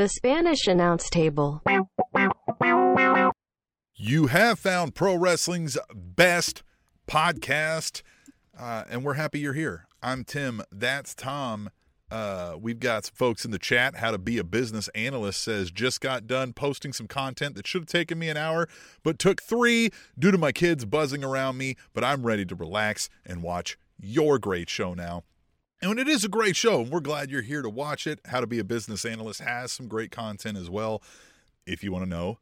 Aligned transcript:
The 0.00 0.08
Spanish 0.08 0.66
announce 0.66 1.10
table. 1.10 1.62
You 3.96 4.28
have 4.28 4.58
found 4.58 4.94
pro 4.94 5.14
wrestling's 5.14 5.76
best 5.94 6.62
podcast, 7.06 8.00
uh, 8.58 8.84
and 8.88 9.04
we're 9.04 9.12
happy 9.12 9.40
you're 9.40 9.52
here. 9.52 9.84
I'm 10.02 10.24
Tim. 10.24 10.62
That's 10.72 11.14
Tom. 11.14 11.68
Uh, 12.10 12.56
we've 12.58 12.80
got 12.80 13.04
some 13.04 13.14
folks 13.14 13.44
in 13.44 13.50
the 13.50 13.58
chat. 13.58 13.96
How 13.96 14.10
to 14.10 14.16
be 14.16 14.38
a 14.38 14.42
business 14.42 14.88
analyst 14.94 15.42
says 15.42 15.70
just 15.70 16.00
got 16.00 16.26
done 16.26 16.54
posting 16.54 16.94
some 16.94 17.06
content 17.06 17.54
that 17.56 17.66
should 17.66 17.82
have 17.82 17.88
taken 17.88 18.18
me 18.18 18.30
an 18.30 18.38
hour, 18.38 18.70
but 19.02 19.18
took 19.18 19.42
three 19.42 19.90
due 20.18 20.30
to 20.30 20.38
my 20.38 20.50
kids 20.50 20.86
buzzing 20.86 21.22
around 21.22 21.58
me. 21.58 21.76
But 21.92 22.04
I'm 22.04 22.24
ready 22.24 22.46
to 22.46 22.54
relax 22.54 23.10
and 23.26 23.42
watch 23.42 23.76
your 23.98 24.38
great 24.38 24.70
show 24.70 24.94
now. 24.94 25.24
And 25.82 25.98
it 25.98 26.08
is 26.08 26.24
a 26.24 26.28
great 26.28 26.56
show, 26.56 26.82
and 26.82 26.90
we're 26.90 27.00
glad 27.00 27.30
you're 27.30 27.40
here 27.42 27.62
to 27.62 27.70
watch 27.70 28.06
it. 28.06 28.20
How 28.26 28.40
to 28.40 28.46
be 28.46 28.58
a 28.58 28.64
business 28.64 29.04
analyst 29.04 29.40
has 29.40 29.72
some 29.72 29.88
great 29.88 30.10
content 30.10 30.58
as 30.58 30.68
well. 30.68 31.02
If 31.66 31.82
you 31.82 31.92
want 31.92 32.04
to 32.04 32.10
know 32.10 32.38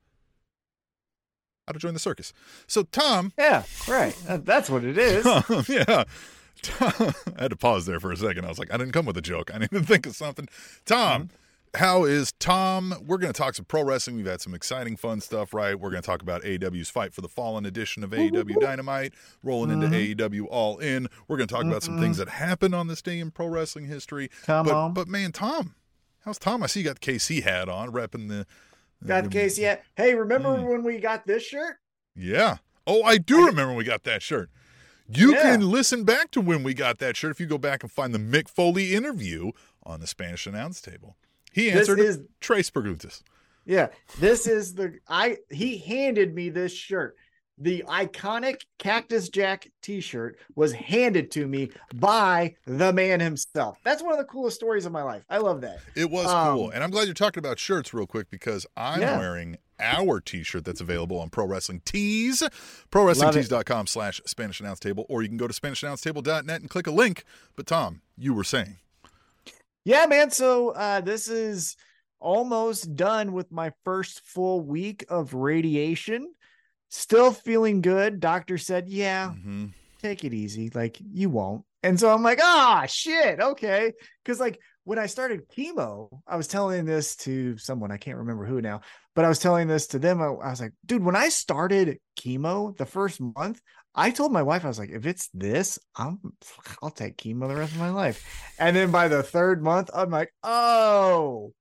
how 1.66 1.72
to 1.72 1.78
join 1.78 1.92
the 1.92 2.00
circus. 2.00 2.32
So, 2.66 2.82
Tom. 2.84 3.32
Yeah, 3.38 3.64
right. 3.86 4.16
That's 4.26 4.70
what 4.70 4.84
it 4.84 4.96
is. 4.96 5.24
yeah. 5.68 6.04
I 6.80 7.14
had 7.38 7.50
to 7.50 7.56
pause 7.56 7.86
there 7.86 8.00
for 8.00 8.10
a 8.10 8.16
second. 8.16 8.44
I 8.44 8.48
was 8.48 8.58
like, 8.58 8.72
I 8.72 8.76
didn't 8.76 8.92
come 8.92 9.06
with 9.06 9.16
a 9.16 9.22
joke. 9.22 9.50
I 9.54 9.58
need 9.58 9.70
to 9.70 9.82
think 9.82 10.06
of 10.06 10.16
something. 10.16 10.48
Tom, 10.84 11.24
mm-hmm. 11.24 11.34
How 11.74 12.04
is 12.04 12.32
Tom? 12.32 12.94
We're 13.06 13.18
going 13.18 13.32
to 13.32 13.38
talk 13.38 13.54
some 13.54 13.64
pro 13.64 13.82
wrestling. 13.82 14.16
We've 14.16 14.26
had 14.26 14.40
some 14.40 14.54
exciting, 14.54 14.96
fun 14.96 15.20
stuff, 15.20 15.52
right? 15.52 15.78
We're 15.78 15.90
going 15.90 16.02
to 16.02 16.06
talk 16.06 16.22
about 16.22 16.42
AEW's 16.42 16.90
Fight 16.90 17.12
for 17.12 17.20
the 17.20 17.28
Fallen 17.28 17.66
edition 17.66 18.02
of 18.02 18.10
AEW 18.10 18.60
Dynamite, 18.60 19.14
rolling 19.42 19.70
mm-hmm. 19.70 19.92
into 19.92 20.28
AEW 20.28 20.46
All 20.50 20.78
In. 20.78 21.08
We're 21.26 21.36
going 21.36 21.48
to 21.48 21.54
talk 21.54 21.62
mm-hmm. 21.62 21.70
about 21.70 21.82
some 21.82 22.00
things 22.00 22.16
that 22.18 22.28
happened 22.28 22.74
on 22.74 22.86
this 22.86 23.02
day 23.02 23.18
in 23.18 23.30
pro 23.30 23.46
wrestling 23.46 23.86
history. 23.86 24.30
Come 24.44 24.66
but, 24.66 24.74
on. 24.74 24.94
But 24.94 25.08
man, 25.08 25.32
Tom, 25.32 25.74
how's 26.24 26.38
Tom? 26.38 26.62
I 26.62 26.66
see 26.66 26.80
you 26.80 26.86
got 26.86 27.00
the 27.00 27.12
KC 27.12 27.42
hat 27.42 27.68
on, 27.68 27.92
repping 27.92 28.28
the. 28.28 28.46
Got 29.06 29.24
the 29.24 29.30
KC 29.30 29.62
hat. 29.62 29.84
Hey, 29.96 30.14
remember 30.14 30.56
mm. 30.56 30.68
when 30.68 30.82
we 30.82 30.98
got 30.98 31.26
this 31.26 31.44
shirt? 31.44 31.76
Yeah. 32.16 32.56
Oh, 32.86 33.02
I 33.02 33.18
do 33.18 33.46
remember 33.46 33.68
when 33.68 33.76
we 33.76 33.84
got 33.84 34.04
that 34.04 34.22
shirt. 34.22 34.50
You 35.10 35.34
yeah. 35.34 35.42
can 35.42 35.70
listen 35.70 36.04
back 36.04 36.30
to 36.32 36.40
when 36.40 36.62
we 36.62 36.74
got 36.74 36.98
that 36.98 37.16
shirt 37.16 37.30
if 37.30 37.40
you 37.40 37.46
go 37.46 37.58
back 37.58 37.82
and 37.82 37.90
find 37.90 38.14
the 38.14 38.18
Mick 38.18 38.48
Foley 38.48 38.94
interview 38.94 39.52
on 39.84 40.00
the 40.00 40.06
Spanish 40.06 40.46
announce 40.46 40.80
table. 40.80 41.16
He 41.52 41.70
answered 41.70 41.98
this 41.98 42.16
is, 42.16 42.20
Tres 42.40 42.70
Preguntas. 42.70 43.22
Yeah, 43.64 43.88
this 44.18 44.46
is 44.46 44.74
the 44.74 44.98
I 45.08 45.38
he 45.50 45.78
handed 45.78 46.34
me 46.34 46.48
this 46.48 46.72
shirt. 46.72 47.16
The 47.60 47.84
iconic 47.88 48.60
Cactus 48.78 49.28
Jack 49.28 49.68
t-shirt 49.82 50.38
was 50.54 50.72
handed 50.72 51.32
to 51.32 51.46
me 51.46 51.70
by 51.92 52.54
the 52.66 52.92
man 52.92 53.18
himself. 53.18 53.78
That's 53.82 54.00
one 54.00 54.12
of 54.12 54.18
the 54.18 54.24
coolest 54.24 54.56
stories 54.56 54.86
of 54.86 54.92
my 54.92 55.02
life. 55.02 55.24
I 55.28 55.38
love 55.38 55.60
that. 55.62 55.80
It 55.96 56.08
was 56.08 56.26
um, 56.26 56.56
cool. 56.56 56.70
And 56.70 56.84
I'm 56.84 56.90
glad 56.90 57.06
you're 57.06 57.14
talking 57.14 57.40
about 57.40 57.58
shirts 57.58 57.92
real 57.92 58.06
quick 58.06 58.30
because 58.30 58.64
I'm 58.76 59.00
yeah. 59.00 59.18
wearing 59.18 59.58
our 59.80 60.20
t-shirt 60.20 60.64
that's 60.64 60.80
available 60.80 61.18
on 61.18 61.30
Pro 61.30 61.46
Wrestling 61.46 61.82
Tees, 61.84 62.42
prowrestlingtees.com 62.90 63.88
slash 63.88 64.20
Spanish 64.24 64.60
Announce 64.60 64.78
Table, 64.78 65.04
or 65.08 65.22
you 65.22 65.28
can 65.28 65.36
go 65.36 65.48
to 65.48 65.54
SpanishAnnounceTable.net 65.60 66.60
and 66.60 66.70
click 66.70 66.86
a 66.86 66.92
link. 66.92 67.24
But 67.56 67.66
Tom, 67.66 68.02
you 68.16 68.34
were 68.34 68.44
saying. 68.44 68.76
Yeah, 69.88 70.04
man. 70.04 70.30
So 70.30 70.68
uh, 70.68 71.00
this 71.00 71.28
is 71.28 71.74
almost 72.20 72.94
done 72.94 73.32
with 73.32 73.50
my 73.50 73.72
first 73.86 74.20
full 74.22 74.60
week 74.60 75.06
of 75.08 75.32
radiation. 75.32 76.30
Still 76.90 77.32
feeling 77.32 77.80
good. 77.80 78.20
Doctor 78.20 78.58
said, 78.58 78.90
yeah, 78.90 79.28
mm-hmm. 79.30 79.68
take 80.02 80.24
it 80.24 80.34
easy. 80.34 80.70
Like 80.74 80.98
you 81.00 81.30
won't. 81.30 81.64
And 81.82 81.98
so 81.98 82.12
I'm 82.12 82.22
like, 82.22 82.38
ah, 82.42 82.84
shit. 82.86 83.40
Okay. 83.40 83.94
Cause 84.26 84.38
like 84.38 84.60
when 84.84 84.98
I 84.98 85.06
started 85.06 85.48
chemo, 85.48 86.10
I 86.26 86.36
was 86.36 86.48
telling 86.48 86.84
this 86.84 87.16
to 87.16 87.56
someone, 87.56 87.90
I 87.90 87.96
can't 87.96 88.18
remember 88.18 88.44
who 88.44 88.60
now, 88.60 88.82
but 89.16 89.24
I 89.24 89.28
was 89.30 89.38
telling 89.38 89.68
this 89.68 89.86
to 89.88 89.98
them. 89.98 90.20
I, 90.20 90.26
I, 90.26 90.50
was 90.50 90.60
like, 90.60 90.74
dude, 90.84 91.02
when 91.02 91.16
I 91.16 91.30
started 91.30 91.98
chemo 92.20 92.76
the 92.76 92.84
first 92.84 93.22
month, 93.22 93.62
I 93.98 94.12
told 94.12 94.30
my 94.30 94.44
wife, 94.44 94.64
I 94.64 94.68
was 94.68 94.78
like, 94.78 94.90
if 94.90 95.06
it's 95.06 95.28
this, 95.34 95.76
I'm 95.96 96.20
I'll 96.80 96.90
take 96.90 97.16
chemo 97.16 97.48
the 97.48 97.56
rest 97.56 97.72
of 97.72 97.80
my 97.80 97.90
life. 97.90 98.24
And 98.56 98.76
then 98.76 98.92
by 98.92 99.08
the 99.08 99.24
third 99.24 99.60
month, 99.60 99.90
I'm 99.92 100.10
like, 100.10 100.32
oh, 100.44 101.52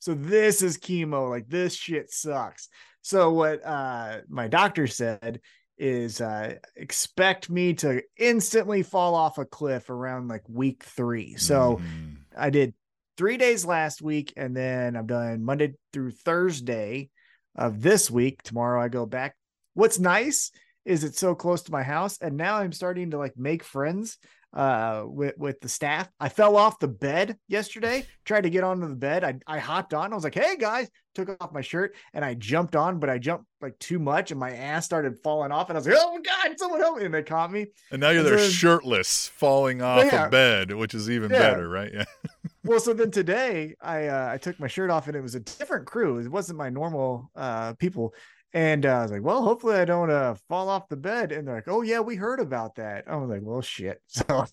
so 0.00 0.12
this 0.14 0.60
is 0.60 0.76
chemo. 0.76 1.30
Like 1.30 1.48
this 1.48 1.76
shit 1.76 2.10
sucks. 2.10 2.68
So 3.02 3.32
what 3.32 3.64
uh 3.64 4.22
my 4.28 4.48
doctor 4.48 4.88
said 4.88 5.40
is 5.78 6.20
uh 6.20 6.56
expect 6.74 7.48
me 7.48 7.74
to 7.74 8.02
instantly 8.18 8.82
fall 8.82 9.14
off 9.14 9.38
a 9.38 9.44
cliff 9.44 9.88
around 9.88 10.26
like 10.26 10.42
week 10.48 10.82
three. 10.82 11.36
So 11.36 11.80
mm. 11.80 12.16
I 12.36 12.50
did 12.50 12.74
three 13.16 13.36
days 13.36 13.64
last 13.64 14.02
week, 14.02 14.32
and 14.36 14.56
then 14.56 14.96
I've 14.96 15.06
done 15.06 15.44
Monday 15.44 15.74
through 15.92 16.10
Thursday 16.10 17.10
of 17.54 17.80
this 17.80 18.10
week. 18.10 18.42
Tomorrow 18.42 18.82
I 18.82 18.88
go 18.88 19.06
back. 19.06 19.36
What's 19.74 20.00
nice 20.00 20.50
is 20.84 21.04
it's 21.04 21.18
so 21.18 21.34
close 21.34 21.62
to 21.62 21.72
my 21.72 21.82
house, 21.82 22.18
and 22.20 22.36
now 22.36 22.56
I'm 22.56 22.72
starting 22.72 23.10
to 23.10 23.18
like 23.18 23.36
make 23.36 23.62
friends 23.62 24.18
uh 24.54 25.02
with 25.06 25.36
with 25.36 25.60
the 25.60 25.68
staff. 25.68 26.08
I 26.20 26.28
fell 26.28 26.56
off 26.56 26.78
the 26.78 26.88
bed 26.88 27.36
yesterday, 27.48 28.06
tried 28.24 28.42
to 28.42 28.50
get 28.50 28.64
onto 28.64 28.88
the 28.88 28.94
bed. 28.94 29.24
I 29.24 29.34
I 29.46 29.58
hopped 29.58 29.94
on. 29.94 30.12
I 30.12 30.14
was 30.14 30.24
like, 30.24 30.34
"Hey 30.34 30.56
guys," 30.56 30.88
took 31.14 31.36
off 31.40 31.52
my 31.52 31.60
shirt 31.60 31.94
and 32.12 32.24
I 32.24 32.34
jumped 32.34 32.76
on, 32.76 32.98
but 32.98 33.10
I 33.10 33.18
jumped 33.18 33.46
like 33.60 33.78
too 33.78 33.98
much 33.98 34.30
and 34.30 34.38
my 34.38 34.52
ass 34.52 34.84
started 34.84 35.18
falling 35.22 35.52
off 35.52 35.70
and 35.70 35.76
I 35.76 35.80
was 35.80 35.86
like, 35.86 35.96
"Oh 35.98 36.14
my 36.14 36.20
god, 36.20 36.58
someone 36.58 36.80
help 36.80 36.98
me." 36.98 37.04
And 37.04 37.14
they 37.14 37.22
caught 37.22 37.50
me. 37.50 37.66
And 37.90 38.00
now 38.00 38.10
you're 38.10 38.20
and 38.20 38.28
there 38.28 38.38
so, 38.38 38.48
shirtless 38.48 39.28
falling 39.28 39.82
off 39.82 40.04
yeah. 40.04 40.26
a 40.26 40.30
bed, 40.30 40.72
which 40.72 40.94
is 40.94 41.10
even 41.10 41.30
yeah. 41.30 41.38
better, 41.38 41.68
right? 41.68 41.92
Yeah. 41.92 42.04
well, 42.64 42.80
so 42.80 42.92
then 42.92 43.10
today 43.10 43.74
I 43.80 44.06
uh, 44.06 44.30
I 44.32 44.38
took 44.38 44.58
my 44.60 44.68
shirt 44.68 44.90
off 44.90 45.08
and 45.08 45.16
it 45.16 45.22
was 45.22 45.34
a 45.34 45.40
different 45.40 45.86
crew. 45.86 46.18
It 46.18 46.28
wasn't 46.28 46.58
my 46.58 46.70
normal 46.70 47.30
uh 47.34 47.74
people. 47.74 48.14
And 48.54 48.86
uh, 48.86 48.98
I 48.98 49.02
was 49.02 49.10
like, 49.10 49.22
well, 49.22 49.42
hopefully 49.42 49.74
I 49.74 49.84
don't 49.84 50.10
uh, 50.10 50.36
fall 50.48 50.68
off 50.68 50.88
the 50.88 50.96
bed. 50.96 51.32
And 51.32 51.46
they're 51.46 51.56
like, 51.56 51.68
oh, 51.68 51.82
yeah, 51.82 51.98
we 51.98 52.14
heard 52.14 52.38
about 52.38 52.76
that. 52.76 53.04
I 53.08 53.16
was 53.16 53.28
like, 53.28 53.42
well, 53.42 53.60
shit. 53.60 54.00
So 54.08 54.46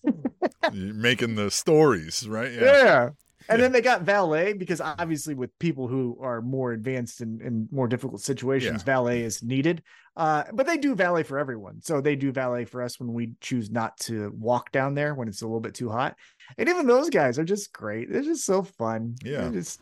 You're 0.72 0.94
making 0.94 1.36
the 1.36 1.50
stories, 1.50 2.28
right? 2.28 2.52
Yeah. 2.52 2.60
yeah. 2.60 3.08
And 3.48 3.60
then 3.60 3.72
they 3.72 3.80
got 3.80 4.02
valet 4.02 4.52
because 4.52 4.80
obviously, 4.80 5.34
with 5.34 5.56
people 5.58 5.88
who 5.88 6.16
are 6.20 6.40
more 6.40 6.72
advanced 6.72 7.20
and 7.20 7.40
in, 7.40 7.46
in, 7.46 7.68
more 7.70 7.88
difficult 7.88 8.20
situations, 8.20 8.82
yeah. 8.82 8.84
valet 8.84 9.22
is 9.22 9.42
needed. 9.42 9.82
Uh, 10.16 10.44
but 10.52 10.66
they 10.66 10.76
do 10.76 10.94
valet 10.94 11.22
for 11.22 11.38
everyone. 11.38 11.80
So 11.82 12.00
they 12.00 12.16
do 12.16 12.32
valet 12.32 12.64
for 12.64 12.82
us 12.82 13.00
when 13.00 13.12
we 13.12 13.32
choose 13.40 13.70
not 13.70 13.96
to 14.00 14.32
walk 14.38 14.70
down 14.70 14.94
there 14.94 15.14
when 15.14 15.28
it's 15.28 15.42
a 15.42 15.46
little 15.46 15.60
bit 15.60 15.74
too 15.74 15.90
hot. 15.90 16.16
And 16.58 16.68
even 16.68 16.86
those 16.86 17.10
guys 17.10 17.38
are 17.38 17.44
just 17.44 17.72
great. 17.72 18.10
They're 18.10 18.22
just 18.22 18.44
so 18.44 18.62
fun. 18.62 19.16
Yeah. 19.24 19.42
They're 19.42 19.52
just 19.52 19.80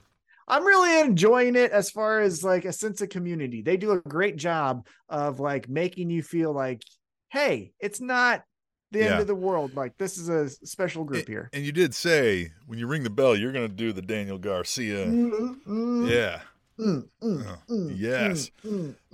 I'm 0.50 0.64
really 0.64 1.00
enjoying 1.00 1.56
it 1.56 1.70
as 1.70 1.90
far 1.90 2.20
as 2.20 2.42
like 2.42 2.64
a 2.64 2.72
sense 2.72 3.00
of 3.00 3.08
community. 3.08 3.62
They 3.62 3.76
do 3.76 3.92
a 3.92 4.00
great 4.00 4.36
job 4.36 4.86
of 5.08 5.40
like 5.40 5.68
making 5.68 6.10
you 6.10 6.22
feel 6.22 6.52
like, 6.52 6.82
hey, 7.30 7.72
it's 7.78 8.00
not 8.00 8.42
the 8.90 8.98
yeah. 8.98 9.04
end 9.06 9.20
of 9.20 9.26
the 9.26 9.34
world. 9.34 9.74
Like 9.76 9.96
this 9.96 10.18
is 10.18 10.28
a 10.28 10.48
special 10.66 11.04
group 11.04 11.20
and, 11.20 11.28
here. 11.28 11.50
And 11.52 11.64
you 11.64 11.72
did 11.72 11.94
say 11.94 12.50
when 12.66 12.78
you 12.78 12.86
ring 12.86 13.04
the 13.04 13.10
bell, 13.10 13.36
you're 13.36 13.52
going 13.52 13.68
to 13.68 13.74
do 13.74 13.92
the 13.92 14.02
Daniel 14.02 14.38
Garcia. 14.38 15.06
Mm-hmm. 15.06 16.08
Yeah. 16.08 16.40
Mm, 16.80 17.08
mm, 17.22 17.46
uh, 17.46 17.56
mm, 17.68 17.94
yes. 17.94 18.50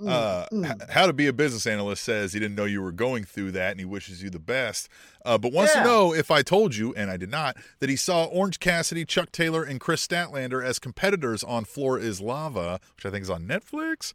Uh, 0.05 0.45
how 0.89 1.05
to 1.05 1.13
be 1.13 1.27
a 1.27 1.33
business 1.33 1.67
analyst 1.67 2.03
says 2.03 2.31
he 2.31 2.39
didn't 2.39 2.55
know 2.55 2.65
you 2.65 2.81
were 2.81 2.93
going 2.93 3.25
through 3.25 3.51
that 3.51 3.71
and 3.71 3.79
he 3.79 3.85
wishes 3.85 4.23
you 4.23 4.29
the 4.29 4.39
best. 4.39 4.87
Uh, 5.25 5.37
but 5.37 5.51
wants 5.51 5.75
yeah. 5.75 5.83
to 5.83 5.87
know 5.87 6.13
if 6.13 6.31
I 6.31 6.41
told 6.41 6.75
you, 6.75 6.93
and 6.95 7.11
I 7.11 7.17
did 7.17 7.29
not, 7.29 7.57
that 7.79 7.89
he 7.89 7.97
saw 7.97 8.25
Orange 8.25 8.59
Cassidy, 8.59 9.03
Chuck 9.03 9.31
Taylor, 9.31 9.63
and 9.63 9.79
Kris 9.79 10.05
Statlander 10.05 10.63
as 10.63 10.79
competitors 10.79 11.43
on 11.43 11.65
Floor 11.65 11.99
is 11.99 12.21
Lava, 12.21 12.79
which 12.95 13.05
I 13.05 13.09
think 13.09 13.23
is 13.23 13.29
on 13.29 13.43
Netflix. 13.43 14.13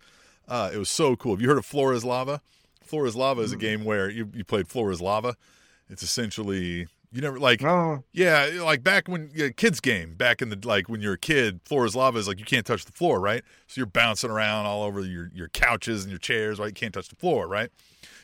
Uh, 0.48 0.70
it 0.72 0.78
was 0.78 0.88
so 0.88 1.14
cool. 1.14 1.32
Have 1.32 1.42
you 1.42 1.48
heard 1.48 1.58
of 1.58 1.66
Floor 1.66 1.92
is 1.92 2.04
Lava? 2.04 2.40
Floor 2.82 3.06
is 3.06 3.14
Lava 3.14 3.42
is 3.42 3.52
a 3.52 3.56
game 3.56 3.84
where 3.84 4.08
you, 4.08 4.30
you 4.34 4.44
played 4.44 4.68
Floor 4.68 4.90
is 4.90 5.00
Lava. 5.00 5.36
It's 5.88 6.02
essentially 6.02 6.88
you 7.12 7.20
never 7.20 7.38
like, 7.38 7.62
oh. 7.62 8.02
yeah, 8.12 8.48
like 8.64 8.82
back 8.82 9.06
when 9.06 9.30
yeah, 9.34 9.50
kids 9.50 9.80
game 9.80 10.14
back 10.14 10.40
in 10.40 10.48
the 10.48 10.58
like 10.64 10.88
when 10.88 11.02
you're 11.02 11.12
a 11.12 11.18
kid, 11.18 11.60
floor 11.66 11.84
is 11.84 11.94
lava 11.94 12.18
is 12.18 12.26
like 12.26 12.38
you 12.38 12.46
can't 12.46 12.64
touch 12.64 12.86
the 12.86 12.92
floor, 12.92 13.20
right? 13.20 13.44
So 13.66 13.80
you're 13.80 13.86
bouncing 13.86 14.30
around 14.30 14.64
all 14.64 14.82
over 14.82 15.00
your 15.02 15.30
your 15.34 15.48
couches 15.48 16.04
and 16.04 16.10
your 16.10 16.18
chairs, 16.18 16.58
right? 16.58 16.68
You 16.68 16.72
can't 16.72 16.94
touch 16.94 17.08
the 17.08 17.16
floor, 17.16 17.46
right? 17.46 17.70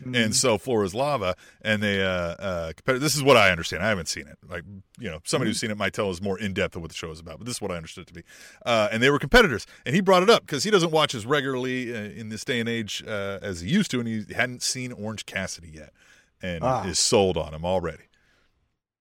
Mm-hmm. 0.00 0.14
And 0.14 0.35
so 0.35 0.56
floor 0.56 0.85
is 0.85 0.94
lava, 0.94 1.37
and 1.61 1.82
they 1.82 2.02
uh 2.02 2.08
uh 2.08 2.73
this 2.87 3.14
is 3.14 3.23
what 3.23 3.37
I 3.37 3.50
understand. 3.50 3.82
I 3.82 3.90
haven't 3.90 4.08
seen 4.08 4.26
it. 4.26 4.38
Like 4.49 4.64
you 4.99 5.11
know, 5.11 5.19
somebody 5.25 5.49
mm-hmm. 5.49 5.50
who's 5.50 5.61
seen 5.61 5.70
it 5.70 5.76
might 5.76 5.93
tell 5.93 6.08
us 6.08 6.23
more 6.23 6.38
in 6.38 6.55
depth 6.55 6.75
of 6.75 6.81
what 6.81 6.91
the 6.91 6.96
show 6.96 7.11
is 7.11 7.20
about, 7.20 7.38
but 7.38 7.46
this 7.46 7.56
is 7.56 7.61
what 7.61 7.70
I 7.70 7.76
understood 7.76 8.02
it 8.02 8.08
to 8.08 8.14
be. 8.14 8.23
Uh, 8.64 8.88
and 8.91 9.02
they 9.02 9.11
were 9.11 9.19
competitors, 9.19 9.67
and 9.84 9.94
he 9.94 10.00
brought 10.00 10.23
it 10.23 10.31
up 10.31 10.46
because 10.46 10.64
he 10.64 10.70
doesn't 10.70 10.93
watch 10.93 11.14
as 11.14 11.26
regularly 11.26 11.94
uh, 11.94 11.99
in 11.99 12.31
this 12.31 12.43
day 12.43 12.58
and 12.58 12.70
age 12.70 13.05
uh, 13.06 13.38
as 13.43 13.61
he 13.61 13.69
used 13.69 13.91
to, 13.91 14.00
and 14.00 14.08
he 14.08 14.25
hadn't 14.32 14.62
seen 14.62 14.93
Orange 14.93 15.26
Cassidy 15.26 15.73
yet, 15.75 15.93
and 16.41 16.64
ah. 16.64 16.84
is 16.84 16.99
sold 16.99 17.37
on 17.37 17.52
him 17.52 17.67
already 17.67 18.07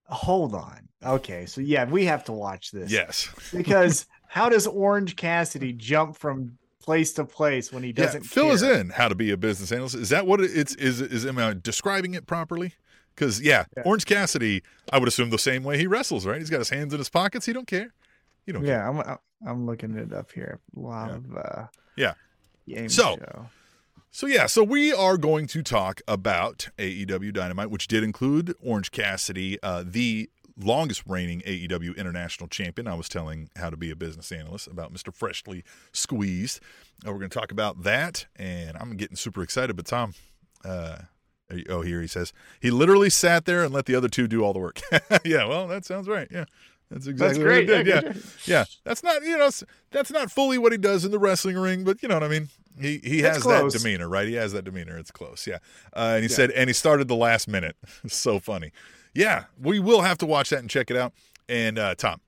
hold 0.07 0.54
on. 0.56 0.88
Okay, 1.06 1.45
so 1.45 1.62
yeah, 1.62 1.86
we 1.86 2.06
have 2.06 2.24
to 2.25 2.31
watch 2.31 2.71
this. 2.71 2.92
Yes. 2.92 3.30
because 3.56 4.06
how 4.27 4.50
does 4.50 4.68
Orange 4.68 5.15
Cassidy 5.15 5.74
jump 5.74 6.18
from 6.18 6.57
place 6.81 7.13
to 7.13 7.25
place 7.25 7.71
when 7.71 7.83
he 7.83 7.92
doesn't 7.92 8.24
yeah, 8.24 8.27
fill 8.30 8.45
care? 8.45 8.54
us 8.54 8.62
in 8.62 8.89
how 8.92 9.07
to 9.09 9.15
be 9.15 9.31
a 9.31 9.38
business 9.38 9.71
analyst. 9.71 9.95
Is 9.95 10.09
that 10.09 10.25
what 10.25 10.39
it's 10.42 10.74
is 10.75 11.01
is 11.01 11.25
am 11.25 11.38
I 11.38 11.54
describing 11.54 12.13
it 12.13 12.25
properly? 12.25 12.74
Because 13.13 13.42
yeah, 13.42 13.65
yeah, 13.75 13.83
Orange 13.83 14.06
Cassidy, 14.06 14.63
I 14.92 15.00
would 15.00 15.07
assume 15.07 15.30
the 15.30 15.38
same 15.39 15.63
way 15.63 15.77
he 15.77 15.88
wrestles, 15.88 16.25
right? 16.25 16.39
He's 16.39 16.50
got 16.50 16.59
his 16.59 16.69
hands 16.69 16.94
in 16.94 17.00
his 17.00 17.09
pockets. 17.09 17.45
He 17.45 17.54
don't 17.54 17.68
care. 17.68 17.94
You 18.45 18.54
don't. 18.54 18.63
Yeah, 18.63 18.89
care. 18.92 19.09
I'm, 19.09 19.18
I'm 19.45 19.65
looking 19.65 19.95
it 19.98 20.13
up 20.13 20.31
here. 20.31 20.59
A 20.75 20.80
lot 20.80 21.09
Yeah. 21.09 21.15
of 21.15 21.36
uh 21.38 21.68
Yeah. 22.65 22.88
So, 22.88 23.18
show. 23.18 23.45
So 24.12 24.25
yeah, 24.25 24.48
so 24.48 24.63
we 24.63 24.94
are 24.94 25.18
going 25.18 25.48
to 25.48 25.62
talk 25.62 26.01
about 26.07 26.69
AEW 26.77 27.33
Dynamite, 27.33 27.69
which 27.69 27.88
did 27.88 28.04
include 28.04 28.56
Orange 28.63 28.92
Cassidy, 28.92 29.62
uh, 29.62 29.83
the 29.86 30.30
longest 30.59 31.04
reigning 31.06 31.42
AEW 31.42 31.95
International 31.95 32.48
Champion. 32.48 32.88
I 32.88 32.95
was 32.95 33.09
telling 33.09 33.50
how 33.57 33.69
to 33.69 33.77
be 33.77 33.92
a 33.92 33.95
business 33.95 34.31
analyst 34.31 34.68
about 34.68 34.94
Mr. 34.94 35.13
Freshly 35.13 35.63
Squeezed. 35.92 36.59
Uh, 37.06 37.12
we're 37.12 37.19
going 37.19 37.30
to 37.30 37.39
talk 37.39 37.51
about 37.51 37.83
that, 37.83 38.25
and 38.36 38.75
I'm 38.77 38.95
getting 38.98 39.18
super 39.18 39.44
excited. 39.44 39.75
But 39.75 39.86
Tom, 39.86 40.13
uh, 40.65 41.00
oh, 41.69 41.81
here 41.81 42.01
he 42.01 42.07
says 42.07 42.33
he 42.59 42.71
literally 42.71 43.09
sat 43.12 43.45
there 43.45 43.63
and 43.63 43.74
let 43.74 43.86
the 43.86 43.94
other 43.95 44.09
two 44.09 44.27
do 44.27 44.44
all 44.44 44.54
the 44.54 44.59
work. 44.59 44.81
yeah, 45.25 45.45
well, 45.45 45.68
that 45.68 45.86
sounds 45.86 46.07
right. 46.07 46.27
Yeah. 46.31 46.45
That's 46.89 47.06
exactly 47.06 47.44
That's 47.44 47.44
great. 47.44 47.68
what 47.68 47.77
he 47.77 47.83
did. 47.83 47.88
Yeah, 47.88 48.13
Yeah, 48.13 48.21
yeah. 48.45 48.65
That's 48.86 49.04
not 49.04 49.21
you 49.24 49.38
know 49.38 49.50
that's 49.92 50.09
not 50.09 50.31
fully 50.31 50.57
what 50.57 50.71
he 50.71 50.77
does 50.77 51.04
in 51.04 51.12
the 51.12 51.19
wrestling 51.19 51.57
ring, 51.57 51.83
but 51.83 52.01
you 52.01 52.07
know 52.07 52.15
what 52.15 52.24
I 52.24 52.30
mean. 52.30 52.48
He 52.80 53.00
he 53.04 53.20
It's 53.20 53.28
has 53.36 53.44
close. 53.44 53.74
that 53.74 53.80
demeanor, 53.80 54.08
right? 54.08 54.28
He 54.28 54.36
has 54.36 54.52
that 54.54 54.64
demeanor. 54.66 54.98
It's 54.98 55.12
close, 55.12 55.48
yeah. 55.48 55.58
Uh, 55.96 56.14
and 56.16 56.24
he 56.24 56.30
Yeah. 56.30 56.36
said, 56.36 56.52
and 56.52 56.70
he 56.70 56.74
started 56.74 57.08
the 57.08 57.16
last 57.16 57.48
minute. 57.48 57.76
so 58.08 58.40
funny. 58.40 58.72
Yeah, 59.14 59.46
we 59.60 59.80
will 59.80 60.02
have 60.02 60.18
to 60.20 60.26
watch 60.26 60.50
that 60.52 60.60
and 60.60 60.70
check 60.70 60.92
it 60.92 60.98
out. 60.98 61.14
And 61.50 61.80
uh, 61.80 61.96
Tom, 61.96 62.22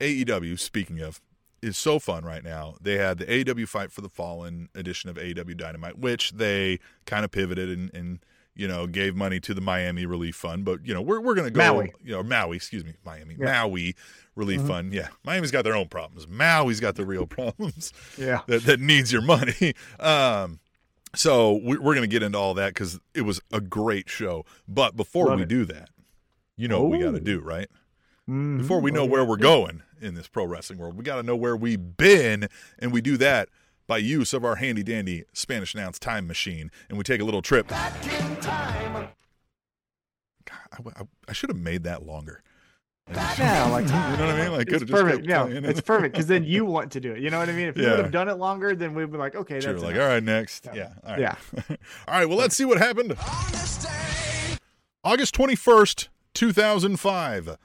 AEW. 0.00 0.58
Speaking 0.58 1.00
of, 1.00 1.20
is 1.60 1.76
so 1.76 1.98
fun 1.98 2.24
right 2.24 2.44
now. 2.44 2.76
They 2.80 2.96
had 2.98 3.18
the 3.18 3.26
AEW 3.26 3.66
Fight 3.68 3.90
for 3.90 4.00
the 4.00 4.08
Fallen 4.08 4.68
edition 4.74 5.10
of 5.10 5.16
AEW 5.16 5.56
Dynamite, 5.56 5.98
which 5.98 6.32
they 6.32 6.78
kind 7.04 7.24
of 7.24 7.30
pivoted 7.32 7.68
and, 7.68 7.92
and 7.92 8.20
you 8.58 8.68
know 8.68 8.86
gave 8.86 9.16
money 9.16 9.40
to 9.40 9.54
the 9.54 9.60
Miami 9.62 10.04
Relief 10.04 10.36
Fund. 10.36 10.66
But 10.66 10.84
you 10.86 10.92
know 10.92 11.00
we're 11.00 11.20
we're 11.20 11.34
gonna 11.34 11.50
go 11.50 11.72
Maui. 11.72 11.92
you 12.04 12.12
know 12.12 12.22
Maui, 12.22 12.56
excuse 12.56 12.84
me, 12.84 12.92
Miami 13.06 13.36
Yeah. 13.38 13.62
Maui 13.62 13.94
Relief 14.34 14.60
Mhm. 14.60 14.66
Fund. 14.68 14.92
Yeah, 14.92 15.08
Miami's 15.24 15.50
got 15.50 15.62
their 15.64 15.74
own 15.74 15.88
problems. 15.88 16.26
Maui's 16.28 16.80
got 16.80 16.96
the 16.96 17.06
real 17.06 17.26
problems 17.38 17.92
Yeah. 18.18 18.42
that, 18.48 18.64
that 18.64 18.80
needs 18.80 19.10
your 19.12 19.22
money. 19.22 19.72
Um, 19.98 20.60
so 21.14 21.54
we, 21.54 21.78
we're 21.78 21.94
going 21.94 22.02
to 22.02 22.06
get 22.06 22.22
into 22.22 22.36
all 22.38 22.52
that 22.54 22.74
because 22.74 23.00
it 23.14 23.22
was 23.22 23.40
a 23.50 23.60
great 23.62 24.10
show. 24.10 24.44
But 24.68 24.94
before 24.94 25.26
Love 25.28 25.38
we 25.38 25.42
it. 25.44 25.48
do 25.48 25.64
that, 25.64 25.88
you 26.56 26.68
know 26.68 26.82
what 26.82 26.90
we 26.90 26.98
got 27.02 27.12
to 27.12 27.16
Oh. 27.16 27.20
do, 27.20 27.40
right? 27.40 27.68
Mhm. 28.28 28.58
Before 28.58 28.80
we 28.80 28.90
know 28.90 29.06
where 29.06 29.24
we're 29.24 29.36
going 29.38 29.82
in 30.02 30.14
this 30.14 30.28
pro 30.28 30.44
wrestling 30.44 30.78
world, 30.78 30.96
we 30.96 31.02
got 31.02 31.16
to 31.16 31.22
know 31.22 31.34
where 31.34 31.56
we've 31.56 31.96
been, 31.96 32.48
and 32.78 32.92
we 32.92 33.00
do 33.00 33.16
that 33.16 33.48
by 33.88 33.96
use 33.98 34.32
of 34.32 34.44
our 34.44 34.54
handy 34.56 34.84
dandy 34.84 35.24
Spanish 35.32 35.74
announce 35.74 35.98
time 35.98 36.28
machine, 36.28 36.70
and 36.88 36.96
we 36.96 37.02
take 37.02 37.20
a 37.20 37.24
little 37.24 37.42
trip. 37.42 37.66
God, 37.66 37.92
I, 40.72 40.78
I- 41.00 41.02
I 41.28 41.32
should 41.32 41.50
have 41.50 41.58
made 41.58 41.82
that 41.84 42.06
longer. 42.06 42.42
Yeah, 43.10 43.64
like 43.70 43.86
You 43.86 43.90
know 43.92 44.10
what 44.10 44.20
I 44.20 44.42
mean? 44.42 44.52
Like, 44.52 44.68
it's 44.70 44.84
perfect. 44.84 45.26
Yeah, 45.26 45.44
playing 45.44 45.64
it's 45.64 45.80
perfect 45.80 46.12
because 46.12 46.26
then 46.26 46.44
you 46.44 46.66
want 46.66 46.92
to 46.92 47.00
do 47.00 47.12
it. 47.12 47.20
You 47.20 47.30
know 47.30 47.38
what 47.38 47.48
I 47.48 47.52
mean? 47.52 47.68
If 47.68 47.76
you 47.78 47.84
Yeah. 47.84 47.90
would 47.92 48.00
have 48.00 48.10
done 48.12 48.28
it 48.28 48.34
longer, 48.34 48.74
then 48.74 48.92
we'd 48.94 49.10
be 49.10 49.16
like, 49.16 49.34
okay, 49.34 49.60
that's 49.60 49.82
like, 49.82 49.94
enough. 49.94 50.02
all 50.06 50.08
right, 50.14 50.22
next. 50.22 50.66
Yeah. 50.66 50.74
Yeah. 50.74 50.92
All 51.04 51.10
right. 51.12 51.20
Yeah. 51.20 51.34
all 52.06 52.14
right, 52.14 52.28
well, 52.28 52.36
let's 52.36 52.54
see 52.54 52.66
what 52.66 52.76
happened. 52.76 53.12
August 55.04 55.34
21st, 55.34 56.08
2005. 56.34 57.48
Uh, 57.48 57.56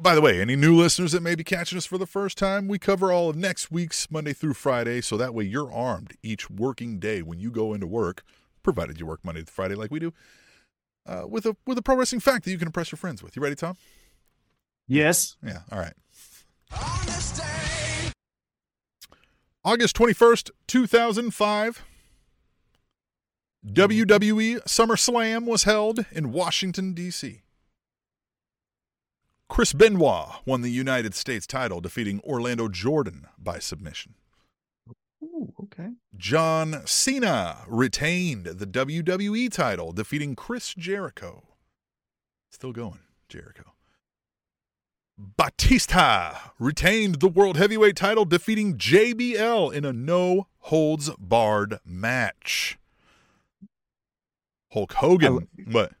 by 0.00 0.14
the 0.14 0.20
way, 0.20 0.40
any 0.40 0.56
new 0.56 0.74
listeners 0.74 1.12
that 1.12 1.22
may 1.22 1.34
be 1.34 1.44
catching 1.44 1.76
us 1.76 1.84
for 1.84 1.98
the 1.98 2.06
first 2.06 2.38
time, 2.38 2.68
we 2.68 2.78
cover 2.78 3.12
all 3.12 3.28
of 3.28 3.36
next 3.36 3.70
week's 3.70 4.10
Monday 4.10 4.32
through 4.32 4.54
Friday, 4.54 5.00
so 5.00 5.16
that 5.16 5.34
way 5.34 5.44
you're 5.44 5.70
armed 5.70 6.14
each 6.22 6.48
working 6.48 6.98
day 6.98 7.20
when 7.20 7.38
you 7.38 7.50
go 7.50 7.74
into 7.74 7.86
work, 7.86 8.22
provided 8.62 8.98
you 8.98 9.06
work 9.06 9.20
Monday 9.22 9.42
through 9.42 9.52
Friday 9.52 9.74
like 9.74 9.90
we 9.90 9.98
do, 9.98 10.12
uh, 11.06 11.24
with 11.28 11.44
a 11.44 11.54
with 11.66 11.76
a 11.76 11.82
pro 11.82 11.96
wrestling 11.96 12.20
fact 12.20 12.44
that 12.44 12.50
you 12.50 12.58
can 12.58 12.68
impress 12.68 12.90
your 12.90 12.96
friends 12.96 13.22
with. 13.22 13.36
You 13.36 13.42
ready, 13.42 13.56
Tom? 13.56 13.76
Yes. 14.88 15.36
Yeah, 15.44 15.60
all 15.70 15.78
right. 15.78 15.94
August 19.64 19.96
21st, 19.96 20.50
2005. 20.66 21.84
WWE 23.66 24.62
SummerSlam 24.64 25.46
was 25.46 25.64
held 25.64 26.04
in 26.12 26.32
Washington, 26.32 26.92
D.C. 26.92 27.43
Chris 29.54 29.72
Benoit 29.72 30.42
won 30.44 30.62
the 30.62 30.68
United 30.68 31.14
States 31.14 31.46
title, 31.46 31.80
defeating 31.80 32.20
Orlando 32.24 32.66
Jordan 32.66 33.28
by 33.38 33.60
submission. 33.60 34.14
Ooh, 35.22 35.52
okay. 35.62 35.90
John 36.16 36.82
Cena 36.86 37.58
retained 37.68 38.46
the 38.46 38.66
WWE 38.66 39.48
title, 39.52 39.92
defeating 39.92 40.34
Chris 40.34 40.74
Jericho. 40.74 41.44
Still 42.50 42.72
going, 42.72 42.98
Jericho. 43.28 43.74
Batista 45.16 46.36
retained 46.58 47.20
the 47.20 47.28
World 47.28 47.56
Heavyweight 47.56 47.94
title, 47.94 48.24
defeating 48.24 48.76
JBL 48.76 49.72
in 49.72 49.84
a 49.84 49.92
no 49.92 50.48
holds 50.62 51.10
barred 51.16 51.78
match. 51.84 52.76
Hulk 54.72 54.94
Hogan, 54.94 55.46
what? 55.70 55.92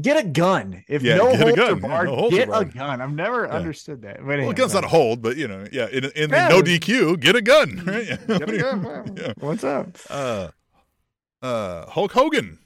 Get 0.00 0.16
a 0.16 0.22
gun. 0.28 0.84
If 0.86 1.02
Yeah, 1.02 1.16
no 1.16 1.34
holds 1.34 1.56
gun. 1.56 1.84
are 1.84 2.04
Yeah, 2.04 2.04
no 2.04 2.24
are 2.26 2.30
get 2.30 2.48
a 2.48 2.64
gun. 2.66 3.00
I've 3.00 3.12
never 3.12 3.46
Yeah. 3.46 3.50
understood 3.52 4.02
that. 4.02 4.18
But 4.24 4.38
Well, 4.38 4.52
gun's 4.52 4.74
not 4.74 4.84
a 4.84 4.88
hold, 4.88 5.22
but 5.22 5.36
you 5.36 5.48
know, 5.48 5.66
yeah, 5.72 5.88
in, 5.88 6.04
in 6.14 6.30
the 6.30 6.48
no 6.48 6.62
DQ, 6.62 7.18
get 7.18 7.34
a 7.34 7.42
gun. 7.42 7.82
Right? 7.86 8.06
Get 8.26 8.48
a 8.48 8.58
gun. 8.58 9.16
Yeah. 9.16 9.32
What's 9.38 9.64
up? 9.64 9.88
uh, 10.08 10.48
uh, 11.42 11.86
Hulk 11.90 12.12
Hogan 12.12 12.58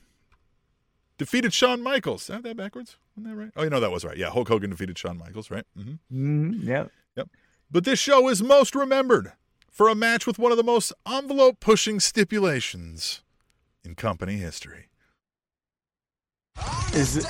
defeated 1.17 1.55
Shawn 1.55 1.83
Michaels. 1.83 2.29
Is 2.29 2.43
that 2.43 2.57
backwards? 2.57 2.99
Isn't 3.17 3.31
that 3.31 3.35
right? 3.37 3.51
Oh, 3.57 3.63
you 3.63 3.71
know 3.71 3.81
that 3.81 3.91
was 3.91 4.05
right. 4.05 4.17
Yeah, 4.19 4.29
Hulk 4.29 4.49
Hogan 4.49 4.69
defeated 4.69 4.99
Shawn 4.99 5.17
Michaels, 5.17 5.51
right? 5.51 5.65
Mm-hmm. 5.79 6.51
Mm, 6.51 6.65
yeah. 6.65 6.85
But 7.71 7.85
this 7.85 7.99
show 7.99 8.29
is 8.29 8.43
most 8.43 8.75
remembered 8.77 9.33
for 9.71 9.89
a 9.89 9.95
match 9.95 10.27
with 10.27 10.39
one 10.39 10.53
of 10.53 10.59
the 10.59 10.63
most 10.63 10.93
envelope 11.11 11.59
pushing 11.61 11.99
stipulations 11.99 13.23
in 13.85 13.95
company 13.97 14.35
history. 14.37 14.87
Is 16.95 17.19
it, 17.19 17.27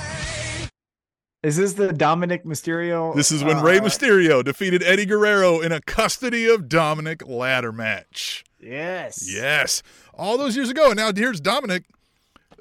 is 1.43 1.57
this 1.57 1.73
the 1.73 1.91
Dominic 1.93 2.43
Mysterio? 2.45 3.13
This 3.15 3.31
is 3.31 3.43
when 3.43 3.61
Rey 3.61 3.77
uh, 3.79 3.81
Mysterio 3.83 4.43
defeated 4.43 4.81
Eddie 4.83 5.05
Guerrero 5.05 5.59
in 5.61 5.71
a 5.71 5.81
custody 5.81 6.47
of 6.49 6.69
Dominic 6.69 7.27
ladder 7.27 7.71
match. 7.71 8.43
Yes. 8.59 9.29
Yes. 9.31 9.83
All 10.13 10.37
those 10.37 10.55
years 10.55 10.69
ago. 10.69 10.87
And 10.87 10.97
now 10.97 11.11
here's 11.13 11.39
Dominic. 11.39 11.83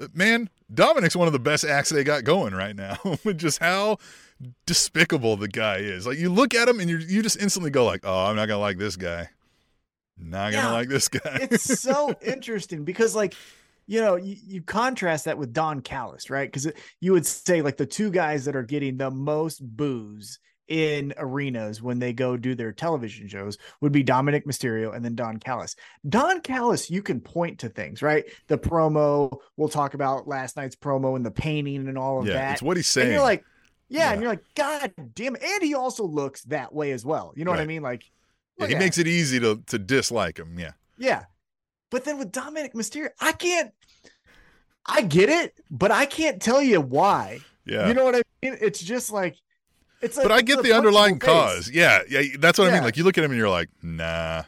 Uh, 0.00 0.08
Man, 0.14 0.50
Dominic's 0.72 1.16
one 1.16 1.26
of 1.26 1.32
the 1.32 1.38
best 1.38 1.64
acts 1.64 1.90
they 1.90 2.04
got 2.04 2.24
going 2.24 2.52
right 2.54 2.76
now. 2.76 2.98
with 3.24 3.38
just 3.38 3.58
how 3.60 3.98
despicable 4.66 5.36
the 5.36 5.48
guy 5.48 5.76
is. 5.78 6.06
Like 6.06 6.18
you 6.18 6.28
look 6.28 6.54
at 6.54 6.68
him 6.68 6.80
and 6.80 6.90
you 6.90 6.98
you 6.98 7.22
just 7.22 7.40
instantly 7.40 7.70
go 7.70 7.84
like, 7.86 8.00
"Oh, 8.04 8.26
I'm 8.26 8.36
not 8.36 8.46
going 8.46 8.58
to 8.58 8.60
like 8.60 8.78
this 8.78 8.96
guy." 8.96 9.30
Not 10.18 10.52
going 10.52 10.64
to 10.64 10.68
Yeah. 10.70 10.72
like 10.72 10.88
this 10.88 11.08
guy. 11.08 11.38
it's 11.50 11.80
so 11.80 12.14
interesting 12.22 12.84
because 12.84 13.14
like 13.14 13.34
you 13.86 14.00
know 14.00 14.16
you, 14.16 14.36
you 14.44 14.62
contrast 14.62 15.24
that 15.26 15.38
with 15.38 15.52
don 15.52 15.80
callis 15.80 16.28
right 16.30 16.50
because 16.50 16.70
you 17.00 17.12
would 17.12 17.26
say 17.26 17.62
like 17.62 17.76
the 17.76 17.86
two 17.86 18.10
guys 18.10 18.44
that 18.44 18.56
are 18.56 18.62
getting 18.62 18.96
the 18.96 19.10
most 19.10 19.60
booze 19.64 20.38
in 20.68 21.14
arenas 21.16 21.80
when 21.80 22.00
they 22.00 22.12
go 22.12 22.36
do 22.36 22.54
their 22.56 22.72
television 22.72 23.28
shows 23.28 23.56
would 23.80 23.92
be 23.92 24.02
dominic 24.02 24.44
mysterio 24.46 24.94
and 24.94 25.04
then 25.04 25.14
don 25.14 25.38
callis 25.38 25.76
don 26.08 26.40
callis 26.40 26.90
you 26.90 27.02
can 27.02 27.20
point 27.20 27.60
to 27.60 27.68
things 27.68 28.02
right 28.02 28.24
the 28.48 28.58
promo 28.58 29.36
we'll 29.56 29.68
talk 29.68 29.94
about 29.94 30.26
last 30.26 30.56
night's 30.56 30.74
promo 30.74 31.14
and 31.14 31.24
the 31.24 31.30
painting 31.30 31.86
and 31.88 31.96
all 31.96 32.18
of 32.20 32.26
yeah, 32.26 32.32
that 32.32 32.52
it's 32.54 32.62
what 32.62 32.76
he's 32.76 32.88
saying. 32.88 33.06
and 33.06 33.14
you're 33.14 33.22
like 33.22 33.44
yeah, 33.88 34.00
Yeah. 34.06 34.12
and 34.14 34.20
you're 34.22 34.30
like 34.30 34.42
god 34.56 34.92
damn 35.14 35.36
it. 35.36 35.42
and 35.44 35.62
he 35.62 35.74
also 35.74 36.04
looks 36.04 36.42
that 36.44 36.74
way 36.74 36.90
as 36.90 37.04
well 37.04 37.32
you 37.36 37.44
know 37.44 37.52
what 37.52 37.60
i 37.60 37.66
mean 37.66 37.82
like 37.82 38.02
Yeah, 38.58 38.66
he 38.66 38.74
makes 38.74 38.98
it 38.98 39.06
easy 39.06 39.38
to 39.38 39.62
to 39.66 39.78
dislike 39.78 40.38
him. 40.38 40.58
Yeah. 40.58 40.72
yeah. 40.98 41.24
But 41.90 42.04
then 42.04 42.18
with 42.18 42.32
Dominic 42.32 42.74
Mysterio, 42.74 43.10
I 43.20 43.30
can't 43.32 43.70
I 44.88 45.02
get 45.02 45.28
it, 45.28 45.54
but 45.70 45.90
I 45.90 46.06
can't 46.06 46.40
tell 46.40 46.62
you 46.62 46.80
why. 46.80 47.40
Yeah. 47.64 47.88
You 47.88 47.94
know 47.94 48.04
what 48.04 48.14
I 48.16 48.22
mean? 48.42 48.56
It's 48.60 48.80
just 48.80 49.10
like 49.10 49.36
it's 50.00 50.16
a, 50.18 50.22
but 50.22 50.32
I 50.32 50.42
get 50.42 50.62
the 50.62 50.72
underlying 50.72 51.18
cause. 51.18 51.70
Yeah, 51.70 52.02
yeah, 52.08 52.22
that's 52.38 52.58
what 52.58 52.68
I 52.70 52.72
mean. 52.74 52.82
Like 52.84 52.96
you 52.96 53.04
look 53.04 53.18
at 53.18 53.24
him 53.24 53.30
and 53.32 53.38
you're 53.38 53.48
like, 53.48 53.68
nah, 53.82 54.44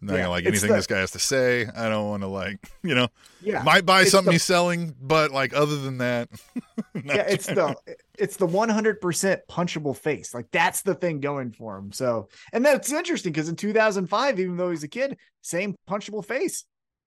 not 0.00 0.14
Yeah, 0.14 0.18
gonna 0.22 0.30
like 0.30 0.44
it's 0.44 0.48
anything 0.48 0.70
the- 0.70 0.76
this 0.76 0.86
guy 0.88 0.98
has 0.98 1.12
to 1.12 1.18
say. 1.20 1.66
I 1.66 1.88
don't 1.88 2.08
want 2.08 2.22
to 2.22 2.26
like, 2.28 2.58
you 2.82 2.94
know, 2.96 3.08
Yeah. 3.40 3.62
might 3.62 3.86
buy 3.86 4.02
It's 4.02 4.10
something 4.10 4.26
the- 4.26 4.32
he's 4.32 4.42
selling, 4.42 4.94
but 5.00 5.30
like 5.30 5.54
other 5.54 5.76
than 5.76 5.98
that, 5.98 6.28
yeah, 7.04 7.22
it's 7.28 7.46
the 7.46 7.76
it's 8.18 8.36
the 8.36 8.46
100% 8.48 9.38
punchable 9.48 9.96
face. 9.96 10.34
Like 10.34 10.50
that's 10.50 10.82
the 10.82 10.94
thing 10.96 11.20
going 11.20 11.52
for 11.52 11.76
him. 11.76 11.92
So, 11.92 12.28
and 12.52 12.64
that's 12.64 12.90
interesting 12.92 13.32
because 13.32 13.48
in 13.48 13.54
2005 13.56 14.40
even 14.40 14.56
though 14.56 14.70
he's 14.70 14.82
a 14.82 14.88
kid, 14.88 15.16
same 15.42 15.76
punchable 15.88 16.24
face. 16.24 16.64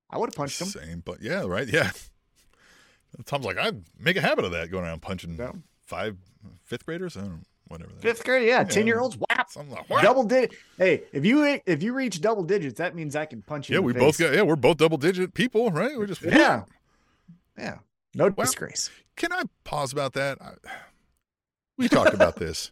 I 0.10 0.18
would 0.18 0.28
have 0.28 0.36
punched 0.36 0.60
him. 0.62 0.68
same. 0.68 1.01
But 1.06 1.22
yeah, 1.22 1.46
right, 1.46 1.68
yeah. 1.68 1.92
Tom's 3.25 3.46
like, 3.46 3.58
I'd 3.58 3.84
make 4.00 4.15
a 4.18 4.22
habit 4.22 4.46
of 4.46 4.51
that, 4.51 4.72
going 4.72 4.86
around 4.86 5.01
punching 5.01 5.36
Yeah. 5.38 5.51
five 5.86 6.18
fifth 6.63 6.86
graders. 6.86 7.18
I 7.18 7.22
don't 7.22 7.30
know, 7.32 7.39
whatever. 7.68 7.91
Fifth 8.00 8.24
grade, 8.24 8.48
yeah, 8.48 8.63
10 8.63 8.88
year 8.88 9.00
olds. 9.00 9.18
Wow. 9.18 9.46
Something 9.50 9.75
like. 9.89 10.01
Double 10.01 10.24
digit. 10.24 10.53
Hey, 10.77 11.03
if 11.12 11.25
you 11.25 11.60
if 11.65 11.84
you 11.84 11.94
reach 11.94 12.22
double 12.22 12.44
digits, 12.44 12.77
that 12.77 12.96
means 12.96 13.15
I 13.15 13.25
can 13.25 13.41
punch 13.41 13.70
you. 13.70 13.74
Yeah, 13.74 13.80
in 13.80 13.84
the 13.84 13.88
we 13.88 13.94
face. 13.94 14.01
both 14.01 14.18
got. 14.20 14.34
Yeah, 14.34 14.44
we're 14.44 14.56
both 14.56 14.77
double 14.77 14.98
digit 14.98 15.34
people, 15.34 15.72
right? 15.72 15.98
We're 15.98 16.06
just 16.08 16.22
Yeah. 16.22 16.63
Yeah. 17.58 17.80
No 18.15 18.25
Well, 18.30 18.46
disgrace. 18.46 18.89
Can 19.18 19.32
I 19.34 19.44
pause 19.65 19.91
about 19.91 20.13
that? 20.13 20.38
I, 20.41 20.51
we 21.77 21.88
talked 21.89 22.13
about 22.13 22.36
this. 22.38 22.72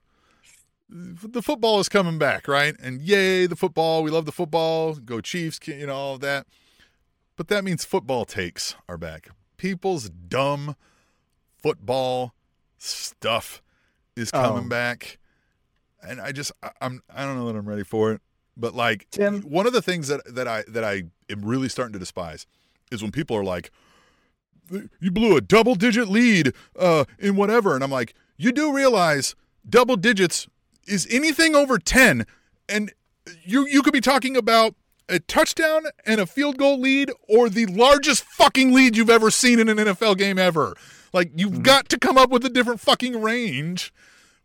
the 0.89 1.41
football 1.41 1.79
is 1.79 1.89
coming 1.89 2.17
back, 2.17 2.47
right? 2.47 2.75
And 2.81 3.01
yay, 3.01 3.45
the 3.45 3.55
football. 3.55 4.03
We 4.03 4.09
love 4.11 4.25
the 4.25 4.31
football. 4.31 4.95
Go 4.95 5.21
Chiefs, 5.21 5.59
you 5.67 5.85
know, 5.85 5.93
all 5.95 6.13
of 6.15 6.21
that. 6.21 6.47
But 7.35 7.47
that 7.49 7.63
means 7.63 7.85
football 7.85 8.25
takes 8.25 8.75
are 8.87 8.97
back. 8.97 9.29
People's 9.59 10.09
dumb 10.09 10.75
football 11.61 12.33
stuff 12.77 13.61
is 14.15 14.31
coming 14.31 14.65
oh. 14.65 14.69
back. 14.69 15.19
And 16.01 16.21
I 16.21 16.31
just 16.31 16.53
I, 16.63 16.71
I'm 16.81 17.03
I 17.13 17.25
don't 17.25 17.37
know 17.37 17.45
that 17.45 17.57
I'm 17.57 17.67
ready 17.67 17.83
for 17.83 18.13
it. 18.13 18.21
But 18.55 18.73
like 18.73 19.07
Tim. 19.11 19.41
one 19.41 19.67
of 19.67 19.73
the 19.73 19.81
things 19.81 20.07
that 20.07 20.21
that 20.33 20.47
I 20.47 20.63
that 20.69 20.83
I 20.83 21.03
am 21.29 21.43
really 21.43 21.69
starting 21.69 21.93
to 21.93 21.99
despise 21.99 22.47
is 22.89 23.01
when 23.01 23.11
people 23.11 23.35
are 23.35 23.43
like 23.43 23.69
you 24.99 25.11
blew 25.11 25.35
a 25.35 25.41
double 25.41 25.75
digit 25.75 26.07
lead 26.07 26.53
uh 26.77 27.03
in 27.17 27.35
whatever 27.35 27.73
and 27.75 27.83
I'm 27.83 27.91
like 27.91 28.13
you 28.37 28.51
do 28.51 28.71
realize 28.71 29.35
double 29.67 29.97
digits 29.97 30.47
is 30.87 31.07
anything 31.09 31.55
over 31.55 31.77
10 31.77 32.25
and 32.67 32.93
you 33.43 33.67
you 33.67 33.81
could 33.81 33.93
be 33.93 34.01
talking 34.01 34.37
about 34.37 34.75
a 35.09 35.19
touchdown 35.19 35.83
and 36.05 36.21
a 36.21 36.25
field 36.25 36.57
goal 36.57 36.79
lead 36.79 37.11
or 37.27 37.49
the 37.49 37.65
largest 37.65 38.23
fucking 38.23 38.73
lead 38.73 38.95
you've 38.95 39.09
ever 39.09 39.31
seen 39.31 39.59
in 39.59 39.69
an 39.69 39.77
NFL 39.77 40.17
game 40.17 40.37
ever. 40.37 40.75
Like 41.13 41.31
you've 41.35 41.53
mm-hmm. 41.53 41.61
got 41.63 41.89
to 41.89 41.97
come 41.97 42.17
up 42.17 42.29
with 42.29 42.45
a 42.45 42.49
different 42.49 42.79
fucking 42.79 43.21
range. 43.21 43.93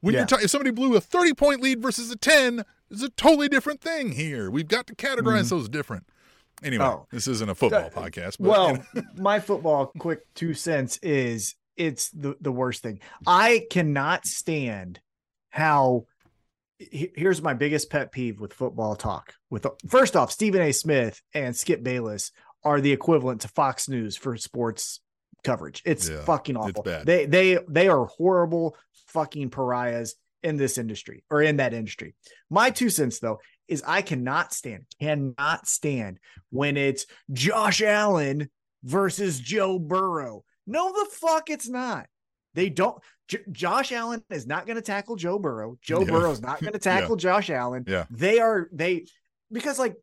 When 0.00 0.14
yeah. 0.14 0.20
you're 0.20 0.26
talking 0.26 0.44
if 0.44 0.50
somebody 0.50 0.70
blew 0.70 0.96
a 0.96 1.00
30 1.00 1.34
point 1.34 1.60
lead 1.62 1.80
versus 1.80 2.10
a 2.10 2.16
10, 2.16 2.64
it's 2.90 3.02
a 3.02 3.10
totally 3.10 3.48
different 3.48 3.80
thing 3.80 4.12
here. 4.12 4.50
We've 4.50 4.68
got 4.68 4.86
to 4.88 4.94
categorize 4.94 5.44
mm-hmm. 5.44 5.56
those 5.56 5.68
different. 5.68 6.06
Anyway, 6.62 6.84
oh. 6.84 7.06
this 7.10 7.26
isn't 7.26 7.50
a 7.50 7.54
football 7.54 7.90
podcast. 7.90 8.36
But, 8.38 8.48
well, 8.48 8.70
you 8.94 9.02
know. 9.02 9.02
my 9.16 9.40
football 9.40 9.92
quick 9.98 10.20
two 10.34 10.54
cents 10.54 10.98
is 11.02 11.56
it's 11.76 12.10
the, 12.10 12.36
the 12.40 12.52
worst 12.52 12.82
thing. 12.82 13.00
I 13.26 13.66
cannot 13.70 14.26
stand 14.26 15.00
how 15.50 16.06
here's 16.78 17.42
my 17.42 17.54
biggest 17.54 17.90
pet 17.90 18.12
peeve 18.12 18.40
with 18.40 18.52
football 18.52 18.96
talk. 18.96 19.34
With 19.50 19.66
first 19.88 20.16
off, 20.16 20.32
Stephen 20.32 20.60
A. 20.60 20.72
Smith 20.72 21.20
and 21.32 21.56
Skip 21.56 21.82
Bayless 21.82 22.32
are 22.64 22.80
the 22.80 22.92
equivalent 22.92 23.42
to 23.42 23.48
Fox 23.48 23.88
News 23.88 24.16
for 24.16 24.36
sports 24.36 25.00
coverage. 25.44 25.82
It's 25.84 26.08
yeah, 26.08 26.22
fucking 26.22 26.56
awful. 26.56 26.82
It's 26.86 27.04
they 27.04 27.26
they 27.26 27.58
they 27.68 27.88
are 27.88 28.06
horrible 28.06 28.76
fucking 29.08 29.50
pariahs 29.50 30.16
in 30.42 30.56
this 30.56 30.78
industry 30.78 31.24
or 31.30 31.42
in 31.42 31.58
that 31.58 31.74
industry. 31.74 32.14
My 32.50 32.70
two 32.70 32.90
cents 32.90 33.18
though 33.18 33.40
is 33.68 33.82
I 33.86 34.02
cannot 34.02 34.52
stand 34.52 34.84
cannot 35.00 35.66
stand 35.68 36.18
when 36.50 36.76
it's 36.76 37.06
Josh 37.32 37.82
Allen 37.82 38.50
versus 38.82 39.38
Joe 39.40 39.78
Burrow. 39.78 40.44
No 40.66 40.92
the 40.92 41.08
fuck 41.12 41.50
it's 41.50 41.68
not. 41.68 42.06
They 42.54 42.70
don't. 42.70 43.02
J- 43.28 43.44
Josh 43.50 43.92
Allen 43.92 44.22
is 44.30 44.46
not 44.46 44.66
going 44.66 44.76
to 44.76 44.82
tackle 44.82 45.16
Joe 45.16 45.38
Burrow. 45.38 45.76
Joe 45.80 46.00
yeah. 46.00 46.10
Burrow 46.10 46.30
is 46.30 46.42
not 46.42 46.60
going 46.60 46.72
to 46.74 46.78
tackle 46.78 47.16
yeah. 47.16 47.22
Josh 47.22 47.50
Allen. 47.50 47.84
Yeah. 47.86 48.04
They 48.10 48.38
are 48.38 48.68
they 48.72 49.06
because 49.50 49.78
like 49.78 49.96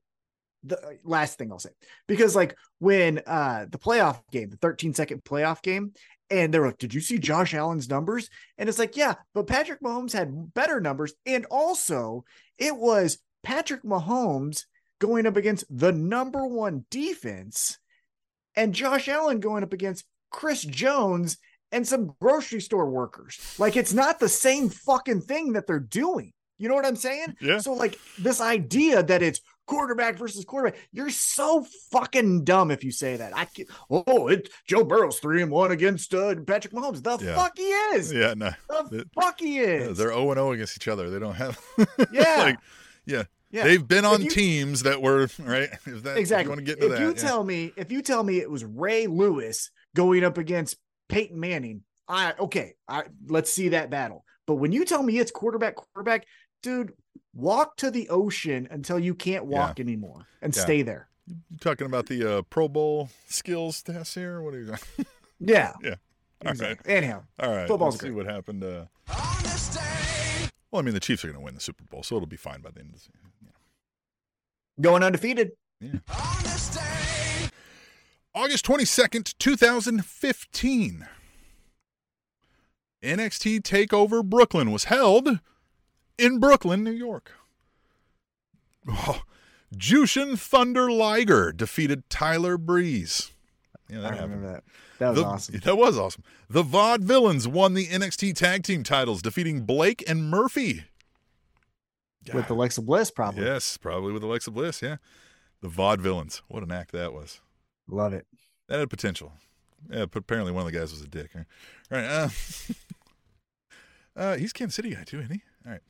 the 0.63 0.99
last 1.03 1.37
thing 1.37 1.51
I'll 1.51 1.59
say 1.59 1.71
because 2.07 2.35
like 2.35 2.55
when 2.79 3.21
uh 3.25 3.65
the 3.69 3.79
playoff 3.79 4.21
game, 4.31 4.49
the 4.49 4.57
13 4.57 4.93
second 4.93 5.23
playoff 5.23 5.61
game, 5.61 5.93
and 6.29 6.53
they're 6.53 6.65
like, 6.65 6.77
"Did 6.77 6.93
you 6.93 7.01
see 7.01 7.17
Josh 7.17 7.53
Allen's 7.53 7.89
numbers?" 7.89 8.29
And 8.57 8.69
it's 8.69 8.79
like, 8.79 8.95
"Yeah, 8.95 9.15
but 9.33 9.47
Patrick 9.47 9.81
Mahomes 9.81 10.13
had 10.13 10.53
better 10.53 10.79
numbers, 10.79 11.13
and 11.25 11.45
also 11.45 12.25
it 12.57 12.75
was 12.75 13.17
Patrick 13.43 13.83
Mahomes 13.83 14.65
going 14.99 15.25
up 15.25 15.35
against 15.35 15.65
the 15.69 15.91
number 15.91 16.45
one 16.45 16.85
defense, 16.91 17.79
and 18.55 18.73
Josh 18.73 19.07
Allen 19.07 19.39
going 19.39 19.63
up 19.63 19.73
against 19.73 20.05
Chris 20.29 20.61
Jones 20.61 21.37
and 21.71 21.87
some 21.87 22.15
grocery 22.19 22.61
store 22.61 22.89
workers. 22.89 23.39
Like 23.57 23.75
it's 23.75 23.93
not 23.93 24.19
the 24.19 24.29
same 24.29 24.69
fucking 24.69 25.21
thing 25.21 25.53
that 25.53 25.67
they're 25.67 25.79
doing. 25.79 26.33
You 26.57 26.69
know 26.69 26.75
what 26.75 26.85
I'm 26.85 26.95
saying? 26.95 27.35
Yeah. 27.41 27.57
So 27.57 27.73
like 27.73 27.97
this 28.19 28.39
idea 28.39 29.01
that 29.01 29.23
it's 29.23 29.41
quarterback 29.65 30.17
versus 30.17 30.45
quarterback, 30.45 30.79
you're 30.91 31.09
so 31.09 31.65
fucking 31.91 32.43
dumb 32.43 32.69
if 32.69 32.83
you 32.83 32.91
say 32.91 33.17
that. 33.17 33.35
I 33.35 33.45
can, 33.45 33.65
oh, 33.89 34.27
it 34.27 34.49
Joe 34.67 34.83
Burrow's 34.83 35.17
three 35.17 35.41
and 35.41 35.49
one 35.49 35.71
against 35.71 36.13
uh, 36.13 36.35
Patrick 36.45 36.73
Mahomes. 36.73 37.01
The 37.01 37.17
yeah. 37.25 37.35
fuck 37.35 37.57
he 37.57 37.63
is. 37.63 38.13
Yeah, 38.13 38.35
no. 38.35 38.51
The 38.69 38.99
it, 38.99 39.07
fuck 39.19 39.39
he 39.39 39.59
is. 39.59 39.87
Yeah, 39.87 39.93
they're 39.93 40.13
0 40.13 40.29
and 40.29 40.37
0 40.37 40.51
against 40.51 40.77
each 40.77 40.87
other. 40.87 41.09
They 41.09 41.17
don't 41.17 41.35
have. 41.35 41.59
yeah. 42.11 42.35
like, 42.37 42.59
yeah. 43.05 43.23
Yeah. 43.49 43.63
They've 43.65 43.85
been 43.85 44.05
on 44.05 44.21
you, 44.21 44.29
teams 44.29 44.83
that 44.83 45.01
were 45.01 45.27
right. 45.39 45.69
That, 45.85 46.17
exactly. 46.17 46.53
If 46.61 46.67
you, 46.67 46.75
if 46.79 46.91
that, 46.91 46.99
you 47.01 47.07
yeah. 47.07 47.13
tell 47.13 47.43
me, 47.43 47.73
if 47.75 47.91
you 47.91 48.01
tell 48.01 48.23
me 48.23 48.39
it 48.39 48.49
was 48.49 48.63
Ray 48.63 49.07
Lewis 49.07 49.71
going 49.93 50.23
up 50.23 50.37
against 50.37 50.77
Peyton 51.11 51.39
Manning. 51.39 51.83
I 52.07 52.33
okay, 52.39 52.75
I 52.87 53.03
let's 53.27 53.51
see 53.51 53.69
that 53.69 53.89
battle. 53.89 54.25
But 54.47 54.55
when 54.55 54.71
you 54.71 54.85
tell 54.85 55.03
me 55.03 55.19
it's 55.19 55.31
quarterback, 55.31 55.75
quarterback, 55.75 56.25
dude, 56.63 56.93
walk 57.33 57.77
to 57.77 57.91
the 57.91 58.09
ocean 58.09 58.67
until 58.71 58.99
you 58.99 59.13
can't 59.13 59.45
walk 59.45 59.79
yeah. 59.79 59.83
anymore 59.83 60.25
and 60.41 60.55
yeah. 60.55 60.61
stay 60.61 60.81
there. 60.81 61.07
You 61.27 61.57
talking 61.59 61.85
about 61.85 62.07
the 62.07 62.37
uh, 62.37 62.41
Pro 62.43 62.67
Bowl 62.67 63.09
skills 63.27 63.81
test 63.83 64.15
here? 64.15 64.41
What 64.41 64.53
are 64.53 64.59
you? 64.59 64.65
Going? 64.65 64.79
Yeah. 65.43 65.73
Yeah. 65.81 65.95
All 66.45 66.51
exactly. 66.51 66.93
right. 66.93 66.97
Anyhow. 66.97 67.23
All 67.39 67.49
right. 67.49 67.67
Football's 67.67 67.95
Let's 67.95 68.01
great. 68.01 68.09
see 68.09 68.15
what 68.15 68.27
happened. 68.27 68.63
Uh... 68.63 68.85
Well, 70.69 70.79
I 70.79 70.81
mean, 70.83 70.93
the 70.93 70.99
Chiefs 70.99 71.25
are 71.25 71.29
going 71.29 71.39
to 71.39 71.43
win 71.43 71.55
the 71.55 71.59
Super 71.59 71.83
Bowl, 71.85 72.03
so 72.03 72.15
it'll 72.15 72.27
be 72.27 72.37
fine 72.37 72.61
by 72.61 72.69
the 72.69 72.81
end 72.81 72.89
of 72.89 72.93
the 72.93 72.99
season. 72.99 73.31
Going 74.79 75.01
undefeated. 75.01 75.53
Yeah. 75.79 75.97
August 78.33 78.65
22nd, 78.65 79.33
2015. 79.39 81.07
NXT 83.03 83.61
TakeOver 83.61 84.23
Brooklyn 84.23 84.71
was 84.71 84.85
held 84.85 85.39
in 86.17 86.39
Brooklyn, 86.39 86.83
New 86.83 86.91
York. 86.91 87.31
Oh, 88.88 89.23
Jushin 89.75 90.39
Thunder 90.39 90.91
Liger 90.91 91.51
defeated 91.51 92.09
Tyler 92.09 92.57
Breeze. 92.57 93.33
Yeah, 93.89 94.01
that 94.01 94.13
I 94.13 94.15
happened. 94.15 94.33
remember 94.33 94.53
that. 94.53 94.63
That 95.00 95.09
was 95.09 95.17
the, 95.17 95.25
awesome. 95.25 95.59
That 95.63 95.75
was 95.77 95.97
awesome. 95.97 96.23
The 96.50 96.63
Vaudevillains 96.63 97.47
won 97.47 97.73
the 97.73 97.88
NXT 97.88 98.35
Tag 98.35 98.63
Team 98.63 98.83
titles, 98.83 99.21
defeating 99.21 99.61
Blake 99.65 100.03
and 100.07 100.29
Murphy. 100.29 100.85
With 102.33 102.50
Alexa 102.50 102.83
Bliss, 102.83 103.09
probably. 103.09 103.43
Yes, 103.43 103.77
probably 103.77 104.13
with 104.13 104.23
Alexa 104.23 104.51
Bliss, 104.51 104.81
yeah. 104.81 104.97
The 105.61 105.69
Vaudevillains. 105.69 106.41
What 106.47 106.63
an 106.63 106.71
act 106.71 106.91
that 106.91 107.13
was. 107.13 107.41
Love 107.91 108.13
it. 108.13 108.25
That 108.67 108.79
had 108.79 108.89
potential. 108.89 109.33
Yeah, 109.89 110.05
but 110.05 110.19
apparently 110.19 110.51
one 110.51 110.65
of 110.65 110.71
the 110.71 110.77
guys 110.77 110.91
was 110.91 111.01
a 111.01 111.07
dick. 111.07 111.31
Right. 111.36 111.45
right 111.89 112.05
uh, 112.05 112.29
uh, 114.15 114.38
he's 114.38 114.53
Kansas 114.53 114.75
City 114.75 114.95
guy 114.95 115.03
too, 115.03 115.19
isn't 115.19 115.33
he? 115.33 115.41
All 115.65 115.74
right. 115.74 115.81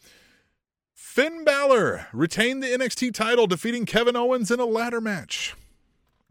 Finn 0.94 1.44
Balor 1.44 2.08
retained 2.14 2.64
the 2.64 2.68
NXT 2.68 3.14
title, 3.14 3.48
defeating 3.48 3.86
Kevin 3.86 4.16
Owens 4.16 4.50
in 4.50 4.60
a 4.60 4.66
ladder 4.66 5.02
match. 5.02 5.56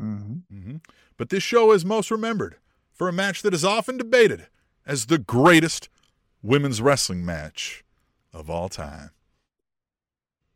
Mm-hmm. 0.01 0.57
Mm-hmm. 0.57 0.77
But 1.17 1.29
this 1.29 1.43
show 1.43 1.73
is 1.73 1.85
most 1.85 2.11
remembered 2.11 2.57
for 2.93 3.09
a 3.09 3.13
match 3.13 3.43
that 3.43 3.55
is 3.55 3.65
often 3.65 3.97
debated 3.97 4.47
as 4.87 5.07
the 5.07 5.19
greatest 5.19 5.89
women's 6.43 6.81
wrestling 6.81 7.25
match 7.25 7.85
of 8.33 8.49
all 8.49 8.69
time. 8.69 9.11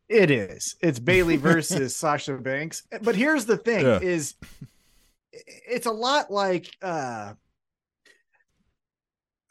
It 0.08 0.30
is. 0.30 0.76
It's 0.80 0.98
Bayley 0.98 1.36
versus 1.38 1.94
Sasha 1.94 2.34
Banks. 2.34 2.82
But 3.02 3.16
here's 3.16 3.46
the 3.46 3.56
thing: 3.56 3.84
yeah. 3.84 4.00
is 4.00 4.34
it's 5.46 5.86
a 5.86 5.92
lot 5.92 6.30
like 6.30 6.70
uh 6.82 7.32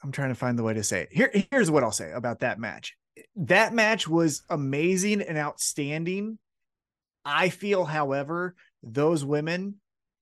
I'm 0.03 0.11
trying 0.11 0.29
to 0.29 0.35
find 0.35 0.59
the 0.59 0.63
way 0.63 0.73
to 0.73 0.83
say 0.83 1.03
it. 1.03 1.09
Here, 1.11 1.31
here's 1.49 1.71
what 1.71 1.83
I'll 1.83 1.91
say 1.91 2.11
about 2.11 2.41
that 2.41 2.59
match. 2.59 2.95
That 3.37 3.73
match 3.73 4.07
was 4.07 4.43
amazing 4.49 5.21
and 5.21 5.37
outstanding. 5.37 6.37
I 7.23 7.47
feel, 7.49 7.85
however, 7.85 8.55
those 8.81 9.23
women, 9.23 9.75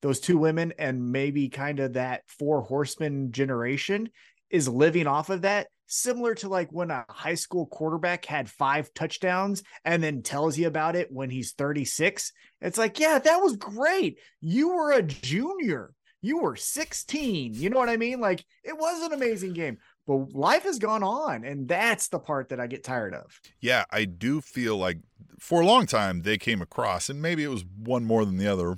those 0.03 0.19
two 0.19 0.37
women, 0.37 0.73
and 0.77 1.11
maybe 1.11 1.49
kind 1.49 1.79
of 1.79 1.93
that 1.93 2.21
four 2.27 2.61
horsemen 2.61 3.31
generation 3.31 4.09
is 4.51 4.69
living 4.69 5.07
off 5.07 5.31
of 5.31 5.41
that 5.41 5.67
similar 5.87 6.33
to 6.35 6.47
like 6.47 6.71
when 6.71 6.89
a 6.89 7.05
high 7.09 7.33
school 7.33 7.65
quarterback 7.65 8.23
had 8.25 8.49
five 8.49 8.93
touchdowns 8.93 9.61
and 9.83 10.01
then 10.01 10.21
tells 10.21 10.57
you 10.57 10.67
about 10.67 10.95
it 10.95 11.11
when 11.11 11.29
he's 11.29 11.51
36. 11.53 12.31
It's 12.61 12.77
like, 12.77 12.99
yeah, 12.99 13.19
that 13.19 13.37
was 13.37 13.57
great. 13.57 14.19
You 14.39 14.69
were 14.69 14.91
a 14.91 15.01
junior. 15.01 15.93
You 16.21 16.39
were 16.39 16.55
16. 16.55 17.55
You 17.55 17.69
know 17.69 17.77
what 17.77 17.89
I 17.89 17.97
mean? 17.97 18.19
Like 18.19 18.45
it 18.63 18.77
was 18.77 19.03
an 19.03 19.13
amazing 19.13 19.53
game. 19.53 19.77
But 20.07 20.33
life 20.33 20.63
has 20.63 20.79
gone 20.79 21.03
on, 21.03 21.43
and 21.43 21.67
that's 21.67 22.07
the 22.07 22.19
part 22.19 22.49
that 22.49 22.59
I 22.59 22.67
get 22.67 22.83
tired 22.83 23.13
of. 23.13 23.39
Yeah, 23.59 23.85
I 23.91 24.05
do 24.05 24.41
feel 24.41 24.77
like 24.77 24.97
for 25.39 25.61
a 25.61 25.65
long 25.65 25.85
time 25.85 26.23
they 26.23 26.37
came 26.37 26.61
across, 26.61 27.09
and 27.09 27.21
maybe 27.21 27.43
it 27.43 27.49
was 27.49 27.63
one 27.77 28.03
more 28.03 28.25
than 28.25 28.37
the 28.37 28.47
other 28.47 28.77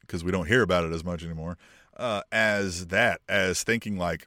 because 0.00 0.22
we 0.22 0.30
don't 0.30 0.46
hear 0.46 0.62
about 0.62 0.84
it 0.84 0.92
as 0.92 1.04
much 1.04 1.22
anymore, 1.24 1.58
uh, 1.96 2.22
as 2.32 2.86
that, 2.88 3.20
as 3.28 3.62
thinking 3.62 3.98
like, 3.98 4.26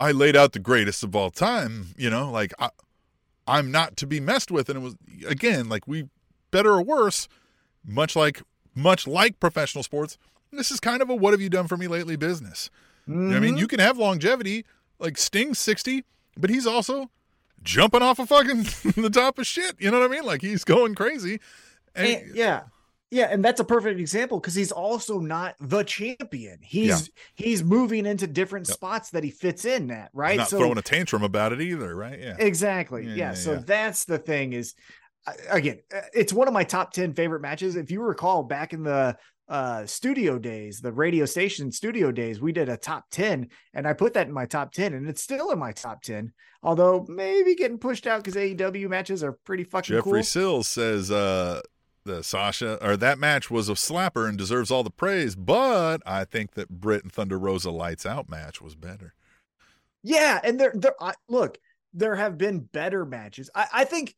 I 0.00 0.12
laid 0.12 0.36
out 0.36 0.52
the 0.52 0.58
greatest 0.58 1.02
of 1.04 1.14
all 1.14 1.30
time, 1.30 1.86
you 1.96 2.10
know, 2.10 2.30
like 2.30 2.52
I, 2.58 2.70
I'm 3.46 3.70
not 3.70 3.96
to 3.98 4.06
be 4.06 4.20
messed 4.20 4.50
with. 4.50 4.68
And 4.68 4.78
it 4.78 4.82
was 4.82 4.96
again, 5.26 5.68
like 5.68 5.86
we 5.86 6.08
better 6.50 6.72
or 6.72 6.82
worse, 6.82 7.28
much 7.84 8.16
like 8.16 8.42
much 8.74 9.06
like 9.06 9.38
professional 9.40 9.84
sports, 9.84 10.18
this 10.52 10.70
is 10.70 10.80
kind 10.80 11.02
of 11.02 11.10
a 11.10 11.14
what 11.14 11.32
have 11.32 11.40
you 11.40 11.50
done 11.50 11.68
for 11.68 11.76
me 11.76 11.88
lately 11.88 12.16
business. 12.16 12.70
Mm-hmm. 13.08 13.20
You 13.20 13.28
know 13.28 13.36
I 13.36 13.40
mean, 13.40 13.50
mm-hmm. 13.52 13.58
you 13.58 13.68
can 13.68 13.80
have 13.80 13.98
longevity, 13.98 14.64
like 14.98 15.18
Sting's 15.18 15.58
60, 15.58 16.04
but 16.36 16.50
he's 16.50 16.66
also 16.66 17.10
jumping 17.62 18.02
off 18.02 18.18
of 18.18 18.28
fucking 18.28 18.62
the 19.02 19.10
top 19.10 19.38
of 19.38 19.46
shit. 19.46 19.76
You 19.78 19.90
know 19.90 20.00
what 20.00 20.10
I 20.10 20.14
mean? 20.14 20.24
Like 20.24 20.42
he's 20.42 20.64
going 20.64 20.94
crazy. 20.94 21.40
And, 21.94 22.08
and, 22.08 22.34
yeah. 22.34 22.62
Yeah, 23.10 23.28
and 23.30 23.44
that's 23.44 23.60
a 23.60 23.64
perfect 23.64 24.00
example 24.00 24.40
because 24.40 24.56
he's 24.56 24.72
also 24.72 25.20
not 25.20 25.54
the 25.60 25.84
champion. 25.84 26.58
He's 26.60 26.88
yeah. 26.88 27.22
he's 27.36 27.62
moving 27.62 28.06
into 28.06 28.26
different 28.26 28.66
yep. 28.66 28.74
spots 28.74 29.10
that 29.10 29.22
he 29.22 29.30
fits 29.30 29.64
in 29.64 29.88
at, 29.92 30.10
right? 30.12 30.32
He's 30.32 30.38
not 30.38 30.48
so, 30.48 30.58
throwing 30.58 30.78
a 30.78 30.82
tantrum 30.82 31.22
about 31.22 31.52
it 31.52 31.60
either, 31.60 31.94
right? 31.94 32.18
Yeah. 32.18 32.34
Exactly. 32.40 33.06
Yeah. 33.06 33.14
yeah 33.14 33.34
so 33.34 33.54
that's 33.54 34.04
the 34.04 34.18
thing 34.18 34.52
is 34.52 34.74
again, 35.50 35.80
uh, 35.94 36.00
it's 36.12 36.32
one 36.32 36.48
of 36.48 36.54
my 36.54 36.64
top 36.64 36.92
10 36.92 37.14
favorite 37.14 37.40
matches. 37.40 37.76
If 37.76 37.90
you 37.90 38.02
recall 38.02 38.42
back 38.42 38.72
in 38.72 38.82
the 38.82 39.16
uh 39.46 39.84
studio 39.84 40.38
days 40.38 40.80
the 40.80 40.90
radio 40.90 41.26
station 41.26 41.70
studio 41.70 42.10
days 42.10 42.40
we 42.40 42.50
did 42.50 42.70
a 42.70 42.78
top 42.78 43.04
10 43.10 43.46
and 43.74 43.86
i 43.86 43.92
put 43.92 44.14
that 44.14 44.26
in 44.26 44.32
my 44.32 44.46
top 44.46 44.72
10 44.72 44.94
and 44.94 45.06
it's 45.06 45.22
still 45.22 45.50
in 45.50 45.58
my 45.58 45.70
top 45.70 46.00
10 46.02 46.32
although 46.62 47.04
maybe 47.10 47.54
getting 47.54 47.76
pushed 47.76 48.06
out 48.06 48.24
because 48.24 48.36
aew 48.36 48.88
matches 48.88 49.22
are 49.22 49.32
pretty 49.44 49.62
fucking 49.64 49.96
jeffrey 49.96 50.12
cool. 50.12 50.22
sills 50.22 50.66
says 50.66 51.10
uh 51.10 51.60
the 52.06 52.22
sasha 52.22 52.82
or 52.82 52.96
that 52.96 53.18
match 53.18 53.50
was 53.50 53.68
a 53.68 53.74
slapper 53.74 54.26
and 54.26 54.38
deserves 54.38 54.70
all 54.70 54.82
the 54.82 54.88
praise 54.88 55.36
but 55.36 56.00
i 56.06 56.24
think 56.24 56.52
that 56.52 56.70
britt 56.70 57.02
and 57.02 57.12
thunder 57.12 57.38
rosa 57.38 57.70
lights 57.70 58.06
out 58.06 58.30
match 58.30 58.62
was 58.62 58.74
better 58.74 59.12
yeah 60.02 60.40
and 60.42 60.58
there 60.58 60.72
there 60.74 60.94
I, 61.02 61.12
look 61.28 61.58
there 61.92 62.16
have 62.16 62.38
been 62.38 62.60
better 62.60 63.04
matches 63.04 63.50
i 63.54 63.66
i 63.74 63.84
think 63.84 64.14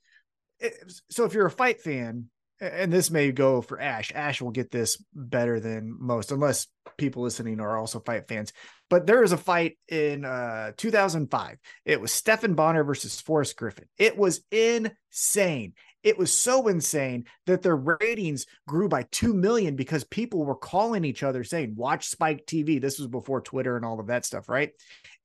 so 1.10 1.24
if 1.24 1.34
you're 1.34 1.46
a 1.46 1.50
fight 1.50 1.80
fan 1.80 2.28
and 2.60 2.92
this 2.92 3.10
may 3.10 3.32
go 3.32 3.60
for 3.60 3.80
Ash. 3.80 4.12
Ash 4.14 4.40
will 4.40 4.50
get 4.50 4.70
this 4.70 5.02
better 5.14 5.60
than 5.60 5.94
most, 5.98 6.32
unless 6.32 6.66
people 6.96 7.22
listening 7.22 7.60
are 7.60 7.76
also 7.76 8.00
fight 8.00 8.28
fans. 8.28 8.52
But 8.88 9.06
there 9.06 9.22
is 9.22 9.32
a 9.32 9.36
fight 9.36 9.76
in 9.88 10.24
uh, 10.24 10.72
2005. 10.76 11.58
It 11.84 12.00
was 12.00 12.12
Stephan 12.12 12.54
Bonnar 12.54 12.84
versus 12.84 13.20
Forrest 13.20 13.56
Griffin. 13.56 13.86
It 13.98 14.16
was 14.16 14.42
insane. 14.50 15.74
It 16.02 16.18
was 16.18 16.32
so 16.32 16.68
insane 16.68 17.24
that 17.46 17.62
their 17.62 17.76
ratings 17.76 18.46
grew 18.66 18.88
by 18.88 19.02
2 19.10 19.34
million 19.34 19.74
because 19.74 20.04
people 20.04 20.44
were 20.44 20.54
calling 20.54 21.04
each 21.04 21.22
other 21.24 21.42
saying, 21.42 21.74
Watch 21.76 22.06
Spike 22.06 22.46
TV. 22.46 22.80
This 22.80 22.98
was 22.98 23.08
before 23.08 23.40
Twitter 23.40 23.76
and 23.76 23.84
all 23.84 23.98
of 23.98 24.06
that 24.06 24.24
stuff, 24.24 24.48
right? 24.48 24.70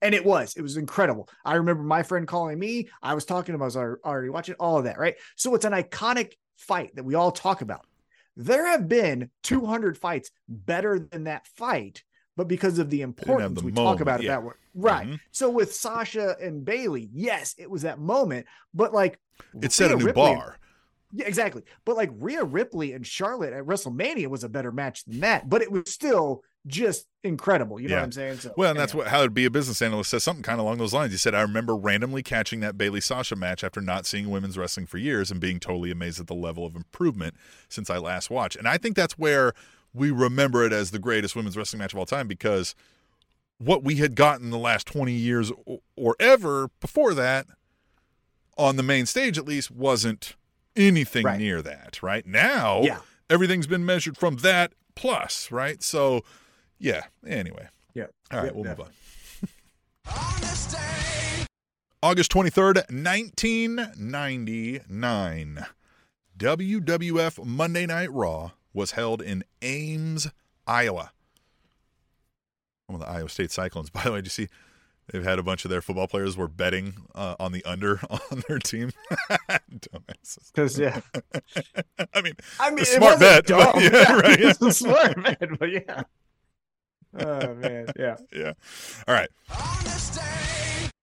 And 0.02 0.14
it 0.14 0.24
was, 0.24 0.54
it 0.56 0.62
was 0.62 0.76
incredible. 0.76 1.28
I 1.44 1.54
remember 1.54 1.84
my 1.84 2.02
friend 2.02 2.26
calling 2.26 2.58
me. 2.58 2.88
I 3.02 3.14
was 3.14 3.24
talking 3.24 3.52
to 3.52 3.56
him, 3.56 3.62
I 3.62 3.66
was 3.66 3.76
already 3.76 4.28
watching 4.28 4.56
all 4.58 4.78
of 4.78 4.84
that, 4.84 4.98
right? 4.98 5.14
So 5.36 5.54
it's 5.54 5.64
an 5.64 5.72
iconic 5.72 6.32
fight 6.58 6.94
that 6.96 7.04
we 7.04 7.14
all 7.14 7.30
talk 7.30 7.62
about. 7.62 7.86
There 8.36 8.66
have 8.66 8.88
been 8.88 9.30
200 9.44 9.96
fights 9.96 10.30
better 10.48 10.98
than 10.98 11.24
that 11.24 11.46
fight, 11.56 12.02
but 12.36 12.48
because 12.48 12.78
of 12.78 12.90
the 12.90 13.02
importance, 13.02 13.60
the 13.60 13.66
we 13.66 13.72
moment, 13.72 13.98
talk 13.98 14.00
about 14.00 14.22
yeah. 14.22 14.26
it 14.26 14.28
that 14.32 14.42
way. 14.42 14.52
Right. 14.74 15.06
Mm-hmm. 15.06 15.16
So 15.32 15.50
with 15.50 15.74
Sasha 15.74 16.36
and 16.40 16.64
Bayley, 16.64 17.08
yes, 17.12 17.54
it 17.58 17.70
was 17.70 17.82
that 17.82 17.98
moment, 17.98 18.46
but 18.74 18.92
like 18.92 19.18
it 19.60 19.72
set 19.72 19.92
a 19.92 19.96
new 19.96 20.06
Ripley, 20.06 20.34
bar. 20.34 20.58
Yeah, 21.12 21.26
exactly. 21.26 21.62
But 21.84 21.96
like 21.96 22.10
Rhea 22.14 22.42
Ripley 22.42 22.94
and 22.94 23.06
Charlotte 23.06 23.52
at 23.52 23.64
WrestleMania 23.64 24.28
was 24.28 24.44
a 24.44 24.48
better 24.48 24.72
match 24.72 25.04
than 25.04 25.20
that, 25.20 25.48
but 25.48 25.60
it 25.60 25.70
was 25.70 25.92
still 25.92 26.42
just 26.66 27.06
incredible. 27.24 27.80
You 27.80 27.88
know 27.88 27.94
yeah. 27.94 28.00
what 28.00 28.04
I'm 28.04 28.12
saying? 28.12 28.38
So, 28.38 28.54
well, 28.56 28.70
and 28.70 28.78
that's 28.78 28.94
what 28.94 29.08
how 29.08 29.24
to 29.24 29.30
be 29.30 29.44
a 29.44 29.50
business 29.50 29.82
analyst 29.82 30.10
says 30.10 30.24
something 30.24 30.42
kind 30.42 30.60
of 30.60 30.66
along 30.66 30.78
those 30.78 30.92
lines. 30.92 31.12
He 31.12 31.18
said, 31.18 31.34
I 31.34 31.42
remember 31.42 31.74
randomly 31.74 32.22
catching 32.22 32.60
that 32.60 32.78
Bayley 32.78 33.00
Sasha 33.00 33.36
match 33.36 33.64
after 33.64 33.80
not 33.80 34.06
seeing 34.06 34.30
women's 34.30 34.56
wrestling 34.56 34.86
for 34.86 34.98
years 34.98 35.30
and 35.30 35.40
being 35.40 35.58
totally 35.58 35.90
amazed 35.90 36.20
at 36.20 36.26
the 36.26 36.34
level 36.34 36.64
of 36.64 36.76
improvement 36.76 37.34
since 37.68 37.90
I 37.90 37.98
last 37.98 38.30
watched. 38.30 38.56
And 38.56 38.68
I 38.68 38.78
think 38.78 38.96
that's 38.96 39.18
where 39.18 39.52
we 39.94 40.10
remember 40.10 40.64
it 40.64 40.72
as 40.72 40.90
the 40.90 40.98
greatest 40.98 41.36
women's 41.36 41.56
wrestling 41.56 41.80
match 41.80 41.92
of 41.92 41.98
all 41.98 42.06
time 42.06 42.28
because 42.28 42.74
what 43.58 43.82
we 43.82 43.96
had 43.96 44.14
gotten 44.14 44.50
the 44.50 44.58
last 44.58 44.86
20 44.86 45.12
years 45.12 45.52
or 45.96 46.16
ever 46.18 46.68
before 46.80 47.14
that 47.14 47.46
on 48.56 48.76
the 48.76 48.82
main 48.82 49.06
stage 49.06 49.38
at 49.38 49.46
least 49.46 49.70
wasn't 49.70 50.34
anything 50.74 51.24
right. 51.24 51.38
near 51.38 51.60
that 51.62 52.02
right 52.02 52.26
now 52.26 52.80
yeah. 52.82 52.98
everything's 53.28 53.66
been 53.66 53.84
measured 53.84 54.16
from 54.16 54.36
that 54.36 54.72
plus 54.94 55.50
right 55.50 55.82
so 55.82 56.24
yeah. 56.82 57.04
Anyway. 57.26 57.66
Yeah. 57.94 58.08
All 58.32 58.42
right, 58.42 58.54
we'll 58.54 58.64
move 58.64 58.80
on. 58.80 58.88
August 62.02 62.32
23rd, 62.32 62.90
1999. 62.90 65.66
WWF 66.36 67.44
Monday 67.44 67.86
Night 67.86 68.10
Raw 68.10 68.50
was 68.74 68.90
held 68.92 69.20
in 69.22 69.44
Ames, 69.62 70.28
Iowa. 70.66 71.12
One 72.88 73.00
of 73.00 73.06
the 73.06 73.12
Iowa 73.12 73.28
State 73.28 73.52
Cyclones. 73.52 73.90
By 73.90 74.02
the 74.02 74.10
way, 74.10 74.18
did 74.18 74.26
you 74.26 74.30
see 74.30 74.48
they've 75.12 75.22
had 75.22 75.38
a 75.38 75.44
bunch 75.44 75.64
of 75.64 75.70
their 75.70 75.82
football 75.82 76.08
players 76.08 76.36
were 76.36 76.48
betting 76.48 76.94
uh, 77.14 77.36
on 77.38 77.52
the 77.52 77.64
under 77.64 78.00
on 78.10 78.42
their 78.48 78.58
team? 78.58 78.90
Because 80.54 80.78
yeah, 80.78 81.00
I 82.14 82.22
mean, 82.22 82.34
I 82.60 82.70
mean, 82.70 82.84
smart 82.84 83.18
bet. 83.18 83.48
But, 83.48 83.82
yeah, 83.82 84.12
right. 84.12 84.38
It's 84.38 84.62
a 84.62 84.70
smart 84.72 85.20
bet, 85.22 85.58
but 85.58 85.70
yeah 85.70 86.04
oh 87.18 87.54
man, 87.54 87.86
yeah, 87.98 88.16
yeah. 88.32 88.52
All 89.06 89.14
right. 89.14 89.28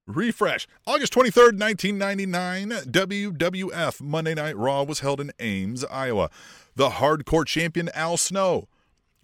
Refresh. 0.07 0.67
August 0.87 1.13
23rd, 1.13 1.59
1999, 1.59 2.69
WWF 2.91 4.01
Monday 4.01 4.33
Night 4.33 4.57
Raw 4.57 4.81
was 4.81 5.01
held 5.01 5.21
in 5.21 5.31
Ames, 5.39 5.85
Iowa. 5.85 6.31
The 6.75 6.89
hardcore 6.89 7.45
champion 7.45 7.89
Al 7.93 8.17
Snow 8.17 8.67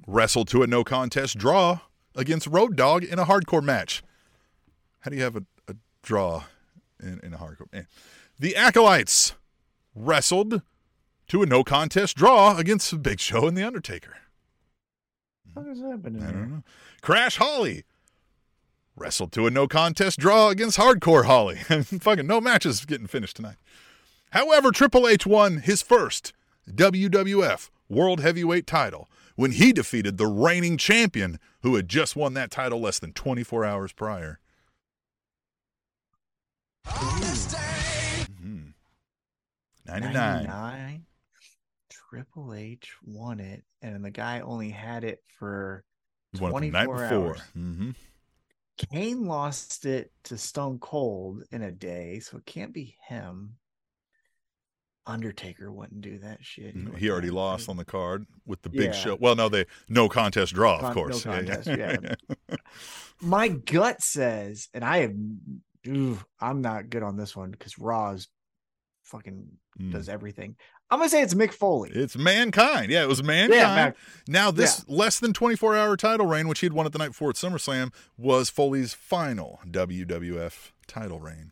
wrestled 0.06 0.48
to 0.50 0.62
a 0.62 0.68
no 0.68 0.84
contest 0.84 1.40
draw 1.40 1.80
against 2.16 2.46
Road 2.46 2.76
Dog 2.76 3.04
in 3.04 3.18
a 3.18 3.26
hardcore 3.26 3.64
match. 3.64 4.04
How 5.00 5.10
do 5.10 5.18
you 5.18 5.24
have 5.24 5.36
a, 5.36 5.44
a 5.68 5.76
draw 6.04 6.44
in, 7.02 7.20
in 7.24 7.34
a 7.34 7.38
hardcore? 7.38 7.72
Man. 7.74 7.88
The 8.38 8.56
Acolytes 8.56 9.34
wrestled 9.96 10.62
to 11.30 11.42
a 11.42 11.46
no 11.48 11.64
contest 11.64 12.16
draw 12.16 12.58
against 12.58 13.02
Big 13.02 13.20
Show 13.20 13.48
and 13.48 13.58
The 13.58 13.64
Undertaker. 13.64 14.18
What 15.56 15.68
is 15.68 15.82
happening? 15.82 16.22
I 16.22 16.32
don't 16.32 16.52
know. 16.52 16.64
Crash 17.02 17.38
Holly 17.38 17.86
wrestled 18.96 19.32
to 19.34 19.48
a 19.48 19.50
no 19.50 19.68
contest 19.68 20.20
draw 20.20 20.50
against 20.50 20.78
Hardcore 20.78 21.26
Holly. 21.26 21.56
Fucking 21.84 22.28
no 22.28 22.40
matches 22.40 22.86
getting 22.86 23.08
finished 23.08 23.38
tonight. 23.38 23.56
However, 24.32 24.72
Triple 24.72 25.08
H 25.08 25.26
won 25.26 25.58
his 25.58 25.82
first 25.82 26.34
WWF 26.70 27.70
World 27.88 28.20
Heavyweight 28.20 28.68
title 28.68 29.10
when 29.36 29.52
he 29.52 29.72
defeated 29.72 30.18
the 30.18 30.28
reigning 30.28 30.78
champion 30.78 31.40
who 31.62 31.76
had 31.76 31.88
just 31.88 32.16
won 32.16 32.34
that 32.34 32.52
title 32.52 32.80
less 32.82 33.00
than 33.00 33.14
24 33.14 33.64
hours 33.66 33.92
prior. 33.94 34.40
Mm-hmm. 36.86 38.70
99. 39.88 40.14
99. 40.14 41.06
Triple 42.10 42.54
H 42.54 42.94
won 43.04 43.40
it, 43.40 43.64
and 43.82 44.04
the 44.04 44.12
guy 44.12 44.42
only 44.42 44.70
had 44.70 45.04
it 45.04 45.24
for 45.40 45.84
24 46.36 47.06
hours. 47.06 47.42
Mm-hmm. 47.58 47.92
Kane 48.78 49.26
lost 49.26 49.86
it 49.86 50.12
to 50.26 50.38
Stone 50.38 50.80
Cold 50.80 51.44
in 51.52 51.62
a 51.62 51.72
day, 51.72 52.20
so 52.20 52.38
it 52.38 52.46
can't 52.46 52.74
be 52.74 52.96
him. 53.08 53.56
Undertaker 55.08 55.72
wouldn't 55.72 56.02
do 56.02 56.18
that 56.20 56.40
shit. 56.42 56.76
He, 56.76 56.88
he 56.98 57.10
already 57.10 57.30
lost 57.30 57.70
on 57.70 57.78
the 57.78 57.86
card 57.86 58.26
with 58.46 58.62
the 58.64 58.70
big 58.70 58.88
yeah. 58.88 58.92
show. 58.92 59.18
Well, 59.20 59.36
no, 59.36 59.50
they 59.50 59.66
no 59.88 60.10
contest 60.10 60.54
draw, 60.54 60.80
Con- 60.80 60.90
of 60.90 60.94
course. 60.94 61.26
No 61.26 61.34
contest, 61.34 61.68
yeah. 61.68 61.96
yeah. 62.02 62.56
My 63.22 63.50
gut 63.50 64.02
says, 64.02 64.68
and 64.74 64.84
I 64.84 64.98
am, 65.04 65.62
ooh, 65.88 66.20
I'm 66.42 66.62
not 66.62 66.90
good 66.90 67.04
on 67.04 67.18
this 67.18 67.36
one 67.36 67.52
because 67.52 67.78
Raw's 67.78 68.28
fucking 69.04 69.48
mm. 69.80 69.92
does 69.92 70.10
everything. 70.10 70.56
I'm 70.96 71.00
gonna 71.00 71.10
say 71.10 71.22
it's 71.22 71.34
Mick 71.34 71.52
Foley. 71.52 71.92
It's 71.94 72.16
mankind. 72.16 72.90
Yeah, 72.90 73.04
it 73.04 73.10
was 73.10 73.22
mankind. 73.22 73.52
Yeah, 73.54 73.92
now 74.30 74.50
this 74.50 74.86
yeah. 74.88 74.96
less 74.96 75.20
than 75.20 75.34
24 75.34 75.76
hour 75.76 75.98
title 75.98 76.26
reign, 76.26 76.48
which 76.48 76.62
he'd 76.62 76.72
won 76.72 76.86
at 76.86 76.94
the 76.94 76.98
night 76.98 77.10
before 77.10 77.32
at 77.32 77.36
SummerSlam, 77.36 77.94
was 78.18 78.50
Foley's 78.50 78.94
final 78.94 79.60
WWF 79.70 80.72
title 80.88 81.20
reign. 81.20 81.52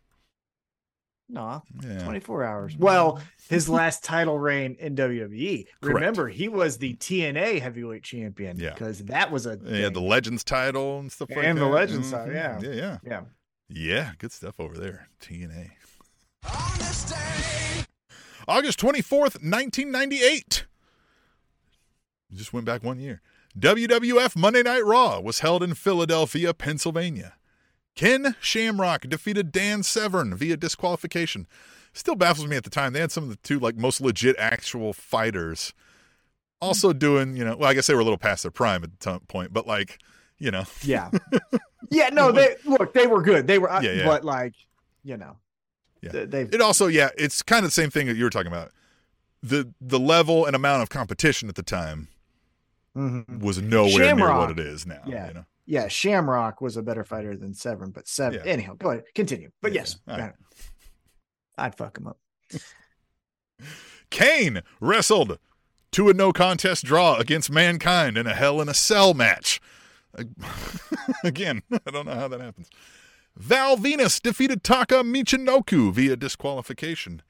No, 1.27 1.61
yeah. 1.83 2.05
24 2.05 2.45
hours. 2.45 2.77
Well, 2.77 3.19
his 3.49 3.67
last 3.67 4.01
title 4.01 4.39
reign 4.39 4.77
in 4.79 4.95
WWE. 4.95 5.65
Correct. 5.81 5.93
Remember, 5.93 6.29
he 6.29 6.47
was 6.47 6.77
the 6.77 6.95
TNA 6.95 7.59
heavyweight 7.59 8.03
champion. 8.03 8.57
Yeah. 8.57 8.69
Because 8.73 8.99
that 9.05 9.29
was 9.29 9.45
a 9.45 9.59
Yeah, 9.61 9.89
the 9.89 9.99
Legends 9.99 10.45
title 10.45 10.99
and 10.99 11.11
stuff 11.11 11.29
like 11.29 11.39
and 11.39 11.45
that. 11.45 11.49
And 11.49 11.59
the 11.59 11.65
Legends 11.65 12.13
mm-hmm. 12.13 12.15
title, 12.15 12.33
yeah. 12.33 12.59
Yeah, 12.61 12.71
yeah. 12.71 12.97
Yeah. 13.05 13.21
Yeah, 13.67 14.11
good 14.19 14.31
stuff 14.31 14.57
over 14.57 14.77
there. 14.77 15.09
TNA. 15.21 15.71
August 18.47 18.79
24th, 18.79 19.41
1998. 19.41 20.65
Just 22.33 22.53
went 22.53 22.65
back 22.65 22.83
one 22.83 22.99
year. 22.99 23.21
WWF 23.57 24.35
Monday 24.35 24.63
Night 24.63 24.83
Raw 24.83 25.19
was 25.19 25.39
held 25.39 25.61
in 25.61 25.75
Philadelphia, 25.75 26.53
Pennsylvania. 26.53 27.35
Ken 27.95 28.35
Shamrock 28.39 29.01
defeated 29.07 29.51
Dan 29.51 29.83
Severn 29.83 30.35
via 30.35 30.57
disqualification. 30.57 31.47
Still 31.93 32.15
baffles 32.15 32.47
me 32.47 32.55
at 32.55 32.63
the 32.63 32.71
time. 32.71 32.93
They 32.93 32.99
had 32.99 33.11
some 33.11 33.25
of 33.25 33.29
the 33.29 33.35
two 33.37 33.59
like 33.59 33.75
most 33.75 34.01
legit 34.01 34.35
actual 34.39 34.93
fighters. 34.93 35.73
Also 36.59 36.93
doing, 36.93 37.35
you 37.37 37.43
know, 37.45 37.57
well, 37.57 37.69
I 37.69 37.75
guess 37.75 37.85
they 37.85 37.93
were 37.93 37.99
a 37.99 38.03
little 38.03 38.17
past 38.17 38.43
their 38.43 38.51
prime 38.51 38.83
at 38.83 38.99
the 38.99 39.19
point, 39.27 39.53
but 39.53 39.67
like, 39.67 39.99
you 40.39 40.49
know. 40.49 40.63
Yeah. 40.81 41.11
Yeah, 41.89 42.09
no, 42.09 42.31
they 42.31 42.55
look, 42.65 42.93
they 42.93 43.07
were 43.07 43.21
good. 43.21 43.45
They 43.45 43.59
were 43.59 43.69
uh, 43.69 43.81
yeah, 43.81 43.91
yeah. 43.91 44.05
but 44.05 44.23
like, 44.23 44.53
you 45.03 45.17
know. 45.17 45.37
Yeah. 46.11 46.25
They've 46.25 46.53
It 46.53 46.61
also, 46.61 46.87
yeah, 46.87 47.09
it's 47.17 47.41
kind 47.41 47.63
of 47.65 47.67
the 47.67 47.73
same 47.81 47.89
thing 47.89 48.07
that 48.07 48.15
you 48.17 48.23
were 48.23 48.29
talking 48.29 48.51
about. 48.51 48.71
The 49.41 49.73
the 49.81 49.99
level 49.99 50.45
and 50.45 50.55
amount 50.55 50.83
of 50.83 50.89
competition 50.89 51.49
at 51.49 51.55
the 51.55 51.63
time 51.63 52.07
Mhm. 52.95 53.39
was 53.39 53.61
nowhere 53.61 54.15
near 54.15 54.33
what 54.37 54.51
it 54.51 54.59
is 54.59 54.85
now. 54.85 55.01
Yeah. 55.05 55.27
You 55.27 55.33
know? 55.33 55.45
yeah, 55.65 55.87
Shamrock 55.87 56.61
was 56.61 56.77
a 56.77 56.81
better 56.83 57.03
fighter 57.03 57.35
than 57.35 57.53
Severn, 57.53 57.91
but 57.91 58.07
Severn. 58.07 58.41
Yeah. 58.45 58.51
Anyhow, 58.51 58.75
go 58.75 58.91
ahead, 58.91 59.05
continue. 59.15 59.49
But 59.61 59.71
Yeah, 59.73 59.81
yes, 59.81 59.97
right. 60.07 60.33
I'd 61.57 61.75
fuck 61.75 61.97
him 61.97 62.07
up. 62.07 62.17
Kane 64.09 64.61
wrestled 64.79 65.39
to 65.91 66.09
a 66.09 66.13
no 66.13 66.31
contest 66.33 66.85
draw 66.85 67.15
against 67.17 67.51
Mankind 67.51 68.17
in 68.17 68.27
a 68.27 68.33
Hell 68.33 68.61
in 68.61 68.69
a 68.69 68.73
Cell 68.73 69.13
match. 69.13 69.59
Again, 71.23 71.63
I 71.87 71.91
don't 71.91 72.05
know 72.05 72.13
how 72.15 72.27
that 72.27 72.41
happens. 72.41 72.69
Val 73.35 73.77
Venis 73.77 74.21
defeated 74.21 74.63
Taka 74.63 75.03
Michinoku 75.03 75.91
via 75.91 76.15
disqualification. 76.15 77.21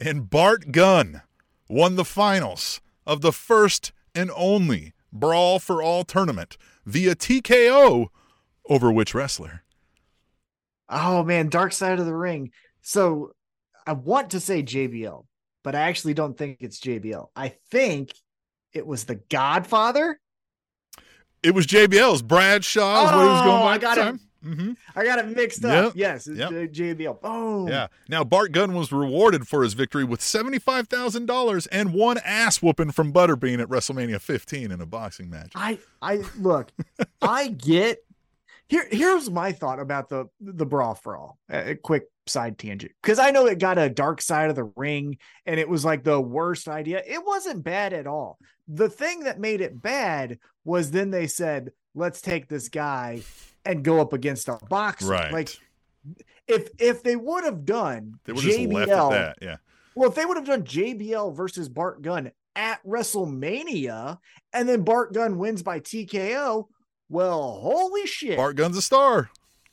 And 0.00 0.28
Bart 0.28 0.72
Gunn 0.72 1.22
won 1.68 1.96
the 1.96 2.04
finals 2.04 2.80
of 3.06 3.20
the 3.20 3.32
first 3.32 3.92
and 4.14 4.30
only 4.36 4.92
Brawl 5.12 5.58
for 5.60 5.82
All 5.82 6.04
tournament 6.04 6.56
via 6.84 7.14
TKO 7.14 8.08
over 8.68 8.90
which 8.90 9.14
wrestler? 9.14 9.62
Oh 10.88 11.22
man, 11.22 11.48
Dark 11.48 11.72
Side 11.72 12.00
of 12.00 12.06
the 12.06 12.14
Ring. 12.14 12.50
So 12.82 13.32
I 13.86 13.92
want 13.92 14.30
to 14.30 14.40
say 14.40 14.62
JBL, 14.62 15.24
but 15.62 15.74
I 15.74 15.82
actually 15.82 16.14
don't 16.14 16.36
think 16.36 16.58
it's 16.60 16.80
JBL. 16.80 17.28
I 17.36 17.54
think 17.70 18.12
it 18.72 18.86
was 18.86 19.04
the 19.04 19.16
Godfather. 19.30 20.18
It 21.42 21.54
was 21.54 21.66
JBL's. 21.66 22.22
Bradshaw 22.22 23.04
what 23.04 23.14
was 23.14 23.42
going 23.42 23.62
Oh, 23.62 23.66
I 23.66 23.78
got 23.78 23.98
it. 23.98 24.20
Time. 24.44 24.56
hmm 24.56 24.72
I 24.94 25.04
got 25.04 25.18
it 25.18 25.28
mixed 25.34 25.62
Yep, 25.62 25.84
up. 25.84 25.92
Yes, 25.96 26.26
it's 26.26 26.38
yep. 26.38 26.50
JBL. 26.50 27.20
Boom. 27.20 27.68
Yeah. 27.68 27.88
Now 28.08 28.24
Bart 28.24 28.52
Gunn 28.52 28.74
was 28.74 28.92
rewarded 28.92 29.48
for 29.48 29.62
his 29.62 29.74
victory 29.74 30.04
with 30.04 30.20
seventy-five 30.20 30.88
thousand 30.88 31.26
dollars 31.26 31.66
and 31.68 31.92
one 31.94 32.18
ass 32.24 32.62
whooping 32.62 32.92
from 32.92 33.12
Butterbean 33.12 33.60
at 33.60 33.68
WrestleMania 33.68 34.20
15 34.20 34.70
in 34.70 34.80
a 34.80 34.86
boxing 34.86 35.30
match. 35.30 35.52
I 35.54 35.78
I 36.02 36.22
look, 36.38 36.70
I 37.22 37.48
get 37.48 37.98
here. 38.68 38.86
Here's 38.90 39.30
my 39.30 39.52
thought 39.52 39.80
about 39.80 40.08
the 40.08 40.26
the 40.40 40.66
brawl 40.66 40.94
for 40.94 41.16
all. 41.16 41.38
A 41.50 41.74
quick 41.74 42.04
side 42.26 42.58
tangent 42.58 42.92
because 43.02 43.18
I 43.18 43.30
know 43.30 43.46
it 43.46 43.58
got 43.58 43.76
a 43.76 43.90
dark 43.90 44.22
side 44.22 44.48
of 44.48 44.56
the 44.56 44.64
ring 44.76 45.18
and 45.44 45.60
it 45.60 45.68
was 45.68 45.84
like 45.84 46.04
the 46.04 46.20
worst 46.20 46.68
idea. 46.68 47.02
It 47.06 47.24
wasn't 47.24 47.62
bad 47.62 47.92
at 47.92 48.06
all. 48.06 48.38
The 48.66 48.88
thing 48.88 49.24
that 49.24 49.38
made 49.38 49.60
it 49.60 49.82
bad 49.82 50.38
was 50.64 50.90
then 50.90 51.10
they 51.10 51.26
said, 51.26 51.72
"Let's 51.94 52.22
take 52.22 52.48
this 52.48 52.70
guy 52.70 53.20
and 53.64 53.82
go 53.84 54.00
up 54.00 54.12
against 54.12 54.48
a 54.48 54.58
boxer." 54.68 55.06
Right. 55.08 55.32
Like 55.32 55.50
if 56.46 56.68
if 56.78 57.02
they 57.02 57.16
would 57.16 57.44
have 57.44 57.64
done 57.64 58.18
they 58.24 58.32
would 58.32 58.42
just 58.42 58.58
left 58.58 58.90
JBL, 58.90 59.10
that. 59.10 59.38
Yeah. 59.40 59.56
well, 59.94 60.08
if 60.08 60.14
they 60.14 60.24
would 60.26 60.36
have 60.36 60.46
done 60.46 60.62
JBL 60.62 61.34
versus 61.34 61.68
Bart 61.68 62.02
Gunn 62.02 62.30
at 62.56 62.84
WrestleMania 62.86 64.18
and 64.52 64.68
then 64.68 64.82
Bart 64.82 65.12
Gunn 65.12 65.38
wins 65.38 65.62
by 65.62 65.80
TKO, 65.80 66.68
well, 67.08 67.52
holy 67.60 68.06
shit. 68.06 68.36
Bart, 68.36 68.56
Gunn's 68.56 68.76
a 68.76 68.82
star 68.82 69.30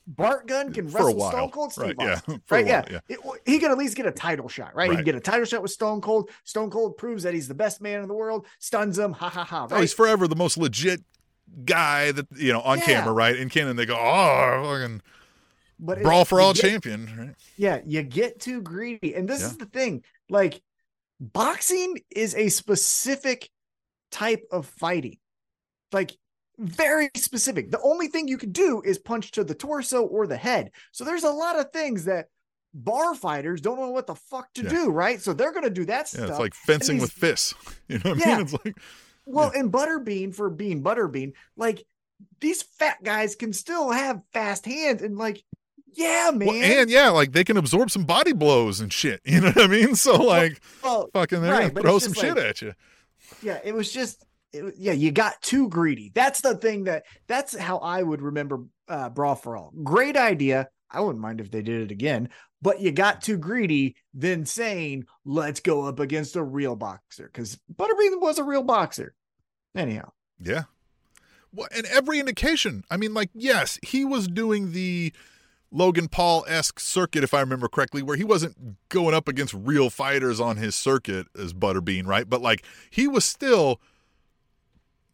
Bart 0.08 0.48
Gunn 0.48 0.74
can 0.74 0.88
for 0.90 0.98
a 0.98 1.02
wrestle 1.06 1.16
while. 1.20 1.32
Stone 1.32 1.52
Cold 1.52 1.72
Steve 1.74 1.86
right. 1.86 1.96
Yeah. 2.00 2.14
Austin. 2.14 2.42
For 2.48 2.56
Right, 2.56 2.66
a 2.66 2.68
yeah. 2.68 2.82
while. 2.82 2.90
Yeah. 2.92 3.00
It- 3.10 3.42
he 3.46 3.60
can 3.60 3.72
at 3.72 3.78
least 3.78 3.96
get 3.96 4.08
a 4.08 4.12
title 4.12 4.50
shot, 4.50 4.76
right? 4.76 4.86
He 4.86 4.90
Right. 4.90 4.96
can 4.98 5.06
get 5.06 5.16
a 5.16 5.20
title 5.20 5.46
shot 5.46 5.62
with 5.62 5.72
Stone 5.72 6.02
Cold. 6.02 6.32
Stone 6.44 6.72
Cold 6.72 6.98
proves 6.98 7.24
that 7.24 7.34
he's 7.36 7.48
the 7.48 7.54
best 7.54 7.82
man 7.82 8.02
in 8.02 8.08
the 8.08 8.14
world, 8.14 8.48
stuns 8.60 8.98
him, 8.98 9.14
ha 9.14 9.30
ha 9.30 9.44
ha. 9.44 9.68
Oh, 9.70 9.80
he's 9.80 9.94
forever 9.94 10.28
the 10.28 10.36
most 10.36 10.58
legit 10.58 11.02
guy 11.66 12.12
that 12.12 12.28
you 12.36 12.52
know 12.54 12.62
on 12.62 12.80
Yeah. 12.80 12.86
camera, 12.86 13.14
right? 13.14 13.36
In 13.36 13.50
canon, 13.50 13.76
they 13.76 13.86
go, 13.86 13.96
"Oh, 13.98 14.64
fucking 14.64 15.02
but 15.80 16.02
brawl 16.02 16.26
for 16.26 16.40
all 16.42 16.54
get- 16.54 16.62
champion." 16.62 17.10
Right? 17.18 17.36
Yeah, 17.58 17.82
you 17.86 18.04
get 18.04 18.40
too 18.40 18.62
greedy. 18.62 19.14
And 19.16 19.28
this 19.28 19.42
Yeah. 19.42 19.48
is 19.48 19.58
the 19.58 19.66
thing 19.66 20.04
like, 20.30 20.62
boxing 21.20 22.00
is 22.10 22.36
a 22.36 22.50
specific 22.50 23.50
type 24.12 24.44
of 24.52 24.66
fighting, 24.66 25.18
like, 25.92 26.18
very 26.58 27.10
specific. 27.16 27.72
The 27.72 27.82
only 27.82 28.08
thing 28.08 28.28
you 28.28 28.38
can 28.38 28.52
do 28.52 28.82
is 28.86 28.98
punch 28.98 29.32
to 29.32 29.44
the 29.44 29.56
torso 29.56 30.04
or 30.04 30.28
the 30.28 30.38
head. 30.38 30.72
So 30.92 31.04
there's 31.04 31.24
a 31.24 31.30
lot 31.32 31.60
of 31.60 31.72
things 31.72 32.06
that 32.06 32.28
bar 32.74 33.16
fighters 33.16 33.62
don't 33.62 33.80
know 33.80 33.90
what 33.90 34.08
the 34.08 34.16
fuck 34.16 34.54
to 34.54 34.64
Yeah. 34.64 34.70
do, 34.70 34.90
right? 34.90 35.22
So 35.22 35.34
they're 35.34 35.52
going 35.52 35.64
to 35.66 35.70
do 35.70 35.86
that 35.86 36.12
Yeah, 36.14 36.20
stuff. 36.20 36.30
it's 36.30 36.40
like 36.40 36.54
fencing 36.54 36.96
these- 36.98 37.02
with 37.04 37.12
fists. 37.12 37.54
You 37.88 38.00
know 38.00 38.12
what 38.12 38.26
I 38.28 38.32
mean? 38.32 38.42
It's 38.42 38.54
like 38.66 38.76
Well, 39.26 39.52
and 39.56 39.72
Butterbean 39.72 40.34
for 40.36 40.50
being 40.50 40.84
Butterbean, 40.84 41.34
like 41.56 41.84
these 42.40 42.62
fat 42.62 43.04
guys 43.04 43.36
can 43.36 43.54
still 43.54 43.92
have 43.92 44.22
fast 44.34 44.66
hands 44.66 45.02
and 45.02 45.18
like, 45.18 45.44
yeah, 45.94 46.32
man. 46.34 46.48
well, 46.48 46.56
and 46.64 46.90
yeah, 46.90 47.10
like 47.10 47.32
they 47.32 47.44
can 47.44 47.58
absorb 47.58 47.92
some 47.92 48.06
body 48.06 48.34
blows 48.34 48.80
and 48.80 48.92
shit. 48.92 49.22
You 49.26 49.42
know 49.42 49.48
what 49.52 49.62
I 49.66 49.68
mean? 49.68 49.96
So 49.96 50.16
like, 50.16 50.62
Well, 50.84 51.10
fucking, 51.14 51.42
they're 51.42 51.52
right, 51.52 51.74
gonna 51.74 51.82
throw 51.82 52.00
some 52.00 52.14
just 52.14 52.26
shit 52.26 52.38
at 52.38 52.62
you. 52.62 52.74
yeah, 53.42 53.60
it 53.64 53.74
was 53.74 53.92
just, 53.92 54.26
it, 54.54 54.74
yeah, 54.78 54.94
you 54.94 55.12
got 55.12 55.42
too 55.42 55.68
greedy. 55.70 56.12
That's 56.14 56.42
the 56.42 56.56
thing 56.56 56.86
that 56.86 57.04
that's 57.28 57.58
how 57.58 57.78
I 57.78 58.02
would 58.04 58.22
remember 58.22 58.64
uh, 58.88 59.10
Brawl 59.10 59.36
for 59.36 59.56
All. 59.58 59.72
Great 59.84 60.18
idea. 60.18 60.70
I 60.90 61.00
wouldn't 61.02 61.22
mind 61.22 61.40
if 61.40 61.50
they 61.52 61.62
did 61.62 61.84
it 61.84 61.92
again, 61.92 62.30
but 62.62 62.80
you 62.80 62.92
got 62.92 63.22
too 63.22 63.38
greedy, 63.38 63.96
then 64.14 64.46
saying, 64.46 65.06
let's 65.26 65.60
go 65.60 65.86
up 65.86 66.00
against 66.00 66.36
a 66.36 66.44
real 66.44 66.76
boxer 66.76 67.30
because 67.32 67.60
Butterbean 67.74 68.22
was 68.22 68.38
a 68.38 68.44
real 68.44 68.64
boxer. 68.64 69.16
Anyhow, 69.76 70.12
Yeah. 70.40 70.64
Well, 71.54 71.68
and 71.76 71.86
every 71.88 72.18
indication. 72.20 72.86
I 72.90 72.96
mean, 72.96 73.14
like, 73.14 73.30
yes, 73.34 73.78
he 73.84 74.06
was 74.06 74.28
doing 74.28 74.72
the 74.72 75.12
Logan 75.70 76.08
Paul 76.08 76.46
esque 76.48 76.80
circuit, 76.80 77.24
if 77.26 77.34
I 77.34 77.42
remember 77.42 77.68
correctly, 77.68 78.02
where 78.02 78.16
he 78.16 78.24
wasn't 78.24 78.78
going 78.90 79.14
up 79.14 79.28
against 79.28 79.54
real 79.54 79.90
fighters 79.90 80.40
on 80.40 80.58
his 80.58 80.76
circuit 80.76 81.28
as 81.38 81.54
Butterbean, 81.54 82.06
right? 82.06 82.30
But 82.30 82.42
like, 82.42 82.64
he 82.90 83.08
was 83.08 83.26
still 83.26 83.82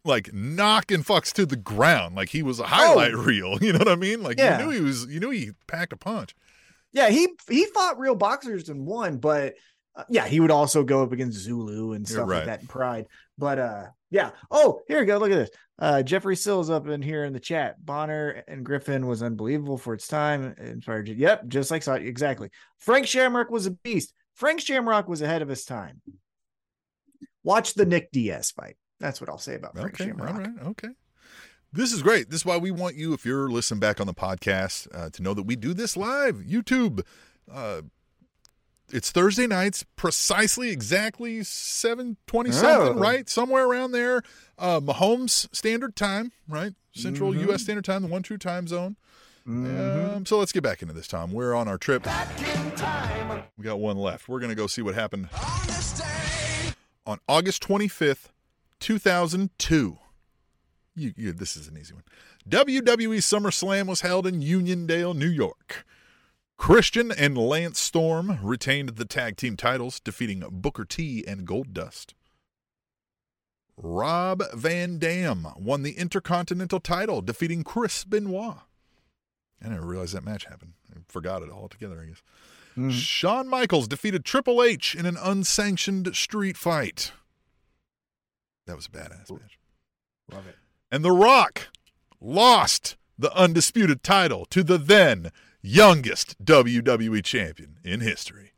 like 0.04 0.32
knocking 0.32 1.02
fucks 1.02 1.32
to 1.34 1.46
the 1.46 1.56
ground. 1.56 2.16
Like 2.16 2.30
he 2.30 2.42
was 2.42 2.60
a 2.60 2.64
highlight 2.64 3.14
oh. 3.14 3.22
reel. 3.22 3.58
You 3.62 3.72
know 3.72 3.78
what 3.78 3.88
I 3.88 3.96
mean? 3.96 4.22
Like 4.22 4.38
Yeah. 4.38 4.58
you 4.58 4.64
knew 4.64 4.70
he 4.70 4.80
was. 4.80 5.06
You 5.06 5.20
knew 5.20 5.30
he 5.30 5.52
packed 5.66 5.92
a 5.92 5.96
punch. 5.96 6.34
Yeah, 6.92 7.10
he 7.10 7.28
he 7.48 7.66
fought 7.66 7.98
real 7.98 8.14
boxers 8.14 8.68
and 8.68 8.86
won, 8.86 9.18
but 9.18 9.54
uh, 9.94 10.04
yeah, 10.08 10.26
he 10.26 10.40
would 10.40 10.50
also 10.50 10.84
go 10.84 11.02
up 11.02 11.12
against 11.12 11.38
Zulu 11.38 11.92
and 11.92 12.06
stuff 12.06 12.28
right. 12.28 12.36
like 12.38 12.46
that 12.46 12.60
in 12.60 12.66
Pride. 12.66 13.06
But 13.36 13.58
uh, 13.58 13.86
yeah. 14.10 14.30
Oh, 14.50 14.80
here 14.88 15.00
we 15.00 15.06
go. 15.06 15.18
Look 15.18 15.30
at 15.30 15.36
this. 15.36 15.50
Uh, 15.78 16.02
Jeffrey 16.02 16.36
Sills 16.36 16.70
up 16.70 16.88
in 16.88 17.02
here 17.02 17.24
in 17.24 17.32
the 17.32 17.40
chat. 17.40 17.84
Bonnar 17.84 18.42
and 18.48 18.64
Griffin 18.64 19.06
was 19.06 19.22
unbelievable 19.22 19.78
for 19.78 19.94
its 19.94 20.08
time. 20.08 20.54
Inspired. 20.58 21.08
Yep, 21.08 21.48
just 21.48 21.70
like 21.70 21.86
exactly. 21.86 22.50
Frank 22.78 23.06
Shamrock 23.06 23.50
was 23.50 23.66
a 23.66 23.70
beast. 23.70 24.12
Frank 24.34 24.60
Shamrock 24.60 25.08
was 25.08 25.20
ahead 25.20 25.42
of 25.42 25.48
his 25.48 25.64
time. 25.64 26.00
Watch 27.42 27.74
the 27.74 27.86
Nick 27.86 28.10
Diaz 28.12 28.50
fight. 28.50 28.76
That's 29.00 29.20
what 29.20 29.30
I'll 29.30 29.38
say 29.38 29.54
about 29.54 29.74
Frank 29.74 29.94
Okay, 29.94 30.06
Shamrock. 30.06 30.36
right, 30.36 30.48
okay. 30.66 30.88
This 31.72 31.92
is 31.92 32.02
great. 32.02 32.30
This 32.30 32.40
is 32.40 32.46
why 32.46 32.56
we 32.56 32.70
want 32.70 32.96
you, 32.96 33.12
if 33.12 33.26
you're 33.26 33.48
listening 33.50 33.80
back 33.80 34.00
on 34.00 34.06
the 34.06 34.14
podcast, 34.14 34.88
uh, 34.94 35.10
to 35.10 35.22
know 35.22 35.34
that 35.34 35.42
we 35.42 35.54
do 35.54 35.74
this 35.74 35.96
live, 35.96 36.36
YouTube. 36.36 37.02
Uh, 37.52 37.82
it's 38.90 39.10
Thursday 39.10 39.46
nights, 39.46 39.84
precisely, 39.96 40.70
exactly 40.70 41.44
seven 41.44 42.16
twenty 42.26 42.52
something, 42.52 42.96
Oh. 42.96 43.00
right? 43.00 43.28
Somewhere 43.28 43.66
around 43.66 43.92
there. 43.92 44.22
Uh, 44.58 44.80
Mahomes 44.80 45.54
Standard 45.54 45.94
Time, 45.94 46.32
right? 46.48 46.72
Central 46.94 47.32
Mhm. 47.34 47.40
U.S. 47.48 47.62
Standard 47.64 47.84
Time, 47.84 48.00
the 48.00 48.08
one 48.08 48.22
true 48.22 48.38
time 48.38 48.66
zone. 48.66 48.96
Mhm. 49.46 50.16
Um, 50.16 50.26
so 50.26 50.38
let's 50.38 50.52
get 50.52 50.62
back 50.62 50.80
into 50.80 50.94
this, 50.94 51.06
Tom. 51.06 51.32
We're 51.32 51.54
on 51.54 51.68
our 51.68 51.76
trip. 51.78 52.06
We 52.06 53.64
got 53.64 53.78
one 53.78 53.98
left. 53.98 54.26
We're 54.28 54.40
going 54.40 54.50
to 54.50 54.54
go 54.54 54.66
see 54.66 54.80
what 54.82 54.94
happened 54.94 55.28
on 57.06 57.18
August 57.28 57.62
25th, 57.62 58.28
2002. 58.80 59.98
You, 60.98 61.12
you, 61.16 61.32
this 61.32 61.56
is 61.56 61.68
an 61.68 61.76
easy 61.78 61.94
one. 61.94 62.04
WWE 62.48 63.18
SummerSlam 63.18 63.86
was 63.86 64.00
held 64.00 64.26
in 64.26 64.40
Uniondale, 64.40 65.14
New 65.16 65.28
York. 65.28 65.84
Christian 66.56 67.12
and 67.12 67.38
Lance 67.38 67.78
Storm 67.78 68.38
retained 68.42 68.90
the 68.90 69.04
tag 69.04 69.36
team 69.36 69.56
titles, 69.56 70.00
defeating 70.00 70.42
Booker 70.50 70.84
T 70.84 71.24
and 71.26 71.46
Goldust. 71.46 72.14
Rob 73.76 74.42
Van 74.54 74.98
Dam 74.98 75.46
won 75.56 75.84
the 75.84 75.92
Intercontinental 75.92 76.80
title, 76.80 77.22
defeating 77.22 77.62
Chris 77.62 78.02
Benoit. 78.04 78.56
I 79.62 79.68
didn't 79.68 79.84
realize 79.84 80.12
that 80.12 80.24
match 80.24 80.46
happened. 80.46 80.72
I 80.92 80.98
forgot 81.08 81.42
it 81.42 81.50
altogether, 81.50 82.00
I 82.00 82.06
guess. 82.06 82.22
Mhm. 82.76 82.92
Shawn 82.92 83.48
Michaels 83.48 83.86
defeated 83.86 84.24
Triple 84.24 84.62
H 84.62 84.94
in 84.96 85.06
an 85.06 85.16
unsanctioned 85.16 86.14
street 86.16 86.56
fight. 86.56 87.12
That 88.66 88.76
was 88.76 88.86
a 88.86 88.90
badass 88.90 89.30
match. 89.30 89.58
Love 90.30 90.46
it. 90.46 90.56
And 90.90 91.04
The 91.04 91.12
Rock 91.12 91.68
lost 92.20 92.96
the 93.18 93.32
undisputed 93.34 94.02
title 94.02 94.44
to 94.46 94.62
the 94.62 94.78
then 94.78 95.30
youngest 95.60 96.42
WWE 96.44 97.22
champion 97.24 97.78
in 97.84 98.00
history, 98.00 98.52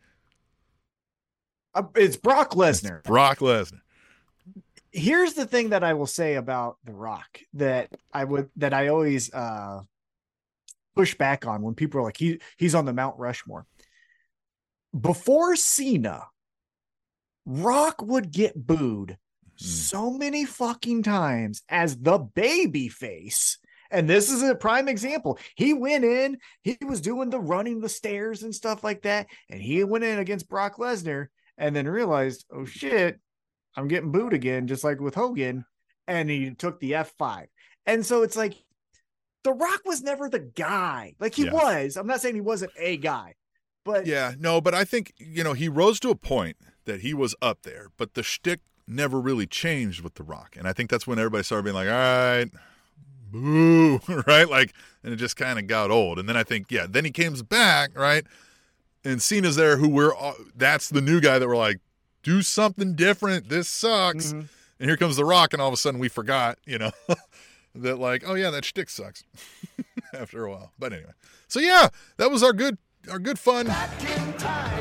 Uh, 1.75 1.85
it's 1.95 2.17
Brock 2.17 2.51
Lesnar. 2.53 3.03
Brock 3.05 3.39
Lesnar. 3.39 3.81
here's 4.93 5.35
the 5.35 5.47
thing 5.47 5.71
that 5.71 5.85
I 5.85 5.95
will 5.95 6.07
say 6.07 6.35
about 6.35 6.77
The 6.85 6.93
Rock 6.93 7.41
that 7.55 7.91
I 8.13 8.25
would 8.25 8.51
that 8.57 8.75
I 8.75 8.89
always 8.89 9.33
uh 9.33 9.83
push 10.97 11.15
back 11.15 11.47
on 11.47 11.63
when 11.63 11.75
people 11.75 12.01
are 12.01 12.05
like 12.05 12.17
he 12.17 12.41
he's 12.57 12.75
on 12.75 12.85
the 12.85 12.93
Mount 12.93 13.19
Rushmore. 13.19 13.67
before 14.99 15.55
Cena, 15.57 16.27
Rock 17.47 18.03
would 18.03 18.31
get 18.33 18.67
booed 18.67 19.17
Hmm. 19.61 19.67
so 19.67 20.11
many 20.11 20.45
fucking 20.45 21.03
times 21.03 21.63
as 21.69 21.99
the 21.99 22.19
baby 22.19 22.89
face. 22.89 23.59
And 23.91 24.09
this 24.09 24.31
is 24.31 24.43
a 24.43 24.55
prime 24.55 24.89
example. 24.89 25.39
He 25.57 25.75
went 25.75 26.05
in, 26.05 26.39
he 26.63 26.79
was 26.87 27.01
doing 27.01 27.29
the 27.31 27.41
running 27.41 27.81
the 27.81 27.89
stairs 27.89 28.43
and 28.43 28.55
stuff 28.55 28.85
like 28.85 29.03
that. 29.03 29.27
And 29.51 29.61
he 29.61 29.83
went 29.85 30.05
in 30.05 30.19
against 30.21 30.49
Brock 30.49 30.77
Lesnar 30.77 31.27
and 31.59 31.75
then 31.75 31.89
realized, 31.89 32.47
oh 32.53 32.65
shit, 32.65 33.19
I'm 33.77 33.89
getting 33.89 34.13
booed 34.13 34.33
again, 34.33 34.67
just 34.69 34.85
like 34.85 35.01
with 35.01 35.15
Hogan. 35.17 35.65
And 36.07 36.31
he 36.31 36.51
took 36.55 36.79
the 36.81 36.93
F5. 36.93 37.47
And 37.85 38.07
so 38.07 38.23
it's 38.23 38.37
like, 38.37 38.55
The 39.43 39.53
Rock 39.53 39.81
was 39.85 40.03
never 40.03 40.29
the 40.29 40.39
guy. 40.39 41.15
Like 41.19 41.35
he 41.35 41.45
Yeah. 41.47 41.53
was. 41.53 41.97
I'm 41.97 42.07
not 42.07 42.21
saying 42.21 42.35
he 42.37 42.41
wasn't 42.41 42.73
a 42.79 42.97
guy, 42.97 43.35
but 43.85 44.07
Yeah, 44.07 44.35
no, 44.39 44.61
but 44.61 44.75
I 44.75 44.85
think 44.85 45.13
you 45.17 45.43
know 45.43 45.53
he 45.55 45.69
rose 45.69 45.99
to 46.01 46.11
a 46.11 46.15
point 46.15 46.57
that 46.85 47.01
he 47.01 47.13
was 47.13 47.35
up 47.43 47.63
there, 47.63 47.89
but 47.97 48.15
the 48.15 48.23
shtick 48.23 48.61
never 48.91 49.21
really 49.21 49.47
changed 49.47 50.03
with 50.03 50.15
The 50.15 50.23
Rock, 50.23 50.57
and 50.59 50.67
I 50.69 50.73
think 50.73 50.91
that's 50.91 51.07
when 51.07 51.19
everybody 51.19 51.45
started 51.45 51.65
being 51.65 51.75
like, 51.77 51.89
"All 51.89 51.95
right, 51.95 52.51
boo," 53.31 54.01
right? 54.27 54.49
Like, 54.49 54.73
and 55.03 55.13
it 55.13 55.17
just 55.17 55.37
kind 55.37 55.59
of 55.59 55.67
got 55.67 55.91
old. 55.91 56.19
And 56.19 56.29
then 56.29 56.37
I 56.37 56.43
think, 56.45 56.71
yeah, 56.71 56.87
then 56.89 57.05
he 57.05 57.11
comes 57.11 57.43
back, 57.43 57.97
right? 57.97 58.25
And 59.05 59.23
Cena's 59.23 59.57
there, 59.57 59.79
who 59.79 59.89
we're 59.89 60.15
all, 60.15 60.35
that's 60.55 60.91
the 60.91 61.01
new 61.01 61.21
guy 61.21 61.39
that 61.39 61.49
we're 61.49 61.57
like, 61.57 61.79
do 62.23 62.43
something 62.43 62.95
different. 62.95 63.49
This 63.49 63.67
sucks. 63.69 64.33
Mhm. 64.35 64.49
And 64.79 64.89
here 64.89 64.97
comes 64.97 65.17
The 65.17 65.25
Rock, 65.25 65.53
and 65.53 65.61
all 65.63 65.69
of 65.69 65.75
a 65.75 65.77
sudden 65.79 66.01
we 66.01 66.09
forgot, 66.09 66.59
you 66.67 66.79
know, 66.79 66.91
that 67.75 67.99
like, 67.99 68.25
oh 68.27 68.35
yeah, 68.35 68.51
that 68.51 68.65
shtick 68.65 68.91
sucks 68.91 69.25
after 70.15 70.45
a 70.45 70.51
while. 70.51 70.73
But 70.79 70.93
anyway, 70.93 71.13
so 71.49 71.61
yeah, 71.61 71.89
that 72.19 72.31
was 72.31 72.43
our 72.43 72.53
good, 72.53 72.77
our 73.11 73.19
good 73.19 73.39
fun 73.39 73.67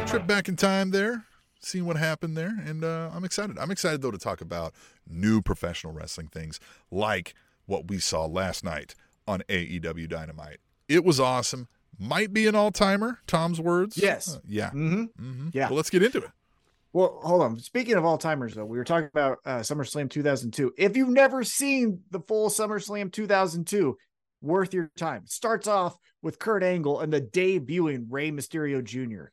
trip 0.08 0.26
back 0.28 0.48
in 0.50 0.56
time 0.56 0.92
there, 0.92 1.26
seeing 1.60 1.86
what 1.86 1.98
happened 1.98 2.36
there, 2.38 2.56
and 2.66 2.84
uh, 2.84 3.10
I'm 3.14 3.24
excited. 3.24 3.58
I'm 3.58 3.72
excited 3.72 4.02
though 4.02 4.12
to 4.12 4.18
talk 4.18 4.42
about 4.42 4.74
new 5.08 5.42
professional 5.42 5.94
wrestling 5.94 6.28
things 6.28 6.60
like 6.92 7.34
what 7.66 7.88
we 7.88 8.00
saw 8.00 8.26
last 8.26 8.64
night 8.64 8.96
on 9.28 9.42
AEW 9.50 10.10
Dynamite. 10.10 10.58
It 10.88 11.04
was 11.06 11.20
awesome. 11.20 11.68
Might 11.98 12.34
be 12.34 12.48
an 12.48 12.56
all 12.56 12.72
timer. 12.72 13.20
Tom's 13.28 13.60
words. 13.60 13.98
Yes. 13.98 14.36
Uh, 14.36 14.40
yeah. 14.48 14.72
hmm 14.72 15.04
hmm 15.18 15.50
Yeah. 15.54 15.68
Well, 15.68 15.76
let's 15.76 15.90
get 15.90 16.02
into 16.02 16.20
it. 16.20 16.32
Well, 16.92 17.20
hold 17.22 17.44
on. 17.44 17.60
Speaking 17.60 17.96
of 17.96 18.06
all 18.06 18.18
timers, 18.18 18.56
though, 18.56 18.66
we 18.66 18.78
were 18.78 18.84
talking 18.84 19.10
about 19.14 19.38
uh, 19.46 19.60
SummerSlam 19.60 20.10
2002. 20.10 20.74
If 20.78 20.98
you've 20.98 21.10
never 21.10 21.44
seen 21.44 22.02
the 22.10 22.20
full 22.22 22.50
SummerSlam 22.50 23.12
2002, 23.12 23.96
worth 24.42 24.74
your 24.74 24.90
time. 24.98 25.24
Starts 25.28 25.68
off 25.68 25.98
with 26.22 26.40
Kurt 26.40 26.64
Angle 26.64 27.02
and 27.02 27.14
the 27.14 27.22
debuting 27.22 28.06
Rey 28.10 28.32
Mysterio 28.32 28.84
Jr. 28.84 29.26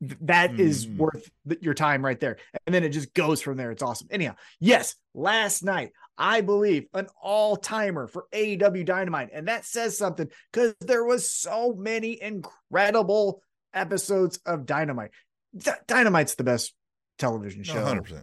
Th- 0.00 0.18
That 0.22 0.58
is 0.60 0.86
Mm. 0.86 0.96
worth 0.98 1.30
your 1.60 1.74
time 1.74 2.04
right 2.04 2.18
there. 2.18 2.36
And 2.66 2.74
then 2.74 2.84
it 2.84 2.90
just 2.90 3.14
goes 3.14 3.40
from 3.40 3.56
there. 3.56 3.70
It's 3.70 3.82
awesome. 3.82 4.08
Anyhow, 4.10 4.34
yes, 4.60 4.96
last 5.14 5.62
night, 5.62 5.92
I 6.18 6.40
believe 6.42 6.86
an 6.94 7.06
all 7.22 7.56
timer 7.56 8.06
for 8.06 8.26
AEW 8.32 8.84
Dynamite. 8.84 9.30
And 9.32 9.48
that 9.48 9.64
says 9.64 9.96
something 9.98 10.28
because 10.52 10.74
there 10.80 11.04
was 11.04 11.30
so 11.30 11.72
many 11.74 12.20
incredible 12.20 13.42
episodes 13.72 14.38
of 14.46 14.66
Dynamite. 14.66 15.10
D- 15.56 15.70
Dynamite's 15.86 16.34
the 16.34 16.44
best 16.44 16.74
television 17.18 17.62
show. 17.62 17.82
100%. 17.84 18.22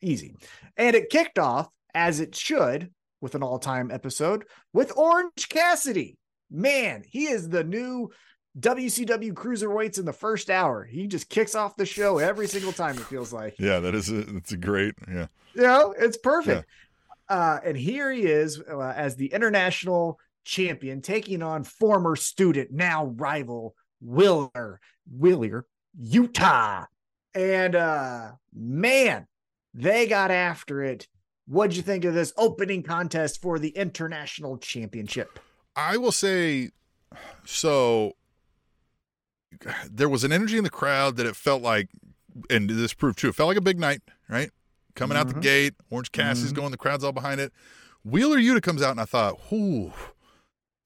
Easy. 0.00 0.34
And 0.76 0.96
it 0.96 1.10
kicked 1.10 1.38
off 1.38 1.68
as 1.94 2.20
it 2.20 2.34
should 2.34 2.92
with 3.20 3.34
an 3.34 3.42
all 3.42 3.58
time 3.58 3.90
episode 3.90 4.44
with 4.72 4.96
Orange 4.96 5.48
Cassidy. 5.48 6.16
Man, 6.50 7.04
he 7.06 7.26
is 7.28 7.48
the 7.48 7.62
new 7.62 8.10
WCW 8.58 9.32
cruiserweights 9.32 9.98
in 9.98 10.04
the 10.04 10.12
first 10.12 10.50
hour. 10.50 10.84
He 10.84 11.06
just 11.06 11.28
kicks 11.28 11.54
off 11.54 11.76
the 11.76 11.86
show 11.86 12.18
every 12.18 12.48
single 12.48 12.72
time, 12.72 12.96
it 12.96 13.04
feels 13.04 13.32
like. 13.32 13.54
Yeah, 13.58 13.78
that 13.80 13.94
is 13.94 14.10
a, 14.10 14.36
it's 14.36 14.52
a 14.52 14.56
great. 14.56 14.94
Yeah. 15.08 15.26
You 15.54 15.62
know, 15.62 15.94
it's 15.98 16.16
perfect. 16.16 16.66
Uh, 17.28 17.60
and 17.64 17.76
here 17.76 18.10
he 18.10 18.22
is 18.22 18.60
uh, 18.60 18.92
as 18.96 19.14
the 19.14 19.32
international 19.32 20.18
champion, 20.44 21.00
taking 21.00 21.42
on 21.42 21.62
former 21.62 22.16
student, 22.16 22.72
now 22.72 23.06
rival 23.06 23.76
Willer, 24.00 24.80
Willier, 25.10 25.66
Yuta. 26.00 26.86
And 27.34 27.76
uh, 27.76 28.32
man, 28.52 29.26
they 29.74 30.08
got 30.08 30.32
after 30.32 30.82
it. 30.82 31.06
What'd 31.46 31.76
you 31.76 31.82
think 31.82 32.04
of 32.04 32.14
this 32.14 32.32
opening 32.36 32.82
contest 32.82 33.40
for 33.40 33.58
the 33.58 33.70
international 33.70 34.58
championship? 34.58 35.38
I 35.76 35.96
will 35.96 36.12
say, 36.12 36.70
so 37.44 38.14
there 39.90 40.08
was 40.08 40.24
an 40.24 40.32
energy 40.32 40.58
in 40.58 40.64
the 40.64 40.70
crowd 40.70 41.16
that 41.16 41.26
it 41.26 41.36
felt 41.36 41.62
like, 41.62 41.88
and 42.48 42.68
this 42.70 42.94
proved 42.94 43.18
true. 43.18 43.30
It 43.30 43.34
felt 43.36 43.48
like 43.48 43.56
a 43.56 43.60
big 43.62 43.78
night, 43.78 44.00
right? 44.28 44.50
Coming 44.94 45.16
out 45.16 45.28
the 45.28 45.34
Mhm. 45.34 45.42
gate, 45.42 45.74
Orange 45.90 46.12
Cassidy's 46.12 46.52
Mhm. 46.52 46.56
going, 46.56 46.70
the 46.70 46.76
crowd's 46.76 47.04
all 47.04 47.12
behind 47.12 47.40
it. 47.40 47.52
Wheeler 48.04 48.38
Yuta 48.38 48.62
comes 48.62 48.82
out, 48.82 48.92
and 48.92 49.00
I 49.00 49.04
thought, 49.04 49.50
whoo, 49.50 49.92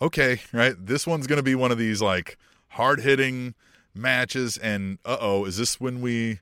okay, 0.00 0.40
right? 0.52 0.74
This 0.78 1.06
one's 1.06 1.26
going 1.26 1.38
to 1.38 1.42
be 1.42 1.54
one 1.54 1.70
of 1.72 1.78
these 1.78 2.02
like 2.02 2.36
hard 2.70 3.00
hitting 3.00 3.54
matches. 3.94 4.56
And 4.58 4.98
uh 5.04 5.16
oh, 5.20 5.44
is 5.44 5.56
this 5.56 5.80
when 5.80 6.00
we, 6.00 6.40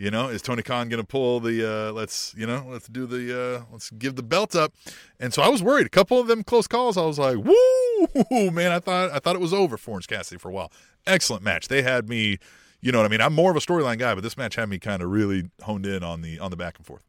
you 0.00 0.10
know, 0.10 0.28
is 0.28 0.40
Tony 0.40 0.62
Khan 0.62 0.88
going 0.88 1.02
to 1.02 1.06
pull 1.06 1.40
the, 1.40 1.62
uh, 1.70 1.92
let's, 1.92 2.34
you 2.34 2.46
know, 2.46 2.64
let's 2.66 2.88
do 2.88 3.04
the, 3.04 3.58
uh, 3.58 3.62
let's 3.70 3.90
give 3.90 4.16
the 4.16 4.22
belt 4.22 4.56
up. 4.56 4.72
And 5.20 5.34
so 5.34 5.42
I 5.42 5.48
was 5.48 5.62
worried. 5.62 5.86
A 5.86 5.90
couple 5.90 6.18
of 6.18 6.26
them 6.26 6.42
close 6.42 6.66
calls, 6.66 6.96
I 6.96 7.04
was 7.04 7.18
like, 7.18 7.36
woo, 7.36 8.50
man, 8.50 8.72
I 8.72 8.78
thought, 8.78 9.10
I 9.10 9.18
thought 9.18 9.36
it 9.36 9.42
was 9.42 9.52
over 9.52 9.76
for 9.76 9.90
Orange 9.90 10.06
Cassidy 10.06 10.38
for 10.38 10.48
a 10.48 10.52
while. 10.52 10.72
Excellent 11.06 11.42
match. 11.42 11.68
They 11.68 11.82
had 11.82 12.08
me, 12.08 12.38
you 12.80 12.92
know 12.92 12.98
what 12.98 13.04
I 13.04 13.08
mean? 13.10 13.20
I'm 13.20 13.34
more 13.34 13.50
of 13.50 13.58
a 13.58 13.60
storyline 13.60 13.98
guy, 13.98 14.14
but 14.14 14.22
this 14.22 14.38
match 14.38 14.54
had 14.54 14.70
me 14.70 14.78
kind 14.78 15.02
of 15.02 15.10
really 15.10 15.50
honed 15.64 15.84
in 15.84 16.02
on 16.02 16.22
the, 16.22 16.38
on 16.38 16.50
the 16.50 16.56
back 16.56 16.78
and 16.78 16.86
forth. 16.86 17.04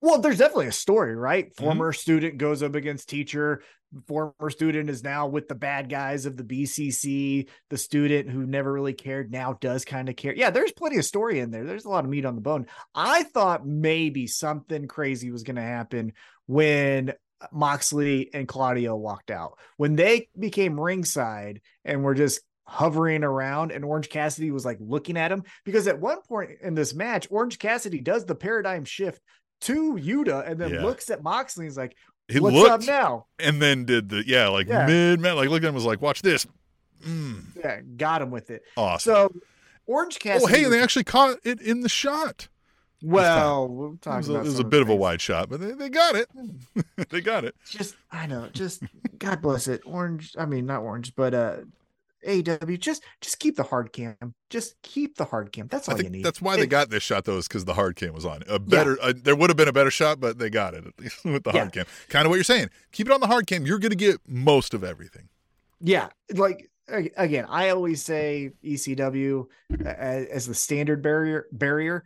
Well, 0.00 0.20
there's 0.20 0.38
definitely 0.38 0.66
a 0.66 0.72
story, 0.72 1.16
right? 1.16 1.46
Mm-hmm. 1.46 1.64
Former 1.64 1.92
student 1.92 2.38
goes 2.38 2.62
up 2.62 2.74
against 2.74 3.08
teacher. 3.08 3.62
Former 4.06 4.50
student 4.50 4.90
is 4.90 5.02
now 5.02 5.26
with 5.26 5.48
the 5.48 5.54
bad 5.54 5.88
guys 5.88 6.26
of 6.26 6.36
the 6.36 6.44
BCC. 6.44 7.48
The 7.70 7.78
student 7.78 8.28
who 8.28 8.46
never 8.46 8.72
really 8.72 8.92
cared 8.92 9.30
now 9.30 9.54
does 9.54 9.84
kind 9.84 10.08
of 10.08 10.16
care. 10.16 10.34
Yeah, 10.34 10.50
there's 10.50 10.72
plenty 10.72 10.98
of 10.98 11.04
story 11.04 11.40
in 11.40 11.50
there. 11.50 11.64
There's 11.64 11.84
a 11.84 11.88
lot 11.88 12.04
of 12.04 12.10
meat 12.10 12.26
on 12.26 12.34
the 12.34 12.40
bone. 12.40 12.66
I 12.94 13.22
thought 13.22 13.66
maybe 13.66 14.26
something 14.26 14.86
crazy 14.86 15.30
was 15.30 15.44
going 15.44 15.56
to 15.56 15.62
happen 15.62 16.12
when 16.46 17.14
Moxley 17.52 18.30
and 18.34 18.48
Claudio 18.48 18.96
walked 18.96 19.30
out. 19.30 19.58
When 19.76 19.96
they 19.96 20.28
became 20.38 20.80
ringside 20.80 21.60
and 21.84 22.02
were 22.02 22.14
just 22.14 22.40
hovering 22.64 23.22
around 23.22 23.70
and 23.70 23.84
Orange 23.84 24.08
Cassidy 24.08 24.50
was 24.50 24.64
like 24.64 24.78
looking 24.80 25.16
at 25.16 25.30
him 25.30 25.44
because 25.64 25.86
at 25.86 26.00
one 26.00 26.20
point 26.22 26.50
in 26.60 26.74
this 26.74 26.94
match 26.94 27.28
Orange 27.30 27.60
Cassidy 27.60 28.00
does 28.00 28.26
the 28.26 28.34
paradigm 28.34 28.84
shift 28.84 29.22
to 29.62 29.94
Yuta 29.94 30.48
and 30.48 30.60
then 30.60 30.74
Yeah. 30.74 30.82
looks 30.82 31.10
at 31.10 31.22
Moxley 31.22 31.64
and 31.66 31.70
is 31.70 31.76
like, 31.76 31.96
He 32.28 32.40
What's 32.40 32.54
looked 32.56 32.70
up 32.70 32.82
now? 32.82 33.26
and 33.38 33.62
then 33.62 33.84
did 33.84 34.08
the, 34.08 34.26
yeah, 34.26 34.48
like 34.48 34.66
Yeah. 34.68 34.86
mid, 34.86 35.20
man, 35.20 35.36
like 35.36 35.48
looked 35.48 35.64
at 35.64 35.68
him 35.68 35.74
was 35.74 35.84
like, 35.84 36.00
watch 36.02 36.22
this. 36.22 36.46
Mm, 37.04 37.44
Yeah, 37.56 37.80
got 37.96 38.20
him 38.22 38.30
with 38.30 38.50
it. 38.50 38.62
awesome. 38.76 39.12
So 39.14 39.32
Orange 39.86 40.18
Cassidy. 40.18 40.44
oh, 40.44 40.46
hey, 40.48 40.56
and 40.64 40.66
was- 40.66 40.76
they 40.76 40.82
actually 40.82 41.04
caught 41.04 41.38
it 41.44 41.60
in 41.60 41.80
the 41.82 41.88
shot. 41.88 42.48
well, 43.02 43.68
we'll 43.68 43.92
It 43.94 44.02
talk 44.02 44.16
was, 44.18 44.28
a, 44.28 44.36
it 44.36 44.42
was 44.44 44.58
a 44.58 44.64
bit 44.64 44.80
of 44.82 44.88
a 44.88 44.96
wide 44.96 45.20
shot, 45.20 45.48
but 45.48 45.60
they, 45.60 45.72
they 45.72 45.88
got 45.88 46.16
it. 46.16 46.28
they 47.10 47.20
got 47.20 47.44
it. 47.44 47.54
Just 47.68 47.94
I 48.10 48.26
know, 48.26 48.48
just 48.52 48.82
God 49.18 49.40
bless 49.42 49.68
it. 49.68 49.82
Orange, 49.84 50.34
I 50.38 50.46
mean 50.46 50.66
not 50.66 50.82
orange, 50.82 51.14
but 51.14 51.34
uh 51.34 51.56
AW, 52.26 52.76
just 52.76 53.02
just 53.20 53.38
keep 53.38 53.56
the 53.56 53.62
hard 53.62 53.92
cam. 53.92 54.16
Just 54.50 54.74
keep 54.82 55.16
the 55.16 55.24
hard 55.24 55.52
cam. 55.52 55.68
That's 55.68 55.88
all 55.88 56.00
you 56.00 56.10
need. 56.10 56.24
that's 56.24 56.42
why 56.42 56.56
they 56.56 56.66
got 56.66 56.90
this 56.90 57.02
shot 57.02 57.24
though, 57.24 57.38
is 57.38 57.48
because 57.48 57.64
the 57.64 57.74
hard 57.74 57.96
cam 57.96 58.12
was 58.14 58.24
on. 58.24 58.42
A 58.48 58.58
better, 58.58 58.98
uh, 59.02 59.12
there 59.16 59.36
would 59.36 59.50
have 59.50 59.56
been 59.56 59.68
a 59.68 59.72
better 59.72 59.90
shot, 59.90 60.20
but 60.20 60.38
they 60.38 60.50
got 60.50 60.74
it 60.74 60.86
at 60.86 60.98
least 60.98 61.24
with 61.24 61.44
the 61.44 61.50
Yeah. 61.52 61.60
hard 61.60 61.72
cam. 61.72 61.84
Kind 62.08 62.26
of 62.26 62.30
what 62.30 62.36
you're 62.36 62.44
saying. 62.44 62.70
Keep 62.92 63.08
it 63.08 63.12
on 63.12 63.20
the 63.20 63.26
hard 63.26 63.46
cam. 63.46 63.66
You're 63.66 63.78
going 63.78 63.90
to 63.90 63.96
get 63.96 64.20
most 64.26 64.74
of 64.74 64.82
everything. 64.84 65.28
yeah 65.80 66.08
like 66.34 66.70
again 66.88 67.44
i 67.48 67.68
always 67.70 68.00
say 68.02 68.52
ecw 68.64 69.44
a- 69.84 70.32
as 70.32 70.46
the 70.46 70.54
standard 70.54 71.02
barrier 71.02 71.46
barrier 71.52 72.04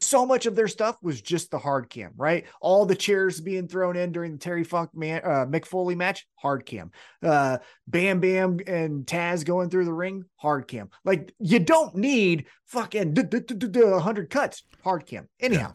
so 0.00 0.24
much 0.24 0.46
of 0.46 0.56
their 0.56 0.68
stuff 0.68 0.96
was 1.02 1.20
just 1.20 1.50
the 1.50 1.58
hard 1.58 1.90
cam 1.90 2.12
right 2.16 2.46
all 2.60 2.86
the 2.86 2.94
chairs 2.94 3.40
being 3.40 3.68
thrown 3.68 3.96
in 3.96 4.10
during 4.10 4.32
the 4.32 4.38
terry 4.38 4.64
funk 4.64 4.90
man 4.94 5.20
uh 5.22 5.44
mick 5.46 5.66
foley 5.66 5.94
match 5.94 6.26
hard 6.36 6.64
cam 6.64 6.90
uh 7.22 7.58
bam 7.86 8.18
bam 8.20 8.58
and 8.66 9.04
taz 9.06 9.44
going 9.44 9.68
through 9.68 9.84
the 9.84 9.92
ring 9.92 10.24
hard 10.36 10.66
cam 10.66 10.88
like 11.04 11.32
you 11.38 11.58
don't 11.58 11.94
need 11.94 12.46
fucking 12.64 13.12
d- 13.12 13.22
d- 13.22 13.40
d- 13.40 13.54
d- 13.54 13.68
d- 13.68 13.82
100 13.84 14.30
cuts 14.30 14.62
hard 14.82 15.04
cam 15.04 15.28
anyhow 15.40 15.74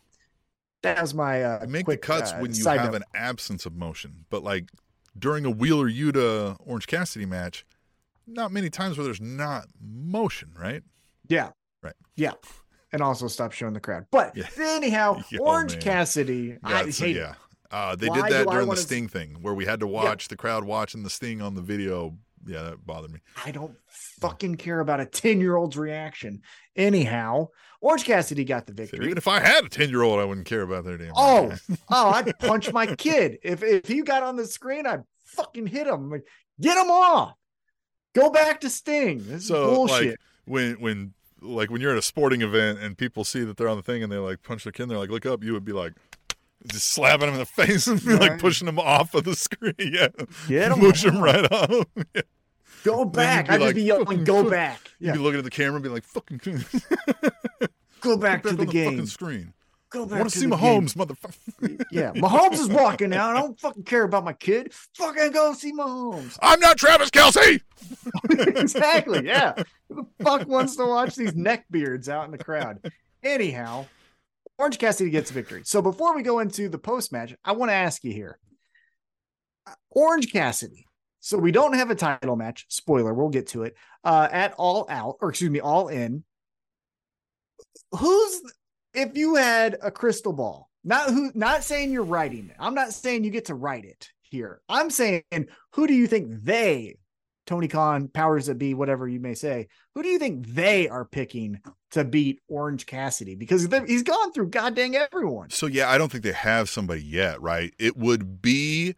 that 0.82 1.00
was 1.00 1.14
my 1.14 1.44
uh 1.44 1.66
make 1.68 1.86
quick, 1.86 2.02
the 2.02 2.08
cuts 2.08 2.32
uh, 2.32 2.38
when 2.38 2.54
you 2.54 2.66
have 2.66 2.86
note. 2.92 2.96
an 2.96 3.04
absence 3.14 3.66
of 3.66 3.76
motion, 3.76 4.26
but 4.30 4.44
like 4.44 4.70
during 5.18 5.46
a 5.46 5.50
Wheeler 5.52 5.90
Yuta 5.90 6.58
Orange 6.60 6.88
Cassidy 6.88 7.26
match, 7.26 7.66
not 8.26 8.52
many 8.52 8.70
times 8.70 8.98
where 8.98 9.04
there's 9.06 9.22
not 9.22 9.68
motion, 9.80 10.52
right? 10.58 10.82
Yeah. 11.28 11.50
Right. 11.84 11.94
Yeah. 12.16 12.34
And 12.94 13.02
also 13.02 13.28
stop 13.28 13.54
showing 13.54 13.74
the 13.74 13.80
crowd. 13.80 14.06
But 14.12 14.36
Yeah. 14.36 14.48
anyhow, 14.60 15.22
Yo, 15.30 15.40
Orange. 15.40 15.80
Cassidy, 15.80 16.58
I 16.64 16.84
hate 16.90 17.16
yeah. 17.16 17.36
Uh, 17.72 17.96
they 17.96 18.10
Why 18.10 18.22
did 18.22 18.34
that 18.34 18.50
during 18.50 18.68
the 18.68 18.76
Sting 18.76 19.08
thing 19.08 19.38
where 19.42 19.54
we 19.54 19.64
had 19.66 19.80
to 19.80 19.88
watch 19.88 20.28
the 20.28 20.36
crowd 20.36 20.66
watching 20.66 21.04
the 21.04 21.10
Sting 21.10 21.42
on 21.42 21.56
the 21.56 21.62
video 21.62 22.18
yeah, 22.46 22.64
that 22.64 22.86
bothered 22.86 23.12
me. 23.12 23.20
I 23.46 23.52
don't 23.52 23.76
fucking 24.20 24.56
care 24.56 24.80
about 24.80 25.00
a 25.00 25.06
10 25.06 25.40
year 25.40 25.56
old's 25.56 25.78
reaction. 25.78 26.42
Anyhow, 26.76 27.50
Orange 27.82 28.04
Cassidy 28.06 28.44
got 28.46 28.66
the 28.66 28.74
victory. 28.74 29.06
Even 29.06 29.18
if 29.18 29.28
I 29.28 29.40
had 29.40 29.66
a 29.66 29.70
10 29.70 29.90
year 29.90 30.02
old, 30.02 30.20
I 30.20 30.26
wouldn't 30.26 30.48
care 30.48 30.62
about 30.62 30.86
their 30.86 30.98
damn. 30.98 31.14
Oh, 31.16 31.52
oh, 31.90 32.10
I'd 32.10 32.38
punch 32.40 32.72
my 32.72 32.88
kid. 32.96 33.40
If 33.44 33.64
if 33.64 33.88
he 33.88 34.02
got 34.02 34.24
on 34.24 34.36
the 34.36 34.46
screen, 34.46 34.86
I'd 34.86 35.04
fucking 35.26 35.68
hit 35.68 35.88
him. 35.88 36.10
Like, 36.10 36.26
get 36.60 36.78
him 36.78 36.92
off. 36.92 37.34
Go 38.14 38.30
back 38.30 38.62
to 38.62 38.70
Sting. 38.70 39.24
This 39.26 39.48
so, 39.48 39.64
is 39.64 39.76
bullshit. 39.76 40.10
Like, 40.10 40.18
when 40.46 40.74
when 40.82 41.14
like 41.42 41.70
when 41.72 41.82
you're 41.82 41.92
at 41.92 41.98
a 41.98 42.02
sporting 42.02 42.42
event 42.42 42.80
and 42.80 42.98
people 42.98 43.24
see 43.24 43.44
that 43.44 43.58
they're 43.58 43.68
on 43.70 43.78
the 43.78 43.84
thing 43.84 44.04
and 44.04 44.12
they 44.12 44.18
like 44.18 44.44
punch 44.44 44.64
their 44.64 44.72
kid 44.72 44.84
and 44.84 44.92
they're 44.92 44.98
like, 45.00 45.10
look 45.10 45.26
up, 45.26 45.44
you 45.44 45.54
would 45.54 45.66
be 45.66 45.72
like 45.74 45.94
just 46.72 46.90
slapping 46.90 47.28
him 47.28 47.34
in 47.34 47.40
the 47.40 47.46
face 47.46 47.88
and 47.88 48.04
be 48.06 48.16
like 48.16 48.38
pushing 48.40 48.68
him 48.68 48.78
off 48.80 49.14
of 49.16 49.24
the 49.24 49.36
screen. 49.36 49.74
Yeah. 49.80 50.08
Get 50.48 50.72
him 50.72 50.80
Push 50.80 51.04
him 51.06 51.20
right 51.20 51.52
off. 51.52 51.86
yeah. 52.16 52.22
Go 52.84 53.06
back. 53.06 53.50
I'd 53.50 53.60
like, 53.62 53.70
just 53.70 53.76
be 53.76 53.84
yelling, 53.84 54.24
go 54.24 54.50
back. 54.50 54.92
You'd 55.00 55.08
Yeah. 55.08 55.14
be 55.14 55.20
looking 55.20 55.40
at 55.40 55.44
the 55.44 55.50
camera 55.52 55.76
and 55.76 55.84
be 55.84 55.90
like, 55.90 56.04
fucking 56.04 56.40
Go 58.02 58.18
back 58.18 58.44
to 58.44 58.50
on 58.50 58.56
the 58.58 58.66
the 58.66 58.72
game. 58.72 58.92
fucking 58.92 59.06
screen. 59.08 59.54
Go 59.92 60.06
back 60.06 60.14
I 60.14 60.16
back 60.16 60.20
want 60.22 60.30
to 60.30 60.34
to 60.36 60.40
see 60.40 60.48
the 60.50 60.56
Mahomes, 60.56 60.96
game. 60.96 61.06
motherfucker. 61.06 61.86
Yeah. 61.92 62.12
Mahomes 62.14 62.54
is 62.54 62.70
walking 62.70 63.14
out. 63.14 63.36
I 63.36 63.42
don't 63.42 63.60
fucking 63.60 63.84
care 63.84 64.04
about 64.04 64.24
my 64.24 64.34
kid. 64.34 64.74
Fucking 64.96 65.32
go 65.32 65.54
see 65.54 65.74
Mahomes. 65.74 66.38
I'm 66.42 66.60
not 66.62 66.78
Travis 66.78 67.10
Kelce. 67.10 67.60
exactly. 68.30 69.26
Yeah. 69.26 69.62
The 69.96 70.06
fuck 70.24 70.48
wants 70.48 70.76
to 70.78 70.86
watch 70.86 71.16
these 71.16 71.34
neckbeards 71.34 72.08
out 72.08 72.26
in 72.26 72.32
the 72.32 72.38
crowd? 72.38 72.80
Anyhow, 73.24 73.86
Orange 74.58 74.80
Cassidy 74.80 75.10
gets 75.10 75.32
a 75.32 75.34
victory. 75.34 75.62
So 75.66 75.82
before 75.82 76.16
we 76.16 76.24
go 76.24 76.40
into 76.40 76.70
the 76.70 76.78
post 76.78 77.12
match, 77.12 77.36
I 77.44 77.52
want 77.52 77.70
to 77.70 77.76
ask 77.76 78.04
you 78.04 78.14
here 78.14 78.40
Orange 79.90 80.32
Cassidy. 80.32 80.86
So 81.20 81.38
we 81.38 81.52
don't 81.52 81.74
have 81.74 81.92
a 81.92 81.96
title 81.96 82.36
match. 82.36 82.66
Spoiler, 82.70 83.14
we'll 83.14 83.30
get 83.30 83.48
to 83.50 83.64
it. 83.64 83.76
Uh, 84.04 84.28
at 84.32 84.54
All 84.58 84.88
Out, 84.90 85.18
or 85.22 85.30
excuse 85.30 85.52
me, 85.52 85.60
All 85.60 85.88
In. 85.88 86.24
Who's 87.92 88.42
if 88.94 89.16
you 89.16 89.36
had 89.36 89.78
a 89.82 89.92
crystal 89.92 90.34
ball? 90.34 90.70
Not 90.84 91.10
who. 91.10 91.32
Not 91.36 91.64
saying 91.64 91.92
you're 91.92 92.04
writing 92.04 92.50
it. 92.50 92.56
I'm 92.60 92.74
not 92.74 92.94
saying 92.94 93.24
you 93.24 93.30
get 93.30 93.46
to 93.46 93.56
write 93.56 93.86
it 93.86 94.10
here. 94.22 94.62
I'm 94.68 94.90
saying 94.90 95.24
who 95.74 95.86
do 95.86 95.94
you 95.94 96.08
think 96.08 96.44
they, 96.44 96.98
Tony 97.46 97.68
Khan, 97.68 98.08
powers 98.08 98.46
that 98.46 98.58
be, 98.58 98.74
whatever 98.74 99.08
you 99.08 99.20
may 99.20 99.34
say, 99.34 99.68
who 99.96 100.04
do 100.04 100.10
you 100.10 100.20
think 100.20 100.48
they 100.48 100.88
are 100.88 101.06
picking 101.06 101.60
to 101.92 102.04
beat 102.04 102.40
Orange 102.48 102.86
Cassidy? 102.86 103.36
Because 103.36 103.68
he's 103.88 104.04
gone 104.04 104.32
through 104.32 104.50
goddamn 104.50 104.96
everyone. 104.96 105.50
So 105.50 105.66
yeah, 105.66 105.90
I 105.90 105.98
don't 105.98 106.12
think 106.12 106.24
they 106.24 106.32
have 106.32 106.70
somebody 106.70 107.04
yet, 107.04 107.42
right? 107.42 107.74
It 107.80 107.98
would 107.98 108.42
be 108.42 108.96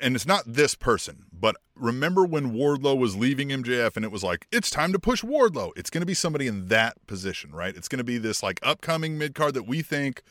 and 0.00 0.14
it's 0.14 0.26
not 0.26 0.44
this 0.46 0.74
person, 0.74 1.26
but 1.32 1.56
remember 1.74 2.24
when 2.24 2.52
Wardlow 2.52 2.98
was 2.98 3.16
leaving 3.16 3.48
MJF 3.48 3.96
and 3.96 4.04
it 4.04 4.10
was 4.10 4.24
like, 4.24 4.46
it's 4.50 4.70
time 4.70 4.92
to 4.92 4.98
push 4.98 5.22
Wardlow. 5.22 5.72
It's 5.76 5.90
going 5.90 6.00
to 6.00 6.06
be 6.06 6.14
somebody 6.14 6.46
in 6.46 6.68
that 6.68 7.06
position, 7.06 7.52
right? 7.52 7.76
It's 7.76 7.88
going 7.88 7.98
to 7.98 8.04
be 8.04 8.18
this 8.18 8.42
like 8.42 8.60
upcoming 8.62 9.18
mid 9.18 9.34
card 9.34 9.54
that 9.54 9.66
we 9.66 9.82
think, 9.82 10.22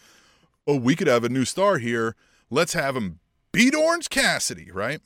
oh, 0.68 0.78
we 0.78 0.96
could 0.96 1.08
have 1.08 1.24
a 1.24 1.30
new 1.30 1.46
star 1.46 1.78
here. 1.78 2.16
Let's 2.50 2.74
have 2.74 2.96
him 2.96 3.20
beat 3.52 3.76
Orange 3.76 4.10
Cassidy, 4.10 4.72
right? 4.72 5.02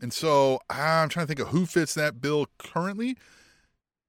And 0.00 0.12
so 0.12 0.60
I'm 0.70 1.08
trying 1.08 1.24
to 1.26 1.28
think 1.28 1.40
of 1.40 1.48
who 1.48 1.66
fits 1.66 1.94
that 1.94 2.20
bill 2.20 2.46
currently. 2.58 3.16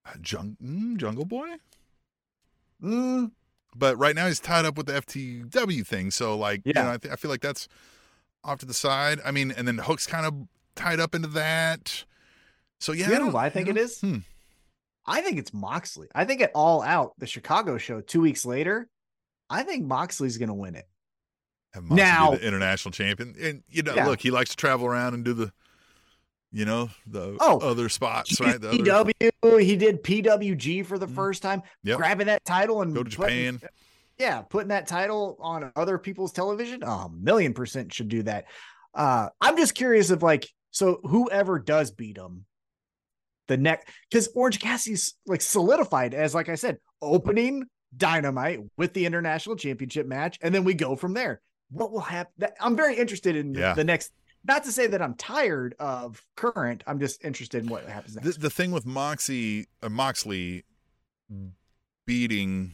Uh, 0.05 0.11
Jung- 0.25 0.57
mm, 0.63 0.97
Jungle 0.97 1.25
Boy? 1.25 1.55
Mm, 2.81 3.31
but 3.75 3.97
right 3.97 4.15
now 4.15 4.27
he's 4.27 4.39
tied 4.39 4.65
up 4.65 4.77
with 4.77 4.87
the 4.87 4.93
FTW 4.93 5.85
thing. 5.85 6.11
So 6.11 6.37
like, 6.37 6.61
you 6.65 6.73
Yeah. 6.75 6.83
know, 6.83 6.91
I, 6.93 6.97
th- 6.97 7.11
I 7.13 7.15
feel 7.15 7.29
like 7.31 7.41
that's 7.41 7.67
off 8.43 8.59
to 8.59 8.65
the 8.65 8.73
side. 8.73 9.19
I 9.23 9.31
mean, 9.31 9.51
and 9.51 9.67
then 9.67 9.77
Hook's 9.77 10.07
kind 10.07 10.25
of 10.25 10.33
tied 10.75 10.99
up 10.99 11.13
into 11.13 11.27
that. 11.29 12.05
So 12.79 12.91
yeah, 12.93 13.07
You 13.07 13.13
know 13.13 13.19
don't- 13.19 13.31
who 13.31 13.37
I 13.37 13.49
think 13.49 13.67
you 13.67 13.73
know, 13.73 13.81
is? 13.81 13.99
hmm. 14.01 14.17
I 15.05 15.21
think 15.21 15.39
it's 15.39 15.53
Moxley. 15.53 16.07
I 16.13 16.25
think 16.25 16.41
at 16.41 16.51
All 16.53 16.81
Out, 16.83 17.13
the 17.17 17.27
Chicago 17.27 17.77
show, 17.77 18.01
two 18.01 18.21
weeks 18.21 18.45
later, 18.45 18.87
I 19.49 19.63
think 19.63 19.85
Moxley's 19.85 20.37
going 20.37 20.49
to 20.49 20.53
win 20.53 20.75
it. 20.75 20.87
Have 21.73 21.83
Moxley 21.83 21.95
be 21.97 22.01
Now- 22.01 22.31
the 22.31 22.47
international 22.47 22.91
champion, 22.91 23.35
and 23.39 23.63
you 23.67 23.83
know, 23.83 23.95
Yeah. 23.95 24.05
look, 24.07 24.21
he 24.21 24.31
likes 24.31 24.51
to 24.51 24.55
travel 24.57 24.85
around 24.87 25.13
and 25.15 25.25
do 25.25 25.33
the, 25.33 25.51
you 26.51 26.65
know, 26.65 26.89
the 27.07 27.37
Oh, 27.39 27.59
other 27.59 27.87
spots, 27.89 28.39
right? 28.39 28.59
The 28.59 28.69
other- 28.69 29.11
PW, 29.13 29.57
he 29.63 29.75
did 29.75 30.03
PWG 30.03 30.83
for 30.85 30.97
the 30.97 31.07
Mhm. 31.07 31.15
first 31.15 31.41
time, 31.41 31.61
Yep. 31.83 31.97
grabbing 31.97 32.27
that 32.27 32.43
title 32.45 32.81
and 32.81 32.93
Go 32.93 33.03
to 33.03 33.15
putting- 33.15 33.53
Japan. 33.59 33.69
yeah, 34.17 34.41
putting 34.41 34.67
that 34.69 34.87
title 34.87 35.37
on 35.39 35.71
other 35.75 35.97
people's 35.97 36.31
television. 36.33 36.83
A 36.83 37.07
million 37.09 37.53
percent 37.53 37.93
should 37.93 38.09
do 38.09 38.23
that. 38.23 38.45
Uh, 38.93 39.29
I'm 39.39 39.55
just 39.57 39.75
curious 39.75 40.09
if 40.09 40.21
like, 40.21 40.47
so 40.71 40.99
whoever 41.03 41.57
does 41.59 41.91
beat 41.91 42.17
him, 42.17 42.45
the 43.47 43.57
next, 43.57 43.87
because 44.09 44.27
Orange 44.35 44.59
Cassidy's 44.59 45.15
like 45.25 45.41
solidified 45.41 46.13
as, 46.13 46.35
like 46.35 46.49
I 46.49 46.55
said, 46.55 46.77
opening 47.01 47.63
dynamite 47.95 48.59
with 48.77 48.93
the 48.93 49.05
international 49.05 49.55
championship 49.55 50.05
match, 50.07 50.37
and 50.41 50.53
then 50.53 50.63
we 50.63 50.73
go 50.73 50.95
from 50.95 51.13
there. 51.13 51.41
What 51.69 51.91
will 51.91 51.99
happen? 52.01 52.49
I'm 52.59 52.75
very 52.75 52.95
interested 52.97 53.35
in 53.35 53.53
Yeah. 53.53 53.73
the 53.73 53.83
next. 53.85 54.11
Not 54.43 54.63
to 54.63 54.71
say 54.71 54.87
that 54.87 55.01
I'm 55.01 55.13
tired 55.13 55.75
of 55.79 56.25
current. 56.35 56.83
I'm 56.87 56.99
just 56.99 57.23
interested 57.23 57.63
in 57.63 57.69
what 57.69 57.87
happens 57.87 58.15
next. 58.15 58.35
the, 58.35 58.39
the 58.39 58.49
thing 58.49 58.71
with 58.71 58.85
Moxie, 58.85 59.67
uh, 59.83 59.89
Moxley 59.89 60.63
beating 62.05 62.73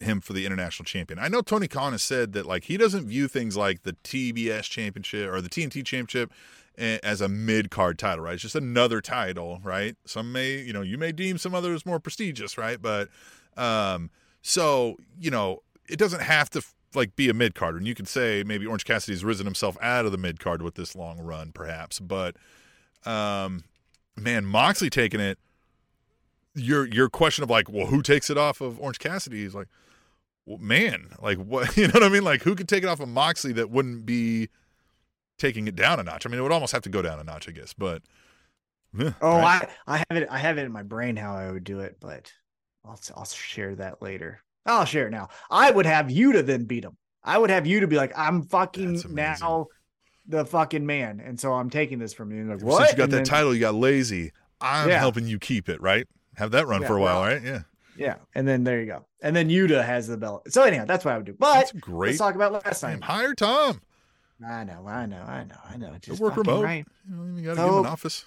him 0.00 0.20
for 0.20 0.32
the 0.32 0.46
international 0.46 0.84
champion. 0.84 1.18
I 1.18 1.28
know 1.28 1.42
Tony 1.42 1.68
Khan 1.68 1.92
has 1.92 2.02
said 2.02 2.32
that 2.32 2.46
like 2.46 2.64
he 2.64 2.76
doesn't 2.76 3.06
view 3.06 3.28
things 3.28 3.56
like 3.56 3.82
the 3.82 3.92
TBS 4.04 4.62
championship 4.62 5.30
or 5.30 5.40
the 5.40 5.48
TNT 5.48 5.84
championship 5.84 6.32
as 6.76 7.20
a 7.20 7.28
mid 7.28 7.70
card 7.70 7.98
title, 7.98 8.24
right? 8.24 8.34
It's 8.34 8.42
just 8.42 8.56
another 8.56 9.00
title, 9.00 9.60
right? 9.62 9.96
Some 10.06 10.32
may, 10.32 10.58
you 10.58 10.72
know, 10.72 10.82
you 10.82 10.96
may 10.96 11.12
deem 11.12 11.36
some 11.36 11.54
others 11.54 11.84
more 11.84 12.00
prestigious, 12.00 12.56
right? 12.56 12.80
But 12.80 13.08
um 13.56 14.10
so, 14.42 14.96
you 15.18 15.30
know, 15.30 15.62
it 15.88 15.98
doesn't 15.98 16.22
have 16.22 16.48
to 16.50 16.62
like 16.94 17.16
be 17.16 17.28
a 17.28 17.34
mid 17.34 17.54
card 17.54 17.76
and 17.76 17.86
you 17.86 17.94
could 17.94 18.08
say 18.08 18.42
maybe 18.44 18.66
Orange 18.66 18.84
Cassidy's 18.84 19.24
risen 19.24 19.46
himself 19.46 19.76
out 19.80 20.06
of 20.06 20.12
the 20.12 20.18
mid 20.18 20.40
card 20.40 20.62
with 20.62 20.74
this 20.74 20.94
long 20.96 21.18
run 21.18 21.52
perhaps, 21.52 22.00
but 22.00 22.36
um 23.04 23.64
man, 24.16 24.44
Moxley 24.44 24.90
taking 24.90 25.20
it 25.20 25.38
your 26.54 26.86
your 26.86 27.08
question 27.08 27.44
of 27.44 27.50
like, 27.50 27.70
well, 27.70 27.86
who 27.86 28.02
takes 28.02 28.30
it 28.30 28.36
off 28.36 28.60
of 28.60 28.80
Orange 28.80 28.98
Cassidy 28.98 29.44
is 29.44 29.54
like, 29.54 29.68
well, 30.46 30.58
man, 30.58 31.14
like 31.20 31.38
what 31.38 31.76
you 31.76 31.86
know 31.86 31.92
what 31.94 32.02
I 32.02 32.08
mean? 32.08 32.24
Like 32.24 32.42
who 32.42 32.54
could 32.54 32.68
take 32.68 32.82
it 32.82 32.88
off 32.88 33.00
of 33.00 33.08
Moxley 33.08 33.52
that 33.52 33.70
wouldn't 33.70 34.04
be 34.04 34.48
taking 35.38 35.68
it 35.68 35.76
down 35.76 36.00
a 36.00 36.02
notch? 36.02 36.26
I 36.26 36.28
mean, 36.28 36.38
it 36.38 36.42
would 36.42 36.52
almost 36.52 36.72
have 36.72 36.82
to 36.82 36.90
go 36.90 37.02
down 37.02 37.18
a 37.18 37.24
notch, 37.24 37.48
I 37.48 37.52
guess. 37.52 37.72
But 37.72 38.02
eh, 38.98 39.12
Oh, 39.20 39.38
right? 39.38 39.68
I, 39.86 39.94
I 39.94 39.96
have 39.98 40.22
it. 40.22 40.28
I 40.30 40.38
have 40.38 40.58
it 40.58 40.64
in 40.64 40.72
my 40.72 40.82
brain 40.82 41.16
how 41.16 41.34
I 41.34 41.50
would 41.50 41.64
do 41.64 41.80
it, 41.80 41.98
but 42.00 42.32
I'll 42.84 43.00
I'll 43.16 43.24
share 43.24 43.74
that 43.76 44.02
later. 44.02 44.42
I'll 44.66 44.84
share 44.84 45.06
it 45.08 45.10
now. 45.10 45.28
I 45.50 45.70
would 45.70 45.86
have 45.86 46.10
you 46.10 46.32
to 46.32 46.42
then 46.42 46.64
beat 46.64 46.84
him. 46.84 46.96
I 47.24 47.38
would 47.38 47.50
have 47.50 47.66
you 47.66 47.80
to 47.80 47.86
be 47.86 47.96
like, 47.96 48.12
I'm 48.16 48.42
fucking 48.42 49.02
now 49.10 49.66
the 50.26 50.44
fucking 50.44 50.86
man, 50.86 51.20
and 51.20 51.38
so 51.38 51.52
I'm 51.52 51.70
taking 51.70 51.98
this 51.98 52.12
from 52.12 52.30
you. 52.32 52.40
And 52.42 52.50
like, 52.50 52.62
what? 52.62 52.78
Since 52.78 52.90
you 52.92 52.96
got 52.98 53.04
And 53.04 53.12
that 53.12 53.16
then- 53.16 53.24
title, 53.24 53.54
you 53.54 53.60
got 53.60 53.74
lazy. 53.74 54.32
I'm 54.60 54.88
Yeah. 54.88 54.98
helping 54.98 55.26
you 55.26 55.38
keep 55.38 55.68
it, 55.68 55.80
right? 55.80 56.06
Have 56.36 56.50
that 56.52 56.66
run 56.66 56.82
Yeah, 56.82 56.86
for 56.88 56.96
a 56.96 57.00
while, 57.00 57.20
well, 57.22 57.28
right? 57.34 57.42
Yeah, 57.42 57.60
Yeah, 57.96 58.16
and 58.34 58.46
then 58.46 58.62
there 58.64 58.80
you 58.80 58.86
go. 58.86 59.06
And 59.22 59.34
then 59.34 59.48
Yuta 59.48 59.84
has 59.84 60.06
the 60.06 60.16
belt. 60.16 60.50
So 60.52 60.62
anyhow, 60.62 60.84
that's 60.86 61.04
what 61.04 61.14
I 61.14 61.16
would 61.16 61.26
do. 61.26 61.34
But 61.38 61.54
that's 61.54 61.74
let's 61.74 61.84
great. 61.84 62.16
talk 62.18 62.34
about 62.34 62.52
last 62.52 62.80
time. 62.80 63.00
hire 63.00 63.34
Tom. 63.34 63.80
I 64.46 64.64
know, 64.64 64.86
I 64.86 65.04
know, 65.06 65.22
I 65.22 65.44
know, 65.44 65.56
I 65.68 65.76
know. 65.76 65.96
Just 66.00 66.20
work 66.20 66.36
remote. 66.36 66.62
right. 66.64 66.86
You, 67.08 67.16
know, 67.16 67.36
you 67.36 67.42
got 67.42 67.50
to 67.56 67.56
give 67.56 67.64
him 67.68 67.74
an 67.78 67.84
So- 67.84 67.90
office. 67.90 68.24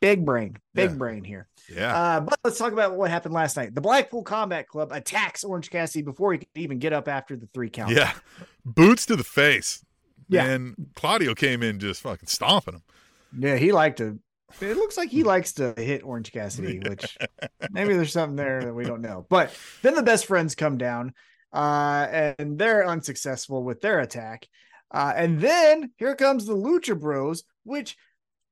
Big 0.00 0.24
brain, 0.24 0.56
big 0.74 0.90
Yeah. 0.90 0.96
brain 0.96 1.24
here. 1.24 1.48
Yeah. 1.74 1.96
Uh, 1.96 2.20
but 2.20 2.38
let's 2.44 2.58
talk 2.58 2.72
about 2.72 2.94
what 2.96 3.10
happened 3.10 3.34
last 3.34 3.56
night. 3.56 3.74
The 3.74 3.80
Blackpool 3.80 4.22
Combat 4.22 4.68
Club 4.68 4.92
attacks 4.92 5.42
Orange 5.42 5.70
Cassidy 5.70 6.02
before 6.02 6.32
he 6.32 6.38
could 6.38 6.48
even 6.54 6.78
get 6.78 6.92
up 6.92 7.08
after 7.08 7.34
the 7.36 7.48
three 7.54 7.70
count. 7.70 7.90
yeah. 7.92 8.12
Boots 8.64 9.06
to 9.06 9.16
the 9.16 9.24
face. 9.24 9.84
Yeah. 10.28 10.44
And 10.44 10.74
Claudio 10.94 11.34
came 11.34 11.62
in 11.62 11.78
just 11.78 12.02
fucking 12.02 12.28
stomping 12.28 12.74
him. 12.74 12.82
Yeah, 13.38 13.56
he 13.56 13.72
liked 13.72 13.98
to. 13.98 14.18
It 14.60 14.76
looks 14.76 14.96
like 14.96 15.08
he 15.10 15.22
likes 15.24 15.52
to 15.54 15.74
hit 15.76 16.04
Orange 16.04 16.30
Cassidy, 16.32 16.78
which 16.88 17.16
maybe 17.70 17.94
there's 17.94 18.12
something 18.12 18.36
there 18.36 18.62
that 18.64 18.74
we 18.74 18.84
don't 18.84 19.02
know. 19.02 19.26
But 19.28 19.52
then 19.82 19.94
the 19.94 20.02
best 20.02 20.26
friends 20.26 20.54
come 20.54 20.78
down, 20.78 21.14
uh, 21.52 22.06
and 22.10 22.58
they're 22.58 22.86
unsuccessful 22.86 23.62
with 23.64 23.80
their 23.80 24.00
attack. 24.00 24.46
Uh, 24.90 25.12
and 25.16 25.40
then 25.40 25.90
here 25.96 26.14
comes 26.14 26.46
the 26.46 26.54
Lucha 26.56 26.98
Bros. 26.98 27.42
Which, 27.64 27.96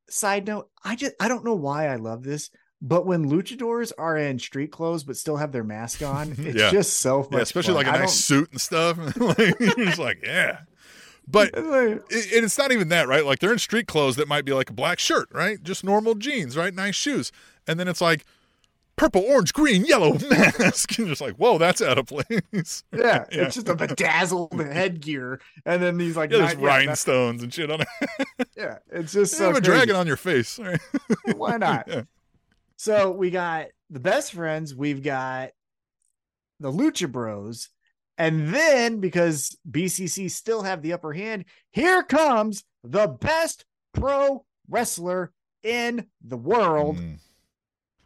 side 0.09 0.47
note, 0.47 0.69
I 0.85 0.97
just 0.97 1.15
I 1.21 1.29
don't 1.29 1.45
know 1.45 1.55
why 1.55 1.89
I 1.89 1.97
love 1.97 2.23
this, 2.25 2.51
but 2.83 3.07
when 3.07 3.29
luchadors 3.31 3.93
are 3.99 4.17
in 4.17 4.39
street 4.39 4.71
clothes 4.73 5.05
but 5.05 5.17
still 5.17 5.37
have 5.37 5.53
their 5.53 5.65
mask 5.65 6.03
on, 6.03 6.33
it's 6.39 6.59
Yeah. 6.59 6.71
just 6.71 6.99
so 7.01 7.19
much. 7.21 7.33
Yeah, 7.33 7.39
especially 7.41 7.75
fun. 7.75 7.85
like 7.85 7.95
a 7.95 7.99
I 7.99 8.01
nice 8.03 8.15
suit 8.15 8.51
and 8.53 8.61
stuff. 8.61 8.99
like, 9.17 9.59
you're 9.61 9.95
like, 9.97 10.21
yeah. 10.25 10.61
But 11.27 11.55
Like, 11.57 12.03
it, 12.11 12.45
it's 12.45 12.59
not 12.59 12.71
even 12.73 12.89
that, 12.91 13.09
right? 13.09 13.25
Like 13.25 13.39
they're 13.39 13.53
in 13.53 13.59
street 13.59 13.87
clothes 13.87 14.17
that 14.17 14.29
might 14.29 14.45
be 14.45 14.53
like 14.53 14.71
a 14.71 14.75
black 14.75 14.99
shirt, 14.99 15.29
right? 15.33 15.63
Just 15.63 15.83
normal 15.85 16.15
jeans, 16.15 16.57
right? 16.57 16.75
Nice 16.75 16.95
shoes. 16.97 17.33
And 17.67 17.81
then 17.81 17.89
it's 17.89 18.01
like, 18.03 18.27
purple, 18.97 19.23
orange, 19.23 19.53
green, 19.53 19.85
yellow 19.85 20.19
mask. 20.31 20.99
And 20.99 21.09
just 21.09 21.21
like, 21.21 21.35
whoa, 21.37 21.59
that's 21.59 21.83
out 21.83 21.99
of 21.99 22.07
place. 22.07 22.25
Yeah, 22.33 22.75
yeah. 22.93 23.25
it's 23.31 23.55
just 23.55 23.69
a 23.69 23.75
bedazzled 23.75 24.61
headgear, 24.61 25.41
and 25.65 25.83
then 25.83 25.97
these 25.97 26.17
like 26.17 26.31
yeah, 26.31 26.39
there's 26.39 26.57
rhinestones 26.57 27.43
and 27.43 27.53
shit 27.53 27.71
on 27.71 27.83
it. 27.83 27.89
yeah, 28.57 28.79
it's 28.91 29.13
just 29.13 29.33
you 29.33 29.39
so 29.39 29.47
have 29.47 29.57
a 29.57 29.61
dragon 29.61 29.97
on 29.97 30.07
your 30.07 30.17
face. 30.17 30.59
Right? 30.59 30.81
Why 31.35 31.57
not? 31.57 31.89
Yeah. 31.89 32.03
So 32.77 33.11
we 33.11 33.31
got 33.31 33.67
the 33.91 34.01
best 34.01 34.33
friends. 34.33 34.75
We've 34.75 35.03
got 35.03 35.51
the 36.61 36.73
Lucha 36.73 37.11
Bros, 37.11 37.69
and 38.19 38.55
then 38.55 39.01
because 39.01 39.57
BCC 39.69 40.31
still 40.31 40.63
have 40.63 40.83
the 40.83 40.93
upper 40.93 41.13
hand, 41.13 41.45
here 41.71 42.03
comes 42.03 42.65
the 42.83 43.09
best 43.09 43.65
pro 43.93 44.45
wrestler 44.69 45.33
in 45.63 46.07
the 46.23 46.37
world, 46.37 46.99
mm. 46.99 47.19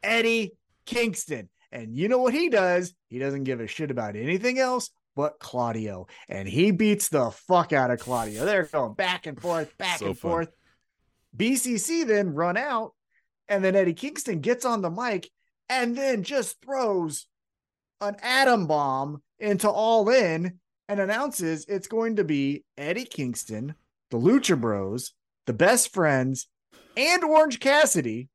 Eddie 0.03 0.53
Kingston. 0.89 1.49
And 1.71 1.95
you 1.95 2.09
know 2.09 2.19
what 2.19 2.33
he 2.33 2.49
does? 2.49 2.95
He 3.09 3.19
doesn't 3.19 3.45
give 3.45 3.61
a 3.61 3.67
shit 3.67 3.91
about 3.91 4.17
anything 4.17 4.59
else 4.59 4.91
but 5.15 5.39
Claudio. 5.39 6.07
And 6.29 6.49
he 6.49 6.71
beats 6.71 7.09
the 7.09 7.31
fuck 7.31 7.73
out 7.73 7.91
of 7.91 8.01
Claudio. 8.01 8.45
They're 8.45 8.65
going 8.65 8.95
back 8.95 9.27
and 9.27 9.39
forth, 9.41 9.77
back 9.77 9.99
so 9.99 10.07
and 10.07 10.19
fun. 10.19 10.31
forth. 10.31 10.49
BCC 11.37 12.07
then 12.07 12.35
run 12.35 12.57
out. 12.57 12.95
And 13.49 13.65
then 13.65 13.77
Eddie 13.77 13.95
Kingston 13.95 14.41
gets 14.41 14.65
on 14.65 14.81
the 14.81 14.91
mic 14.91 15.31
and 15.69 15.97
then 15.97 16.23
just 16.23 16.63
throws 16.63 17.27
an 18.01 18.17
atom 18.23 18.67
bomb 18.67 19.23
into 19.39 19.69
All 19.69 20.09
In 20.09 20.59
and 20.89 21.01
announces 21.01 21.65
it's 21.67 21.89
going 21.89 22.17
to 22.17 22.25
be 22.25 22.65
Eddie 22.77 23.05
Kingston, 23.05 23.75
the 24.11 24.19
Lucha 24.19 24.59
Bros, 24.59 25.13
the 25.47 25.53
best 25.53 25.93
friends, 25.93 26.49
and 26.97 27.25
Orange 27.25 27.61
Cassidy 27.61 28.29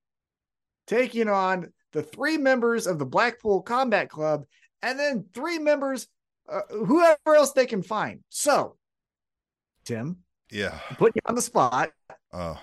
taking 0.87 1.29
on 1.29 1.71
the 1.93 2.03
three 2.03 2.37
members 2.37 2.85
of 2.85 2.99
the 2.99 3.05
Blackpool 3.05 3.61
Combat 3.61 4.09
Club 4.09 4.45
and 4.81 4.99
then 4.99 5.25
three 5.33 5.57
members, 5.57 6.07
uh, 6.49 6.61
whoever 6.69 7.17
else 7.27 7.53
they 7.53 7.65
can 7.65 7.81
find. 7.81 8.19
So, 8.29 8.75
Tim, 9.85 10.17
yeah, 10.51 10.79
put 10.97 11.15
you 11.15 11.21
on 11.25 11.35
the 11.35 11.41
spot. 11.41 11.91
Oh, 12.33 12.59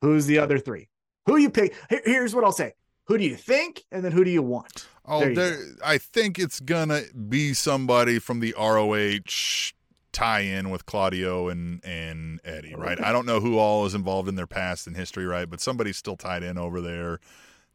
who's 0.00 0.26
the 0.26 0.38
other 0.38 0.58
three? 0.58 0.88
Who 1.26 1.36
you 1.36 1.50
pick? 1.50 1.74
Here's 1.88 2.34
what 2.34 2.44
I'll 2.44 2.52
say: 2.52 2.72
Who 3.06 3.18
do 3.18 3.24
you 3.24 3.36
think, 3.36 3.84
and 3.92 4.04
then 4.04 4.12
who 4.12 4.24
do 4.24 4.30
you 4.30 4.42
want? 4.42 4.86
Oh, 5.04 5.32
there 5.32 5.58
I 5.84 5.98
think 5.98 6.38
it's 6.38 6.60
gonna 6.60 7.02
be 7.28 7.54
somebody 7.54 8.18
from 8.18 8.40
the 8.40 8.54
ROH 8.58 9.72
tie-in 10.12 10.70
with 10.70 10.86
Claudio 10.86 11.48
and 11.48 11.84
and 11.84 12.40
Eddie, 12.44 12.74
right? 12.74 13.02
I 13.02 13.12
don't 13.12 13.26
know 13.26 13.40
who 13.40 13.58
all 13.58 13.84
is 13.86 13.94
involved 13.94 14.28
in 14.28 14.36
their 14.36 14.46
past 14.46 14.86
and 14.86 14.96
history, 14.96 15.26
right? 15.26 15.48
But 15.48 15.60
somebody's 15.60 15.96
still 15.96 16.16
tied 16.16 16.42
in 16.42 16.56
over 16.58 16.80
there. 16.80 17.18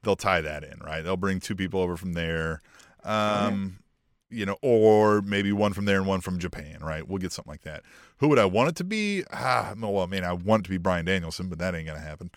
They'll 0.04 0.16
tie 0.16 0.42
that 0.42 0.64
in, 0.64 0.80
right? 0.80 1.02
They'll 1.02 1.18
bring 1.18 1.40
two 1.40 1.56
people 1.56 1.82
over 1.82 1.98
from 1.98 2.14
there. 2.14 2.62
Um, 3.04 3.80
you 4.30 4.46
know, 4.46 4.58
or 4.62 5.22
maybe 5.22 5.52
one 5.54 5.74
from 5.74 5.86
there 5.86 5.98
and 5.98 6.08
one 6.08 6.22
from 6.22 6.40
Japan, 6.40 6.80
right? 6.82 7.08
We'll 7.08 7.20
get 7.20 7.32
something 7.32 7.52
like 7.52 7.62
that. 7.62 7.84
Who 8.18 8.28
would 8.28 8.40
I 8.40 8.46
want 8.46 8.70
it 8.70 8.76
to 8.78 8.84
be? 8.84 9.24
Ah, 9.32 9.74
well, 9.78 10.00
I 10.00 10.06
mean, 10.06 10.24
I 10.24 10.34
want 10.34 10.62
it 10.62 10.64
to 10.66 10.70
be 10.70 10.78
Bryan 10.78 11.06
Danielson, 11.06 11.48
but 11.48 11.60
that 11.60 11.76
ain't 11.76 11.88
gonna 11.88 12.00
happen. 12.00 12.32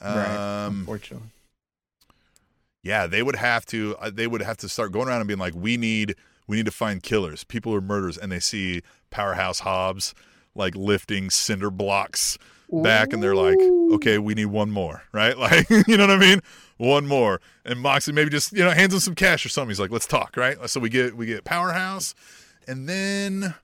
Right, 0.00 0.64
um, 0.66 0.80
unfortunately 0.80 1.28
yeah, 2.84 3.06
they 3.06 3.22
would 3.22 3.36
have 3.36 3.66
to 3.66 3.96
uh, 3.98 4.10
they 4.10 4.28
would 4.28 4.42
have 4.42 4.58
to 4.58 4.68
start 4.68 4.92
going 4.92 5.08
around 5.08 5.22
and 5.22 5.26
being 5.26 5.40
like, 5.40 5.54
we 5.56 5.76
need 5.76 6.14
we 6.46 6.58
need 6.58 6.66
to 6.66 6.72
find 6.72 7.02
killers. 7.02 7.42
People 7.42 7.72
who 7.72 7.78
are 7.78 7.80
murderers, 7.80 8.18
and 8.18 8.30
they 8.30 8.38
see 8.38 8.82
Powerhouse 9.10 9.60
Hobbs 9.60 10.14
like 10.54 10.76
lifting 10.76 11.30
cinder 11.30 11.70
blocks 11.70 12.38
back, 12.70 13.12
and 13.12 13.22
they're 13.22 13.34
like, 13.34 13.58
okay, 13.94 14.18
we 14.18 14.34
need 14.34 14.46
one 14.46 14.70
more, 14.70 15.02
right? 15.12 15.36
Like, 15.36 15.68
you 15.88 15.96
know 15.96 16.06
what 16.06 16.16
I 16.16 16.18
mean? 16.18 16.40
One 16.76 17.06
more, 17.06 17.40
and 17.64 17.78
Moxley 17.78 18.12
maybe 18.12 18.30
just 18.30 18.52
you 18.52 18.64
know 18.64 18.70
hands 18.70 18.92
him 18.94 19.00
some 19.00 19.14
cash 19.14 19.46
or 19.46 19.48
something. 19.48 19.70
He's 19.70 19.80
like, 19.80 19.90
let's 19.90 20.06
talk, 20.06 20.36
right? 20.36 20.56
So 20.68 20.80
we 20.80 20.88
get 20.88 21.16
we 21.16 21.26
get 21.26 21.44
Powerhouse, 21.44 22.14
and 22.66 22.88
then 22.88 23.54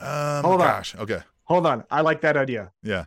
um, 0.00 0.44
hold 0.44 0.60
gosh, 0.60 0.94
on, 0.94 1.02
okay, 1.02 1.20
hold 1.44 1.66
on, 1.66 1.84
I 1.90 2.00
like 2.00 2.22
that 2.22 2.36
idea. 2.36 2.72
Yeah, 2.82 3.04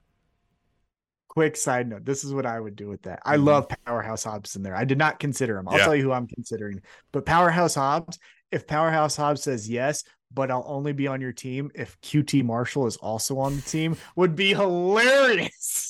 quick 1.28 1.57
side 1.57 1.88
note 1.88 2.03
this 2.03 2.23
is 2.23 2.34
what 2.34 2.45
i 2.45 2.59
would 2.59 2.75
do 2.75 2.88
with 2.88 3.01
that. 3.03 3.19
I 3.25 3.36
mm-hmm. 3.36 3.45
love 3.45 3.67
powerhouse 3.86 4.23
hobbs 4.23 4.55
in 4.55 4.63
there. 4.63 4.75
I 4.75 4.86
did 4.86 4.97
not 4.97 5.19
consider 5.19 5.57
him. 5.57 5.67
I'll 5.67 5.78
yeah. 5.78 5.84
tell 5.84 5.95
you 5.95 6.03
who 6.03 6.11
i'm 6.13 6.28
considering. 6.28 6.82
But 7.11 7.25
powerhouse 7.25 7.75
hobbs 7.75 8.17
if 8.51 8.67
powerhouse 8.67 9.15
hobbs 9.15 9.43
says 9.43 9.69
yes 9.69 10.03
but 10.34 10.51
i'll 10.51 10.65
only 10.67 10.93
be 10.93 11.07
on 11.07 11.21
your 11.21 11.32
team 11.32 11.71
if 11.75 11.99
qt 12.01 12.43
marshall 12.43 12.88
is 12.88 12.97
also 12.97 13.38
on 13.39 13.55
the 13.55 13.61
team 13.61 13.95
would 14.15 14.36
be 14.36 14.53
hilarious 14.53 15.87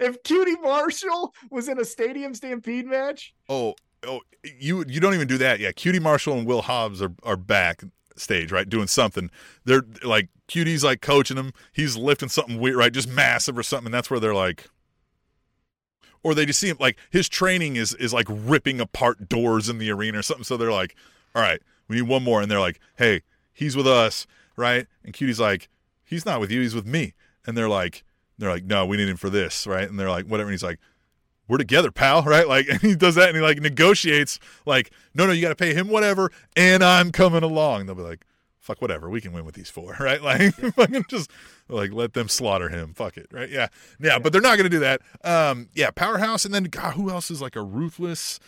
if 0.00 0.22
QT 0.22 0.62
marshall 0.62 1.34
was 1.50 1.68
in 1.68 1.78
a 1.78 1.84
stadium 1.84 2.34
stampede 2.34 2.86
match 2.86 3.34
oh 3.48 3.74
oh 4.06 4.20
you 4.42 4.84
you 4.88 5.00
don't 5.00 5.14
even 5.14 5.28
do 5.28 5.38
that 5.38 5.60
yeah 5.60 5.70
QT 5.70 6.00
marshall 6.00 6.36
and 6.38 6.46
will 6.46 6.62
hobbs 6.62 7.00
are, 7.02 7.12
are 7.22 7.36
back 7.36 7.82
stage, 8.16 8.52
right? 8.52 8.68
Doing 8.68 8.86
something. 8.86 9.30
They're 9.64 9.82
like 10.02 10.28
QT's 10.48 10.84
like 10.84 11.00
coaching 11.00 11.36
him. 11.36 11.52
He's 11.72 11.96
lifting 11.96 12.28
something 12.28 12.58
weird, 12.58 12.76
right? 12.76 12.92
Just 12.92 13.08
massive 13.08 13.56
or 13.58 13.62
something. 13.62 13.86
And 13.86 13.94
that's 13.94 14.10
where 14.10 14.20
they're 14.20 14.34
like, 14.34 14.68
or 16.22 16.34
they 16.34 16.46
just 16.46 16.60
see 16.60 16.68
him 16.68 16.76
like 16.78 16.98
his 17.10 17.28
training 17.28 17.76
is 17.76 17.94
is 17.94 18.12
like 18.12 18.26
ripping 18.28 18.80
apart 18.80 19.28
doors 19.28 19.68
in 19.68 19.78
the 19.78 19.90
arena 19.90 20.18
or 20.18 20.22
something. 20.22 20.44
So 20.44 20.56
they're 20.56 20.72
like, 20.72 20.94
all 21.34 21.42
right, 21.42 21.60
we 21.88 21.96
need 21.96 22.02
one 22.02 22.22
more. 22.22 22.40
And 22.40 22.50
they're 22.50 22.60
like, 22.60 22.80
hey, 22.96 23.22
he's 23.52 23.76
with 23.76 23.86
us, 23.86 24.26
right? 24.56 24.86
And 25.04 25.12
QT's 25.12 25.40
like, 25.40 25.68
he's 26.04 26.24
not 26.24 26.40
with 26.40 26.50
you, 26.50 26.60
he's 26.60 26.74
with 26.74 26.86
me. 26.86 27.14
And 27.46 27.56
they're 27.56 27.68
like, 27.68 28.04
they're 28.38 28.50
like, 28.50 28.64
no, 28.64 28.86
we 28.86 28.96
need 28.96 29.08
him 29.08 29.16
for 29.16 29.30
this, 29.30 29.66
right? 29.66 29.88
And 29.88 29.98
they're 29.98 30.10
like, 30.10 30.26
whatever. 30.26 30.48
And 30.48 30.54
he's 30.54 30.62
like, 30.62 30.78
we're 31.48 31.58
together, 31.58 31.90
pal, 31.90 32.22
right? 32.26 32.48
Like, 32.48 32.68
and 32.68 32.80
he 32.80 32.94
does 32.94 33.14
that 33.16 33.28
and 33.28 33.36
he 33.36 33.42
like 33.42 33.60
negotiates, 33.60 34.38
like, 34.66 34.90
no, 35.14 35.26
no, 35.26 35.32
you 35.32 35.42
got 35.42 35.50
to 35.50 35.56
pay 35.56 35.74
him 35.74 35.88
whatever, 35.88 36.30
and 36.56 36.82
I'm 36.82 37.12
coming 37.12 37.42
along. 37.42 37.86
They'll 37.86 37.94
be 37.94 38.02
like, 38.02 38.24
fuck 38.58 38.80
whatever, 38.80 39.10
we 39.10 39.20
can 39.20 39.32
win 39.32 39.44
with 39.44 39.54
these 39.54 39.68
four, 39.68 39.96
right? 40.00 40.22
Like, 40.22 40.54
fucking 40.74 41.04
just 41.08 41.30
like 41.68 41.92
let 41.92 42.14
them 42.14 42.28
slaughter 42.28 42.68
him. 42.68 42.94
Fuck 42.94 43.16
it, 43.16 43.26
right? 43.30 43.50
Yeah, 43.50 43.68
yeah, 44.00 44.18
but 44.18 44.32
they're 44.32 44.42
not 44.42 44.56
gonna 44.56 44.68
do 44.68 44.80
that. 44.80 45.02
Um, 45.24 45.68
yeah, 45.74 45.90
powerhouse, 45.90 46.44
and 46.44 46.54
then 46.54 46.64
God, 46.64 46.94
who 46.94 47.10
else 47.10 47.30
is 47.30 47.42
like 47.42 47.56
a 47.56 47.62
ruthless? 47.62 48.40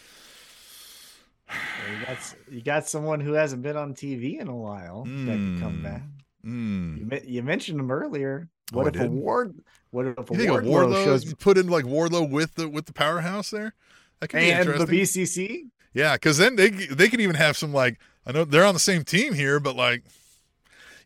you 1.50 2.06
got 2.06 2.34
you 2.50 2.60
got 2.62 2.88
someone 2.88 3.20
who 3.20 3.34
hasn't 3.34 3.62
been 3.62 3.76
on 3.76 3.94
TV 3.94 4.40
in 4.40 4.48
a 4.48 4.56
while 4.56 5.04
mm. 5.06 5.26
that 5.26 5.32
can 5.32 5.60
come 5.60 5.76
hmm. 5.76 5.82
back. 5.82 6.02
Mm. 6.44 7.12
You, 7.12 7.20
you 7.36 7.42
mentioned 7.42 7.80
him 7.80 7.90
earlier. 7.90 8.48
What 8.72 8.84
oh, 8.84 8.88
if 8.88 9.00
a 9.00 9.10
Ward? 9.10 9.54
What 9.90 10.06
if 10.06 10.18
a 10.18 10.32
you 10.32 10.38
think 10.38 10.50
Wardlow, 10.50 10.66
Wardlow 10.66 11.04
shows 11.04 11.34
put 11.34 11.58
in 11.58 11.68
like 11.68 11.84
Wardlow 11.84 12.28
with 12.28 12.54
the 12.54 12.68
with 12.68 12.86
the 12.86 12.92
powerhouse 12.92 13.50
there? 13.50 13.74
That 14.20 14.28
could 14.28 14.40
be. 14.40 14.50
and 14.50 14.68
the 14.68 14.86
BCC. 14.86 15.68
Yeah, 15.92 16.14
because 16.14 16.38
then 16.38 16.56
they 16.56 16.70
they 16.70 17.08
could 17.08 17.20
even 17.20 17.36
have 17.36 17.56
some 17.56 17.72
like 17.72 17.98
I 18.26 18.32
know 18.32 18.44
they're 18.44 18.64
on 18.64 18.74
the 18.74 18.80
same 18.80 19.04
team 19.04 19.34
here, 19.34 19.60
but 19.60 19.76
like, 19.76 20.02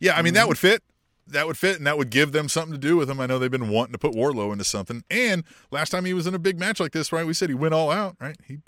yeah, 0.00 0.12
I 0.12 0.16
mean 0.16 0.28
mm-hmm. 0.28 0.34
that 0.34 0.48
would 0.48 0.58
fit. 0.58 0.82
That 1.26 1.46
would 1.46 1.58
fit, 1.58 1.76
and 1.76 1.86
that 1.86 1.98
would 1.98 2.08
give 2.08 2.32
them 2.32 2.48
something 2.48 2.72
to 2.72 2.78
do 2.78 2.96
with 2.96 3.10
him. 3.10 3.20
I 3.20 3.26
know 3.26 3.38
they've 3.38 3.50
been 3.50 3.68
wanting 3.68 3.92
to 3.92 3.98
put 3.98 4.12
Wardlow 4.14 4.50
into 4.50 4.64
something. 4.64 5.04
And 5.10 5.44
last 5.70 5.90
time 5.90 6.06
he 6.06 6.14
was 6.14 6.26
in 6.26 6.34
a 6.34 6.38
big 6.38 6.58
match 6.58 6.80
like 6.80 6.92
this, 6.92 7.12
right? 7.12 7.26
We 7.26 7.34
said 7.34 7.50
he 7.50 7.54
went 7.54 7.74
all 7.74 7.90
out, 7.90 8.16
right? 8.18 8.34
He 8.46 8.60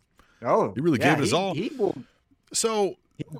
oh, 0.42 0.72
he 0.74 0.82
really 0.82 0.98
yeah, 1.00 1.10
gave 1.10 1.18
it 1.18 1.22
his 1.22 1.32
all. 1.32 1.54
He 1.54 1.70
will, 1.78 1.96
so 2.52 2.96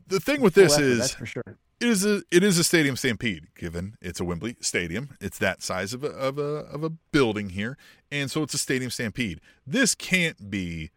the 0.08 0.20
thing 0.20 0.40
with 0.40 0.54
this 0.54 0.78
is, 0.78 1.12
for 1.12 1.26
sure 1.26 1.58
it 1.80 1.88
is 1.88 2.04
a 2.04 2.22
it 2.30 2.42
is 2.42 2.58
a 2.58 2.64
stadium 2.64 2.96
stampede 2.96 3.46
given 3.56 3.96
it's 4.00 4.20
a 4.20 4.24
Wembley 4.24 4.56
stadium. 4.60 5.16
It's 5.20 5.38
that 5.38 5.62
size 5.62 5.94
of 5.94 6.04
a, 6.04 6.08
of 6.08 6.38
a 6.38 6.42
of 6.42 6.84
a 6.84 6.90
building 6.90 7.50
here 7.50 7.76
and 8.12 8.30
so 8.30 8.42
it's 8.42 8.54
a 8.54 8.58
stadium 8.58 8.90
stampede. 8.90 9.40
This 9.66 9.94
can't 9.94 10.50
be 10.50 10.90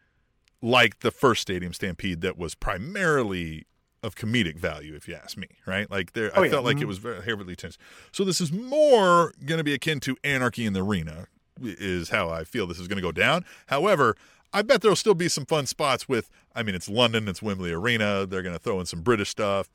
like 0.62 1.00
the 1.00 1.12
first 1.12 1.42
stadium 1.42 1.74
stampede 1.74 2.22
that 2.22 2.38
was 2.38 2.56
primarily 2.56 3.66
of 4.02 4.16
comedic 4.16 4.58
value 4.58 4.94
if 4.96 5.08
you 5.08 5.16
ask 5.16 5.38
me 5.38 5.48
right? 5.66 5.90
Like 5.90 6.14
there 6.14 6.32
oh, 6.36 6.42
I 6.42 6.46
yeah. 6.46 6.52
felt 6.52 6.66
like 6.66 6.76
mm-hmm. 6.76 6.84
it 6.84 6.88
was 6.88 6.98
very 6.98 7.22
heavily 7.22 7.56
tense. 7.56 7.78
So 8.12 8.24
this 8.24 8.42
is 8.42 8.52
more 8.52 9.34
going 9.46 9.60
to 9.60 9.64
be 9.64 9.74
akin 9.74 10.00
to 10.02 10.18
anarchy 10.24 10.66
in 10.66 10.74
the 10.74 10.82
arena 10.82 11.28
is 11.62 12.10
how 12.10 12.30
I 12.30 12.44
feel 12.44 12.68
this 12.68 12.80
is 12.80 12.88
going 12.88 12.98
to 12.98 13.02
go 13.02 13.12
down. 13.12 13.46
However 13.68 14.18
I 14.52 14.62
bet 14.62 14.82
there'll 14.82 14.96
still 14.96 15.16
be 15.16 15.30
some 15.30 15.46
fun 15.46 15.66
spots 15.66 16.10
with 16.10 16.30
I 16.54 16.62
mean 16.62 16.76
it's 16.76 16.90
London 16.90 17.30
it's 17.30 17.42
Wembley 17.42 17.72
Arena 17.72 18.26
they're 18.26 18.44
going 18.44 18.56
to 18.56 18.60
throw 18.60 18.82
in 18.82 18.86
some 18.86 19.02
British 19.02 19.30
stuff 19.30 19.70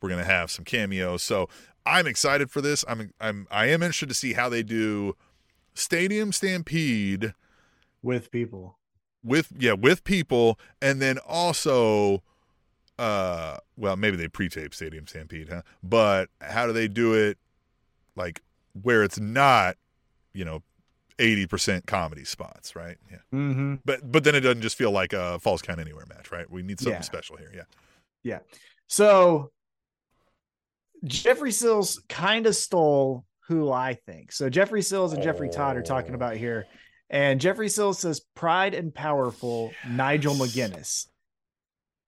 we're 0.00 0.08
gonna 0.08 0.24
have 0.24 0.50
some 0.50 0.64
cameos. 0.64 1.22
So 1.22 1.48
I'm 1.84 2.06
excited 2.06 2.50
for 2.50 2.60
this. 2.60 2.84
I'm 2.88 3.12
I'm 3.20 3.46
I 3.50 3.66
am 3.66 3.82
interested 3.82 4.08
to 4.08 4.14
see 4.14 4.32
how 4.32 4.48
they 4.48 4.62
do 4.62 5.16
Stadium 5.74 6.32
Stampede 6.32 7.34
with 8.02 8.30
people. 8.30 8.78
With 9.22 9.52
yeah, 9.58 9.72
with 9.72 10.04
people, 10.04 10.58
and 10.80 11.00
then 11.00 11.18
also 11.18 12.22
uh 12.98 13.58
well 13.76 13.96
maybe 13.96 14.16
they 14.16 14.28
pre-tape 14.28 14.74
Stadium 14.74 15.06
Stampede, 15.06 15.48
huh? 15.48 15.62
But 15.82 16.28
how 16.40 16.66
do 16.66 16.72
they 16.72 16.88
do 16.88 17.14
it 17.14 17.38
like 18.16 18.42
where 18.82 19.02
it's 19.02 19.18
not, 19.18 19.76
you 20.32 20.44
know, 20.44 20.62
80% 21.18 21.86
comedy 21.86 22.24
spots, 22.24 22.76
right? 22.76 22.96
Yeah. 23.10 23.18
Mm-hmm. 23.32 23.76
But 23.84 24.10
but 24.10 24.24
then 24.24 24.34
it 24.34 24.40
doesn't 24.40 24.62
just 24.62 24.76
feel 24.76 24.90
like 24.90 25.12
a 25.12 25.38
false 25.38 25.62
count 25.62 25.80
anywhere 25.80 26.06
match, 26.08 26.30
right? 26.30 26.50
We 26.50 26.62
need 26.62 26.78
something 26.78 26.94
yeah. 26.94 27.02
special 27.02 27.36
here. 27.36 27.50
Yeah. 27.54 27.62
Yeah. 28.22 28.38
So 28.86 29.50
Jeffrey 31.06 31.52
Sills 31.52 32.02
kind 32.08 32.46
of 32.46 32.56
stole 32.56 33.24
who 33.48 33.70
I 33.70 33.94
think. 34.06 34.32
So 34.32 34.50
Jeffrey 34.50 34.82
Sills 34.82 35.12
and 35.12 35.22
Jeffrey 35.22 35.48
Todd 35.48 35.76
are 35.76 35.82
talking 35.82 36.12
oh. 36.12 36.16
about 36.16 36.36
here. 36.36 36.66
And 37.08 37.40
Jeffrey 37.40 37.68
Sills 37.68 38.00
says 38.00 38.20
proud 38.34 38.74
and 38.74 38.92
powerful 38.92 39.72
Nigel 39.88 40.34
McGuinness. 40.34 41.06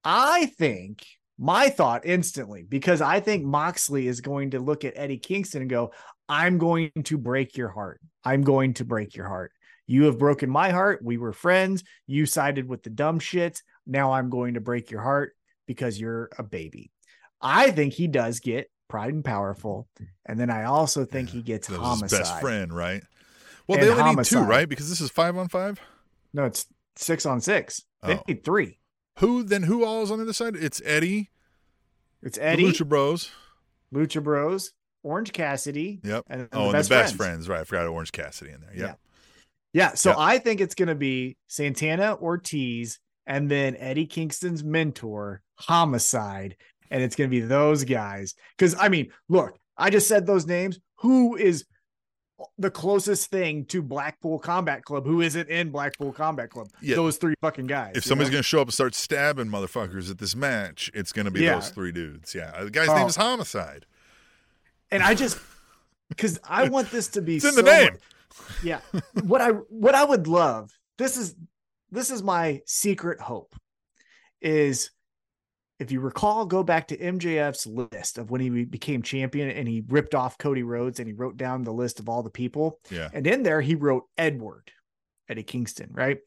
I 0.03 0.47
think 0.47 1.07
my 1.39 1.69
thought 1.69 2.05
instantly, 2.05 2.65
because 2.69 3.01
I 3.01 3.21
think 3.21 3.45
Moxley 3.45 4.09
is 4.09 4.21
going 4.21 4.51
to 4.51 4.61
look 4.61 4.85
at 4.85 4.95
Eddie 4.97 5.19
Kingston 5.19 5.63
and 5.63 5.71
go, 5.71 5.93
I'm 6.29 6.59
going 6.59 6.91
to 7.05 7.17
break 7.17 7.57
your 7.57 7.69
heart. 7.69 8.01
I'm 8.25 8.43
going 8.43 8.75
to 8.75 8.85
break 8.85 9.15
your 9.15 9.29
heart. 9.29 9.53
You 9.87 10.05
have 10.05 10.19
broken 10.19 10.51
my 10.51 10.71
heart. 10.71 11.01
We 11.03 11.17
were 11.17 11.33
friends. 11.33 11.85
You 12.07 12.27
sided 12.27 12.69
with 12.69 12.83
the 12.83 12.91
dumb 12.91 13.21
shit. 13.21 13.63
Now 13.87 14.13
I'm 14.13 14.29
going 14.29 14.55
to 14.55 14.61
break 14.61 14.91
your 14.91 15.01
heart 15.01 15.35
because 15.67 15.99
you're 15.99 16.29
a 16.37 16.43
baby. 16.43 16.91
I 17.41 17.71
think 17.71 17.95
he 17.95 18.09
does 18.09 18.41
get 18.41 18.69
proud 18.89 19.13
and 19.13 19.25
powerful. 19.25 19.89
And 20.27 20.39
then 20.39 20.51
I 20.51 20.65
also 20.65 21.05
think 21.05 21.29
yeah, 21.29 21.35
he 21.35 21.43
gets 21.43 21.69
homicide. 21.69 22.19
best 22.19 22.41
friend, 22.41 22.73
right? 22.73 23.03
Well, 23.67 23.79
they 23.79 23.89
only 23.89 24.03
homicide. 24.03 24.39
need 24.39 24.45
two, 24.45 24.49
right? 24.49 24.69
Because 24.69 24.89
this 24.89 25.01
is 25.01 25.11
five 25.11 25.37
on 25.37 25.49
five. 25.49 25.81
No, 26.33 26.45
it's 26.45 26.67
six 26.97 27.27
on 27.27 27.41
six. 27.41 27.83
They 28.03 28.15
oh. 28.15 28.23
need 28.27 28.45
three. 28.45 28.79
Who 29.19 29.43
then? 29.43 29.65
Who 29.65 29.85
all 29.85 30.03
is 30.03 30.11
on 30.11 30.19
the 30.19 30.25
other 30.25 30.33
side? 30.33 30.57
It's 30.57 30.81
Eddie. 30.85 31.31
It's 32.23 32.39
Eddie. 32.39 32.65
Lucha 32.65 32.89
Bros. 32.89 33.31
Lucha 33.93 34.23
Bros. 34.23 34.73
Orange 35.03 35.33
Cassidy. 35.33 36.01
Yep. 36.03 36.25
And, 36.29 36.41
oh, 36.41 36.45
and 36.45 36.49
oh, 36.53 36.59
the 36.59 36.65
and 36.65 36.73
best 36.73 36.89
the 36.89 36.95
best 36.95 37.17
friends. 37.17 37.47
friends. 37.47 37.49
Right. 37.49 37.61
I 37.61 37.65
forgot 37.65 37.87
Orange 37.87 38.13
Cassidy 38.13 38.53
in 38.53 38.61
there. 38.61 38.75
Yep. 38.75 38.81
Yeah. 38.87 38.95
Yeah. 39.73 39.95
So 39.95 40.11
yep. 40.11 40.19
I 40.19 40.39
think 40.39 40.61
it's 40.61 40.75
going 40.75 40.89
to 40.89 40.95
be 40.95 41.37
Santana 41.47 42.17
Ortiz 42.17 42.99
and 43.27 43.51
then 43.51 43.77
Eddie 43.79 44.07
Kingston's 44.07 44.65
mentor, 44.65 45.43
Homicide. 45.57 46.57
And 46.91 47.03
it's 47.03 47.17
going 47.17 47.31
to 47.31 47.35
be 47.35 47.41
those 47.41 47.85
guys. 47.85 48.35
Because, 48.57 48.75
I 48.79 48.89
mean, 48.89 49.11
look, 49.29 49.59
I 49.77 49.91
just 49.91 50.09
said 50.09 50.27
those 50.27 50.47
names. 50.47 50.79
Who 51.01 51.37
is 51.37 51.65
the 52.57 52.71
closest 52.71 53.31
thing 53.31 53.65
to 53.67 53.83
Blackpool 53.83 54.39
Combat 54.39 54.85
Club 54.85 55.05
who 55.05 55.21
isn't 55.21 55.49
in 55.49 55.71
Blackpool 55.71 56.13
Combat 56.13 56.51
Club. 56.51 56.69
Yeah. 56.81 56.97
Those 56.97 57.17
three 57.17 57.35
fucking 57.41 57.67
guys. 57.67 57.93
If 57.97 58.05
somebody's 58.05 58.31
going 58.31 58.41
to 58.41 58.47
show 58.47 58.61
up 58.61 58.69
and 58.69 58.75
start 58.75 58.95
stabbing 58.95 59.49
motherfuckers 59.49 60.11
at 60.11 60.19
this 60.19 60.37
match, 60.37 60.91
it's 60.95 61.13
going 61.13 61.25
to 61.25 61.31
be 61.31 61.43
yeah. 61.43 61.55
those 61.55 61.71
three 61.71 61.93
dudes. 61.93 62.35
Yeah. 62.35 62.63
The 62.63 62.71
guy's 62.71 62.89
oh. 62.89 62.95
name 62.95 63.09
is 63.09 63.17
Homicide. 63.17 63.87
And 64.91 65.03
I 65.03 65.15
just, 65.15 65.39
because 66.09 66.39
I 66.45 66.69
want 66.69 66.91
this 66.91 67.09
to 67.09 67.23
be 67.23 67.37
it's 67.37 67.45
in 67.45 67.53
so 67.53 67.63
the 67.63 67.71
name. 67.71 67.99
Yeah. 68.63 68.81
what 69.25 69.41
I, 69.41 69.51
what 69.51 69.95
I 69.95 70.05
would 70.05 70.27
love, 70.27 70.71
this 70.97 71.17
is, 71.17 71.35
this 71.91 72.11
is 72.11 72.23
my 72.23 72.61
secret 72.67 73.21
hope 73.21 73.55
is 74.41 74.91
if 75.79 75.93
you 75.93 76.01
recall, 76.01 76.45
go 76.45 76.63
back 76.63 76.89
to 76.89 76.97
MJF's 76.97 77.67
list 77.67 78.19
of 78.19 78.31
when 78.31 78.41
he 78.41 78.65
became 78.65 79.03
champion 79.03 79.49
and 79.51 79.69
he 79.69 79.85
ripped 79.87 80.15
off 80.15 80.39
Cody 80.39 80.65
Rhodes 80.65 80.99
and 80.99 81.07
he 81.07 81.15
wrote 81.15 81.37
down 81.37 81.63
the 81.63 81.73
list 81.73 82.01
of 82.01 82.09
all 82.09 82.23
the 82.23 82.31
people. 82.31 82.81
Yeah. 82.91 83.09
And 83.13 83.27
in 83.27 83.43
there, 83.45 83.61
he 83.61 83.77
wrote 83.77 84.05
Edward, 84.17 84.73
Eddie 85.29 85.45
Kingston, 85.45 85.91
right? 85.93 86.19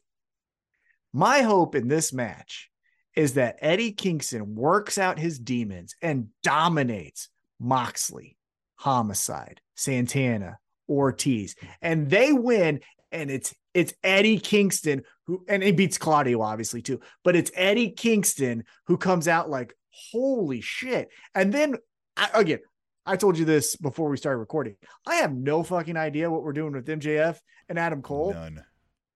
My 1.12 1.42
hope 1.42 1.74
in 1.74 1.88
this 1.88 2.12
match 2.12 2.70
is 3.14 3.34
that 3.34 3.58
Eddie 3.60 3.92
Kingston 3.92 4.54
works 4.54 4.96
out 4.96 5.18
his 5.18 5.38
demons 5.38 5.94
and 6.00 6.28
dominates 6.42 7.28
Moxley, 7.60 8.38
Homicide, 8.76 9.60
Santana, 9.74 10.58
Ortiz, 10.88 11.54
and 11.82 12.08
they 12.08 12.32
win. 12.32 12.80
And 13.12 13.30
it's 13.30 13.54
it's 13.74 13.94
Eddie 14.02 14.38
Kingston 14.38 15.02
who 15.26 15.44
and 15.48 15.62
he 15.62 15.72
beats 15.72 15.98
Claudio 15.98 16.40
obviously 16.40 16.82
too, 16.82 17.00
but 17.24 17.36
it's 17.36 17.50
Eddie 17.54 17.90
Kingston 17.90 18.64
who 18.86 18.96
comes 18.96 19.28
out 19.28 19.50
like 19.50 19.74
holy 19.90 20.60
shit. 20.60 21.08
And 21.34 21.52
then 21.52 21.76
I, 22.16 22.30
again, 22.34 22.60
I 23.04 23.16
told 23.16 23.38
you 23.38 23.44
this 23.44 23.76
before 23.76 24.08
we 24.08 24.16
started 24.16 24.38
recording. 24.38 24.76
I 25.06 25.16
have 25.16 25.34
no 25.34 25.62
fucking 25.62 25.96
idea 25.96 26.30
what 26.30 26.42
we're 26.42 26.52
doing 26.52 26.72
with 26.72 26.86
MJF 26.86 27.38
and 27.68 27.78
Adam 27.78 28.02
Cole. 28.02 28.32
None. 28.32 28.62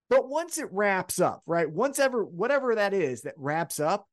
But 0.08 0.28
once 0.28 0.58
it 0.58 0.68
wraps 0.70 1.20
up, 1.20 1.42
right? 1.46 1.70
Once 1.70 1.98
ever 1.98 2.24
whatever 2.24 2.76
that 2.76 2.94
is 2.94 3.22
that 3.22 3.34
wraps 3.36 3.80
up, 3.80 4.06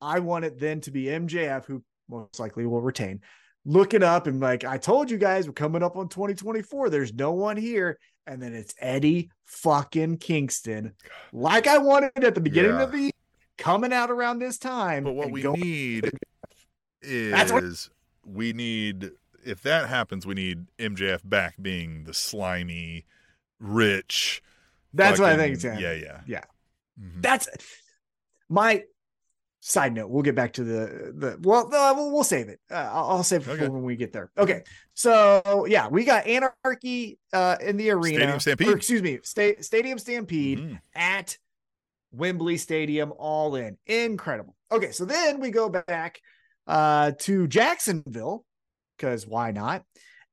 I 0.00 0.20
want 0.20 0.44
it 0.44 0.58
then 0.58 0.80
to 0.82 0.90
be 0.90 1.04
MJF 1.04 1.64
who 1.64 1.82
most 2.08 2.38
likely 2.38 2.66
will 2.66 2.80
retain. 2.80 3.20
Look 3.64 3.92
it 3.92 4.02
up 4.02 4.26
and 4.26 4.40
like 4.40 4.64
I 4.64 4.78
told 4.78 5.10
you 5.10 5.18
guys, 5.18 5.46
we're 5.46 5.52
coming 5.52 5.82
up 5.82 5.96
on 5.96 6.08
2024. 6.08 6.90
There's 6.90 7.12
no 7.12 7.32
one 7.32 7.56
here 7.56 7.98
and 8.28 8.42
then 8.42 8.54
it's 8.54 8.74
Eddie 8.78 9.30
fucking 9.46 10.18
Kingston, 10.18 10.94
like 11.32 11.66
I 11.66 11.78
wanted 11.78 12.22
at 12.22 12.34
the 12.34 12.40
beginning 12.40 12.72
yeah. 12.72 12.82
of 12.82 12.92
the 12.92 13.10
coming 13.56 13.92
out 13.92 14.10
around 14.10 14.38
this 14.38 14.58
time. 14.58 15.04
But 15.04 15.14
what 15.14 15.30
we 15.30 15.42
need 15.42 16.10
is 17.02 17.50
what... 17.50 17.64
we 18.24 18.52
need 18.52 19.12
if 19.44 19.62
that 19.62 19.88
happens, 19.88 20.26
we 20.26 20.34
need 20.34 20.66
MJF 20.78 21.20
back 21.24 21.54
being 21.60 22.04
the 22.04 22.12
slimy, 22.12 23.06
rich. 23.58 24.42
That's 24.92 25.18
fucking, 25.18 25.38
what 25.38 25.46
I 25.46 25.54
think. 25.54 25.80
Yeah, 25.80 25.92
yeah, 25.94 26.20
yeah. 26.26 26.44
Mm-hmm. 27.00 27.20
That's 27.22 27.48
my 28.48 28.84
side 29.68 29.92
note 29.92 30.08
we'll 30.08 30.22
get 30.22 30.34
back 30.34 30.54
to 30.54 30.64
the 30.64 31.12
the 31.14 31.38
well 31.42 31.68
we'll, 31.70 32.10
we'll 32.10 32.24
save 32.24 32.48
it. 32.48 32.58
Uh, 32.70 32.88
I'll, 32.90 33.10
I'll, 33.10 33.22
save 33.22 33.46
it 33.46 33.52
okay. 33.52 33.66
for 33.66 33.70
when 33.70 33.82
we 33.82 33.96
get 33.96 34.14
there. 34.14 34.30
Okay. 34.38 34.62
So 34.94 35.66
yeah 35.68 35.88
we 35.88 36.04
got 36.04 36.26
anarchy 36.26 37.18
uh 37.34 37.56
in 37.60 37.76
the 37.76 37.90
arena. 37.90 38.16
Stadium 38.16 38.40
stampede. 38.40 38.68
or, 38.68 38.76
excuse 38.76 39.02
me 39.02 39.18
sta- 39.22 39.60
stadium 39.60 39.98
stampede 39.98 40.58
mm-hmm. 40.58 40.74
at 40.94 41.36
wembley 42.12 42.56
stadium 42.56 43.12
all 43.18 43.56
in. 43.56 43.76
Incredible. 43.86 44.56
Okay 44.72 44.90
so 44.90 45.04
then 45.04 45.38
we 45.38 45.50
go 45.50 45.68
back 45.68 46.20
uh 46.66 47.12
to 47.18 47.46
jacksonville 47.46 48.46
because 48.96 49.26
why 49.26 49.50
not? 49.50 49.84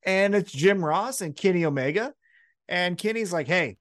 And 0.03 0.33
it's 0.33 0.51
jim 0.51 0.83
ross 0.83 1.19
and 1.19 1.35
kenny 1.35 1.65
omega. 1.65 2.13
And 2.69 2.97
kenny's 2.97 3.33
like 3.33 3.47
hey 3.47 3.77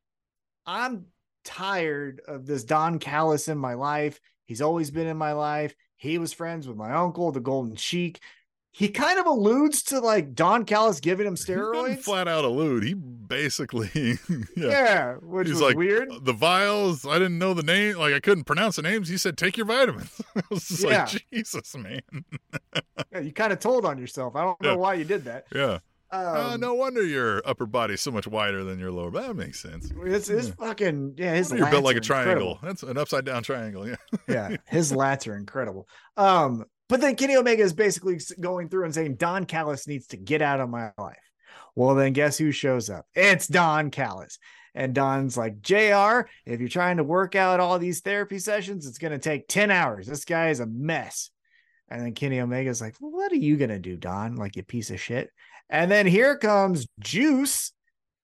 i'm 0.66 1.04
tired 1.44 2.22
of 2.26 2.46
this 2.46 2.64
don 2.64 2.98
callis 2.98 3.48
in 3.48 3.58
my 3.58 3.74
life 3.74 4.18
He's 4.44 4.60
always 4.60 4.90
been 4.90 5.06
in 5.06 5.16
my 5.16 5.32
life. 5.32 5.74
He 5.96 6.18
was 6.18 6.32
friends 6.32 6.68
with 6.68 6.76
my 6.76 6.92
uncle, 6.92 7.32
the 7.32 7.40
Golden 7.40 7.76
Sheik. 7.76 8.20
He 8.72 8.88
kind 8.88 9.20
of 9.20 9.26
alludes 9.26 9.84
to 9.84 10.00
like 10.00 10.34
Don 10.34 10.64
Callis 10.64 10.98
giving 10.98 11.26
him 11.26 11.34
steroids. 11.36 12.00
flat 12.00 12.26
out 12.26 12.44
allude. 12.44 12.82
He 12.82 12.94
basically, 12.94 13.88
yeah, 14.56 14.68
yeah 14.68 15.14
which 15.22 15.46
He's 15.46 15.54
was 15.54 15.62
like, 15.62 15.76
weird. 15.76 16.10
The 16.22 16.32
vials, 16.32 17.06
I 17.06 17.14
didn't 17.14 17.38
know 17.38 17.54
the 17.54 17.62
name. 17.62 17.96
Like 17.96 18.12
I 18.14 18.20
couldn't 18.20 18.44
pronounce 18.44 18.76
the 18.76 18.82
names. 18.82 19.08
He 19.08 19.16
said, 19.16 19.38
"Take 19.38 19.56
your 19.56 19.66
vitamins." 19.66 20.20
I 20.36 20.42
was 20.50 20.66
just 20.66 20.82
yeah. 20.82 21.04
like, 21.04 21.24
Jesus, 21.32 21.76
man. 21.76 22.02
yeah, 23.12 23.20
you 23.20 23.32
kind 23.32 23.52
of 23.52 23.60
told 23.60 23.84
on 23.86 23.96
yourself. 23.96 24.34
I 24.34 24.42
don't 24.42 24.60
know 24.60 24.76
why 24.76 24.94
you 24.94 25.04
did 25.04 25.24
that. 25.24 25.46
Yeah. 25.54 25.78
Uh, 26.14 26.28
um, 26.28 26.36
uh, 26.36 26.56
no 26.56 26.74
wonder 26.74 27.02
your 27.02 27.42
upper 27.44 27.66
body's 27.66 28.00
so 28.00 28.10
much 28.10 28.26
wider 28.26 28.62
than 28.62 28.78
your 28.78 28.92
lower. 28.92 29.10
That 29.10 29.34
makes 29.34 29.60
sense. 29.60 29.92
It's 30.04 30.28
his 30.28 30.48
yeah. 30.48 30.54
fucking 30.58 31.14
yeah. 31.16 31.34
His 31.34 31.50
you're 31.50 31.70
built 31.70 31.84
like 31.84 31.96
a 31.96 32.00
triangle. 32.00 32.52
Incredible. 32.52 32.58
That's 32.62 32.82
an 32.82 32.98
upside 32.98 33.24
down 33.24 33.42
triangle. 33.42 33.88
Yeah. 33.88 33.96
yeah. 34.28 34.56
His 34.66 34.92
lats 34.92 35.26
are 35.28 35.36
incredible. 35.36 35.88
Um, 36.16 36.64
but 36.88 37.00
then 37.00 37.16
Kenny 37.16 37.36
Omega 37.36 37.62
is 37.62 37.72
basically 37.72 38.20
going 38.40 38.68
through 38.68 38.84
and 38.84 38.94
saying 38.94 39.16
Don 39.16 39.46
Callis 39.46 39.88
needs 39.88 40.06
to 40.08 40.16
get 40.16 40.42
out 40.42 40.60
of 40.60 40.68
my 40.68 40.92
life. 40.98 41.16
Well, 41.74 41.94
then 41.94 42.12
guess 42.12 42.38
who 42.38 42.52
shows 42.52 42.90
up? 42.90 43.06
It's 43.14 43.48
Don 43.48 43.90
Callis. 43.90 44.38
And 44.74 44.94
Don's 44.94 45.36
like, 45.36 45.60
JR, 45.60 46.28
if 46.46 46.60
you're 46.60 46.68
trying 46.68 46.96
to 46.96 47.04
work 47.04 47.34
out 47.36 47.60
all 47.60 47.78
these 47.78 48.00
therapy 48.00 48.38
sessions, 48.38 48.86
it's 48.86 48.98
going 48.98 49.12
to 49.12 49.18
take 49.18 49.48
10 49.48 49.70
hours. 49.70 50.06
This 50.06 50.24
guy 50.24 50.48
is 50.50 50.60
a 50.60 50.66
mess. 50.66 51.30
And 51.88 52.02
then 52.02 52.14
Kenny 52.14 52.40
Omega's 52.40 52.80
like, 52.80 52.96
well, 53.00 53.12
What 53.12 53.32
are 53.32 53.36
you 53.36 53.56
going 53.56 53.70
to 53.70 53.78
do, 53.78 53.96
Don? 53.96 54.36
Like, 54.36 54.56
you 54.56 54.62
piece 54.62 54.90
of 54.90 55.00
shit. 55.00 55.30
And 55.70 55.90
then 55.90 56.06
here 56.06 56.36
comes 56.36 56.86
Juice 57.00 57.72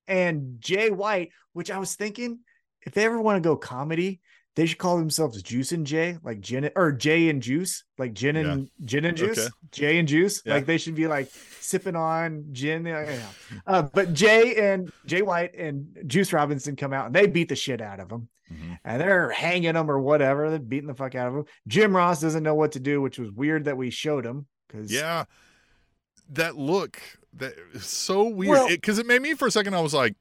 and 0.06 0.56
Jay 0.60 0.90
White, 0.90 1.30
which 1.52 1.70
I 1.70 1.78
was 1.78 1.94
thinking 1.94 2.40
if 2.82 2.94
they 2.94 3.04
ever 3.04 3.20
want 3.20 3.42
to 3.42 3.48
go 3.48 3.56
comedy, 3.56 4.20
they 4.56 4.66
should 4.66 4.78
call 4.78 4.98
themselves 4.98 5.42
Juice 5.42 5.72
and 5.72 5.86
Jay, 5.86 6.18
like 6.22 6.40
gin 6.40 6.70
or 6.74 6.92
Jay 6.92 7.28
and 7.28 7.42
Juice, 7.42 7.84
like 7.98 8.12
gin 8.12 8.36
and 8.36 8.62
yeah. 8.62 8.86
gin 8.86 9.04
and 9.04 9.16
juice, 9.16 9.38
okay. 9.38 9.48
Jay 9.70 9.98
and 9.98 10.08
Juice. 10.08 10.42
Yeah. 10.44 10.54
Like 10.54 10.66
they 10.66 10.78
should 10.78 10.96
be 10.96 11.06
like 11.06 11.30
sipping 11.60 11.96
on 11.96 12.46
gin. 12.52 12.86
Uh, 13.66 13.82
but 13.82 14.12
Jay 14.12 14.72
and 14.72 14.92
Jay 15.06 15.22
White 15.22 15.54
and 15.54 15.96
Juice 16.06 16.32
Robinson 16.32 16.76
come 16.76 16.92
out 16.92 17.06
and 17.06 17.14
they 17.14 17.26
beat 17.26 17.48
the 17.48 17.56
shit 17.56 17.80
out 17.80 18.00
of 18.00 18.08
them. 18.08 18.28
Mm-hmm. 18.52 18.72
And 18.84 19.00
they're 19.00 19.30
hanging 19.30 19.74
them 19.74 19.88
or 19.88 20.00
whatever. 20.00 20.50
They're 20.50 20.58
beating 20.58 20.88
the 20.88 20.94
fuck 20.94 21.14
out 21.14 21.28
of 21.28 21.34
them. 21.34 21.44
Jim 21.68 21.94
Ross 21.94 22.20
doesn't 22.20 22.42
know 22.42 22.56
what 22.56 22.72
to 22.72 22.80
do, 22.80 23.00
which 23.00 23.18
was 23.18 23.30
weird 23.30 23.66
that 23.66 23.76
we 23.76 23.90
showed 23.90 24.26
him 24.26 24.46
because 24.66 24.92
yeah, 24.92 25.24
that 26.30 26.56
look 26.56 27.00
that 27.34 27.54
is 27.72 27.86
so 27.86 28.24
weird 28.24 28.68
because 28.68 28.96
well, 28.96 29.00
it, 29.00 29.06
it, 29.06 29.06
made 29.06 29.22
me 29.22 29.34
for 29.34 29.48
a 29.48 29.50
second. 29.50 29.74
I 29.74 29.80
was 29.80 29.94
like, 29.94 30.14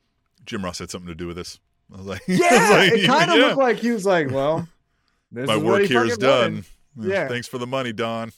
Jim 0.45 0.63
Ross 0.63 0.79
had 0.79 0.89
something 0.89 1.07
to 1.07 1.15
do 1.15 1.27
with 1.27 1.37
this. 1.37 1.59
I 1.93 1.97
was 1.97 2.05
like, 2.05 2.21
yeah, 2.27 2.37
was 2.37 2.69
like, 2.71 2.99
it 2.99 3.07
kind 3.07 3.31
of 3.31 3.37
yeah. 3.37 3.45
looked 3.45 3.57
like 3.57 3.77
he 3.77 3.91
was 3.91 4.05
like, 4.05 4.29
well, 4.29 4.67
my 5.31 5.57
work 5.57 5.83
here 5.83 6.05
is 6.05 6.17
done. 6.17 6.53
Wanted. 6.53 6.65
Yeah, 7.01 7.29
thanks 7.29 7.47
for 7.47 7.59
the 7.59 7.67
money, 7.67 7.93
Don. 7.93 8.33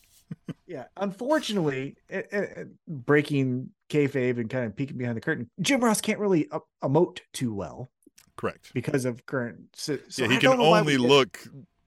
yeah, 0.68 0.84
unfortunately, 0.98 1.96
it, 2.10 2.28
it, 2.32 2.68
breaking 2.86 3.72
kayfabe 3.90 4.40
and 4.40 4.50
kind 4.52 4.66
of 4.66 4.76
peeking 4.76 4.98
behind 4.98 5.18
the 5.18 5.22
curtain, 5.22 5.50
Jim 5.62 5.84
Ross 5.84 6.00
can't 6.00 6.20
really 6.20 6.48
uh, 6.52 6.60
emote 6.84 7.22
too 7.34 7.56
well. 7.56 7.90
Correct. 8.36 8.72
Because 8.76 9.06
of 9.06 9.26
current. 9.26 9.62
So, 9.74 9.98
so 10.10 10.24
yeah, 10.24 10.30
he 10.30 10.36
I 10.36 10.40
can 10.40 10.60
only 10.60 10.98
look 10.98 11.40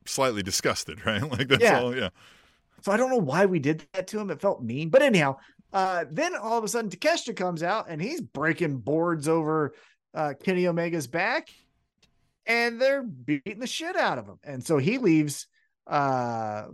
slightly 0.07 0.43
disgusted, 0.43 1.05
right? 1.07 1.22
Like 1.30 1.47
that's 1.47 1.62
yeah. 1.62 1.80
all. 1.80 1.95
Yeah. 1.95 2.09
So 2.82 2.93
I 2.93 2.97
don't 2.97 3.11
know 3.11 3.18
why 3.18 3.47
we 3.47 3.59
did 3.59 3.87
that 3.93 4.07
to 4.09 4.20
him. 4.20 4.30
It 4.30 4.41
felt 4.41 4.62
mean. 4.62 4.91
But 4.91 5.03
anyhow, 5.03 5.39
uh, 5.75 6.05
then 6.09 6.37
all 6.37 6.57
of 6.57 6.62
a 6.62 6.68
sudden 6.68 6.89
Takeshita 6.89 7.35
comes 7.35 7.64
out 7.64 7.87
and 7.89 8.01
he's 8.01 8.20
breaking 8.20 8.79
boards 8.79 9.27
over 9.27 9.75
uh, 10.14 10.35
Kenny 10.41 10.68
Omega's 10.68 11.09
back, 11.09 11.49
and 12.47 12.81
they're 12.81 13.03
beating 13.03 13.59
the 13.59 13.66
shit 13.66 13.97
out 13.97 14.18
of 14.18 14.27
him. 14.27 14.39
And 14.45 14.64
so 14.64 14.79
he 14.79 14.99
leaves 14.99 15.49
uh, 15.89 16.66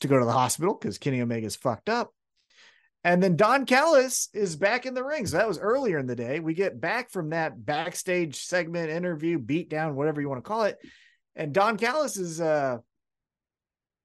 to 0.00 0.08
go 0.08 0.18
to 0.18 0.24
the 0.24 0.32
hospital 0.32 0.74
because 0.74 0.98
Kenny 0.98 1.22
Omega's 1.22 1.54
fucked 1.54 1.88
up. 1.88 2.12
And 3.04 3.22
then 3.22 3.36
Don 3.36 3.64
Callis 3.64 4.28
is 4.34 4.56
back 4.56 4.84
in 4.84 4.92
the 4.92 5.04
ring. 5.04 5.24
So 5.24 5.36
that 5.36 5.46
was 5.46 5.60
earlier 5.60 5.98
in 5.98 6.08
the 6.08 6.16
day. 6.16 6.40
We 6.40 6.52
get 6.52 6.80
back 6.80 7.10
from 7.10 7.30
that 7.30 7.64
backstage 7.64 8.42
segment, 8.42 8.90
interview, 8.90 9.38
beatdown, 9.38 9.94
whatever 9.94 10.20
you 10.20 10.28
want 10.28 10.42
to 10.42 10.48
call 10.48 10.64
it. 10.64 10.78
And 11.36 11.52
Don 11.54 11.76
Callis 11.76 12.16
is 12.16 12.40
uh 12.40 12.78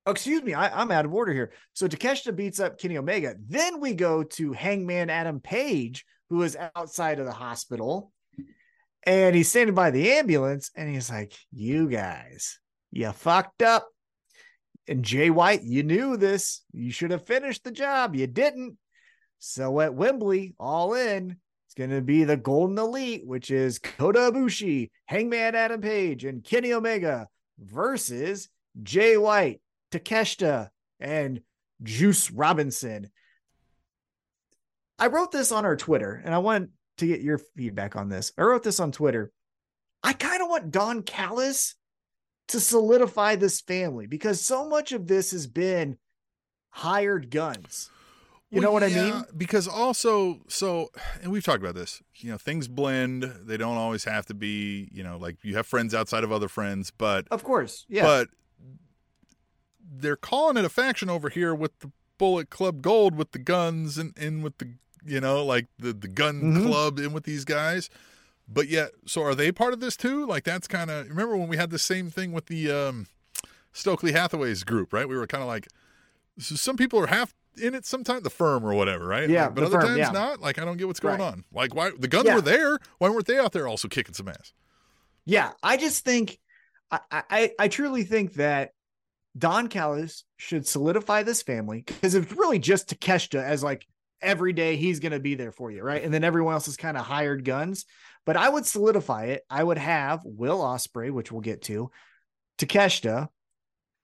oh, 0.06 0.12
excuse 0.12 0.44
me, 0.44 0.54
I, 0.54 0.82
am 0.82 0.92
out 0.92 1.06
of 1.06 1.14
order 1.14 1.34
here. 1.34 1.52
So 1.74 1.88
Takeshita 1.88 2.36
beats 2.36 2.60
up 2.60 2.78
Kenny 2.78 2.98
Omega. 2.98 3.36
Then 3.48 3.80
we 3.80 3.94
go 3.94 4.24
to 4.24 4.54
Hangman 4.54 5.10
Adam 5.10 5.40
Page, 5.40 6.06
who 6.30 6.42
is 6.44 6.58
outside 6.76 7.20
of 7.20 7.26
the 7.26 7.32
hospital. 7.32 8.12
And 9.06 9.36
he's 9.36 9.50
standing 9.50 9.76
by 9.76 9.92
the 9.92 10.14
ambulance 10.14 10.72
and 10.76 10.90
he's 10.90 11.10
like, 11.10 11.34
You 11.52 11.90
guys, 11.90 12.60
you 12.92 13.12
fucked 13.12 13.62
up. 13.62 13.88
And 14.88 15.04
Jay 15.04 15.30
White, 15.30 15.64
you 15.64 15.84
knew 15.84 16.18
this. 16.18 16.62
You 16.74 16.92
should 16.92 17.12
have 17.12 17.26
finished 17.26 17.64
the 17.64 17.72
job. 17.72 18.16
You 18.16 18.28
didn't. 18.28 18.78
So 19.40 19.80
at 19.82 19.94
Wembley, 19.94 20.56
all 20.60 20.94
in, 20.94 21.38
it's 21.74 21.74
going 21.76 21.90
to 21.90 22.02
be 22.02 22.24
the 22.24 22.38
Golden 22.38 22.78
Elite, 22.78 23.26
which 23.26 23.50
is 23.52 23.80
Kota 23.80 24.20
Ibushi, 24.20 24.92
Hangman 25.06 25.56
Adam 25.56 25.82
Page, 25.82 26.24
and 26.24 26.44
Kenny 26.44 26.72
Omega 26.72 27.28
versus 27.60 28.50
Jay 28.84 29.18
White, 29.18 29.62
Takeshita, 30.00 30.70
and 31.00 31.42
Juice 31.82 32.32
Robinson. 32.32 33.10
I 35.00 35.08
wrote 35.08 35.32
this 35.32 35.52
on 35.52 35.66
our 35.66 35.76
Twitter, 35.76 36.22
and 36.24 36.34
I 36.34 36.40
want 36.40 36.70
to 36.98 37.08
get 37.08 37.22
your 37.22 37.40
feedback 37.56 37.96
on 37.96 38.10
this. 38.10 38.32
I 38.38 38.44
wrote 38.44 38.64
this 38.64 38.80
on 38.80 38.92
Twitter. 38.92 39.32
I 40.04 40.14
kind 40.14 40.42
of 40.42 40.50
want 40.50 40.72
Don 40.72 41.04
Callis 41.04 41.76
to 42.50 42.60
solidify 42.60 43.36
this 43.36 43.62
family 43.62 44.06
because 44.06 44.42
so 44.42 44.68
much 44.68 44.92
of 44.92 45.08
this 45.08 45.32
has 45.32 45.48
been 45.48 45.98
hired 46.70 47.32
guns. 47.32 47.90
You 48.50 48.62
well, 48.62 48.70
know 48.70 48.72
what 48.74 48.92
yeah, 48.92 49.02
I 49.02 49.12
mean? 49.12 49.24
Because 49.36 49.68
also, 49.68 50.42
so, 50.48 50.90
and 51.24 51.32
we've 51.32 51.44
talked 51.44 51.64
about 51.64 51.74
this, 51.74 52.04
you 52.18 52.30
know, 52.30 52.38
things 52.38 52.68
blend. 52.68 53.24
They 53.24 53.58
don't 53.58 53.78
always 53.78 54.04
have 54.04 54.28
to 54.28 54.36
be, 54.36 54.90
you 54.92 55.04
know, 55.04 55.18
like 55.18 55.38
you 55.44 55.56
have 55.56 55.66
friends 55.66 55.96
outside 55.96 56.24
of 56.24 56.32
other 56.32 56.48
friends, 56.48 56.92
but. 56.96 57.28
Of 57.32 57.44
course. 57.44 57.86
Yeah. 57.90 58.04
But 58.04 58.28
they're 59.84 60.16
calling 60.16 60.58
it 60.58 60.66
a 60.66 60.70
faction 60.70 61.10
over 61.10 61.30
here 61.30 61.54
with 61.54 61.78
the 61.80 61.92
Bullet 62.18 62.50
Club 62.50 62.82
Gold 62.82 63.16
with 63.16 63.32
the 63.32 63.40
guns 63.40 63.98
and 63.98 64.18
in 64.18 64.42
with 64.42 64.58
the, 64.58 64.74
you 65.06 65.20
know, 65.20 65.44
like 65.44 65.68
the, 65.78 65.94
the 65.94 66.08
gun 66.08 66.42
mm-hmm. 66.42 66.68
club 66.68 67.00
in 67.00 67.14
with 67.14 67.24
these 67.24 67.46
guys. 67.46 67.90
But 68.48 68.68
yet, 68.68 68.92
so 69.06 69.24
are 69.24 69.36
they 69.36 69.52
part 69.52 69.74
of 69.74 69.80
this 69.80 69.96
too? 69.98 70.26
Like 70.26 70.44
that's 70.44 70.68
kind 70.68 70.92
of, 70.92 71.08
remember 71.10 71.38
when 71.38 71.48
we 71.48 71.58
had 71.58 71.70
the 71.70 71.80
same 71.80 72.10
thing 72.10 72.32
with 72.32 72.48
the 72.48 72.72
um, 72.72 73.08
Stokely 73.72 74.12
Hathaway's 74.12 74.64
group, 74.64 74.94
right? 74.94 75.08
We 75.08 75.18
were 75.18 75.28
kind 75.28 75.42
of 75.42 75.48
like, 75.48 75.68
so 76.38 76.56
some 76.56 76.78
people 76.78 77.00
are 77.00 77.08
half 77.08 77.34
in 77.62 77.76
it 77.76 77.86
sometimes 77.86 78.24
the 78.24 78.30
firm 78.30 78.66
or 78.66 78.74
whatever, 78.74 79.06
right? 79.06 79.30
Yeah, 79.30 79.50
but 79.50 79.64
other 79.64 79.80
firm, 79.80 79.90
times 79.90 80.00
yeah. 80.00 80.12
not. 80.12 80.42
Like 80.42 80.60
I 80.60 80.66
don't 80.66 80.78
get 80.78 80.88
what's 80.88 81.00
going 81.00 81.20
right. 81.20 81.34
on. 81.34 81.44
Like 81.54 81.76
why 81.76 81.92
the 81.98 82.08
guns 82.08 82.26
yeah. 82.26 82.36
were 82.36 82.42
there? 82.42 82.80
Why 82.98 83.10
weren't 83.10 83.28
they 83.28 83.38
out 83.38 83.52
there 83.52 83.68
also 83.68 83.88
kicking 83.88 84.14
some 84.14 84.28
ass? 84.28 84.54
Yeah, 85.26 85.52
I 85.62 85.78
just 85.78 86.04
think 86.04 86.40
I 86.92 87.00
I, 87.12 87.52
I 87.60 87.68
truly 87.68 88.04
think 88.04 88.34
that 88.34 88.74
Don 89.38 89.68
Callis 89.68 90.24
should 90.38 90.68
solidify 90.68 91.24
this 91.24 91.42
family 91.42 91.84
because 91.86 92.16
it's 92.16 92.32
really 92.34 92.60
just 92.60 92.90
Takeshita 92.90 93.44
as 93.44 93.64
like 93.64 93.86
every 94.22 94.54
day 94.54 94.76
he's 94.76 95.00
going 95.00 95.12
to 95.12 95.20
be 95.20 95.36
there 95.36 95.52
for 95.52 95.72
you, 95.72 95.82
right? 95.82 96.04
And 96.04 96.14
then 96.14 96.24
everyone 96.24 96.54
else 96.54 96.68
is 96.68 96.78
kind 96.78 96.98
of 96.98 97.06
hired 97.06 97.44
guns. 97.44 97.86
But 98.26 98.38
I 98.38 98.48
would 98.48 98.66
solidify 98.66 99.26
it. 99.26 99.44
I 99.50 99.64
would 99.64 99.78
have 99.78 100.22
Will 100.24 100.60
Ospreay, 100.60 101.12
which 101.12 101.32
we'll 101.32 101.42
get 101.42 101.64
to, 101.64 101.92
Takeshita, 102.58 103.28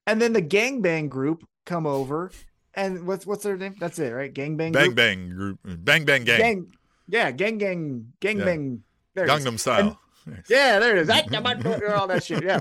and 0.06 0.22
then 0.22 0.34
the 0.34 0.42
gangbang 0.42 1.08
group 1.08 1.46
come 1.66 1.86
over 1.86 2.32
and 2.74 3.06
what's 3.06 3.26
what's 3.26 3.44
their 3.44 3.58
name? 3.58 3.76
That's 3.80 4.00
it, 4.00 4.10
right? 4.10 4.34
Gang 4.34 4.58
Bang. 4.58 4.72
Bang 4.72 4.86
group? 4.86 4.96
Bang 4.96 5.30
group. 5.30 5.60
Bang 5.64 6.06
Bang 6.06 6.24
Gang. 6.24 6.40
gang 6.40 6.68
yeah, 7.08 7.32
Gang 7.32 7.58
Gang 7.58 8.14
Gang 8.20 8.40
yeah. 8.40 8.46
Bang. 8.46 8.84
There 9.16 9.28
Gangnam 9.28 9.60
Style. 9.60 10.00
And, 10.26 10.44
yeah, 10.50 10.80
there 10.80 10.98
it 10.98 11.10
is. 11.10 11.10
All 11.90 12.08
that 12.08 12.24
shit. 12.24 12.44
Yeah. 12.44 12.60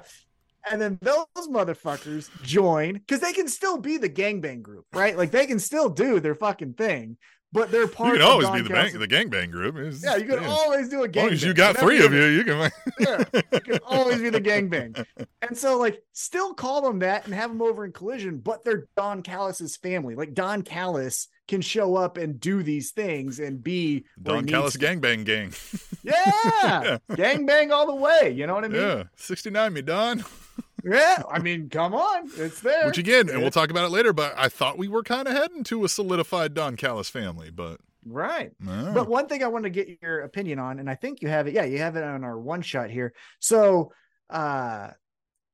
And 0.70 0.80
then 0.80 0.98
those 1.00 1.48
motherfuckers 1.48 2.30
join 2.42 2.94
because 2.94 3.20
they 3.20 3.32
can 3.32 3.48
still 3.48 3.78
be 3.78 3.96
the 3.96 4.08
gangbang 4.08 4.62
group, 4.62 4.86
right? 4.92 5.16
Like 5.16 5.30
they 5.30 5.46
can 5.46 5.58
still 5.58 5.88
do 5.88 6.20
their 6.20 6.34
fucking 6.34 6.74
thing, 6.74 7.16
but 7.52 7.70
they're 7.70 7.88
part. 7.88 8.14
You 8.14 8.20
can 8.20 8.28
always 8.28 8.50
be 8.50 8.60
the 8.60 8.68
bang, 8.68 8.98
the 8.98 9.08
gangbang 9.08 9.50
group. 9.50 9.76
It's, 9.76 10.04
yeah, 10.04 10.16
you 10.16 10.26
can 10.26 10.42
yeah. 10.42 10.48
always 10.48 10.88
do 10.88 11.02
a 11.02 11.08
gangbang. 11.08 11.16
As 11.16 11.22
long 11.22 11.32
as 11.32 11.44
you 11.44 11.54
got 11.54 11.76
three 11.78 12.04
of 12.04 12.12
you, 12.12 12.24
you 12.24 12.44
can. 12.44 12.70
yeah, 13.00 13.24
you 13.52 13.60
can 13.60 13.78
always 13.86 14.20
be 14.20 14.28
the 14.28 14.40
gangbang. 14.40 15.04
And 15.42 15.56
so, 15.56 15.78
like, 15.78 16.02
still 16.12 16.54
call 16.54 16.82
them 16.82 16.98
that 17.00 17.24
and 17.24 17.34
have 17.34 17.50
them 17.50 17.62
over 17.62 17.84
in 17.84 17.92
collision, 17.92 18.38
but 18.38 18.64
they're 18.64 18.86
Don 18.96 19.22
Callis's 19.22 19.76
family. 19.76 20.14
Like 20.14 20.34
Don 20.34 20.62
Callis 20.62 21.28
can 21.48 21.60
show 21.62 21.96
up 21.96 22.16
and 22.16 22.38
do 22.38 22.62
these 22.62 22.92
things 22.92 23.40
and 23.40 23.62
be 23.62 24.04
Don 24.22 24.44
Callis 24.46 24.76
gangbang 24.76 25.24
gang. 25.24 25.52
yeah, 26.04 26.98
gangbang 27.10 27.72
all 27.72 27.86
the 27.86 27.94
way. 27.94 28.32
You 28.36 28.46
know 28.46 28.54
what 28.54 28.64
I 28.64 28.68
mean? 28.68 28.80
Yeah, 28.80 29.04
sixty 29.16 29.50
nine, 29.50 29.72
me 29.72 29.82
Don 29.82 30.24
yeah, 30.84 31.22
I 31.30 31.40
mean, 31.40 31.68
come 31.70 31.94
on, 31.94 32.30
it's 32.36 32.60
there. 32.60 32.86
Which 32.86 32.98
again, 32.98 33.28
and 33.28 33.40
we'll 33.40 33.50
talk 33.50 33.70
about 33.70 33.86
it 33.86 33.90
later. 33.90 34.12
But 34.12 34.34
I 34.36 34.48
thought 34.48 34.78
we 34.78 34.88
were 34.88 35.02
kind 35.02 35.26
of 35.26 35.34
heading 35.34 35.64
to 35.64 35.84
a 35.84 35.88
solidified 35.88 36.54
Don 36.54 36.76
Callis 36.76 37.08
family, 37.08 37.50
but 37.50 37.80
right. 38.06 38.52
But 38.60 39.08
one 39.08 39.26
thing 39.26 39.42
I 39.42 39.48
want 39.48 39.64
to 39.64 39.70
get 39.70 39.98
your 40.02 40.20
opinion 40.20 40.58
on, 40.58 40.78
and 40.78 40.88
I 40.88 40.94
think 40.94 41.22
you 41.22 41.28
have 41.28 41.48
it. 41.48 41.54
Yeah, 41.54 41.64
you 41.64 41.78
have 41.78 41.96
it 41.96 42.04
on 42.04 42.22
our 42.22 42.38
one 42.38 42.62
shot 42.62 42.90
here. 42.90 43.14
So, 43.40 43.92
uh 44.30 44.90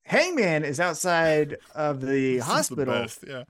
Hangman 0.07 0.65
is 0.65 0.81
outside 0.81 1.57
of 1.75 2.01
the 2.01 2.39
hospital. 2.39 2.95
The 2.95 3.01
best, 3.01 3.25
yeah. 3.27 3.45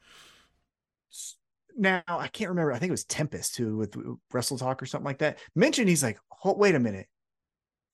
Now 1.77 2.03
I 2.07 2.29
can't 2.29 2.51
remember. 2.51 2.73
I 2.73 2.79
think 2.79 2.91
it 2.91 2.93
was 2.93 3.05
Tempest 3.05 3.57
who 3.57 3.77
with 3.77 3.97
Wrestle 4.33 4.59
Talk 4.59 4.83
or 4.83 4.87
something 4.87 5.05
like 5.05 5.19
that 5.19 5.39
mentioned. 5.55 5.89
He's 5.89 6.03
like, 6.03 6.19
oh, 6.45 6.55
wait 6.55 6.75
a 6.75 6.81
minute, 6.81 7.09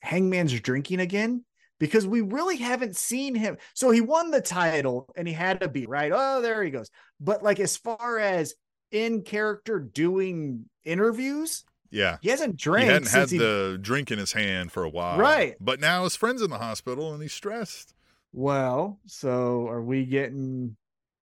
Hangman's 0.01 0.59
drinking 0.61 1.01
again 1.01 1.45
because 1.79 2.07
we 2.07 2.21
really 2.21 2.57
haven't 2.57 2.97
seen 2.97 3.35
him. 3.35 3.57
So 3.75 3.91
he 3.91 4.01
won 4.01 4.31
the 4.31 4.43
title 4.43 5.09
and 5.17 5.27
he 5.27 5.35
had 5.35 5.61
to 5.61 5.69
be 5.69 5.87
right. 5.87 6.13
Oh, 6.15 6.43
there 6.43 6.63
he 6.63 6.71
goes. 6.71 6.91
But 7.21 7.43
like 7.43 7.59
as 7.59 7.77
far 7.77 8.19
as 8.19 8.55
in 8.91 9.23
character 9.23 9.79
doing 9.79 10.67
interviews, 10.85 11.65
yeah, 11.91 12.19
he 12.21 12.29
hasn't 12.29 12.57
drank. 12.57 12.87
He 12.87 12.93
hadn't 12.93 13.11
had 13.11 13.31
he... 13.31 13.39
the 13.39 13.79
drink 13.81 14.11
in 14.11 14.19
his 14.19 14.33
hand 14.33 14.73
for 14.73 14.85
a 14.85 14.91
while, 14.91 15.19
right? 15.19 15.57
But 15.59 15.81
now 15.81 16.05
his 16.05 16.15
friend's 16.17 16.43
in 16.43 16.51
the 16.51 16.59
hospital 16.59 17.13
and 17.13 17.23
he's 17.23 17.33
stressed. 17.33 17.95
Well, 18.33 19.01
so 19.07 19.67
are 19.67 19.83
we 19.83 20.05
getting 20.05 20.77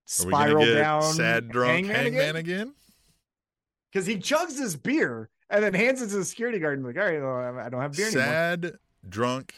spiral 0.09 0.65
down? 0.75 1.03
Sad 1.03 1.49
drunk 1.49 1.87
hangman, 1.87 1.97
hangman 1.97 2.37
again? 2.37 2.75
Because 3.93 4.07
he 4.07 4.17
chugs 4.17 4.59
his 4.59 4.77
beer 4.77 5.31
and 5.51 5.63
then 5.63 5.75
hands 5.75 6.03
it 6.03 6.09
to 6.09 6.17
the 6.17 6.25
security 6.25 6.59
guard 6.59 6.79
and 6.79 6.87
like, 6.87 6.97
all 6.97 7.05
right, 7.05 7.21
well, 7.21 7.59
I 7.59 7.69
don't 7.69 7.81
have 7.81 7.93
beer 7.93 8.11
Sad, 8.11 8.65
anymore. 8.65 8.71
Sad 8.71 8.79
drunk 9.09 9.55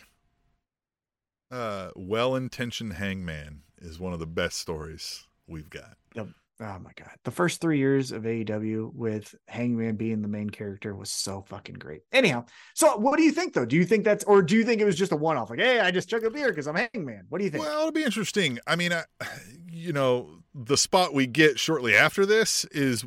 uh, 1.51 1.91
well-intentioned 1.97 2.95
hangman 2.95 3.63
is 3.79 3.99
one 3.99 4.13
of 4.13 4.19
the 4.19 4.27
best 4.27 4.59
stories 4.59 5.27
we've 5.47 5.71
got. 5.71 5.97
Yep. 6.15 6.29
Oh 6.63 6.79
my 6.79 6.91
god, 6.95 7.09
the 7.25 7.31
first 7.31 7.63
three 7.63 7.79
years 7.79 8.13
of 8.13 8.25
AEW 8.25 8.93
with 8.95 9.35
Hangman 9.49 9.97
being 9.97 10.21
the 10.21 10.29
main 10.29 10.51
character 10.51 10.95
was 10.95 11.11
so 11.11 11.41
fucking 11.49 11.77
great. 11.77 12.03
Anyhow, 12.13 12.45
so 12.75 12.99
what 12.99 13.17
do 13.17 13.23
you 13.23 13.33
think 13.33 13.55
though? 13.55 13.65
Do 13.65 13.77
you 13.77 13.85
think 13.87 14.05
that's, 14.05 14.25
or 14.25 14.43
do 14.43 14.55
you 14.57 14.63
think 14.63 14.83
it 14.83 14.85
was 14.85 14.97
just 14.97 15.13
a 15.13 15.17
one-off? 15.17 15.49
Like, 15.49 15.61
hey, 15.61 15.81
I 15.81 15.91
just 15.91 16.11
chug 16.11 16.23
a 16.25 16.31
beer 16.31 16.51
because 16.51 16.69
I'm 16.69 16.77
Hangman. 16.77 17.25
What 17.31 17.39
do 17.39 17.45
you 17.45 17.51
think? 17.51 17.65
Well, 17.65 17.79
it'll 17.79 17.93
be 17.93 18.05
interesting. 18.05 18.59
I 18.67 18.77
mean, 18.77 18.93
I, 18.93 19.05
you 19.71 19.95
know, 19.95 20.40
the 20.55 20.77
spot 20.77 21.15
we 21.15 21.27
get 21.27 21.59
shortly 21.59 21.95
after 21.95 22.27
this 22.27 22.65
is 22.67 23.05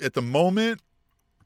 at 0.00 0.14
the 0.14 0.22
moment. 0.22 0.80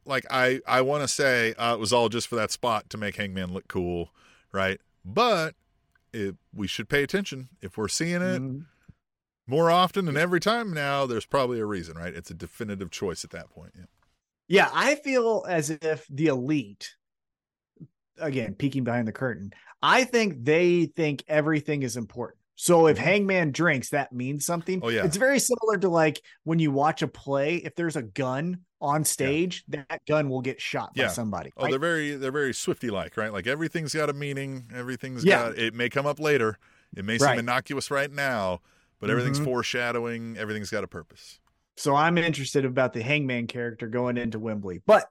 Like 0.04 0.24
I, 0.30 0.60
I 0.66 0.82
want 0.82 1.02
to 1.02 1.08
say 1.08 1.52
uh, 1.54 1.74
it 1.74 1.80
was 1.80 1.92
all 1.92 2.08
just 2.08 2.28
for 2.28 2.36
that 2.36 2.50
spot 2.50 2.88
to 2.90 2.96
make 2.96 3.16
Hangman 3.16 3.52
look 3.52 3.66
cool, 3.66 4.10
right? 4.52 4.80
But 5.04 5.54
it, 6.12 6.36
we 6.54 6.66
should 6.66 6.88
pay 6.88 7.02
attention. 7.02 7.48
If 7.60 7.76
we're 7.76 7.88
seeing 7.88 8.22
it 8.22 8.40
mm-hmm. 8.40 8.60
more 9.48 9.70
often 9.70 10.06
and 10.06 10.16
every 10.16 10.38
time 10.38 10.72
now, 10.72 11.06
there's 11.06 11.26
probably 11.26 11.58
a 11.58 11.66
reason, 11.66 11.96
right? 11.96 12.14
It's 12.14 12.30
a 12.30 12.34
definitive 12.34 12.90
choice 12.90 13.24
at 13.24 13.30
that 13.30 13.50
point. 13.50 13.72
Yeah. 13.76 13.86
Yeah, 14.48 14.70
I 14.72 14.94
feel 14.94 15.44
as 15.48 15.70
if 15.70 16.06
the 16.08 16.26
elite, 16.26 16.94
again, 18.18 18.54
peeking 18.54 18.84
behind 18.84 19.08
the 19.08 19.12
curtain, 19.12 19.52
I 19.82 20.04
think 20.04 20.44
they 20.44 20.86
think 20.86 21.24
everything 21.26 21.82
is 21.82 21.96
important. 21.96 22.38
So 22.56 22.86
if 22.86 22.96
mm-hmm. 22.96 23.04
Hangman 23.04 23.52
drinks, 23.52 23.90
that 23.90 24.12
means 24.12 24.46
something. 24.46 24.80
Oh 24.82 24.88
yeah, 24.88 25.04
it's 25.04 25.18
very 25.18 25.38
similar 25.38 25.76
to 25.78 25.88
like 25.88 26.20
when 26.44 26.58
you 26.58 26.70
watch 26.70 27.02
a 27.02 27.08
play. 27.08 27.56
If 27.56 27.74
there's 27.74 27.96
a 27.96 28.02
gun 28.02 28.60
on 28.80 29.04
stage, 29.04 29.62
yeah. 29.68 29.82
that 29.90 30.00
gun 30.06 30.30
will 30.30 30.40
get 30.40 30.60
shot 30.60 30.92
yeah. 30.94 31.04
by 31.04 31.12
somebody. 31.12 31.52
Oh, 31.56 31.64
right? 31.64 31.70
they're 31.70 31.78
very 31.78 32.16
they're 32.16 32.32
very 32.32 32.54
Swifty 32.54 32.88
like, 32.90 33.18
right? 33.18 33.32
Like 33.32 33.46
everything's 33.46 33.94
got 33.94 34.08
a 34.08 34.14
meaning. 34.14 34.64
Everything's 34.74 35.22
yeah. 35.22 35.50
got 35.50 35.58
it 35.58 35.74
may 35.74 35.90
come 35.90 36.06
up 36.06 36.18
later. 36.18 36.58
It 36.96 37.04
may 37.04 37.18
seem 37.18 37.26
right. 37.26 37.38
innocuous 37.38 37.90
right 37.90 38.10
now, 38.10 38.62
but 39.00 39.10
everything's 39.10 39.38
mm-hmm. 39.38 39.44
foreshadowing. 39.44 40.38
Everything's 40.38 40.70
got 40.70 40.82
a 40.82 40.88
purpose. 40.88 41.38
So 41.76 41.94
I'm 41.94 42.16
interested 42.16 42.64
about 42.64 42.94
the 42.94 43.02
Hangman 43.02 43.48
character 43.48 43.86
going 43.86 44.16
into 44.16 44.38
Wembley. 44.38 44.80
But 44.86 45.04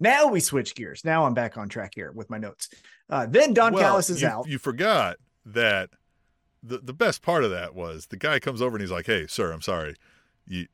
now 0.00 0.26
we 0.26 0.40
switch 0.40 0.74
gears. 0.74 1.02
Now 1.02 1.24
I'm 1.24 1.32
back 1.32 1.56
on 1.56 1.70
track 1.70 1.92
here 1.94 2.12
with 2.12 2.28
my 2.28 2.36
notes. 2.36 2.68
Uh, 3.08 3.24
then 3.26 3.54
Don 3.54 3.72
well, 3.72 3.82
Callis 3.82 4.10
is 4.10 4.20
you, 4.20 4.28
out. 4.28 4.46
You 4.46 4.58
forgot 4.58 5.16
that 5.46 5.88
the 6.62 6.78
the 6.78 6.92
best 6.92 7.22
part 7.22 7.44
of 7.44 7.50
that 7.50 7.74
was 7.74 8.06
the 8.06 8.16
guy 8.16 8.38
comes 8.38 8.60
over 8.60 8.76
and 8.76 8.80
he's 8.80 8.90
like, 8.90 9.06
"Hey, 9.06 9.26
sir, 9.26 9.52
I'm 9.52 9.62
sorry. 9.62 9.96
you 10.46 10.66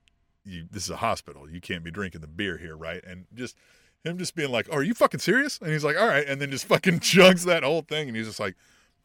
you 0.44 0.66
this 0.70 0.84
is 0.84 0.90
a 0.90 0.96
hospital. 0.96 1.50
You 1.50 1.60
can't 1.60 1.84
be 1.84 1.90
drinking 1.90 2.20
the 2.20 2.26
beer 2.26 2.56
here, 2.56 2.76
right? 2.76 3.02
And 3.04 3.26
just 3.34 3.56
him 4.04 4.18
just 4.18 4.34
being 4.34 4.50
like, 4.50 4.68
oh, 4.70 4.76
"Are 4.76 4.82
you 4.82 4.94
fucking 4.94 5.20
serious?" 5.20 5.58
And 5.58 5.70
he's 5.70 5.84
like, 5.84 5.96
"All 5.96 6.06
right," 6.06 6.26
and 6.26 6.40
then 6.40 6.50
just 6.50 6.66
fucking 6.66 7.00
chugs 7.00 7.44
that 7.44 7.62
whole 7.62 7.82
thing, 7.82 8.08
and 8.08 8.16
he's 8.16 8.26
just 8.26 8.40
like, 8.40 8.54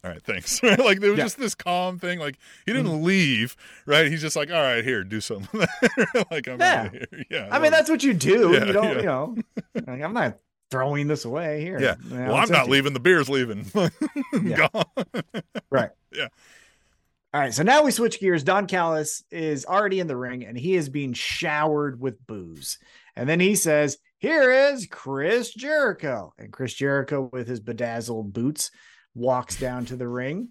"All 0.03 0.11
right, 0.11 0.21
thanks." 0.21 0.61
like 0.63 0.99
there 0.99 1.11
was 1.11 1.17
yeah. 1.17 1.25
just 1.25 1.37
this 1.37 1.55
calm 1.55 1.99
thing. 1.99 2.19
Like 2.19 2.37
he 2.65 2.73
didn't 2.73 2.91
mm-hmm. 2.91 3.03
leave, 3.03 3.55
right? 3.85 4.07
He's 4.07 4.21
just 4.21 4.35
like, 4.35 4.49
"All 4.49 4.61
right, 4.61 4.83
here, 4.83 5.03
do 5.03 5.19
something." 5.19 5.59
like 6.31 6.47
I'm 6.47 6.59
yeah. 6.59 6.89
here. 6.89 7.07
Yeah. 7.29 7.47
I, 7.51 7.57
I 7.57 7.59
mean, 7.59 7.71
that's 7.71 7.89
what 7.89 8.03
you 8.03 8.13
do. 8.13 8.51
Yeah, 8.53 8.65
you 8.65 8.73
don't, 8.73 8.97
you 8.97 9.03
know. 9.03 9.35
Like, 9.75 10.01
I'm 10.01 10.13
not 10.13 10.37
throwing 10.69 11.07
this 11.07 11.25
away 11.25 11.61
here. 11.61 11.79
Yeah. 11.79 11.95
You 12.03 12.15
know, 12.15 12.25
well, 12.27 12.35
I'm 12.35 12.49
not 12.49 12.61
empty. 12.61 12.71
leaving. 12.71 12.93
The 12.93 12.99
beer's 12.99 13.29
leaving. 13.29 13.65
Gone. 13.73 14.85
right. 15.69 15.89
Yeah. 16.13 16.27
All 17.33 17.39
right, 17.39 17.53
so 17.53 17.63
now 17.63 17.83
we 17.83 17.91
switch 17.91 18.19
gears. 18.19 18.43
Don 18.43 18.67
Callis 18.67 19.23
is 19.31 19.65
already 19.65 20.01
in 20.01 20.07
the 20.07 20.17
ring 20.17 20.45
and 20.45 20.57
he 20.57 20.75
is 20.75 20.89
being 20.89 21.13
showered 21.13 21.97
with 21.97 22.25
booze. 22.27 22.77
And 23.15 23.27
then 23.27 23.39
he 23.39 23.55
says, 23.55 23.97
Here 24.17 24.51
is 24.51 24.85
Chris 24.87 25.53
Jericho. 25.53 26.33
And 26.37 26.51
Chris 26.51 26.73
Jericho, 26.73 27.29
with 27.31 27.47
his 27.47 27.61
bedazzled 27.61 28.33
boots, 28.33 28.69
walks 29.15 29.57
down 29.57 29.85
to 29.85 29.95
the 29.95 30.09
ring. 30.09 30.49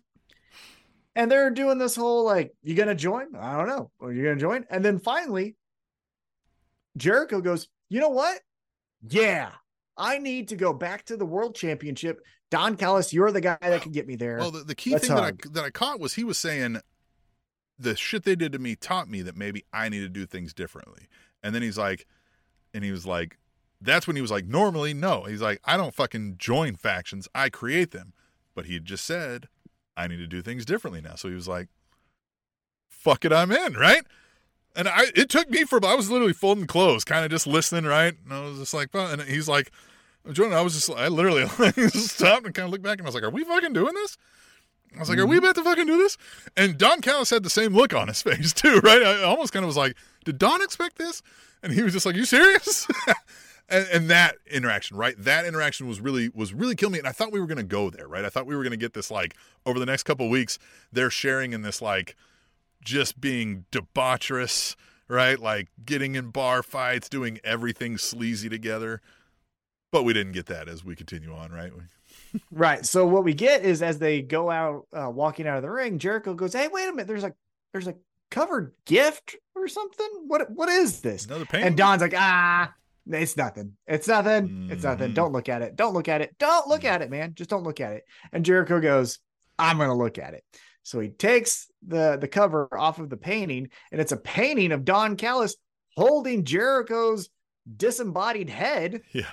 And 1.15 1.31
they're 1.31 1.51
doing 1.51 1.77
this 1.77 1.97
whole 1.97 2.25
like, 2.25 2.55
You 2.63 2.75
gonna 2.75 2.95
join? 2.95 3.37
I 3.37 3.59
don't 3.59 3.69
know. 3.69 3.91
Are 4.01 4.11
you 4.11 4.25
gonna 4.25 4.37
join? 4.37 4.65
And 4.71 4.83
then 4.83 5.01
finally, 5.01 5.57
Jericho 6.97 7.43
goes, 7.43 7.69
You 7.91 8.01
know 8.01 8.09
what? 8.09 8.41
Yeah, 9.07 9.51
I 9.99 10.17
need 10.17 10.49
to 10.49 10.57
go 10.57 10.73
back 10.73 11.05
to 11.07 11.19
the 11.19 11.27
world 11.27 11.55
championship 11.55 12.21
Don 12.51 12.77
Callis, 12.77 13.13
you're 13.13 13.31
the 13.31 13.41
guy 13.41 13.57
that 13.61 13.83
can 13.83 13.93
get 13.93 14.07
me 14.07 14.17
there. 14.17 14.39
Well, 14.39 14.51
the, 14.51 14.65
the 14.65 14.75
key 14.75 14.93
Let's 14.93 15.07
thing 15.07 15.17
that 15.17 15.25
I, 15.25 15.33
that 15.53 15.65
I 15.65 15.71
caught 15.71 16.01
was 16.01 16.15
he 16.15 16.25
was 16.25 16.37
saying 16.37 16.81
the 17.79 17.97
shit 17.97 18.25
they 18.25 18.37
did 18.37 18.53
to 18.53 18.59
me 18.59 18.77
taught 18.77 19.09
me 19.09 19.23
that 19.23 19.37
maybe 19.37 19.65
I 19.73 19.89
need 19.89 20.01
to 20.01 20.09
do 20.09 20.27
things 20.27 20.53
differently. 20.53 21.07
And 21.43 21.55
then 21.55 21.63
he's 21.63 21.79
like, 21.79 22.07
and 22.75 22.85
he 22.85 22.91
was 22.91 23.07
like, 23.07 23.39
that's 23.81 24.07
when 24.07 24.17
he 24.17 24.23
was 24.23 24.31
like, 24.31 24.45
normally, 24.47 24.93
no. 24.93 25.23
He's 25.23 25.41
like, 25.41 25.61
I 25.65 25.77
don't 25.77 25.95
fucking 25.95 26.37
join 26.39 26.77
factions, 26.77 27.29
I 27.35 27.49
create 27.49 27.93
them. 27.93 28.13
But 28.55 28.67
he 28.67 28.75
had 28.75 28.85
just 28.85 29.05
said, 29.05 29.49
I 29.97 30.09
need 30.09 30.19
to 30.19 30.27
do 30.27 30.43
things 30.43 30.65
differently 30.65 31.01
now. 31.01 31.15
So 31.15 31.29
he 31.29 31.35
was 31.35 31.49
like, 31.49 31.69
fuck 32.89 33.25
it, 33.25 33.33
I'm 33.33 33.53
in, 33.53 33.75
right? 33.75 34.03
And 34.77 34.89
I, 34.89 35.05
it 35.15 35.29
took 35.31 35.49
me 35.51 35.65
for, 35.65 35.85
I 35.85 35.95
was 35.95 36.11
literally 36.11 36.33
folding 36.33 36.67
clothes, 36.67 37.05
kind 37.05 37.25
of 37.25 37.31
just 37.31 37.47
listening, 37.47 37.85
right? 37.85 38.15
And 38.25 38.33
I 38.33 38.41
was 38.41 38.59
just 38.59 38.75
like, 38.75 38.91
and 38.93 39.23
he's 39.23 39.49
like, 39.49 39.73
Jordan, 40.33 40.57
I 40.57 40.61
was 40.61 40.75
just, 40.75 40.91
I 40.91 41.09
literally 41.09 41.45
like, 41.59 41.79
stopped 41.91 42.47
and 42.47 42.55
kind 42.55 42.67
of 42.67 42.71
looked 42.71 42.85
back 42.85 42.99
and 42.99 43.07
I 43.07 43.09
was 43.09 43.15
like, 43.15 43.25
are 43.25 43.31
we 43.31 43.45
fucking 43.45 43.73
doing 43.73 43.95
this? 43.95 44.19
I 44.95 44.99
was 44.99 45.09
like, 45.09 45.19
are 45.19 45.27
we 45.27 45.37
mm-hmm. 45.37 45.45
about 45.45 45.55
to 45.57 45.63
fucking 45.63 45.87
do 45.87 45.97
this? 45.99 46.17
And 46.57 46.77
Don 46.77 47.01
Callis 47.01 47.31
had 47.31 47.43
the 47.43 47.51
same 47.51 47.75
look 47.75 47.95
on 47.95 48.09
his 48.09 48.23
face 48.23 48.53
too, 48.53 48.81
right? 48.81 49.03
I 49.03 49.23
almost 49.23 49.53
kind 49.53 49.65
of 49.65 49.69
was 49.69 49.77
like, 49.77 49.97
did 50.25 50.39
Don 50.39 50.63
expect 50.63 50.99
this? 50.99 51.23
And 51.63 51.73
he 51.73 51.83
was 51.83 51.93
just 51.93 52.07
like, 52.07 52.17
you 52.17 52.25
serious? 52.25 52.89
and, 53.69 53.87
and, 53.93 54.11
that 54.11 54.37
interaction, 54.51 54.97
right? 54.97 55.15
That 55.19 55.45
interaction 55.45 55.87
was 55.87 56.01
really, 56.01 56.31
was 56.35 56.53
really 56.53 56.75
killing 56.75 56.95
me. 56.95 56.99
And 56.99 57.09
I 57.09 57.13
thought 57.13 57.33
we 57.33 57.41
were 57.41 57.47
going 57.47 57.59
to 57.59 57.63
go 57.63 57.91
there, 57.91 58.09
right? 58.09 58.25
I 58.25 58.31
thought 58.31 58.47
we 58.47 58.57
were 58.57 58.63
going 58.63 58.73
to 58.73 58.79
get 58.79 58.95
this 58.95 59.11
like 59.11 59.37
over 59.67 59.79
the 59.79 59.87
next 59.87 60.05
couple 60.05 60.29
weeks, 60.29 60.59
they're 60.91 61.11
sharing 61.11 61.53
in 61.53 61.63
this 61.63 61.81
like 61.83 62.17
just 62.83 63.21
being 63.21 63.67
debaucherous, 63.71 64.75
right? 65.07 65.39
Like 65.39 65.69
getting 65.85 66.15
in 66.15 66.31
bar 66.31 66.63
fights, 66.63 67.09
doing 67.09 67.39
everything 67.45 67.99
sleazy 67.99 68.49
together. 68.49 69.01
But 69.93 70.05
we 70.05 70.13
didn't 70.13 70.33
get 70.33 70.47
that 70.47 70.69
as 70.69 70.85
we 70.85 70.95
continue 70.95 71.35
on, 71.35 71.51
right? 71.51 71.73
right. 72.53 72.87
So 72.87 73.07
what 73.07 73.25
we 73.25 73.35
get 73.35 73.65
is 73.65 73.83
as 73.83 73.99
they 73.99 74.23
go 74.23 74.51
out, 74.51 74.87
uh, 74.93 75.11
walking 75.11 75.47
out 75.47 75.57
of 75.57 75.63
the 75.63 75.71
ring, 75.71 75.99
Jericho 75.99 76.35
goes, 76.35 76.53
"Hey, 76.53 76.69
wait 76.69 76.89
a 76.89 76.93
minute! 76.93 77.09
There's 77.09 77.25
a 77.25 77.35
there's 77.73 77.89
a 77.89 77.97
covered 78.31 78.73
gift 78.85 79.37
or 79.57 79.67
something. 79.67 80.09
What 80.27 80.51
what 80.51 80.69
is 80.69 81.01
this?" 81.01 81.27
Another 81.27 81.45
pain. 81.45 81.65
And 81.65 81.77
Don's 81.77 82.03
like, 82.03 82.15
"Ah, 82.17 82.73
it's 83.09 83.37
nothing. 83.37 83.77
It's 83.87 84.07
nothing. 84.07 84.49
Mm-hmm. 84.49 84.73
It's 84.73 84.85
nothing. 84.85 85.13
Don't 85.13 85.33
look 85.33 85.49
at 85.49 85.63
it. 85.63 85.75
Don't 85.75 85.95
look 85.95 86.09
at 86.09 86.21
it. 86.21 86.37
Don't 86.39 86.69
look 86.69 86.85
at 86.85 87.03
it, 87.03 87.11
man. 87.11 87.35
Just 87.35 87.51
don't 87.51 87.65
look 87.65 87.81
at 87.81 87.95
it." 87.95 88.05
And 88.33 88.45
Jericho 88.45 88.81
goes, 88.81 89.19
"I'm 89.59 89.79
gonna 89.79 89.97
look 89.97 90.19
at 90.19 90.35
it." 90.35 90.45
So 90.85 91.01
he 91.01 91.09
takes 91.09 91.69
the 91.85 92.17
the 92.17 92.29
cover 92.29 92.69
off 92.79 93.01
of 93.01 93.11
the 93.11 93.17
painting, 93.17 93.69
and 93.91 94.01
it's 94.01 94.13
a 94.13 94.17
painting 94.17 94.71
of 94.71 94.85
Don 94.85 95.17
Callis 95.17 95.57
holding 95.97 96.45
Jericho's 96.45 97.29
disembodied 97.77 98.49
head. 98.49 99.03
Yeah 99.13 99.27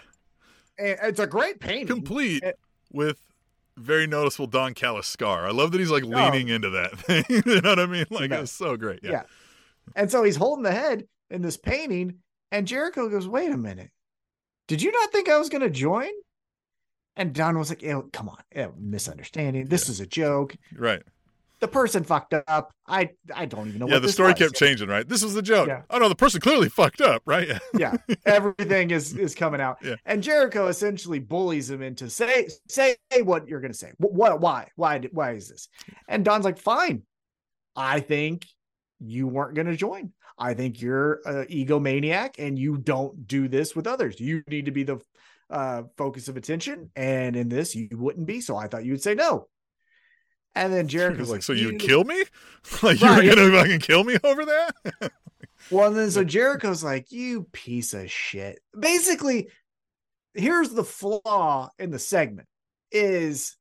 it's 0.77 1.19
a 1.19 1.27
great 1.27 1.59
painting, 1.59 1.87
complete 1.87 2.43
it, 2.43 2.59
with 2.91 3.19
very 3.77 4.07
noticeable 4.07 4.47
Don 4.47 4.73
Callis 4.73 5.07
scar. 5.07 5.47
I 5.47 5.51
love 5.51 5.71
that 5.71 5.79
he's 5.79 5.91
like 5.91 6.03
leaning 6.03 6.51
oh, 6.51 6.55
into 6.55 6.69
that 6.71 6.97
thing. 6.99 7.23
you 7.29 7.61
know 7.61 7.69
what 7.69 7.79
I 7.79 7.85
mean? 7.85 8.05
Like 8.09 8.31
it's 8.31 8.51
so 8.51 8.77
great. 8.77 8.99
Yeah. 9.03 9.11
yeah. 9.11 9.23
And 9.95 10.11
so 10.11 10.23
he's 10.23 10.35
holding 10.35 10.63
the 10.63 10.71
head 10.71 11.07
in 11.29 11.41
this 11.41 11.57
painting, 11.57 12.19
and 12.51 12.67
Jericho 12.67 13.09
goes, 13.09 13.27
"Wait 13.27 13.51
a 13.51 13.57
minute, 13.57 13.91
did 14.67 14.81
you 14.81 14.91
not 14.91 15.11
think 15.11 15.29
I 15.29 15.37
was 15.37 15.49
going 15.49 15.61
to 15.61 15.69
join?" 15.69 16.09
And 17.15 17.33
Don 17.33 17.57
was 17.57 17.69
like, 17.69 17.83
"Oh, 17.85 18.09
come 18.13 18.29
on, 18.29 18.39
eh, 18.51 18.67
misunderstanding. 18.77 19.65
This 19.65 19.87
yeah. 19.87 19.91
is 19.91 19.99
a 19.99 20.07
joke." 20.07 20.55
Right 20.75 21.03
the 21.59 21.67
person 21.67 22.03
fucked 22.03 22.33
up. 22.33 22.71
I 22.87 23.09
I 23.33 23.45
don't 23.45 23.67
even 23.67 23.79
know. 23.79 23.87
Yeah, 23.87 23.99
the 23.99 24.11
story 24.11 24.31
was. 24.31 24.39
kept 24.39 24.55
changing, 24.55 24.89
right? 24.89 25.07
This 25.07 25.23
was 25.23 25.33
the 25.33 25.41
joke. 25.41 25.67
Yeah. 25.67 25.81
Oh 25.89 25.97
no, 25.97 26.09
the 26.09 26.15
person 26.15 26.39
clearly 26.39 26.69
fucked 26.75 27.01
up, 27.01 27.23
right? 27.25 27.59
yeah, 27.77 27.95
everything 28.25 28.91
is 28.91 29.15
is 29.15 29.33
coming 29.35 29.61
out. 29.61 29.77
Yeah. 29.83 29.95
And 30.05 30.21
Jericho 30.21 30.67
essentially 30.67 31.19
bullies 31.19 31.69
him 31.69 31.81
into 31.81 32.09
say 32.09 32.47
say 32.67 32.95
what 33.23 33.47
you're 33.47 33.61
gonna 33.61 33.73
say. 33.73 33.91
What 33.97 34.39
why 34.39 34.69
why 34.75 35.01
why 35.11 35.31
is 35.31 35.49
this? 35.49 35.69
And 36.07 36.23
Don's 36.23 36.45
like, 36.45 36.59
fine. 36.59 37.03
I 37.75 37.99
think 37.99 38.45
you 38.99 39.27
weren't 39.27 39.55
gonna 39.55 39.75
join. 39.75 40.13
I 40.39 40.53
think 40.53 40.81
you're 40.81 41.21
an 41.25 41.45
egomaniac 41.45 42.35
and 42.37 42.59
you 42.59 42.77
don't 42.77 43.27
do 43.27 43.47
this 43.47 43.75
with 43.75 43.87
others. 43.87 44.19
You 44.19 44.43
need 44.47 44.65
to 44.65 44.71
be 44.71 44.83
the 44.83 44.99
uh, 45.49 45.83
focus 45.97 46.27
of 46.27 46.37
attention, 46.37 46.91
and 46.95 47.35
in 47.35 47.49
this 47.49 47.75
you 47.75 47.89
wouldn't 47.91 48.27
be. 48.27 48.41
So 48.41 48.55
I 48.55 48.67
thought 48.67 48.85
you 48.85 48.91
would 48.91 49.01
say 49.01 49.15
no. 49.15 49.47
And 50.57 50.73
then 50.73 50.87
Jericho's 50.87 51.29
like, 51.29 51.43
"So 51.43 51.53
you 51.53 51.67
would 51.67 51.79
kill 51.79 52.03
me? 52.03 52.23
Like 52.83 52.99
you 52.99 53.07
right. 53.07 53.23
were 53.23 53.35
gonna 53.35 53.51
fucking 53.51 53.79
kill 53.79 54.03
me 54.03 54.17
over 54.25 54.43
that?" 54.43 54.75
well, 55.71 55.87
and 55.87 55.95
then 55.95 56.11
so 56.11 56.25
Jericho's 56.25 56.83
like, 56.83 57.13
"You 57.13 57.43
piece 57.53 57.93
of 57.93 58.11
shit." 58.11 58.59
Basically, 58.77 59.47
here's 60.33 60.71
the 60.71 60.83
flaw 60.83 61.69
in 61.79 61.91
the 61.91 61.99
segment: 61.99 62.49
is 62.91 63.55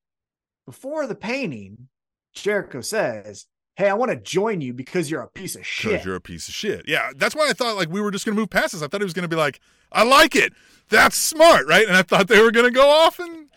before 0.66 1.06
the 1.06 1.14
painting, 1.14 1.86
Jericho 2.34 2.80
says, 2.80 3.46
"Hey, 3.76 3.88
I 3.88 3.94
want 3.94 4.10
to 4.10 4.16
join 4.16 4.60
you 4.60 4.72
because 4.74 5.08
you're 5.08 5.22
a 5.22 5.28
piece 5.28 5.54
of 5.54 5.64
shit." 5.64 5.92
Because 5.92 6.04
you're 6.04 6.16
a 6.16 6.20
piece 6.20 6.48
of 6.48 6.54
shit. 6.54 6.82
Yeah, 6.88 7.10
that's 7.14 7.36
why 7.36 7.48
I 7.48 7.52
thought 7.52 7.76
like 7.76 7.88
we 7.88 8.00
were 8.00 8.10
just 8.10 8.26
gonna 8.26 8.34
move 8.34 8.50
past 8.50 8.72
this. 8.72 8.82
I 8.82 8.88
thought 8.88 9.00
he 9.00 9.04
was 9.04 9.14
gonna 9.14 9.28
be 9.28 9.36
like, 9.36 9.60
"I 9.92 10.02
like 10.02 10.34
it. 10.34 10.52
That's 10.88 11.16
smart, 11.16 11.68
right?" 11.68 11.86
And 11.86 11.96
I 11.96 12.02
thought 12.02 12.26
they 12.26 12.42
were 12.42 12.50
gonna 12.50 12.72
go 12.72 12.88
off 12.88 13.20
and 13.20 13.50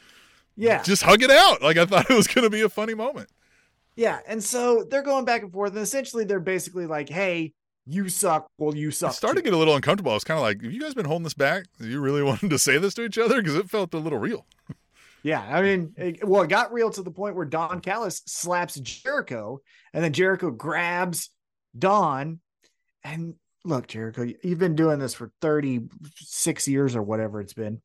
yeah. 0.59 0.83
Just 0.83 1.03
hug 1.03 1.23
it 1.23 1.31
out. 1.31 1.61
Like 1.61 1.77
I 1.77 1.85
thought 1.85 2.09
it 2.09 2.15
was 2.15 2.27
going 2.27 2.43
to 2.43 2.49
be 2.49 2.61
a 2.61 2.69
funny 2.69 2.93
moment. 2.93 3.29
Yeah. 3.95 4.19
And 4.27 4.43
so 4.43 4.83
they're 4.83 5.03
going 5.03 5.25
back 5.25 5.41
and 5.41 5.51
forth. 5.51 5.71
And 5.71 5.81
essentially 5.81 6.25
they're 6.25 6.39
basically 6.39 6.85
like, 6.85 7.09
hey, 7.09 7.53
you 7.85 8.09
suck. 8.09 8.47
Well, 8.57 8.75
you 8.75 8.91
suck. 8.91 9.11
It 9.11 9.15
started 9.15 9.37
too. 9.37 9.43
to 9.43 9.49
get 9.51 9.53
a 9.55 9.57
little 9.57 9.75
uncomfortable. 9.75 10.11
I 10.11 10.15
was 10.15 10.23
kind 10.23 10.37
of 10.37 10.43
like, 10.43 10.61
have 10.61 10.71
you 10.71 10.81
guys 10.81 10.93
been 10.93 11.05
holding 11.05 11.23
this 11.23 11.33
back? 11.33 11.65
You 11.79 11.99
really 11.99 12.23
wanted 12.29 12.49
to 12.49 12.59
say 12.59 12.77
this 12.77 12.93
to 12.95 13.03
each 13.03 13.17
other? 13.17 13.41
Because 13.41 13.55
it 13.55 13.69
felt 13.69 13.93
a 13.93 13.97
little 13.97 14.19
real. 14.19 14.45
Yeah, 15.23 15.41
I 15.41 15.61
mean, 15.61 15.93
it, 15.97 16.25
well, 16.25 16.43
it 16.43 16.49
got 16.49 16.71
real 16.71 16.89
to 16.91 17.01
the 17.01 17.11
point 17.11 17.35
where 17.35 17.45
Don 17.45 17.81
Callis 17.81 18.21
slaps 18.25 18.79
Jericho, 18.79 19.59
and 19.93 20.01
then 20.01 20.13
Jericho 20.13 20.49
grabs 20.49 21.29
Don. 21.77 22.39
And 23.03 23.35
look, 23.65 23.87
Jericho, 23.87 24.27
you've 24.43 24.59
been 24.59 24.75
doing 24.75 24.99
this 24.99 25.13
for 25.13 25.31
36 25.41 26.67
years 26.69 26.95
or 26.95 27.03
whatever 27.03 27.41
it's 27.41 27.53
been. 27.53 27.81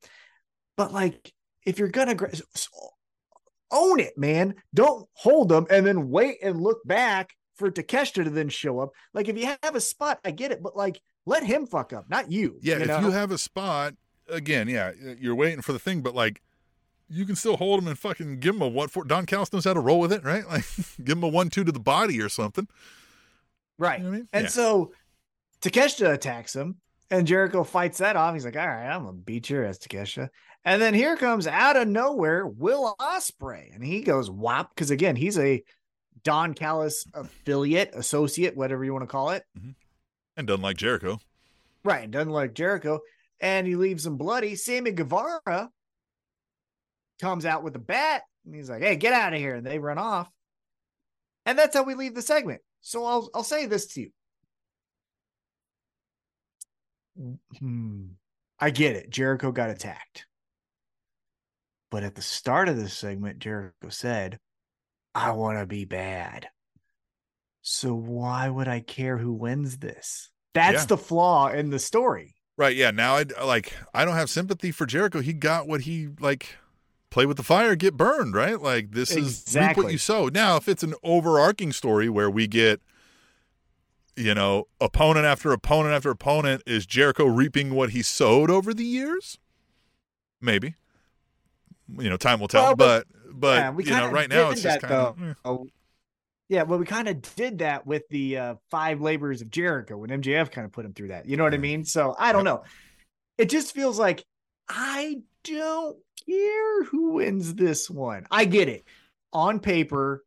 But 0.77 0.93
like, 0.93 1.33
if 1.65 1.79
you're 1.79 1.89
gonna 1.89 2.15
own 3.71 3.99
it, 3.99 4.17
man, 4.17 4.55
don't 4.73 5.07
hold 5.13 5.49
them 5.49 5.67
and 5.69 5.85
then 5.85 6.09
wait 6.09 6.37
and 6.41 6.61
look 6.61 6.85
back 6.85 7.35
for 7.55 7.71
Takeshita 7.71 8.23
to 8.23 8.29
then 8.29 8.49
show 8.49 8.79
up. 8.79 8.91
Like 9.13 9.27
if 9.27 9.37
you 9.37 9.53
have 9.63 9.75
a 9.75 9.81
spot, 9.81 10.19
I 10.23 10.31
get 10.31 10.51
it, 10.51 10.61
but 10.61 10.75
like 10.75 11.01
let 11.25 11.43
him 11.43 11.65
fuck 11.65 11.93
up, 11.93 12.09
not 12.09 12.31
you. 12.31 12.59
Yeah, 12.61 12.75
you 12.75 12.81
if 12.81 12.87
know? 12.87 12.99
you 12.99 13.11
have 13.11 13.31
a 13.31 13.37
spot, 13.37 13.95
again, 14.29 14.67
yeah, 14.67 14.91
you're 15.19 15.35
waiting 15.35 15.61
for 15.61 15.73
the 15.73 15.79
thing, 15.79 16.01
but 16.01 16.13
like 16.15 16.41
you 17.07 17.25
can 17.25 17.35
still 17.35 17.57
hold 17.57 17.81
him 17.81 17.87
and 17.87 17.97
fucking 17.97 18.39
give 18.39 18.55
him 18.55 18.61
a 18.61 18.67
what 18.67 18.91
for 18.91 19.03
Don 19.03 19.25
Callis 19.25 19.53
knows 19.53 19.65
how 19.65 19.73
to 19.73 19.79
roll 19.79 19.99
with 19.99 20.13
it, 20.13 20.23
right? 20.23 20.43
Like 20.49 20.65
give 21.03 21.17
him 21.17 21.23
a 21.23 21.27
one 21.27 21.49
two 21.49 21.63
to 21.63 21.71
the 21.71 21.79
body 21.79 22.21
or 22.21 22.29
something. 22.29 22.67
Right. 23.77 23.99
You 23.99 24.05
know 24.05 24.11
I 24.11 24.17
mean? 24.17 24.27
And 24.33 24.43
yeah. 24.43 24.49
so 24.49 24.93
Takeshita 25.61 26.13
attacks 26.13 26.55
him 26.55 26.77
and 27.11 27.27
Jericho 27.27 27.63
fights 27.63 27.99
that 27.99 28.15
off. 28.15 28.33
He's 28.33 28.45
like, 28.45 28.55
all 28.55 28.67
right, 28.67 28.87
I'm 28.87 29.05
gonna 29.05 29.17
beat 29.17 29.49
your 29.49 29.65
ass, 29.65 29.77
Takeshita. 29.77 30.29
And 30.65 30.81
then 30.81 30.95
here 30.95 31.15
comes 31.15 31.45
out 31.45 31.77
of 31.77 31.87
nowhere 31.87 32.45
Will 32.47 32.95
Ospreay, 32.99 33.73
and 33.73 33.85
he 33.85 34.01
goes 34.01 34.27
whop 34.27 34.73
because 34.73 34.89
again 34.89 35.15
he's 35.15 35.37
a 35.37 35.63
Don 36.23 36.55
Callis 36.55 37.05
affiliate, 37.13 37.91
associate, 37.93 38.57
whatever 38.57 38.83
you 38.83 38.91
want 38.91 39.03
to 39.03 39.07
call 39.07 39.29
it, 39.29 39.43
mm-hmm. 39.57 39.71
and 40.35 40.47
doesn't 40.47 40.63
like 40.63 40.77
Jericho, 40.77 41.19
right? 41.83 42.03
And 42.03 42.11
doesn't 42.11 42.31
like 42.31 42.55
Jericho, 42.55 42.99
and 43.39 43.67
he 43.67 43.75
leaves 43.75 44.07
him 44.07 44.17
bloody. 44.17 44.55
Sammy 44.55 44.91
Guevara 44.91 45.69
comes 47.21 47.45
out 47.45 47.63
with 47.63 47.75
a 47.75 47.79
bat, 47.79 48.23
and 48.43 48.55
he's 48.55 48.69
like, 48.69 48.81
"Hey, 48.81 48.95
get 48.95 49.13
out 49.13 49.33
of 49.33 49.39
here!" 49.39 49.53
And 49.53 49.65
they 49.65 49.77
run 49.77 49.99
off, 49.99 50.31
and 51.45 51.59
that's 51.59 51.75
how 51.75 51.83
we 51.83 51.93
leave 51.93 52.15
the 52.15 52.23
segment. 52.23 52.61
So 52.81 53.05
I'll 53.05 53.29
I'll 53.35 53.43
say 53.43 53.67
this 53.67 53.85
to 53.93 54.01
you: 54.01 54.09
hmm, 57.59 58.05
I 58.59 58.71
get 58.71 58.95
it. 58.95 59.11
Jericho 59.11 59.51
got 59.51 59.69
attacked. 59.69 60.25
But 61.95 62.03
at 62.03 62.15
the 62.15 62.21
start 62.21 62.67
of 62.67 62.75
this 62.75 62.93
segment, 62.93 63.39
Jericho 63.39 63.87
said, 63.87 64.37
I 65.13 65.31
want 65.31 65.59
to 65.59 65.65
be 65.65 65.85
bad. 65.85 66.49
So 67.61 67.95
why 67.95 68.49
would 68.49 68.67
I 68.67 68.81
care 68.81 69.17
who 69.17 69.31
wins 69.31 69.77
this? 69.77 70.29
That's 70.53 70.81
Yeah. 70.81 70.85
the 70.87 70.97
flaw 70.97 71.47
in 71.47 71.69
the 71.69 71.79
story. 71.79 72.35
Right. 72.57 72.75
Yeah. 72.75 72.91
Now 72.91 73.15
I 73.15 73.23
like 73.41 73.77
I 73.93 74.03
don't 74.03 74.15
have 74.17 74.29
sympathy 74.29 74.73
for 74.73 74.85
Jericho. 74.85 75.21
He 75.21 75.31
got 75.31 75.69
what 75.69 75.83
he 75.83 76.09
like 76.19 76.57
play 77.11 77.25
with 77.25 77.37
the 77.37 77.43
fire, 77.43 77.77
get 77.77 77.95
burned, 77.95 78.35
right? 78.35 78.59
Like 78.61 78.91
this 78.91 79.11
is 79.11 79.45
reap 79.55 79.77
what 79.77 79.93
you 79.93 79.97
sow. 79.97 80.27
Now, 80.27 80.57
if 80.57 80.67
it's 80.67 80.83
an 80.83 80.95
overarching 81.01 81.71
story 81.71 82.09
where 82.09 82.29
we 82.29 82.45
get 82.45 82.81
you 84.17 84.35
know, 84.35 84.67
opponent 84.81 85.25
after 85.25 85.53
opponent 85.53 85.95
after 85.95 86.09
opponent, 86.09 86.61
is 86.65 86.85
Jericho 86.85 87.23
reaping 87.25 87.73
what 87.73 87.91
he 87.91 88.01
sowed 88.01 88.51
over 88.51 88.73
the 88.73 88.83
years? 88.83 89.37
Maybe. 90.41 90.75
You 91.97 92.09
know, 92.09 92.17
time 92.17 92.39
will 92.39 92.47
tell. 92.47 92.63
Well, 92.63 92.75
but 92.75 93.07
but- 93.33 93.57
Yeah, 93.57 93.71
you 93.77 93.91
know, 94.07 94.11
right 94.11 94.29
now 94.29 94.49
it's 94.51 94.61
just 94.61 94.81
kind 94.81 94.93
of 94.93 95.21
eh. 95.21 95.33
Oh, 95.43 95.67
yeah. 96.49 96.63
Well, 96.63 96.79
we 96.79 96.85
kind 96.85 97.07
of 97.07 97.21
did 97.35 97.59
that 97.59 97.85
with 97.85 98.03
the 98.09 98.37
uh, 98.37 98.55
five 98.71 99.01
labors 99.01 99.41
of 99.41 99.49
Jericho 99.49 99.97
when 99.97 100.09
MJF 100.09 100.51
kind 100.51 100.65
of 100.65 100.71
put 100.71 100.85
him 100.85 100.93
through 100.93 101.09
that. 101.09 101.25
You 101.25 101.37
know 101.37 101.43
what 101.43 101.53
I 101.53 101.57
Mhm. 101.57 101.61
mean? 101.61 101.85
So 101.85 102.15
I 102.17 102.31
don't 102.31 102.43
know. 102.45 102.63
It 103.37 103.49
just 103.49 103.73
feels 103.73 103.99
like 103.99 104.23
I 104.69 105.17
don't 105.43 105.97
care 106.27 106.83
who 106.85 107.11
wins 107.11 107.53
this 107.55 107.89
one. 107.89 108.25
I 108.31 108.45
get 108.45 108.69
it. 108.69 108.85
On 109.33 109.59
paper, 109.59 110.23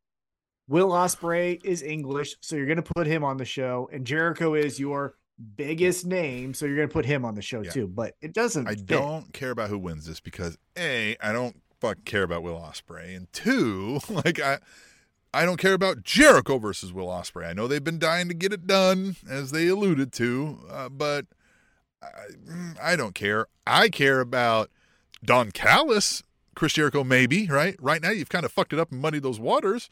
Will 0.68 0.90
Ospreay 0.90 1.59
is 1.64 1.82
English, 1.82 2.36
so 2.42 2.54
you're 2.54 2.66
going 2.66 2.76
to 2.76 2.82
put 2.94 3.06
him 3.06 3.24
on 3.24 3.38
the 3.38 3.44
show, 3.46 3.88
and 3.92 4.06
Jericho 4.06 4.54
is 4.54 4.78
your 4.78 5.14
biggest 5.57 6.05
name, 6.07 6.55
so 6.55 6.66
you're 6.66 6.76
going 6.76 6.89
to 6.89 6.93
put 6.93 7.07
him 7.07 7.24
on 7.24 7.34
the 7.34 7.43
show 7.43 7.62
Yeah. 7.62 7.70
too. 7.70 7.86
But 7.89 8.14
it 8.20 8.32
doesn't. 8.32 8.66
I 8.66 8.74
fit. 8.74 8.86
don't 8.86 9.32
care 9.32 9.51
about 9.51 9.70
who 9.70 9.78
wins 9.78 10.07
this 10.07 10.20
because 10.20 10.59
a 10.76 11.16
I 11.20 11.32
don't 11.32 11.61
fucking 11.80 12.03
care 12.05 12.22
about 12.24 12.43
Will 12.43 12.59
Ospreay, 12.59 13.16
and 13.16 13.32
two, 13.32 14.01
like 14.09 14.41
I 14.41 14.59
I 15.32 15.45
don't 15.45 15.59
care 15.59 15.74
about 15.74 16.03
Jericho 16.03 16.59
versus 16.59 16.93
Will 16.93 17.07
Ospreay. 17.09 17.49
I 17.49 17.53
know 17.53 17.68
they've 17.68 17.84
been 17.84 17.99
dying 17.99 18.28
to 18.28 18.34
get 18.34 18.53
it 18.53 18.66
done, 18.66 19.16
as 19.30 19.51
they 19.51 19.68
alluded 19.68 20.12
to, 20.14 20.59
uh, 20.70 20.89
but 20.89 21.26
I, 22.03 22.09
mm, 22.51 22.76
I 22.82 22.97
don't 22.97 23.14
care. 23.14 23.47
I 23.66 23.91
care 23.91 24.20
about 24.20 24.70
Don 25.24 25.51
Callis, 25.51 26.22
Chris 26.55 26.72
Jericho, 26.72 27.05
maybe 27.05 27.47
right. 27.47 27.76
Right 27.80 28.01
now, 28.03 28.11
you've 28.11 28.28
kind 28.30 28.45
of 28.45 28.53
fucked 28.53 28.72
it 28.72 28.78
up 28.78 28.91
and 28.91 29.01
muddied 29.03 29.22
those 29.22 29.39
waters, 29.39 29.91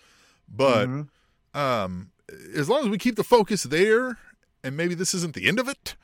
but 0.48 0.88
Mhm. 0.88 1.08
um, 1.54 2.10
as 2.54 2.68
long 2.68 2.82
as 2.84 2.88
we 2.88 2.98
keep 2.98 3.16
the 3.16 3.22
focus 3.24 3.64
there, 3.64 4.18
and 4.66 4.76
maybe 4.76 4.94
this 4.94 5.14
isn't 5.14 5.34
the 5.34 5.46
end 5.46 5.60
of 5.60 5.68
it, 5.68 5.94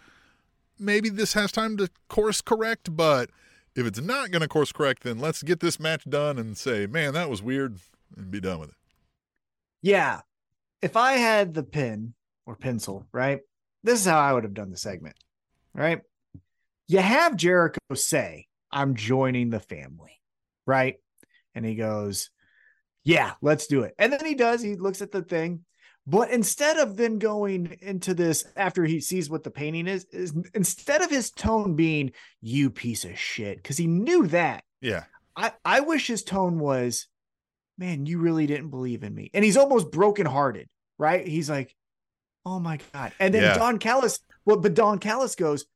maybe 0.79 1.09
this 1.09 1.33
has 1.33 1.51
time 1.51 1.77
to 1.79 1.91
course 2.09 2.41
correct. 2.41 2.97
But 2.97 3.31
if 3.75 3.85
it's 3.87 4.01
not 4.01 4.31
going 4.31 4.43
to 4.43 4.49
course 4.49 4.71
correct, 4.71 5.03
then 5.03 5.19
let's 5.19 5.43
get 5.43 5.59
this 5.61 5.81
match 5.81 6.05
done 6.09 6.39
and 6.39 6.57
say, 6.57 6.87
man, 6.87 7.13
that 7.15 7.29
was 7.29 7.43
weird, 7.43 7.79
and 8.17 8.31
be 8.31 8.41
done 8.41 8.61
with 8.61 8.69
it. 8.71 8.77
Yeah. 9.83 10.21
If 10.81 10.97
I 10.97 11.15
had 11.15 11.55
the 11.55 11.65
pen 11.65 12.15
or 12.47 12.55
pencil, 12.55 13.07
right? 13.13 13.41
This 13.83 14.01
is 14.01 14.07
how 14.07 14.21
I 14.21 14.33
would 14.33 14.45
have 14.45 14.55
done 14.55 14.71
the 14.71 14.77
segment, 14.77 15.17
right? 15.75 16.01
You 16.87 16.99
have 16.99 17.37
Jericho 17.37 17.81
say, 17.95 18.47
I'm 18.71 18.95
joining 18.95 19.51
the 19.51 19.61
family, 19.61 20.21
right? 20.67 20.97
And 21.55 21.65
he 21.65 21.75
goes, 21.75 22.31
Yeah, 23.03 23.33
let's 23.43 23.67
do 23.67 23.83
it. 23.83 23.95
And 23.99 24.13
then 24.13 24.25
he 24.25 24.35
does, 24.35 24.63
he 24.63 24.77
looks 24.77 25.03
at 25.03 25.11
the 25.11 25.23
thing. 25.23 25.65
But 26.07 26.31
instead 26.31 26.79
of 26.79 26.97
then 26.97 27.19
going 27.19 27.79
into 27.81 28.13
this 28.13 28.45
after 28.57 28.85
he 28.85 29.01
sees 29.01 29.31
what 29.31 29.45
the 29.45 29.51
painting 29.51 29.87
is, 29.87 30.05
is 30.07 30.35
instead 30.53 31.01
of 31.01 31.11
his 31.11 31.31
tone 31.31 31.77
being, 31.77 32.13
You 32.41 32.71
piece 32.71 33.05
of 33.05 33.19
shit, 33.19 33.59
because 33.59 33.77
he 33.77 33.87
knew 33.87 34.27
that, 34.29 34.65
Yeah, 34.81 35.05
I, 35.37 35.53
I 35.65 35.81
wish 35.81 36.09
his 36.09 36.25
tone 36.25 36.59
was, 36.59 37.07
man, 37.79 38.07
you 38.07 38.19
really 38.19 38.47
didn't 38.47 38.71
believe 38.71 39.05
in 39.05 39.15
me. 39.15 39.31
And 39.33 39.45
he's 39.45 39.57
almost 39.57 39.91
brokenhearted, 39.93 40.69
right? 40.99 41.27
He's 41.27 41.49
like, 41.49 41.75
oh 42.45 42.59
my 42.59 42.81
God. 42.93 43.13
And 43.21 43.33
then 43.33 43.43
Yeah. 43.43 43.55
Don 43.55 43.79
Callis, 43.79 44.19
well, 44.45 44.57
but 44.57 44.75
Don 44.75 44.99
Callis 44.99 45.37
goes, 45.37 45.67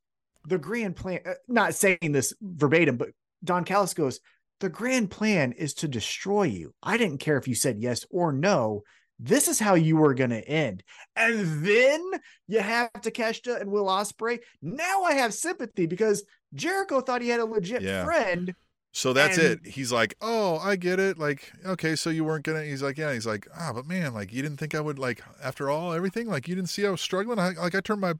the 0.45 0.57
grand 0.57 0.95
plan, 0.95 1.21
uh, 1.25 1.33
not 1.47 1.73
saying 1.73 2.11
this 2.11 2.33
verbatim, 2.41 2.97
but 2.97 3.09
Don 3.43 3.63
Callis 3.63 3.93
goes, 3.93 4.19
the 4.59 4.69
grand 4.69 5.09
plan 5.09 5.53
is 5.53 5.73
to 5.75 5.87
destroy 5.87 6.43
you. 6.43 6.73
I 6.81 6.97
didn't 6.97 7.19
care 7.19 7.37
if 7.37 7.47
you 7.47 7.55
said 7.55 7.77
yes 7.79 8.05
or 8.09 8.31
no. 8.31 8.83
This 9.19 9.47
is 9.47 9.59
how 9.59 9.73
you 9.73 9.95
were 9.97 10.13
going 10.13 10.29
to 10.29 10.47
end. 10.47 10.83
And 11.15 11.65
then 11.65 12.01
you 12.47 12.59
have 12.59 12.91
Takeshita 12.93 13.59
and 13.59 13.71
Will 13.71 13.85
Ospreay. 13.85 14.39
Now 14.61 15.03
I 15.03 15.13
have 15.13 15.33
sympathy 15.33 15.87
because 15.87 16.23
Jericho 16.53 17.01
thought 17.01 17.21
he 17.23 17.29
had 17.29 17.39
a 17.39 17.45
legit 17.45 17.81
Yeah. 17.81 18.05
friend. 18.05 18.53
so 18.91 19.13
that's 19.13 19.37
And- 19.37 19.65
it. 19.65 19.71
He's 19.71 19.91
like, 19.91 20.15
oh, 20.21 20.57
I 20.57 20.75
get 20.75 20.99
it. 20.99 21.17
Like, 21.19 21.51
okay, 21.65 21.95
so 21.95 22.09
you 22.09 22.23
weren't 22.23 22.45
gonna. 22.45 22.63
He's 22.63 22.81
like, 22.81 22.97
yeah. 22.97 23.13
He's 23.13 23.27
like, 23.27 23.47
ah, 23.55 23.71
but 23.73 23.85
man, 23.87 24.13
like, 24.13 24.31
you 24.33 24.41
didn't 24.41 24.57
think 24.57 24.73
I 24.75 24.81
would 24.81 24.97
like 24.99 25.21
after 25.43 25.69
all 25.69 25.93
everything. 25.93 26.27
Like, 26.27 26.47
you 26.47 26.55
didn't 26.55 26.69
see 26.69 26.85
I 26.85 26.89
was 26.89 27.01
struggling. 27.01 27.37
I 27.39 27.49
like 27.51 27.75
I 27.75 27.79
turned 27.81 28.01
my 28.01 28.13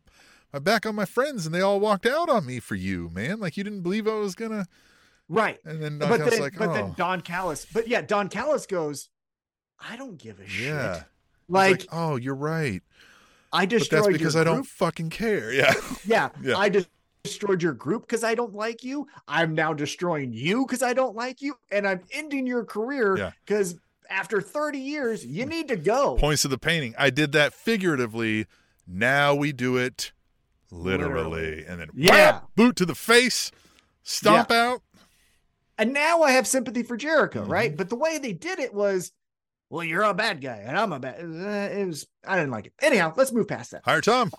my 0.54 0.60
back 0.60 0.86
on 0.86 0.96
my 0.96 1.06
friends 1.06 1.46
and 1.46 1.54
they 1.54 1.62
all 1.62 1.80
walked 1.80 2.06
out 2.06 2.30
on 2.30 2.46
me 2.46 2.60
for 2.60 2.76
you, 2.76 3.10
man. 3.14 3.40
Like, 3.40 3.58
you 3.58 3.64
didn't 3.64 3.82
believe 3.82 4.08
I 4.08 4.16
was 4.16 4.34
gonna. 4.36 4.66
Right. 5.30 5.58
And 5.66 5.82
then 5.82 5.98
but 6.00 6.22
I 6.22 6.24
was 6.26 6.34
then, 6.34 6.42
like, 6.42 6.58
but 6.58 6.70
oh, 6.70 6.74
then 6.74 6.94
Don 6.98 7.22
Callis, 7.22 7.66
but 7.74 7.88
yeah, 7.88 8.02
Don 8.02 8.30
Callis 8.30 8.66
goes, 8.66 9.10
I 9.80 9.96
don't 9.96 10.18
give 10.18 10.40
a 10.40 10.48
shit. 10.48 10.68
yeah. 10.68 10.96
He's 10.96 11.04
Like, 11.50 11.86
oh, 11.92 12.16
you're 12.16 12.36
right. 12.36 12.82
I 13.54 13.64
But 13.66 13.70
destroyed 13.70 14.04
that's 14.06 14.18
because 14.18 14.34
your 14.36 14.42
I 14.42 14.44
don't 14.44 14.66
fucking 14.66 15.10
care. 15.10 15.52
Yeah. 15.54 15.74
Yeah, 16.06 16.30
Yeah. 16.42 16.58
I 16.58 16.70
just 16.70 16.90
destroyed 17.24 17.62
your 17.64 17.74
group 17.74 18.04
because 18.04 18.24
I 18.24 18.36
don't 18.36 18.54
like 18.54 18.84
you. 18.84 19.08
I'm 19.28 19.54
now 19.56 19.74
destroying 19.74 20.34
you 20.34 20.66
because 20.66 20.84
I 20.84 20.94
don't 20.94 21.16
like 21.16 21.42
you, 21.42 21.56
and 21.72 21.88
I'm 21.88 22.02
ending 22.12 22.46
your 22.48 22.64
career 22.66 23.18
Yeah. 23.18 23.32
because 23.46 23.76
after 24.10 24.42
30 24.42 24.80
years, 24.80 25.26
you 25.26 25.46
need 25.46 25.68
to 25.70 25.76
go. 25.76 26.16
Points 26.18 26.46
of 26.46 26.52
the 26.52 26.58
painting. 26.58 26.96
I 26.98 27.10
did 27.10 27.32
that 27.34 27.54
figuratively. 27.54 28.48
Now 28.88 29.36
we 29.36 29.52
do 29.52 29.76
it 29.78 30.12
literally. 30.72 31.14
Literally. 31.24 31.66
And 31.66 31.80
then 31.82 31.90
Yeah. 31.94 32.12
whap, 32.12 32.56
boot 32.56 32.76
to 32.78 32.86
the 32.86 32.96
face, 32.96 33.52
stomp 34.04 34.52
out. 34.52 34.82
And 35.78 35.94
now 35.94 36.22
I 36.24 36.32
have 36.32 36.48
sympathy 36.48 36.84
for 36.84 36.98
Jericho, 36.98 37.46
Mhm. 37.46 37.50
right? 37.50 37.78
But 37.78 37.90
the 37.90 37.96
way 37.96 38.18
they 38.18 38.34
did 38.34 38.60
it 38.60 38.74
was, 38.74 39.12
well, 39.70 39.84
you're 39.84 40.04
a 40.04 40.14
bad 40.14 40.42
guy, 40.42 40.64
and 40.66 40.78
I'm 40.78 40.94
a 40.94 41.00
bad. 41.00 41.20
uh, 41.22 41.76
It 41.80 41.86
was 41.86 42.08
I 42.26 42.36
didn't 42.38 42.52
like 42.52 42.68
it. 42.68 42.74
Anyhow, 42.82 43.14
let's 43.18 43.32
move 43.32 43.48
past 43.48 43.72
that. 43.72 43.82
Hire 43.86 44.02
Tom. 44.02 44.32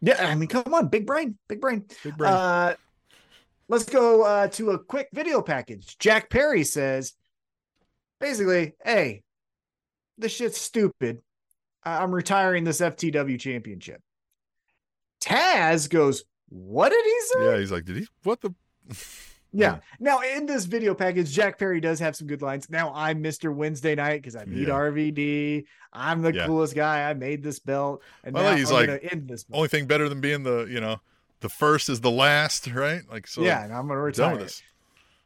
Yeah, 0.00 0.26
I 0.26 0.34
mean, 0.34 0.48
come 0.48 0.74
on, 0.74 0.88
big 0.88 1.06
brain, 1.06 1.38
big 1.48 1.60
brain. 1.60 1.84
Big 2.02 2.16
brain. 2.16 2.32
Uh, 2.32 2.74
let's 3.68 3.84
go 3.84 4.22
uh, 4.22 4.48
to 4.48 4.72
a 4.72 4.78
quick 4.78 5.08
video 5.14 5.40
package. 5.40 5.96
Jack 5.98 6.28
Perry 6.28 6.62
says, 6.64 7.14
basically, 8.20 8.74
hey, 8.84 9.22
this 10.18 10.32
shit's 10.32 10.60
stupid. 10.60 11.20
I'm 11.82 12.14
retiring 12.14 12.64
this 12.64 12.80
FTW 12.80 13.40
championship. 13.40 14.02
Taz 15.22 15.88
goes, 15.88 16.24
what 16.50 16.90
did 16.90 17.04
he 17.04 17.20
say? 17.20 17.44
yeah, 17.46 17.56
he's 17.58 17.72
like, 17.72 17.84
did 17.86 17.96
he? 17.96 18.08
What 18.24 18.40
the? 18.42 18.54
Yeah. 19.54 19.78
Now 20.00 20.20
in 20.20 20.46
this 20.46 20.64
video 20.64 20.94
package, 20.94 21.30
Jack 21.30 21.58
Perry 21.58 21.80
does 21.80 22.00
have 22.00 22.16
some 22.16 22.26
good 22.26 22.42
lines. 22.42 22.68
Now 22.68 22.92
I'm 22.94 23.22
Mr. 23.22 23.54
Wednesday 23.54 23.94
night 23.94 24.20
because 24.20 24.34
I 24.36 24.44
beat 24.44 24.68
Yeah. 24.68 24.74
RVD. 24.74 25.64
I'm 25.92 26.22
the 26.22 26.34
Yeah. 26.34 26.46
coolest 26.46 26.74
guy. 26.74 27.08
I 27.08 27.14
made 27.14 27.42
this 27.42 27.60
belt, 27.60 28.02
and 28.24 28.34
Well, 28.34 28.50
now 28.50 28.56
he's 28.56 28.70
I'm 28.72 28.88
like, 28.88 29.08
end 29.12 29.28
this. 29.28 29.44
Belt. 29.44 29.56
Only 29.58 29.68
thing 29.68 29.86
better 29.86 30.08
than 30.08 30.20
being 30.20 30.42
the, 30.42 30.64
you 30.64 30.80
know, 30.80 31.00
the 31.40 31.48
first 31.48 31.88
is 31.88 32.00
the 32.00 32.10
last, 32.10 32.66
right? 32.66 33.02
Like, 33.10 33.26
so 33.28 33.42
yeah, 33.42 33.62
and 33.64 33.72
I'm 33.72 33.86
gonna 33.86 34.00
we're 34.00 34.10
done 34.10 34.32
retire. 34.32 34.36
with 34.38 34.46
this. 34.48 34.62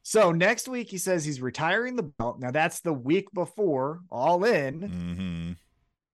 So 0.02 0.32
next 0.32 0.68
week 0.68 0.90
he 0.90 0.98
says 0.98 1.24
he's 1.24 1.40
retiring 1.40 1.96
the 1.96 2.02
belt. 2.02 2.38
Now 2.40 2.50
that's 2.50 2.80
the 2.80 2.92
week 2.92 3.32
before 3.32 4.00
All 4.10 4.44
In. 4.44 4.82
hmm 4.82 5.52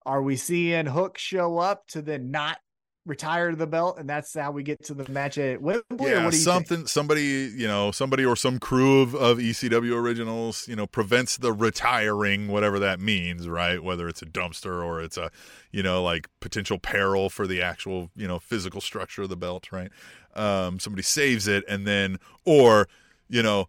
Are 0.06 0.22
we 0.22 0.36
seeing 0.36 0.86
Hook 0.86 1.16
show 1.18 1.58
up 1.58 1.86
to 1.88 2.02
then 2.02 2.30
not 2.30 2.58
retire 3.06 3.54
the 3.54 3.66
belt, 3.66 3.98
and 3.98 4.08
that's 4.08 4.34
how 4.34 4.50
we 4.50 4.62
get 4.62 4.82
to 4.84 4.94
the 4.94 5.10
match 5.10 5.36
at 5.38 5.60
Wembley? 5.60 5.84
or 5.98 6.08
Yeah, 6.08 6.24
what 6.24 6.30
do 6.30 6.36
you 6.36 6.42
something, 6.42 6.78
Think? 6.78 6.88
somebody, 6.88 7.52
you 7.54 7.66
know, 7.66 7.90
somebody 7.90 8.24
or 8.24 8.36
some 8.36 8.58
crew 8.58 9.02
of, 9.02 9.14
of 9.14 9.38
ECW 9.38 9.94
originals, 9.94 10.66
you 10.68 10.76
know, 10.76 10.86
prevents 10.86 11.36
the 11.36 11.52
retiring, 11.52 12.48
whatever 12.48 12.78
that 12.78 13.00
means, 13.00 13.48
right? 13.48 13.82
Whether 13.82 14.08
it's 14.08 14.22
a 14.22 14.26
dumpster 14.26 14.84
or 14.84 15.02
it's 15.02 15.16
a, 15.16 15.30
you 15.70 15.82
know, 15.82 16.02
like 16.02 16.28
potential 16.40 16.78
peril 16.78 17.28
for 17.28 17.46
the 17.46 17.60
actual, 17.60 18.10
you 18.16 18.26
know, 18.26 18.38
physical 18.38 18.80
structure 18.80 19.22
of 19.22 19.28
the 19.28 19.36
belt, 19.36 19.70
right? 19.70 19.90
Um, 20.34 20.80
somebody 20.80 21.02
saves 21.02 21.46
it 21.46 21.64
and 21.68 21.86
then, 21.86 22.18
or, 22.44 22.88
you 23.28 23.42
know, 23.42 23.68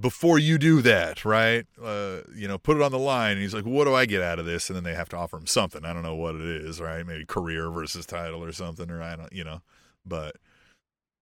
before 0.00 0.38
you 0.38 0.58
do 0.58 0.82
that, 0.82 1.24
right? 1.24 1.66
Uh, 1.82 2.18
you 2.34 2.46
know, 2.46 2.58
put 2.58 2.76
it 2.76 2.82
on 2.82 2.92
the 2.92 2.98
line. 2.98 3.32
And 3.32 3.40
he's 3.40 3.54
like, 3.54 3.64
"What 3.64 3.84
do 3.84 3.94
I 3.94 4.06
get 4.06 4.22
out 4.22 4.38
of 4.38 4.44
this?" 4.46 4.68
And 4.68 4.76
then 4.76 4.84
they 4.84 4.94
have 4.94 5.08
to 5.10 5.16
offer 5.16 5.36
him 5.36 5.46
something. 5.46 5.84
I 5.84 5.92
don't 5.92 6.02
know 6.02 6.14
what 6.14 6.34
it 6.34 6.42
is, 6.42 6.80
right? 6.80 7.06
Maybe 7.06 7.24
career 7.24 7.70
versus 7.70 8.04
title 8.06 8.44
or 8.44 8.52
something, 8.52 8.90
or 8.90 9.02
I 9.02 9.16
don't, 9.16 9.32
you 9.32 9.44
know, 9.44 9.62
but 10.04 10.36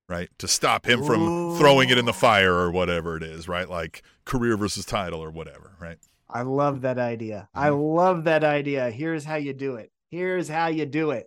right 0.09 0.29
to 0.39 0.49
stop 0.49 0.87
him 0.87 1.03
from 1.05 1.59
throwing 1.59 1.91
it 1.91 1.99
in 1.99 2.07
the 2.07 2.13
fire 2.13 2.55
or 2.55 2.71
whatever 2.71 3.17
it 3.17 3.23
is, 3.23 3.47
right? 3.49 3.69
Like 3.69 4.03
career 4.25 4.57
versus 4.57 4.85
title 4.85 5.23
or 5.23 5.31
whatever, 5.31 5.73
right? 5.81 5.99
I 6.31 6.43
love 6.43 6.81
that 6.83 6.99
idea. 6.99 7.49
I 7.55 7.69
Mm-hmm. 7.69 7.81
love 7.81 8.25
that 8.25 8.45
idea. 8.45 8.91
Here's 8.91 9.25
how 9.25 9.37
you 9.37 9.53
do 9.53 9.77
it. 9.77 9.91
Here's 10.11 10.49
how 10.49 10.67
you 10.69 10.85
do 10.87 11.11
it. 11.13 11.27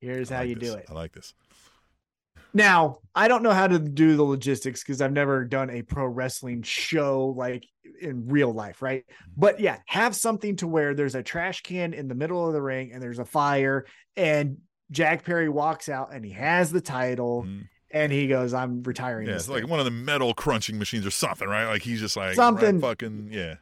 Here's 0.00 0.30
I 0.32 0.36
how 0.36 0.42
you 0.42 0.54
this. 0.54 0.70
do 0.70 0.76
it. 0.76 0.86
I 0.88 0.92
like 0.94 1.12
this. 1.12 1.34
Now, 2.52 2.98
I 3.14 3.28
don't 3.28 3.42
know 3.42 3.52
how 3.52 3.66
to 3.66 3.78
do 3.78 4.16
the 4.16 4.22
logistics 4.22 4.82
because 4.82 5.00
I've 5.00 5.12
never 5.12 5.44
done 5.44 5.70
a 5.70 5.82
pro 5.82 6.06
wrestling 6.06 6.62
show 6.62 7.34
like 7.36 7.64
in 8.00 8.28
real 8.28 8.52
life, 8.52 8.82
right? 8.82 9.04
But 9.36 9.60
yeah, 9.60 9.78
have 9.86 10.16
something 10.16 10.56
to 10.56 10.66
where 10.66 10.94
there's 10.94 11.14
a 11.14 11.22
trash 11.22 11.62
can 11.62 11.92
in 11.92 12.08
the 12.08 12.14
middle 12.14 12.46
of 12.46 12.52
the 12.52 12.62
ring 12.62 12.92
and 12.92 13.02
there's 13.02 13.18
a 13.18 13.24
fire, 13.24 13.86
and 14.16 14.58
Jack 14.90 15.24
Perry 15.24 15.48
walks 15.48 15.88
out 15.88 16.12
and 16.12 16.24
he 16.24 16.32
has 16.32 16.70
the 16.72 16.80
title. 16.80 17.44
Mm. 17.46 17.68
And 17.92 18.12
he 18.12 18.28
goes, 18.28 18.54
"I'm 18.54 18.84
retiring." 18.84 19.26
Yeah, 19.26 19.34
it's 19.34 19.48
like 19.48 19.66
one 19.66 19.80
of 19.80 19.84
the 19.84 19.90
metal 19.90 20.32
crunching 20.32 20.78
machines 20.78 21.04
or 21.04 21.10
something, 21.10 21.48
right? 21.48 21.66
Like 21.66 21.82
he's 21.82 21.98
just 21.98 22.16
like 22.16 22.36
Something- 22.36 22.76
right 22.78 22.90
fucking 22.90 23.30
yeah, 23.32 23.56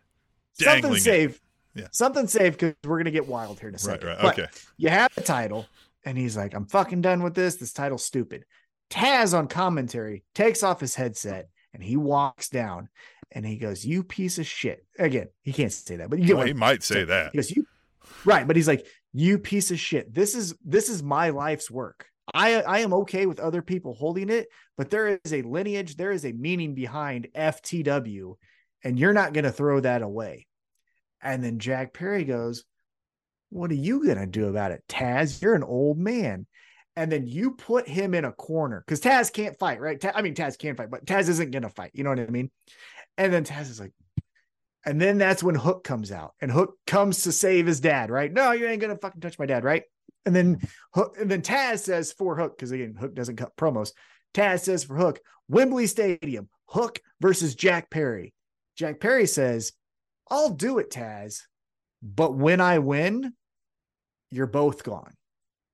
something 0.53 0.97
safe. 0.97 1.41
Yeah. 1.75 1.87
Something 1.93 2.27
safe 2.27 2.59
because 2.59 2.75
we're 2.85 2.99
gonna 2.99 3.11
get 3.11 3.27
wild 3.27 3.59
here 3.59 3.71
in 3.71 3.75
a 3.75 3.77
right, 3.77 3.81
second. 3.81 4.07
right, 4.07 4.19
But 4.21 4.39
okay. 4.39 4.49
you 4.77 4.91
have 4.91 5.15
the 5.15 5.23
title, 5.23 5.65
and 6.05 6.19
he's 6.19 6.37
like, 6.37 6.53
I'm 6.53 6.67
fucking 6.67 7.01
done 7.01 7.23
with 7.23 7.35
this. 7.35 7.57
This 7.57 7.73
title's 7.73 8.05
stupid. 8.05 8.45
Taz 8.91 9.37
on 9.37 9.49
commentary 9.49 10.25
takes 10.35 10.63
off 10.63 10.81
his 10.81 10.95
headset 10.95 11.49
and 11.75 11.83
he 11.83 11.97
walks 11.97 12.49
down 12.49 12.89
and 13.31 13.45
he 13.45 13.57
goes, 13.57 13.85
You 13.85 14.03
piece 14.03 14.39
of 14.39 14.47
shit. 14.47 14.85
Again, 14.99 15.29
he 15.43 15.53
can't 15.53 15.73
say 15.73 15.97
that, 15.97 16.11
but 16.11 16.19
you 16.19 16.37
Well, 16.37 16.47
he 16.47 16.53
might 16.53 16.83
say 16.83 17.05
that. 17.05 17.33
he 17.33 17.39
goes, 17.39 17.51
You 17.51 17.67
right, 18.25 18.47
but 18.47 18.57
he's 18.57 18.69
like, 18.69 18.87
You 19.13 19.39
piece 19.39 19.71
of 19.71 19.79
shit. 19.79 20.15
This 20.15 20.35
is 20.35 20.55
this 20.65 20.89
is 20.89 21.03
my 21.03 21.31
life's 21.31 21.71
work. 21.71 22.07
I 22.33 22.63
I 22.63 22.79
am 22.81 22.93
okay 22.95 23.27
with 23.27 23.41
other 23.41 23.63
people 23.63 23.95
holding 23.95 24.31
it, 24.31 24.49
but 24.77 24.91
there 24.91 25.19
is 25.25 25.33
a 25.33 25.43
lineage, 25.43 25.97
there 25.97 26.13
is 26.13 26.25
a 26.25 26.33
meaning 26.33 26.75
behind 26.75 27.29
FTW, 27.35 28.35
and 28.85 28.99
you're 28.99 29.13
not 29.13 29.33
gonna 29.33 29.53
throw 29.53 29.81
that 29.81 30.03
away. 30.03 30.47
And 31.21 31.43
then 31.43 31.59
Jack 31.59 31.93
Perry 31.93 32.25
goes, 32.25 32.65
What 33.51 33.71
are 33.71 33.75
you 33.75 34.05
going 34.05 34.19
to 34.19 34.27
do 34.27 34.47
about 34.47 34.73
it, 34.73 34.85
Taz? 34.89 35.43
You're 35.43 35.55
an 35.55 35.65
old 35.65 35.99
man. 35.99 36.47
And 36.99 37.13
then 37.13 37.29
you 37.29 37.53
put 37.53 37.87
him 37.87 38.13
in 38.13 38.25
a 38.25 38.33
corner 38.33 38.83
because 38.85 39.01
Taz 39.01 39.33
can't 39.33 39.57
fight, 39.57 39.81
right? 39.81 40.01
Ta- 40.01 40.11
I 40.17 40.21
mean, 40.21 40.35
Taz 40.35 40.59
can't 40.59 40.77
fight, 40.77 40.91
but 40.91 41.07
Taz 41.07 41.29
isn't 41.29 41.53
going 41.53 41.63
to 41.63 41.69
fight. 41.69 41.93
You 41.95 42.03
know 42.03 42.11
what 42.11 42.19
I 42.19 42.27
mean? 42.27 42.51
And 43.17 43.33
then 43.33 43.45
Taz 43.45 43.71
is 43.71 43.79
like, 43.79 43.93
and 44.85 45.01
then 45.01 45.17
that's 45.17 45.41
when 45.41 45.55
Hook 45.55 45.85
comes 45.85 46.11
out 46.11 46.35
and 46.41 46.51
Hook 46.51 46.75
comes 46.89 47.23
to 47.23 47.31
save 47.31 47.67
his 47.67 47.79
dad, 47.79 48.11
right? 48.11 48.33
No, 48.33 48.51
you 48.51 48.67
ain't 48.67 48.81
going 48.81 48.93
to 48.93 49.01
fucking 49.01 49.21
touch 49.21 49.39
my 49.39 49.47
dad, 49.47 49.63
right? 49.63 49.85
And 50.27 50.35
then 50.35 50.61
Hook, 50.93 51.17
and 51.21 51.31
then 51.31 51.41
Taz 51.41 51.79
says 51.79 52.11
for 52.11 52.35
Hook, 52.35 52.57
because 52.57 52.73
again, 52.73 52.97
Hook 52.99 53.15
doesn't 53.15 53.37
cut 53.37 53.57
promos. 53.57 53.93
Taz 54.35 54.63
says 54.63 54.83
for 54.83 54.97
Hook, 54.97 55.21
Wembley 55.49 55.87
Stadium, 55.87 56.49
Hook 56.67 56.99
versus 57.21 57.55
Jack 57.55 57.91
Perry. 57.91 58.35
Jack 58.77 58.99
Perry 58.99 59.27
says, 59.27 59.71
I'll 60.29 60.51
do 60.51 60.79
it, 60.79 60.91
Taz. 60.91 61.43
But 62.03 62.35
when 62.35 62.61
I 62.61 62.81
win, 62.81 63.35
you're 64.33 64.49
both 64.49 64.83
gone. 64.83 65.13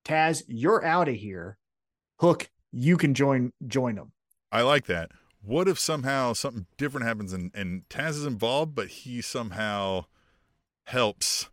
Taz, 0.05 0.43
you're 0.47 0.85
out 0.85 1.09
of 1.09 1.15
here. 1.15 1.57
Hook, 2.19 2.49
you 2.71 2.95
can 2.97 3.13
join 3.13 3.51
join 3.67 3.95
them. 3.95 4.11
I 4.51 4.61
like 4.61 4.85
that. 4.85 5.11
What 5.41 5.67
if 5.67 5.77
somehow 5.77 6.33
something 6.33 6.65
different 6.77 7.05
happens 7.05 7.33
and, 7.33 7.51
and 7.53 7.87
Taz 7.89 8.11
is 8.11 8.25
involved, 8.25 8.73
but 8.75 8.87
he 8.87 9.21
somehow 9.21 10.05
helps 10.85 11.49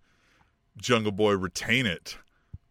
Jungle 0.76 1.12
Boy 1.12 1.34
retain 1.36 1.86
it 1.86 2.16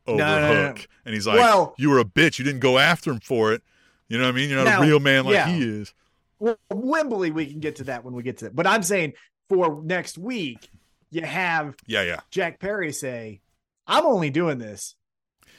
over 0.07 0.17
No, 0.17 0.39
no, 0.39 0.53
no, 0.53 0.67
Hook? 0.67 0.77
no. 0.77 0.83
And 1.05 1.13
he's 1.13 1.27
like, 1.27 1.39
Well- 1.39 1.75
You 1.77 1.89
were 1.89 1.99
a 1.99 2.05
bitch. 2.05 2.39
You 2.39 2.45
didn't 2.45 2.61
go 2.61 2.77
after 2.77 3.11
him 3.11 3.19
for 3.19 3.51
it. 3.53 3.61
You 4.07 4.17
know 4.17 4.25
what 4.25 4.33
I 4.33 4.35
mean? 4.35 4.49
You're 4.49 4.63
not 4.63 4.69
Now, 4.79 4.81
a 4.81 4.85
real 4.87 4.99
man 4.99 5.25
like 5.25 5.33
yeah. 5.35 5.47
he 5.47 5.61
is. 5.63 5.93
Well, 6.39 6.57
Wembley, 6.71 7.31
we 7.31 7.45
can 7.45 7.59
get 7.59 7.77
to 7.77 7.83
that 7.85 8.03
when 8.03 8.13
we 8.13 8.23
get 8.23 8.39
to 8.39 8.47
it. 8.47 8.55
But 8.55 8.67
I'm 8.67 8.83
saying 8.83 9.13
for 9.47 9.81
next 9.83 10.17
week, 10.17 10.69
you 11.11 11.21
have 11.21 11.75
Yeah, 11.85 12.01
yeah. 12.03 12.19
Jack 12.31 12.59
Perry 12.59 12.91
say, 12.91 13.41
I'm 13.87 14.05
only 14.05 14.29
doing 14.31 14.57
this 14.57 14.95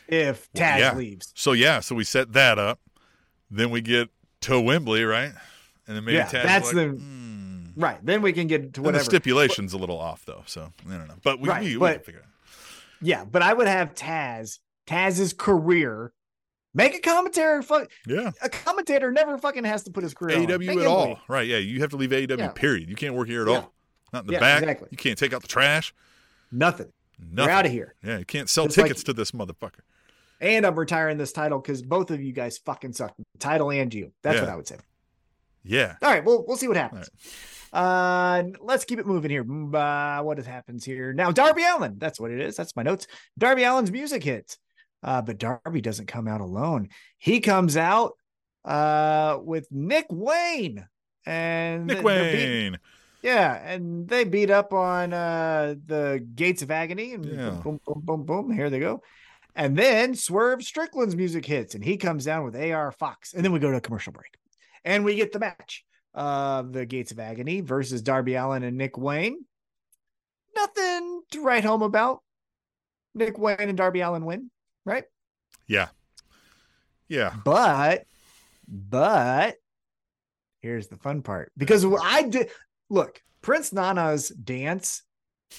if 0.09 0.53
Taz 0.53 0.78
yeah. 0.78 0.94
leaves. 0.94 1.32
So, 1.36 1.53
yeah, 1.53 1.80
so 1.80 1.94
we 1.94 2.05
set 2.05 2.32
that 2.32 2.59
up. 2.59 2.80
Then 3.50 3.70
we 3.70 3.80
get 3.80 4.09
to 4.42 4.61
Wembley, 4.61 5.05
right? 5.05 5.32
And 5.86 5.96
then 5.96 6.05
maybe 6.05 6.16
Yeah, 6.18 6.26
Taz 6.26 6.42
that's 6.44 6.66
like, 6.72 6.74
the- 6.74 6.88
"Hmm." 6.96 7.64
Right. 7.76 7.98
Then 8.05 8.20
we 8.22 8.32
can 8.32 8.46
get 8.48 8.59
to 8.61 8.64
And 8.64 8.74
the 8.74 8.80
whatever. 8.82 9.05
stipulation's 9.05 9.72
a 9.72 9.78
little 9.78 9.98
off, 9.98 10.24
though. 10.26 10.42
So, 10.46 10.72
I 10.88 10.96
don't 10.96 11.09
know. 11.09 11.14
But 11.22 11.40
we, 11.40 11.48
Right, 11.48 11.62
we, 11.62 11.70
we 11.76 11.80
but- 11.80 11.94
can 11.96 12.05
figure 12.05 12.20
it 12.20 12.24
out. 12.24 12.53
yeah, 13.00 13.24
but 13.24 13.40
I 13.42 13.53
would 13.53 13.66
have 13.66 13.94
Taz, 13.94 14.59
Taz's 14.86 15.32
career, 15.32 16.12
make 16.74 16.94
a 16.94 16.98
commentary. 17.00 17.62
Fuck, 17.62 17.90
Yeah. 18.07 18.30
a 18.42 18.48
commentator 18.50 19.11
never 19.11 19.38
fucking 19.38 19.64
has 19.64 19.84
to 19.84 19.90
put 19.90 20.03
his 20.03 20.12
career. 20.14 20.36
AEW 20.38 20.80
at 20.80 20.86
all. 20.86 21.18
Right. 21.28 21.46
Yeah. 21.46 21.59
You 21.59 21.80
have 21.80 21.90
to 21.90 21.96
leave 21.96 22.11
AEW, 22.12 22.38
Yeah. 22.38 22.48
period. 22.48 22.88
You 22.90 22.94
can't 22.96 23.14
work 23.14 23.28
here 23.28 23.42
at 23.42 23.48
Yeah. 23.48 23.55
all. 23.57 23.72
Not 24.12 24.22
in 24.22 24.26
the 24.28 24.32
Yeah, 24.34 24.40
back. 24.40 24.62
exactly. 24.62 24.88
You 24.90 24.96
can't 24.98 25.18
take 25.18 25.32
out 25.32 25.40
the 25.42 25.48
trash. 25.48 25.94
Nothing. 26.50 26.92
Nothing. 27.18 27.38
You're 27.44 27.50
out 27.50 27.64
of 27.66 27.72
here. 27.72 27.94
Yeah. 28.05 28.18
You 28.18 28.24
can't 28.26 28.50
sell 28.50 28.66
It's 28.66 28.76
like- 28.76 28.86
tickets 28.88 29.03
to 29.05 29.12
this 29.14 29.30
motherfucker. 29.30 29.80
And 30.43 30.66
I'm 30.66 30.74
retiring 30.78 31.16
this 31.18 31.32
title 31.32 31.59
because 31.61 31.80
both 31.82 32.11
of 32.11 32.20
you 32.20 32.32
guys 32.32 32.59
fucking 32.59 32.93
suck. 32.93 33.14
Title 33.38 33.70
and 33.70 33.95
you. 33.95 34.12
That's 34.22 34.34
Yeah. 34.36 34.40
what 34.43 34.51
I 34.51 34.57
would 34.57 34.66
say. 34.66 34.76
Yeah. 35.64 35.95
All 36.03 36.11
right, 36.11 36.24
well, 36.24 36.45
we'll 36.47 36.57
see 36.57 36.66
what 36.68 36.76
happens. 36.76 37.09
Uh, 37.72 38.43
let's 38.61 38.84
keep 38.84 38.99
it 38.99 39.07
moving 39.07 39.30
here. 39.30 39.45
Mm, 39.45 39.72
Uh, 39.74 40.22
what 40.24 40.38
happens 40.45 40.84
here 40.84 41.12
now? 41.12 41.30
Darby 41.30 41.62
Allin. 41.64 41.95
That's 41.99 42.18
what 42.20 42.30
it 42.32 42.40
is. 42.40 42.57
That's 42.57 42.74
my 42.76 42.82
notes. 42.82 43.07
Darby 43.38 43.64
Allin's 43.64 43.93
music 43.93 44.22
hits. 44.24 44.59
Uh, 45.03 45.22
but 45.22 45.38
Darby 45.38 45.80
doesn't 45.80 46.07
come 46.07 46.26
out 46.28 46.40
alone. 46.40 46.88
He 47.18 47.40
comes 47.40 47.76
out 47.76 48.12
uh 48.64 49.38
with 49.43 49.66
Nick 49.70 50.07
Wayne. 50.11 50.86
And 51.24 51.86
Nick 51.86 51.99
beat- 51.99 52.05
Wayne. 52.05 52.78
yeah, 53.22 53.55
and 53.55 54.09
they 54.09 54.24
beat 54.24 54.51
up 54.51 54.72
on 54.72 55.12
uh 55.12 55.74
the 55.86 56.24
gates 56.34 56.62
of 56.62 56.70
agony 56.72 57.14
and 57.14 57.24
Yeah. 57.24 57.51
boom, 57.62 57.80
boom, 57.86 58.03
boom, 58.05 58.24
boom. 58.24 58.51
Here 58.53 58.70
they 58.70 58.80
go. 58.80 59.03
And 59.55 59.76
then 59.76 60.14
Swerve 60.14 60.62
Strickland's 60.62 61.16
music 61.16 61.44
hits 61.44 61.74
and 61.74 61.84
he 61.84 61.96
comes 61.96 62.24
down 62.24 62.44
with 62.44 62.57
AR 62.57 62.92
Fox. 62.92 63.34
And 63.34 63.44
then 63.44 63.53
we 63.53 63.59
go 63.59 63.70
to 63.70 63.76
a 63.76 63.82
commercial 63.82 64.12
break. 64.12 64.36
And 64.84 65.05
we 65.05 65.14
get 65.14 65.32
the 65.32 65.38
match 65.38 65.84
of 66.14 66.72
the 66.72 66.86
Gates 66.86 67.12
of 67.12 67.20
Agony 67.20 67.61
versus 67.61 68.03
Darby 68.03 68.34
Allin 68.34 68.62
and 68.62 68.76
Nick 68.76 68.96
Wayne. 68.96 69.44
Nothing 70.57 71.22
to 71.32 71.42
write 71.42 71.64
home 71.64 71.82
about. 71.82 72.22
Nick 73.14 73.38
Wayne 73.38 73.57
and 73.61 73.76
Darby 73.76 74.00
Allin 74.00 74.24
win, 74.24 74.50
right? 74.84 75.05
Yeah. 75.66 75.88
Yeah. 77.09 77.34
But, 77.44 78.05
but 78.66 79.57
here's 80.61 80.88
the 80.88 80.96
fun 80.96 81.22
part 81.22 81.53
because 81.57 81.84
I 81.84 82.22
did 82.22 82.50
look, 82.88 83.20
Prince 83.42 83.72
Nana's 83.72 84.28
dance 84.28 85.03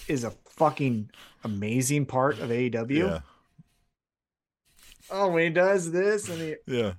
is 0.08 0.24
a 0.24 0.32
fucking 0.56 1.10
amazing 1.44 2.06
part 2.06 2.40
of 2.40 2.50
AEW. 2.50 2.90
Yeah. 2.90 3.18
Oh, 5.10 5.28
when 5.28 5.44
he 5.44 5.50
does 5.50 5.90
this 5.92 6.28
and 6.28 6.40
he 6.40 6.54
Yeah. 6.66 6.92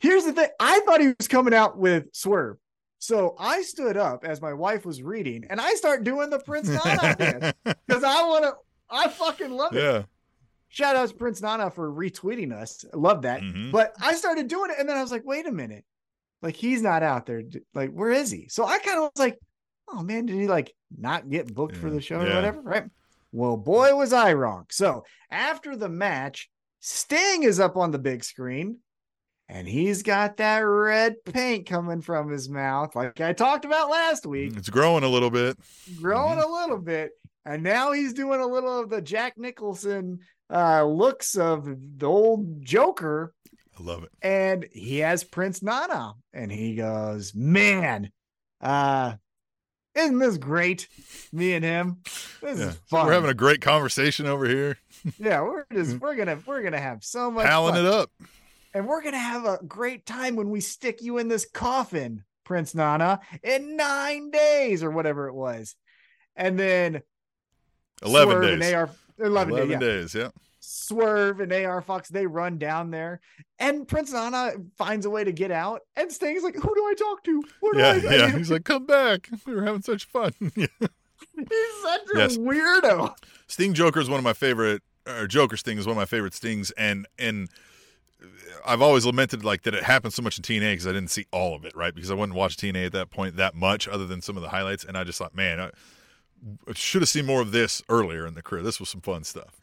here's 0.00 0.24
the 0.24 0.32
thing 0.32 0.48
I 0.60 0.80
thought 0.80 1.00
he 1.00 1.12
was 1.18 1.28
coming 1.28 1.54
out 1.54 1.78
with 1.78 2.04
Swerve. 2.12 2.56
So 2.98 3.36
I 3.38 3.62
stood 3.62 3.96
up 3.96 4.24
as 4.24 4.40
my 4.42 4.52
wife 4.52 4.84
was 4.84 5.02
reading 5.02 5.44
and 5.48 5.60
I 5.60 5.74
start 5.74 6.02
doing 6.04 6.30
the 6.30 6.40
Prince 6.40 6.68
Nana 6.68 7.14
dance 7.18 7.52
because 7.86 8.02
I 8.02 8.22
want 8.26 8.44
to, 8.44 8.54
I 8.90 9.08
fucking 9.08 9.50
love 9.52 9.74
it. 9.76 9.82
yeah. 9.82 10.02
Shout 10.70 10.96
out 10.96 11.08
to 11.08 11.14
Prince 11.14 11.40
Nana 11.40 11.70
for 11.70 11.90
retweeting 11.90 12.52
us. 12.52 12.84
I 12.92 12.96
love 12.96 13.22
that. 13.22 13.40
Mhm. 13.40 13.70
But 13.70 13.94
I 14.00 14.14
started 14.14 14.48
doing 14.48 14.70
it 14.70 14.76
and 14.78 14.88
then 14.88 14.96
I 14.98 15.02
was 15.02 15.12
like, 15.12 15.24
wait 15.24 15.46
a 15.46 15.52
minute. 15.52 15.84
Like 16.42 16.56
he's 16.56 16.82
not 16.82 17.02
out 17.02 17.24
there. 17.26 17.42
Like, 17.74 17.90
where 17.92 18.10
is 18.10 18.30
he? 18.30 18.48
So 18.48 18.64
I 18.64 18.78
kind 18.78 18.98
of 18.98 19.04
was 19.04 19.18
like, 19.18 19.38
oh 19.88 20.02
man, 20.02 20.26
did 20.26 20.36
he 20.36 20.46
like 20.48 20.74
not 20.96 21.30
get 21.30 21.54
booked 21.54 21.76
for 21.76 21.90
the 21.90 22.00
show 22.00 22.20
or 22.20 22.26
yeah. 22.26 22.34
whatever? 22.34 22.60
Right. 22.60 22.84
Well, 23.32 23.56
boy, 23.56 23.94
was 23.94 24.12
I 24.12 24.32
wrong. 24.32 24.66
So 24.70 25.04
after 25.30 25.76
the 25.76 25.88
match, 25.88 26.50
Sting 26.80 27.42
is 27.42 27.58
up 27.60 27.76
on 27.76 27.90
the 27.90 27.98
big 27.98 28.24
screen 28.24 28.78
and 29.48 29.66
he's 29.66 30.02
got 30.02 30.36
that 30.36 30.58
red 30.60 31.16
paint 31.24 31.66
coming 31.66 32.00
from 32.02 32.30
his 32.30 32.48
mouth, 32.48 32.94
like 32.94 33.20
I 33.20 33.32
talked 33.32 33.64
about 33.64 33.90
last 33.90 34.26
week, 34.26 34.54
It's 34.56 34.68
growing 34.68 35.04
a 35.04 35.08
little 35.08 35.30
bit. 35.30 35.56
growing 36.00 36.38
a 36.38 36.46
little 36.46 36.78
bit. 36.78 37.12
And 37.44 37.62
now 37.62 37.92
he's 37.92 38.12
doing 38.12 38.40
a 38.40 38.46
little 38.46 38.78
of 38.80 38.90
the 38.90 39.00
Jack 39.00 39.34
Nicholson 39.38 40.18
uh, 40.52 40.84
looks 40.84 41.34
of 41.36 41.64
the 41.98 42.06
old 42.06 42.62
Joker 42.64 43.32
I 43.78 43.82
love 43.82 44.02
it. 44.04 44.10
and 44.22 44.66
he 44.72 44.98
has 44.98 45.24
Prince 45.24 45.62
Nana, 45.62 46.12
and 46.32 46.50
he 46.52 46.74
goes, 46.74 47.32
"Man, 47.34 48.10
uh, 48.60 49.14
isn't 49.94 50.18
this 50.18 50.36
great? 50.36 50.88
Me 51.32 51.54
and 51.54 51.64
him, 51.64 51.98
this 52.42 52.58
Yeah. 52.58 52.68
is 52.70 52.74
fun. 52.90 53.06
We're 53.06 53.12
having 53.12 53.30
a 53.30 53.34
great 53.34 53.60
conversation 53.60 54.26
over 54.26 54.46
here, 54.48 54.78
yeah, 55.18 55.40
we're 55.42 55.64
just 55.72 55.92
mm. 55.96 56.00
we're 56.00 56.16
gonna 56.16 56.38
we're 56.46 56.62
gonna 56.62 56.80
have 56.80 57.04
so 57.04 57.30
much 57.30 57.46
palling 57.46 57.74
fun. 57.74 57.86
it 57.86 57.92
up. 57.92 58.10
and 58.74 58.86
we're 58.86 59.02
gonna 59.02 59.18
have 59.18 59.44
a 59.44 59.58
great 59.66 60.06
time 60.06 60.36
when 60.36 60.50
we 60.50 60.60
stick 60.60 61.02
you 61.02 61.18
in 61.18 61.28
this 61.28 61.46
coffin, 61.46 62.24
Prince 62.44 62.74
Nana, 62.74 63.20
in 63.42 63.76
nine 63.76 64.30
days 64.30 64.82
or 64.82 64.90
whatever 64.90 65.28
it 65.28 65.34
was, 65.34 65.74
and 66.36 66.58
then 66.58 67.02
11 68.02 68.30
Swerve 68.32 68.42
days. 68.60 68.66
and 68.66 68.76
AR, 68.76 68.90
11, 69.18 69.54
11 69.54 69.68
days, 69.68 69.70
yeah. 69.70 69.78
days. 69.78 70.14
Yeah. 70.14 70.28
Swerve 70.60 71.40
and 71.40 71.52
AR 71.52 71.80
Fox, 71.80 72.08
they 72.08 72.26
run 72.26 72.58
down 72.58 72.90
there, 72.90 73.20
and 73.58 73.88
Prince 73.88 74.12
Nana 74.12 74.52
finds 74.76 75.06
a 75.06 75.10
way 75.10 75.24
to 75.24 75.32
get 75.32 75.50
out. 75.50 75.80
And 75.96 76.12
Sting's 76.12 76.42
like, 76.42 76.56
"Who 76.56 76.74
do 76.74 76.84
I 76.84 76.94
talk 76.94 77.24
to? 77.24 77.42
Do 77.42 77.72
Yeah. 77.74 77.92
I?" 77.92 77.96
Yeah. 77.96 78.36
He's 78.36 78.50
like, 78.50 78.64
come 78.64 78.84
back. 78.84 79.28
We 79.46 79.54
were 79.54 79.64
having 79.64 79.82
such 79.82 80.04
fun. 80.04 80.32
he's 80.54 80.68
such 81.82 82.02
a 82.14 82.38
weirdo. 82.38 83.14
Sting 83.46 83.72
Joker 83.72 84.00
is 84.00 84.10
one 84.10 84.18
of 84.18 84.24
my 84.24 84.32
favorite, 84.32 84.82
or 85.08 85.26
Joker 85.26 85.56
Sting 85.56 85.78
is 85.78 85.86
one 85.86 85.92
of 85.92 85.96
my 85.96 86.04
favorite 86.04 86.34
Stings, 86.34 86.70
and 86.72 87.06
and 87.18 87.48
I've 88.66 88.82
always 88.82 89.06
lamented 89.06 89.44
like 89.44 89.62
that 89.62 89.74
it 89.74 89.84
happened 89.84 90.12
so 90.12 90.22
much 90.22 90.38
in 90.38 90.42
TNA 90.42 90.72
because 90.72 90.86
I 90.86 90.92
didn't 90.92 91.10
see 91.10 91.26
all 91.32 91.54
of 91.54 91.64
it, 91.64 91.74
right? 91.76 91.94
Because 91.94 92.10
I 92.10 92.14
wouldn't 92.14 92.36
watch 92.36 92.56
TNA 92.56 92.86
at 92.86 92.92
that 92.92 93.10
point 93.10 93.36
that 93.36 93.54
much, 93.54 93.86
other 93.86 94.06
than 94.06 94.20
some 94.20 94.36
of 94.36 94.42
the 94.42 94.48
highlights, 94.48 94.84
and 94.84 94.96
I 94.96 95.04
just 95.04 95.18
thought, 95.18 95.34
man, 95.34 95.60
I, 95.60 95.66
I 96.68 96.72
should 96.74 97.02
have 97.02 97.08
seen 97.08 97.26
more 97.26 97.40
of 97.40 97.52
this 97.52 97.80
earlier 97.88 98.26
in 98.26 98.34
the 98.34 98.42
career. 98.42 98.62
This 98.62 98.80
was 98.80 98.88
some 98.88 99.00
fun 99.00 99.22
stuff. 99.24 99.60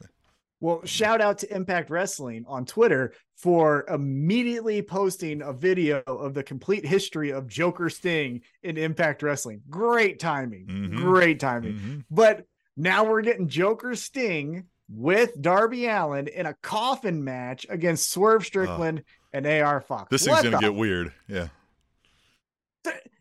Well, 0.62 0.82
shout 0.86 1.20
out 1.20 1.38
to 1.39 1.54
Impact 1.54 1.89
Wrestling 1.89 2.46
on 2.48 2.66
Twitter 2.66 3.14
for 3.36 3.86
immediately 3.89 4.82
posting 4.82 5.41
a 5.41 5.52
video 5.52 6.02
of 6.08 6.34
the 6.34 6.43
complete 6.43 6.86
history 6.86 7.32
of 7.32 7.48
Joker 7.48 7.89
Sting 7.89 8.41
in 8.64 8.78
Impact 8.78 9.22
Wrestling. 9.22 9.62
Great 9.70 10.18
timing. 10.18 10.66
Mhm. 10.68 10.96
Great 10.96 11.41
timing. 11.41 11.74
Mhm. 11.74 12.06
But 12.10 12.46
now 12.78 13.04
we're 13.04 13.22
getting 13.22 13.50
Joker 13.50 13.96
Sting 13.96 14.64
with 14.90 15.40
Darby 15.42 15.88
Allin 15.88 16.28
in 16.28 16.46
a 16.46 16.54
coffin 16.62 17.24
match 17.24 17.66
against 17.70 18.12
Swerve 18.12 18.46
Strickland 18.46 19.04
and 19.34 19.46
AR 19.46 19.82
Fox. 19.82 20.10
This 20.10 20.28
What 20.28 20.42
thing's 20.42 20.54
gonna 20.54 20.58
the 20.58 20.72
get 20.72 20.76
weird. 20.76 21.12
Yeah. 21.28 21.48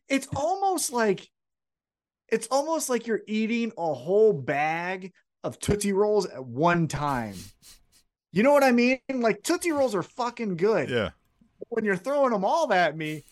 it's 0.09 0.29
almost 0.35 0.93
like 0.93 1.29
it's 2.29 2.47
almost 2.51 2.89
like 2.89 3.07
you're 3.07 3.23
eating 3.27 3.73
a 3.79 3.95
whole 3.95 4.33
bag 4.33 5.13
of 5.43 5.59
Tootsie 5.59 5.93
Rolls 5.93 6.27
at 6.27 6.45
one 6.45 6.89
time. 6.89 7.35
You 8.33 8.43
know 8.43 8.53
what 8.53 8.65
I 8.65 8.73
mean? 8.73 8.99
Like 9.13 9.43
Tootsie 9.43 9.73
Rolls 9.73 9.95
are 9.95 10.03
fucking 10.03 10.57
good. 10.57 10.91
Yeah. 10.91 11.11
When 11.69 11.85
you're 11.85 11.97
throwing 11.97 12.33
them 12.33 12.45
all 12.45 12.73
at 12.73 12.97
me, 12.97 13.25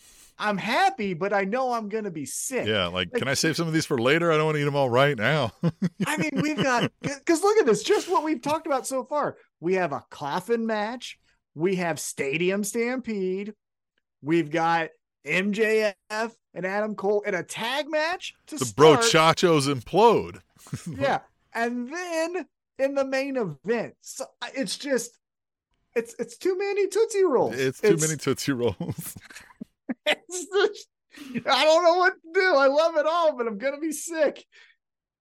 I'm 0.42 0.58
happy, 0.58 1.14
but 1.14 1.32
I 1.32 1.44
know 1.44 1.72
I'm 1.72 1.88
gonna 1.88 2.10
be 2.10 2.26
sick. 2.26 2.66
Yeah. 2.66 2.86
Like, 2.86 3.08
Like- 3.12 3.20
can 3.20 3.28
I 3.28 3.34
save 3.34 3.56
some 3.56 3.66
of 3.68 3.72
these 3.72 3.86
for 3.86 3.98
later? 3.98 4.32
I 4.32 4.36
don't 4.36 4.44
want 4.46 4.56
to 4.56 4.60
eat 4.60 4.64
them 4.64 4.76
all 4.76 4.90
right 4.90 5.16
now. 5.16 5.52
I 6.06 6.16
mean, 6.16 6.30
we've 6.42 6.62
got 6.62 6.90
because 7.00 7.42
look 7.42 7.56
at 7.58 7.66
this, 7.66 7.82
just 7.82 8.10
what 8.10 8.24
we've 8.24 8.42
talked 8.42 8.66
about 8.66 8.86
so 8.86 9.04
far. 9.04 9.36
We 9.60 9.74
have 9.74 9.92
a 9.92 10.02
coffin 10.10 10.66
match, 10.66 11.18
we 11.54 11.76
have 11.76 12.00
Stadium 12.00 12.64
Stampede, 12.64 13.54
we've 14.20 14.50
got 14.50 14.88
MJF 15.24 15.94
and 16.54 16.66
Adam 16.66 16.94
Cole 16.94 17.22
in 17.22 17.34
a 17.34 17.42
tag 17.42 17.88
match 17.88 18.34
to 18.48 18.56
the 18.56 18.72
bro 18.76 19.00
start. 19.00 19.36
chachos 19.38 19.72
implode. 19.72 20.40
yeah 21.00 21.20
and 21.54 21.92
then 21.92 22.46
in 22.78 22.94
the 22.94 23.04
main 23.04 23.36
event 23.36 23.94
so 24.00 24.24
it's 24.54 24.76
just 24.76 25.18
it's 25.94 26.14
it's 26.18 26.36
too 26.38 26.56
many 26.56 26.86
tootsie 26.88 27.24
rolls 27.24 27.54
It's 27.58 27.80
too 27.80 27.96
many 27.96 28.16
Tootsie 28.16 28.52
Rolls. 28.52 29.16
just- 30.08 30.88
i 31.46 31.64
don't 31.64 31.84
know 31.84 31.96
what 31.98 32.14
to 32.14 32.40
do 32.40 32.54
i 32.56 32.66
love 32.66 32.96
it 32.96 33.04
all 33.06 33.36
but 33.36 33.46
i'm 33.46 33.58
gonna 33.58 33.78
be 33.78 33.92
sick 33.92 34.44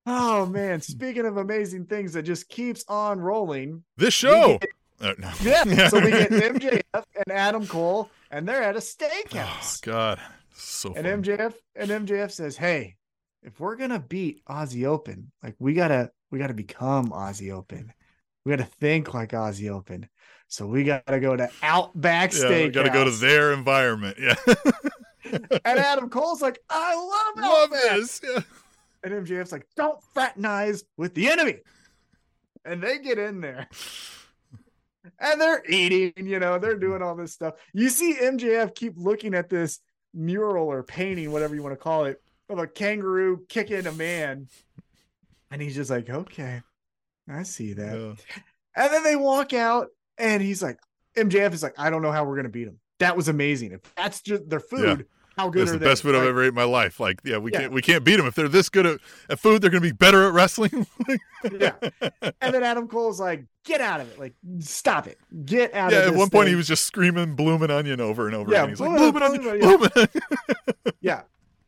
oh 0.06 0.46
man 0.46 0.80
speaking 0.82 1.26
of 1.26 1.38
amazing 1.38 1.86
things 1.86 2.14
that 2.14 2.24
just 2.24 2.48
keeps 2.50 2.84
on 2.88 3.20
rolling 3.20 3.84
this 3.98 4.14
show. 4.14 4.58
Uh, 5.02 5.14
no. 5.18 5.32
yeah 5.42 5.88
so 5.90 6.00
we 6.00 6.12
get 6.12 6.30
mjf 6.32 6.82
and 6.94 7.32
adam 7.32 7.68
cole 7.68 8.10
and 8.32 8.48
they're 8.48 8.64
at 8.64 8.76
a 8.76 8.78
Oh, 8.78 8.82
steakhouse 8.82 9.82
God. 9.82 10.20
So 10.54 10.94
and 10.94 11.06
fun. 11.06 11.24
MJF 11.24 11.54
and 11.76 11.90
MJF 12.08 12.32
says, 12.32 12.56
"Hey, 12.56 12.96
if 13.42 13.60
we're 13.60 13.76
gonna 13.76 14.00
beat 14.00 14.46
Aussie 14.46 14.86
Open, 14.86 15.32
like 15.44 15.56
we 15.60 15.74
gotta 15.74 16.12
we 16.30 16.38
gotta 16.40 16.54
become 16.54 17.10
Aussie 17.10 17.52
Open. 17.52 17.92
We 18.46 18.52
gotta 18.52 18.70
think 18.80 19.14
like 19.14 19.32
Aussie 19.32 19.72
Open. 19.72 20.08
So 20.52 20.68
we 20.68 20.84
gotta 20.84 21.22
go 21.22 21.38
to 21.38 21.50
Outback 21.64 22.34
yeah, 22.34 22.50
we 22.50 22.70
got 22.70 22.84
to 22.84 22.90
go 22.90 23.06
to 23.06 23.12
their 23.12 23.54
environment. 23.54 24.18
Yeah. 24.20 24.36
And 25.64 25.80
Adam 25.80 26.10
Cole's 26.10 26.42
like, 26.42 26.60
"I 26.70 26.94
love 26.94 27.46
Love 27.46 27.72
Outback." 27.72 27.92
this. 27.92 28.20
Yeah. 28.22 28.42
And 29.04 29.14
MJF's 29.26 29.54
like, 29.54 29.66
"Don't 29.78 29.98
fraternize 30.14 30.84
with 30.98 31.14
the 31.14 31.30
enemy." 31.30 31.60
And 32.66 32.84
they 32.84 33.00
get 33.00 33.18
in 33.18 33.40
there. 33.40 33.70
And 35.20 35.40
they're 35.40 35.64
eating, 35.70 36.14
you 36.18 36.40
know, 36.40 36.60
they're 36.60 36.78
doing 36.78 37.02
all 37.02 37.16
this 37.16 37.32
stuff. 37.32 37.54
You 37.74 37.88
see 37.88 38.16
MJF 38.16 38.76
keep 38.76 38.96
looking 38.98 39.34
at 39.34 39.48
this 39.48 39.80
mural 40.14 40.68
or 40.68 40.84
painting, 40.84 41.32
whatever 41.32 41.56
you 41.56 41.64
want 41.64 41.74
to 41.74 41.82
call 41.82 42.06
it, 42.06 42.22
of 42.50 42.60
a 42.60 42.68
kangaroo 42.68 43.46
kicking 43.48 43.88
a 43.88 43.92
man. 43.94 44.48
And 45.50 45.62
he's 45.62 45.76
just 45.76 45.90
like, 45.90 46.10
okay, 46.10 46.62
I 47.30 47.44
see 47.44 47.74
that. 47.74 47.98
Yeah. 47.98 48.14
And 48.76 48.94
then 48.94 49.04
they 49.04 49.16
walk 49.16 49.54
out, 49.54 49.88
and 50.22 50.42
he's 50.42 50.62
like, 50.64 50.80
MJF 51.18 51.54
is 51.54 51.64
like, 51.64 51.74
I 51.78 51.90
don't 51.90 52.02
know 52.02 52.12
how 52.12 52.24
we're 52.24 52.36
gonna 52.38 52.50
beat 52.50 52.68
him. 52.68 52.80
That 53.00 53.18
was 53.18 53.28
amazing. 53.28 53.72
If 53.74 53.82
that's 53.96 54.22
just 54.22 54.48
their 54.50 54.60
food, 54.60 55.08
how 55.38 55.50
good 55.50 55.62
That's 55.62 55.72
are 55.72 55.74
the 55.74 55.80
they? 55.80 55.86
best 55.86 56.02
food 56.04 56.14
I've 56.14 56.24
ever 56.28 56.44
ate 56.44 56.50
in 56.50 56.54
my 56.54 56.66
life. 56.66 57.00
Like, 57.00 57.20
yeah, 57.24 57.38
we 57.38 57.52
Yeah. 57.52 57.62
can't 57.62 57.74
we 57.74 57.82
can't 57.82 58.04
beat 58.04 58.18
them 58.18 58.28
if 58.28 58.36
they're 58.36 58.48
this 58.50 58.70
good 58.70 58.86
at, 58.86 59.00
at 59.30 59.40
food. 59.40 59.62
They're 59.62 59.72
going 59.72 59.82
to 59.82 59.88
be 59.90 59.94
better 59.94 60.28
at 60.28 60.34
wrestling. 60.34 60.86
Yeah. 61.52 61.74
And 62.40 62.54
then 62.54 62.62
Adam 62.62 62.88
Cole's 62.88 63.20
like, 63.20 63.44
get 63.66 63.82
out 63.82 64.00
of 64.00 64.12
it. 64.12 64.20
Like, 64.20 64.36
stop 64.60 65.08
it. 65.08 65.18
Get 65.44 65.74
out 65.74 65.92
of 65.92 65.98
it! 65.98 66.02
yeah. 66.04 66.12
At 66.12 66.16
one 66.16 66.30
point, 66.30 66.46
thing." 66.46 66.50
he 66.52 66.56
was 66.56 66.68
just 66.68 66.84
screaming 66.86 67.34
"bloomin' 67.36 67.72
onion" 67.72 68.00
over 68.00 68.28
and 68.28 68.36
over 68.36 68.52
Yeah, 68.52 68.60
again. 68.60 68.70
He's 68.70 68.80
like 68.80 68.92
"Bloomin' 68.96 69.12
"bloomin' 69.14 69.24
onion, 69.42 69.64
onion," 69.64 69.80
bloomin' 69.80 69.92
onion." 69.96 70.10
Yeah. 71.02 71.22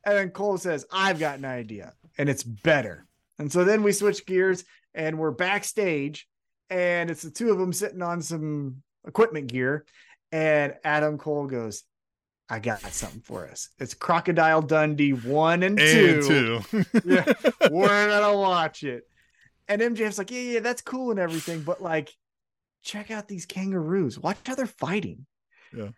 And 0.05 0.15
then 0.17 0.29
Cole 0.29 0.57
says, 0.59 0.85
I've 0.91 1.17
got 1.19 1.39
an 1.39 1.45
idea 1.45 1.93
and 2.19 2.29
it's 2.29 2.43
better. 2.43 3.07
And 3.39 3.51
so 3.51 3.63
then 3.63 3.81
we 3.81 3.91
switch 3.93 4.25
gears 4.27 4.63
and 4.93 5.17
we're 5.17 5.31
backstage 5.31 6.27
and 6.69 7.09
it's 7.09 7.21
the 7.21 7.31
two 7.31 7.51
of 7.51 7.57
them 7.57 7.73
sitting 7.73 8.01
on 8.01 8.21
some 8.21 8.81
equipment 9.07 9.47
gear. 9.47 9.85
And 10.31 10.73
Adam 10.83 11.17
Cole 11.17 11.45
goes, 11.47 11.83
I 12.49 12.59
got 12.59 12.81
something 12.81 13.21
for 13.21 13.47
us. 13.47 13.69
It's 13.79 13.93
Crocodile 13.93 14.61
Dundee 14.61 15.13
one 15.13 15.63
and, 15.63 15.79
and 15.79 16.23
two. 16.23 16.59
two. 16.61 16.85
Yeah. 17.05 17.25
We're 17.71 17.87
gonna 18.07 18.37
watch 18.37 18.83
it. 18.83 19.03
And 19.67 19.81
MJF's 19.81 20.17
like, 20.17 20.31
Yeah, 20.31 20.41
yeah, 20.41 20.59
that's 20.59 20.81
cool 20.81 21.11
and 21.11 21.19
everything, 21.19 21.61
but 21.61 21.81
like, 21.81 22.09
check 22.83 23.11
out 23.11 23.27
these 23.27 23.45
kangaroos. 23.45 24.19
Watch 24.19 24.37
how 24.45 24.55
they're 24.55 24.65
fighting. 24.65 25.25
Yeah, 25.75 25.89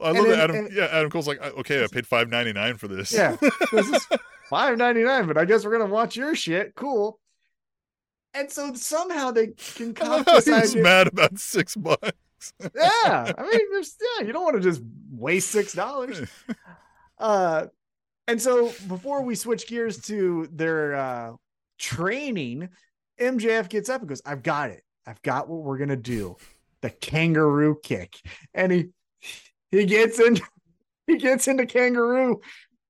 I 0.00 0.10
love 0.10 0.24
And 0.24 0.32
that 0.32 0.38
Adam. 0.40 0.56
and- 0.56 0.72
yeah, 0.72 0.88
Adam 0.90 1.10
Cole's 1.10 1.28
like, 1.28 1.40
okay, 1.40 1.84
I 1.84 1.86
paid 1.86 2.06
five 2.06 2.28
ninety 2.28 2.52
nine 2.52 2.76
for 2.76 2.88
this. 2.88 3.12
Yeah. 3.12 3.36
this 3.72 3.88
is 3.88 4.06
five 4.50 4.76
ninety 4.78 5.04
nine, 5.04 5.26
but 5.26 5.38
I 5.38 5.44
guess 5.44 5.64
we're 5.64 5.78
gonna 5.78 5.92
watch 5.92 6.16
your 6.16 6.34
shit. 6.34 6.74
Cool. 6.74 7.20
And 8.34 8.50
so 8.50 8.74
somehow 8.74 9.30
they 9.30 9.48
can 9.76 9.94
love 10.02 10.26
concoct 10.26 10.28
how 10.28 10.40
this 10.40 10.44
he 10.44 10.50
was 10.50 10.70
idea. 10.72 10.82
mad 10.82 11.06
about 11.08 11.38
six 11.38 11.74
bucks. 11.76 12.12
Yeah, 12.74 13.32
I 13.38 13.42
mean, 13.42 13.60
there's 13.72 13.96
yeah, 14.18 14.26
you 14.26 14.32
don't 14.34 14.44
want 14.44 14.56
to 14.56 14.62
just 14.62 14.82
waste 15.10 15.50
six 15.50 15.72
dollars. 15.72 16.20
Uh, 17.16 17.66
and 18.26 18.42
so 18.42 18.72
before 18.88 19.22
we 19.22 19.36
switch 19.36 19.68
gears 19.68 20.00
to 20.02 20.48
their 20.52 20.94
uh 20.96 21.32
training, 21.78 22.68
MJF 23.20 23.68
gets 23.68 23.88
up 23.88 24.00
and 24.00 24.08
goes, 24.08 24.20
"I've 24.26 24.42
got 24.42 24.70
it. 24.70 24.82
I've 25.06 25.22
got 25.22 25.48
what 25.48 25.62
we're 25.62 25.78
gonna 25.78 25.96
do. 25.96 26.36
The 26.82 26.90
kangaroo 26.90 27.76
kick." 27.82 28.16
And 28.52 28.72
he 28.72 28.86
he 29.70 29.84
gets 29.86 30.18
in, 30.18 30.40
he 31.06 31.16
gets 31.18 31.46
into 31.46 31.66
kangaroo 31.66 32.40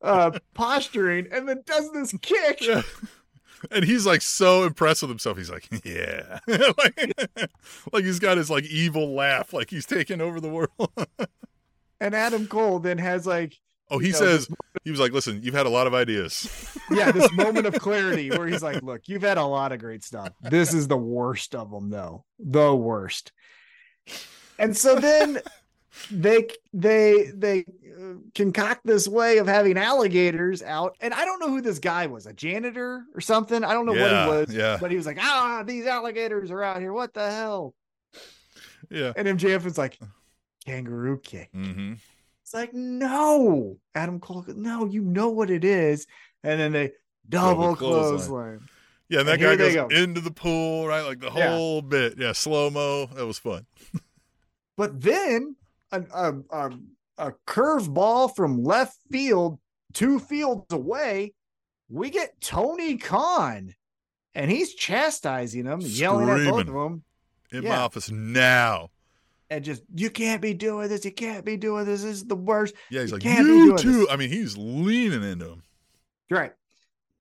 uh 0.02 0.38
posturing 0.54 1.28
and 1.30 1.46
then 1.46 1.62
does 1.66 1.92
this 1.92 2.14
kick. 2.22 2.62
Yeah. 2.62 2.82
And 3.70 3.84
he's 3.84 4.06
like 4.06 4.22
so 4.22 4.64
impressed 4.64 5.02
with 5.02 5.10
himself. 5.10 5.36
He's 5.38 5.50
like, 5.50 5.68
yeah, 5.84 6.38
like, 6.46 7.14
like 7.92 8.04
he's 8.04 8.18
got 8.18 8.36
his 8.36 8.50
like 8.50 8.64
evil 8.64 9.14
laugh, 9.14 9.52
like 9.52 9.70
he's 9.70 9.86
taking 9.86 10.20
over 10.20 10.40
the 10.40 10.48
world. 10.48 10.90
And 12.00 12.14
Adam 12.14 12.46
Cole 12.46 12.78
then 12.78 12.98
has 12.98 13.26
like, 13.26 13.56
Oh, 13.90 13.98
he 13.98 14.08
You 14.08 14.12
know, 14.14 14.18
says 14.18 14.48
he 14.82 14.90
was 14.90 14.98
like, 14.98 15.12
listen, 15.12 15.40
you've 15.42 15.54
had 15.54 15.66
a 15.66 15.70
lot 15.70 15.86
of 15.86 15.92
ideas. 15.94 16.78
yeah, 16.90 17.12
this 17.12 17.30
moment 17.32 17.66
of 17.66 17.74
clarity 17.74 18.30
where 18.30 18.46
he's 18.46 18.62
like, 18.62 18.82
look, 18.82 19.02
you've 19.08 19.22
had 19.22 19.36
a 19.36 19.44
lot 19.44 19.72
of 19.72 19.78
great 19.78 20.02
stuff. 20.02 20.30
This 20.40 20.72
is 20.72 20.88
the 20.88 20.96
worst 20.96 21.54
of 21.54 21.70
them, 21.70 21.90
though. 21.90 22.24
The 22.38 22.74
worst. 22.74 23.32
And 24.58 24.74
so 24.76 24.96
then 24.96 25.40
they 26.10 26.46
they 26.72 27.30
they 27.34 27.64
uh, 27.98 28.14
concoct 28.34 28.80
this 28.84 29.06
way 29.08 29.38
of 29.38 29.46
having 29.46 29.78
alligators 29.78 30.62
out 30.62 30.96
and 31.00 31.14
i 31.14 31.24
don't 31.24 31.38
know 31.40 31.48
who 31.48 31.60
this 31.60 31.78
guy 31.78 32.06
was 32.06 32.26
a 32.26 32.32
janitor 32.32 33.04
or 33.14 33.20
something 33.20 33.62
i 33.64 33.72
don't 33.72 33.86
know 33.86 33.94
yeah, 33.94 34.26
what 34.26 34.38
he 34.38 34.42
was 34.48 34.54
yeah, 34.54 34.78
but 34.80 34.90
he 34.90 34.96
was 34.96 35.06
like 35.06 35.18
ah 35.20 35.62
these 35.66 35.86
alligators 35.86 36.50
are 36.50 36.62
out 36.62 36.80
here 36.80 36.92
what 36.92 37.14
the 37.14 37.30
hell 37.30 37.74
yeah. 38.90 39.12
and 39.16 39.26
mjf 39.28 39.64
is 39.66 39.78
like 39.78 39.98
kangaroo 40.66 41.18
kick 41.18 41.50
hmm 41.52 41.94
It's 42.42 42.52
like, 42.52 42.74
no, 42.74 43.78
Adam 43.94 44.20
Cole, 44.20 44.44
no, 44.48 44.84
you 44.84 45.00
know 45.00 45.30
what 45.30 45.48
it 45.48 45.64
is. 45.64 46.06
And 46.42 46.60
then 46.60 46.72
they 46.72 46.92
double, 47.26 47.74
Double 47.74 47.76
clothesline. 47.76 48.10
clothesline. 48.18 48.60
Yeah, 49.08 49.20
and 49.20 49.28
that 49.28 49.40
And 49.40 49.42
guy 49.42 49.56
goes 49.56 49.74
go. 49.74 49.86
into 49.88 50.20
the 50.20 50.30
pool, 50.30 50.86
right? 50.86 51.00
Like 51.00 51.20
the 51.20 51.30
Yeah. 51.34 51.48
whole 51.56 51.80
bit. 51.80 52.18
Yeah, 52.18 52.32
slow 52.32 52.68
mo. 52.68 53.06
That 53.14 53.24
was 53.26 53.38
fun. 53.38 53.64
But 54.76 55.00
then 55.00 55.56
a, 56.02 56.34
a, 56.50 56.70
a, 57.18 57.32
curveball 57.46 58.34
from 58.34 58.62
left 58.62 58.96
field, 59.10 59.58
two 59.92 60.18
fields 60.18 60.72
away, 60.72 61.34
we 61.88 62.10
get 62.10 62.40
Tony 62.40 62.96
Khan. 62.96 63.74
And 64.34 64.50
he's 64.50 64.74
chastising 64.74 65.64
them, 65.64 65.80
yelling 65.80 66.28
at 66.28 66.50
both 66.50 66.60
of 66.62 66.66
them, 66.66 67.04
In 67.52 67.64
my 67.64 67.76
office 67.76 68.10
now. 68.10 68.88
and 69.48 69.64
just, 69.64 69.82
you 69.94 70.10
can't 70.10 70.42
be 70.42 70.54
doing 70.54 70.88
this. 70.88 71.04
You 71.04 71.12
can't 71.12 71.44
be 71.44 71.56
doing 71.56 71.84
this. 71.84 72.02
This 72.02 72.16
is 72.16 72.24
the 72.24 72.34
worst. 72.34 72.74
Yeah, 72.90 73.02
he's 73.02 73.10
You 73.12 73.16
like, 73.18 73.24
you 73.24 73.76
too. 73.76 73.92
this." 74.00 74.06
I 74.10 74.16
mean, 74.16 74.30
he's 74.30 74.56
leaning 74.56 75.22
into 75.22 75.50
him. 75.50 75.62
Right. 76.30 76.52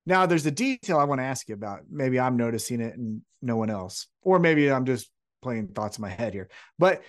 Now, 0.06 0.26
there's 0.26 0.44
a 0.44 0.50
detail 0.50 0.98
I 0.98 1.04
want 1.04 1.20
to 1.20 1.24
ask 1.24 1.48
you 1.48 1.54
about. 1.54 1.82
Maybe 1.88 2.18
I'm 2.18 2.36
noticing 2.36 2.80
it 2.80 2.96
and 2.96 3.22
no 3.40 3.56
one 3.56 3.70
else, 3.70 4.08
or 4.22 4.38
maybe 4.40 4.70
I'm 4.70 4.84
just 4.84 5.08
playing 5.40 5.68
thoughts 5.68 5.98
in 5.98 6.02
my 6.02 6.08
head 6.08 6.34
here. 6.34 6.48
But 6.78 7.02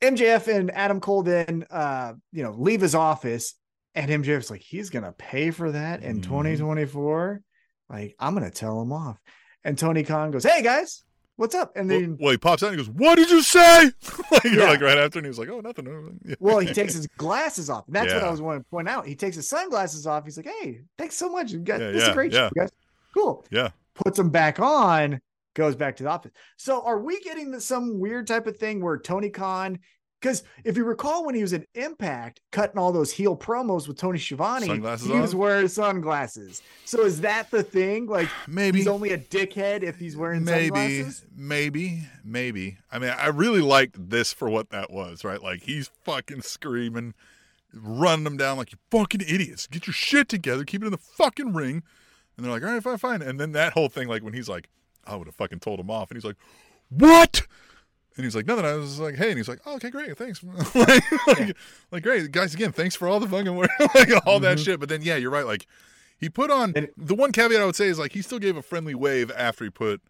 MJF 0.00 0.48
and 0.54 0.70
Adam 0.72 1.00
Cole 1.00 1.22
then, 1.22 1.64
uh, 1.70 2.14
you 2.32 2.42
know, 2.42 2.52
leave 2.52 2.80
his 2.80 2.94
office, 2.94 3.54
and 3.94 4.10
MJF's 4.10 4.50
like, 4.50 4.60
he's 4.62 4.90
gonna 4.90 5.12
pay 5.12 5.50
for 5.50 5.72
that 5.72 6.02
in 6.02 6.18
Mhm. 6.20 6.24
2024. 6.24 7.40
Like, 7.88 8.14
I'm 8.18 8.34
gonna 8.34 8.50
tell 8.50 8.80
him 8.82 8.92
off. 8.92 9.18
And 9.62 9.78
Tony 9.78 10.02
Khan 10.02 10.30
goes, 10.30 10.44
"Hey 10.44 10.62
guys, 10.62 11.02
what's 11.36 11.54
up?" 11.54 11.76
And 11.76 11.90
then, 11.90 12.18
well, 12.20 12.32
he 12.32 12.38
pops 12.38 12.62
out 12.62 12.70
and 12.72 12.78
he 12.78 12.84
goes, 12.84 12.94
"What 12.94 13.14
did 13.16 13.30
you 13.30 13.40
say?" 13.42 13.92
like, 14.30 14.44
Yeah. 14.44 14.64
like 14.64 14.80
right 14.80 14.98
after, 14.98 15.18
and 15.20 15.26
he 15.26 15.28
was 15.28 15.38
like, 15.38 15.48
"Oh, 15.48 15.60
nothing." 15.60 15.84
nothing." 15.86 16.36
Well, 16.38 16.58
he 16.58 16.72
takes 16.74 16.92
his 16.94 17.06
glasses 17.16 17.70
off. 17.70 17.86
And 17.86 17.94
that's 17.96 18.12
what 18.12 18.22
I 18.24 18.30
was 18.30 18.42
wanting 18.42 18.62
to 18.62 18.68
point 18.68 18.88
out. 18.88 19.06
He 19.06 19.14
takes 19.14 19.36
his 19.36 19.48
sunglasses 19.48 20.06
off. 20.06 20.24
He's 20.24 20.36
like, 20.36 20.48
"Hey, 20.60 20.82
thanks 20.98 21.14
so 21.16 21.30
much. 21.30 21.52
You 21.52 21.60
guys, 21.60 21.80
Yeah, 21.80 21.86
this 21.92 22.02
is 22.02 22.08
yeah, 22.08 22.10
a 22.10 22.14
great 22.14 22.32
yeah. 22.32 22.48
show, 22.48 22.52
guys. 22.56 22.70
Cool." 23.14 23.44
Yeah. 23.50 23.70
Puts 23.94 24.16
them 24.18 24.30
back 24.30 24.58
on. 24.60 25.20
Goes 25.54 25.76
back 25.76 25.96
to 25.96 26.02
the 26.02 26.10
office. 26.10 26.32
So, 26.56 26.84
are 26.84 26.98
we 26.98 27.20
getting 27.20 27.58
some 27.60 28.00
weird 28.00 28.26
type 28.26 28.46
of 28.46 28.56
thing 28.56 28.82
where 28.82 28.98
Tony 28.98 29.30
Khan? 29.30 29.78
Because 30.20 30.42
if 30.64 30.76
you 30.76 30.84
recall, 30.84 31.26
when 31.26 31.34
he 31.34 31.42
was 31.42 31.52
in 31.52 31.66
Impact, 31.74 32.40
cutting 32.50 32.78
all 32.78 32.92
those 32.92 33.12
heel 33.12 33.36
promos 33.36 33.86
with 33.86 33.98
Tony 33.98 34.18
Schiavone, 34.18 34.66
Sunglasses 34.66 35.06
he 35.06 35.12
was 35.12 35.34
wearing 35.34 35.68
sunglasses. 35.68 36.62
So, 36.86 37.04
is 37.04 37.20
that 37.20 37.50
the 37.50 37.62
thing? 37.62 38.06
Like, 38.06 38.28
Maybe. 38.48 38.78
he's 38.78 38.88
only 38.88 39.12
a 39.12 39.18
dickhead 39.18 39.82
if 39.82 39.96
he's 39.96 40.16
wearing 40.16 40.44
sunglasses. 40.44 40.72
maybe, 40.72 40.94
sunglasses. 40.94 41.26
maybe, 41.36 42.02
maybe. 42.24 42.78
I 42.90 42.98
mean, 42.98 43.10
I 43.10 43.28
really 43.28 43.60
liked 43.60 44.10
this 44.10 44.32
for 44.32 44.48
what 44.48 44.70
that 44.70 44.90
was, 44.90 45.24
right? 45.24 45.42
Like 45.42 45.62
he's 45.62 45.88
fucking 46.04 46.42
screaming, 46.42 47.14
running 47.72 48.24
them 48.24 48.36
down 48.36 48.56
like 48.56 48.72
you 48.72 48.78
fucking 48.90 49.20
idiots. 49.20 49.66
Get 49.66 49.86
your 49.86 49.94
shit 49.94 50.28
together, 50.28 50.64
keep 50.64 50.82
it 50.82 50.86
in 50.86 50.92
the 50.92 50.98
fucking 50.98 51.52
ring. 51.52 51.82
And 52.36 52.44
they're 52.44 52.52
like, 52.52 52.64
all 52.64 52.72
right, 52.72 52.82
fine, 52.82 52.98
fine. 52.98 53.22
And 53.22 53.38
then 53.38 53.52
that 53.52 53.74
whole 53.74 53.88
thing, 53.88 54.08
like 54.08 54.24
when 54.24 54.32
he's 54.32 54.48
like, 54.48 54.68
I 55.06 55.16
would 55.16 55.26
have 55.26 55.34
fucking 55.34 55.60
told 55.60 55.80
him 55.80 55.90
off, 55.90 56.10
and 56.10 56.16
he's 56.16 56.24
like, 56.24 56.36
what? 56.90 57.42
And 58.16 58.24
he's 58.24 58.36
like, 58.36 58.46
nothing. 58.46 58.64
I 58.64 58.74
was 58.74 59.00
like, 59.00 59.16
hey, 59.16 59.28
and 59.30 59.36
he's 59.36 59.48
like, 59.48 59.60
oh, 59.66 59.74
okay, 59.76 59.90
great, 59.90 60.16
thanks. 60.16 60.42
like, 60.74 61.02
like, 61.26 61.56
like, 61.90 62.02
great, 62.02 62.30
guys. 62.30 62.54
Again, 62.54 62.70
thanks 62.72 62.94
for 62.94 63.08
all 63.08 63.18
the 63.20 63.26
fucking 63.28 63.56
work, 63.56 63.70
like 63.94 64.10
all 64.26 64.38
that 64.40 64.58
Mhm. 64.58 64.64
shit. 64.64 64.80
But 64.80 64.88
then, 64.88 65.02
yeah, 65.02 65.16
you're 65.16 65.30
right. 65.30 65.46
Like, 65.46 65.66
he 66.18 66.28
put 66.28 66.50
on 66.50 66.72
And- 66.76 66.88
the 66.96 67.14
one 67.14 67.32
caveat 67.32 67.60
I 67.60 67.64
would 67.64 67.74
say 67.76 67.88
is 67.88 67.98
like 67.98 68.12
he 68.12 68.22
still 68.22 68.38
gave 68.38 68.56
a 68.56 68.62
friendly 68.62 68.94
wave 68.94 69.32
after 69.36 69.64
he 69.64 69.70
put 69.70 70.00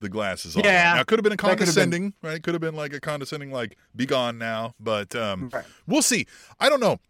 the 0.00 0.08
glasses 0.08 0.56
on. 0.56 0.62
Yeah. 0.62 0.94
now 0.94 1.00
it 1.00 1.06
could 1.08 1.18
have 1.18 1.24
been 1.24 1.32
a 1.32 1.36
That 1.36 1.42
have 1.42 1.50
been- 1.50 1.58
condescending, 1.66 2.14
right? 2.22 2.40
Could 2.42 2.54
have 2.54 2.60
been 2.60 2.76
like 2.76 2.92
a 2.92 3.00
condescending, 3.00 3.50
like 3.50 3.76
be 3.96 4.06
gone 4.06 4.38
now. 4.38 4.74
But 4.78 5.16
um, 5.16 5.48
Right. 5.52 5.64
we'll 5.86 6.02
see. 6.02 6.26
I 6.60 6.68
don't 6.68 6.80
know. 6.80 7.00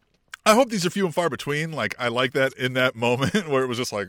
I 0.46 0.54
hope 0.54 0.70
these 0.70 0.86
are 0.86 0.90
few 0.90 1.04
and 1.04 1.14
far 1.14 1.28
between. 1.28 1.72
Like 1.72 1.94
I 1.98 2.08
like 2.08 2.32
that 2.32 2.52
in 2.54 2.72
that 2.72 2.94
moment 2.96 3.48
where 3.48 3.62
it 3.62 3.66
was 3.66 3.76
just 3.76 3.92
like, 3.92 4.08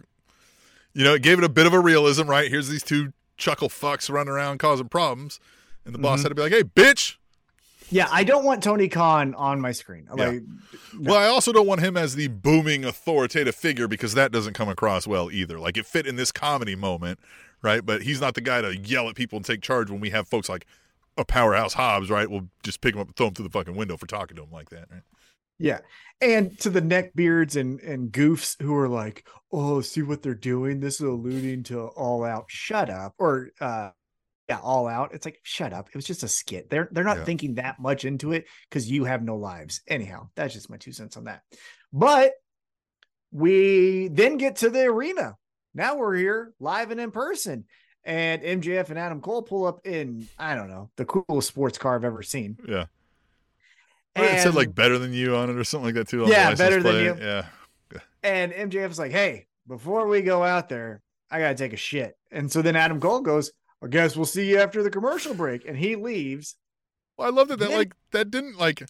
you 0.97 1.03
know, 1.03 1.13
it 1.13 1.21
gave 1.21 1.37
it 1.37 1.43
a 1.43 1.49
bit 1.49 1.65
of 1.67 1.73
a 1.73 1.79
realism, 1.79 2.27
right? 2.27 2.49
Here's 2.49 2.69
these 2.69 2.83
two 2.83 3.13
chuckle 3.37 3.69
fucks 3.69 4.09
running 4.09 4.33
around 4.33 4.57
causing 4.57 4.89
problems, 4.89 5.39
and 5.85 5.93
the 5.93 5.99
boss 5.99 6.19
Mhm. 6.19 6.23
had 6.23 6.29
to 6.29 6.35
be 6.35 6.41
like, 6.41 6.51
"Hey, 6.51 6.63
bitch." 6.63 7.15
Yeah, 7.89 8.07
I 8.11 8.23
don't 8.25 8.43
want 8.43 8.61
Tony 8.63 8.89
Khan 8.89 9.33
on 9.35 9.61
my 9.61 9.71
screen. 9.71 10.07
Yeah. 10.17 10.25
Like, 10.25 10.41
No. 10.93 11.11
Well, 11.11 11.17
I 11.17 11.27
also 11.27 11.53
don't 11.53 11.67
want 11.67 11.79
him 11.81 11.95
as 11.95 12.15
the 12.15 12.27
booming 12.27 12.83
authoritative 12.83 13.55
figure 13.55 13.87
because 13.87 14.13
that 14.15 14.31
doesn't 14.33 14.53
come 14.55 14.67
across 14.67 15.07
well 15.07 15.31
either. 15.31 15.57
Like 15.59 15.77
it 15.77 15.85
fit 15.85 16.05
in 16.05 16.17
this 16.17 16.31
comedy 16.33 16.75
moment, 16.75 17.19
right? 17.61 17.85
But 17.85 18.01
he's 18.01 18.19
not 18.19 18.33
the 18.33 18.41
guy 18.41 18.61
to 18.61 18.75
yell 18.75 19.07
at 19.07 19.15
people 19.15 19.37
and 19.37 19.45
take 19.45 19.61
charge 19.61 19.89
when 19.89 20.01
we 20.01 20.09
have 20.09 20.27
folks 20.27 20.49
like 20.49 20.65
a 21.17 21.23
powerhouse 21.23 21.73
Hobbs, 21.75 22.09
right? 22.09 22.29
We'll 22.29 22.49
just 22.61 22.81
pick 22.81 22.93
him 22.93 22.99
up 23.01 23.07
and 23.07 23.15
throw 23.15 23.27
him 23.27 23.33
through 23.35 23.47
the 23.47 23.51
fucking 23.51 23.75
window 23.75 23.95
for 23.95 24.05
talking 24.07 24.35
to 24.35 24.43
him 24.43 24.51
like 24.51 24.69
that, 24.71 24.85
right? 24.91 25.03
Yeah. 25.59 25.79
And 26.21 26.57
to 26.59 26.69
the 26.69 26.81
neckbeards 26.81 27.59
and 27.59 27.79
and 27.81 28.11
goofs 28.11 28.59
who 28.61 28.75
are 28.75 28.89
like, 28.89 29.27
oh, 29.51 29.81
see 29.81 30.01
what 30.01 30.21
they're 30.23 30.33
doing? 30.33 30.79
This 30.79 30.95
is 30.95 31.01
alluding 31.07 31.63
to 31.63 31.87
all 31.89 32.23
out. 32.23 32.45
Shut 32.47 32.89
up. 32.89 33.13
Or 33.19 33.49
uh 33.61 33.91
yeah, 34.49 34.59
all 34.63 34.87
out. 34.87 35.13
It's 35.13 35.25
like, 35.25 35.39
shut 35.43 35.73
up. 35.73 35.89
It 35.89 35.95
was 35.95 36.05
just 36.05 36.23
a 36.23 36.27
skit. 36.27 36.69
They're 36.69 36.87
they're 36.91 37.03
not 37.03 37.17
Yeah. 37.17 37.23
thinking 37.25 37.55
that 37.55 37.79
much 37.79 38.05
into 38.05 38.31
it 38.31 38.45
because 38.69 38.89
you 38.89 39.03
have 39.05 39.21
no 39.23 39.35
lives. 39.35 39.81
Anyhow, 39.87 40.29
that's 40.35 40.53
just 40.53 40.69
my 40.69 40.77
two 40.77 40.91
cents 40.93 41.17
on 41.17 41.25
that. 41.25 41.41
But 41.91 42.31
we 43.31 44.07
then 44.07 44.37
get 44.37 44.57
to 44.57 44.69
the 44.69 44.85
arena. 44.85 45.35
Now 45.73 45.97
we're 45.97 46.15
here 46.15 46.53
live 46.59 46.91
and 46.91 46.99
in 46.99 47.11
person. 47.11 47.65
And 48.03 48.41
MJF 48.41 48.89
and 48.89 48.97
Adam 48.97 49.19
Cole 49.19 49.41
pull 49.43 49.65
up 49.65 49.85
in, 49.85 50.27
I 50.39 50.55
don't 50.55 50.69
know, 50.69 50.89
the 50.95 51.03
coolest 51.03 51.49
sports 51.49 51.77
car 51.77 51.95
I've 51.95 52.05
ever 52.05 52.23
seen. 52.23 52.57
Yeah. 52.65 52.85
It 54.23 54.41
said 54.41 54.55
like 54.55 54.73
better 54.73 54.97
than 54.97 55.13
you 55.13 55.35
on 55.35 55.49
it 55.49 55.55
or 55.55 55.63
something 55.63 55.85
like 55.85 55.95
that 55.95 56.07
too. 56.07 56.25
Yeah, 56.27 56.53
better 56.55 56.81
than 56.81 56.95
you. 57.03 57.15
Yeah. 57.19 57.45
And 58.23 58.51
MJF's 58.51 58.99
like, 58.99 59.11
hey, 59.11 59.47
before 59.67 60.07
we 60.07 60.21
go 60.21 60.43
out 60.43 60.69
there, 60.69 61.01
I 61.31 61.39
got 61.39 61.49
to 61.49 61.55
take 61.55 61.73
a 61.73 61.77
shit. 61.77 62.17
And 62.31 62.51
so 62.51 62.61
then 62.61 62.75
Adam 62.75 62.99
Cole 62.99 63.21
goes, 63.21 63.51
I 63.81 63.87
guess 63.87 64.15
we'll 64.15 64.25
see 64.25 64.49
you 64.49 64.59
after 64.59 64.81
the 64.83 64.89
commercial 64.89 65.33
break. 65.33 65.65
And 65.67 65.77
he 65.77 65.95
leaves. 65.95 66.55
Well, 67.17 67.27
I 67.27 67.31
love 67.31 67.47
that 67.49 67.59
that 67.59 67.69
Yeah. 67.69 67.77
like 67.77 67.93
that 68.11 68.31
didn't 68.31 68.57
like 68.57 68.83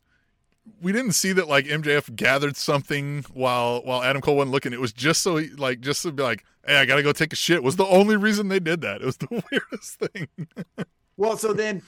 we 0.82 0.91
didn't 0.91 1.14
see 1.14 1.32
that 1.34 1.48
like 1.48 1.66
MJF 1.66 2.14
gathered 2.16 2.58
something 2.58 3.26
while 3.34 3.82
while 3.84 4.04
Adam 4.04 4.22
Cole 4.22 4.36
wasn't 4.38 4.52
looking. 4.52 4.74
It 4.74 4.82
was 4.82 4.91
just 4.94 5.22
so 5.22 5.38
he 5.38 5.49
like 5.49 5.82
just 5.82 6.02
to 6.04 6.12
be 6.12 6.24
like, 6.24 6.44
hey, 6.66 6.78
I 6.78 6.86
gotta 6.86 7.04
go 7.04 7.12
take 7.12 7.32
a 7.34 7.38
shit. 7.38 7.64
Was 7.64 7.76
the 7.76 7.86
only 7.86 8.16
reason 8.18 8.48
they 8.49 8.60
did 8.60 8.82
that. 8.82 9.02
It 9.02 9.06
was 9.06 9.18
the 9.18 9.28
weirdest 9.52 9.99
thing. 9.99 10.28
Well, 11.16 11.38
so 11.38 11.54
then 11.54 11.82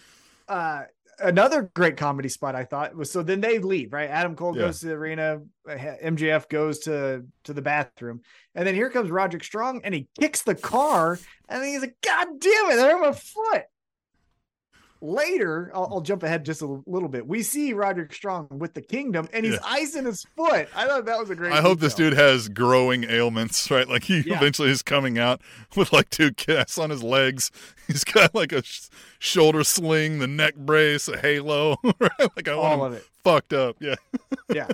uh, 0.47 0.83
another 1.21 1.69
great 1.73 1.97
comedy 1.97 2.29
spot 2.29 2.55
I 2.55 2.63
thought 2.63 2.95
was 2.95 3.11
so 3.11 3.21
then 3.23 3.41
they 3.41 3.59
leave, 3.59 3.93
right? 3.93 4.09
Adam 4.09 4.35
Cole 4.35 4.55
Yeah. 4.55 4.63
goes 4.63 4.79
to 4.81 4.87
the 4.87 4.93
arena, 4.93 5.41
MJF 5.67 6.49
goes 6.49 6.79
to 6.79 7.25
to 7.45 7.53
the 7.53 7.61
bathroom, 7.61 8.21
and 8.55 8.67
then 8.67 8.75
here 8.75 8.89
comes 8.89 9.09
Roderick 9.11 9.43
Strong 9.43 9.81
and 9.83 9.93
he 9.93 10.07
kicks 10.19 10.41
the 10.43 10.55
car, 10.55 11.19
and 11.47 11.63
he's 11.63 11.81
like, 11.81 11.95
God 12.03 12.27
damn 12.39 12.71
it, 12.71 12.75
they're 12.75 12.95
on 12.95 13.01
my 13.01 13.11
foot. 13.11 13.63
Later, 15.01 15.71
I'll, 15.73 15.87
I'll 15.93 16.01
jump 16.01 16.23
ahead 16.23 16.43
just 16.43 16.61
a 16.61 16.81
little 16.85 17.07
bit. 17.07 17.25
We 17.25 17.41
see 17.41 17.71
Roderick 17.71 18.13
Strong 18.13 18.47
with 18.51 18.73
the 18.73 18.81
kingdom 18.81 19.29
and 19.31 19.45
he's 19.45 19.53
Yeah. 19.55 19.59
icing 19.63 20.05
his 20.05 20.25
foot. 20.35 20.67
I 20.75 20.87
thought 20.87 21.05
that 21.05 21.17
was 21.17 21.29
a 21.29 21.35
great. 21.35 21.53
I 21.53 21.61
hope 21.61 21.79
this 21.79 21.93
dude 21.93 22.13
has 22.13 22.49
growing 22.49 23.05
ailments, 23.05 23.71
right? 23.71 23.87
Like 23.87 24.03
he 24.03 24.19
Yeah. 24.21 24.35
eventually 24.37 24.69
is 24.69 24.81
coming 24.81 25.17
out 25.17 25.39
with 25.77 25.93
like 25.93 26.09
two 26.09 26.33
casts 26.33 26.77
on 26.77 26.89
his 26.89 27.01
legs. 27.01 27.49
He's 27.87 28.03
got 28.03 28.35
like 28.35 28.51
a 28.51 28.61
sh- 28.61 28.89
shoulder 29.19 29.63
sling, 29.63 30.19
the 30.19 30.27
neck 30.27 30.55
brace, 30.55 31.07
a 31.07 31.17
halo. 31.17 31.77
right? 31.99 32.11
Like 32.35 32.47
I 32.49 32.55
want 32.55 32.67
all 32.79 32.85
him 32.87 32.91
of 32.91 32.93
it. 32.97 33.05
fucked 33.23 33.53
up. 33.53 33.77
Yeah. 33.79 33.95
yeah. 34.53 34.67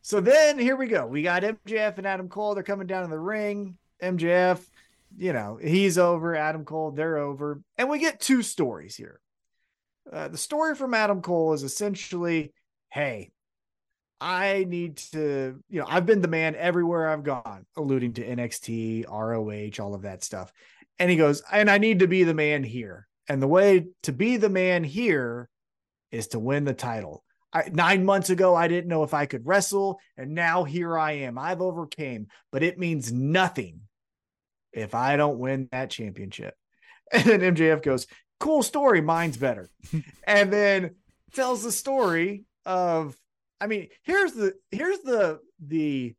So 0.00 0.20
then 0.20 0.58
here 0.58 0.76
we 0.76 0.86
go. 0.86 1.06
We 1.06 1.22
got 1.22 1.42
MJF 1.42 1.98
and 1.98 2.06
Adam 2.06 2.28
Cole. 2.30 2.54
They're 2.54 2.62
coming 2.62 2.86
down 2.86 3.04
in 3.04 3.10
the 3.10 3.18
ring. 3.18 3.76
MJF, 4.02 4.60
you 5.18 5.32
know, 5.32 5.58
he's 5.62 5.98
over. 5.98 6.34
Adam 6.36 6.64
Cole, 6.64 6.90
they're 6.92 7.18
over. 7.18 7.60
And 7.76 7.90
we 7.90 7.98
get 7.98 8.18
two 8.20 8.42
stories 8.42 8.96
here. 8.96 9.20
Uh, 10.12 10.28
the 10.28 10.38
story 10.38 10.74
from 10.74 10.94
Adam 10.94 11.20
Cole 11.20 11.52
is 11.52 11.62
essentially 11.62 12.52
hey, 12.92 13.30
I 14.20 14.64
need 14.66 14.96
to, 15.12 15.62
you 15.68 15.80
know, 15.80 15.86
I've 15.86 16.06
been 16.06 16.22
the 16.22 16.28
man 16.28 16.54
everywhere 16.56 17.10
I've 17.10 17.24
gone, 17.24 17.66
alluding 17.76 18.14
to 18.14 18.26
NXT, 18.26 19.06
ROH, 19.06 19.82
all 19.84 19.94
of 19.94 20.02
that 20.02 20.24
stuff. 20.24 20.50
And 20.98 21.10
he 21.10 21.16
goes, 21.16 21.42
and 21.52 21.70
I 21.70 21.76
need 21.78 21.98
to 21.98 22.08
be 22.08 22.24
the 22.24 22.32
man 22.32 22.64
here. 22.64 23.06
And 23.28 23.42
the 23.42 23.48
way 23.48 23.86
to 24.04 24.12
be 24.12 24.38
the 24.38 24.48
man 24.48 24.84
here 24.84 25.50
is 26.10 26.28
to 26.28 26.38
win 26.38 26.64
the 26.64 26.72
title. 26.72 27.22
I, 27.52 27.68
nine 27.70 28.04
months 28.04 28.30
ago, 28.30 28.54
I 28.54 28.68
didn't 28.68 28.88
know 28.88 29.02
if 29.02 29.12
I 29.12 29.26
could 29.26 29.46
wrestle, 29.46 29.98
and 30.16 30.34
now 30.34 30.64
here 30.64 30.98
I 30.98 31.12
am. 31.12 31.38
I've 31.38 31.60
overcame, 31.60 32.28
but 32.50 32.62
it 32.62 32.78
means 32.78 33.12
nothing 33.12 33.80
if 34.72 34.94
I 34.94 35.16
don't 35.16 35.38
win 35.38 35.68
that 35.72 35.90
championship. 35.90 36.54
And 37.12 37.22
then 37.22 37.54
MJF 37.54 37.82
goes, 37.82 38.08
"Cool 38.38 38.62
story, 38.62 39.00
mine's 39.00 39.36
better," 39.36 39.68
and 40.26 40.52
then 40.52 40.96
tells 41.34 41.62
the 41.62 41.72
story 41.72 42.44
of. 42.64 43.16
I 43.58 43.68
mean, 43.68 43.88
here's 44.02 44.32
the 44.32 44.52
here's 44.70 44.98
the 44.98 45.40
the 45.66 46.14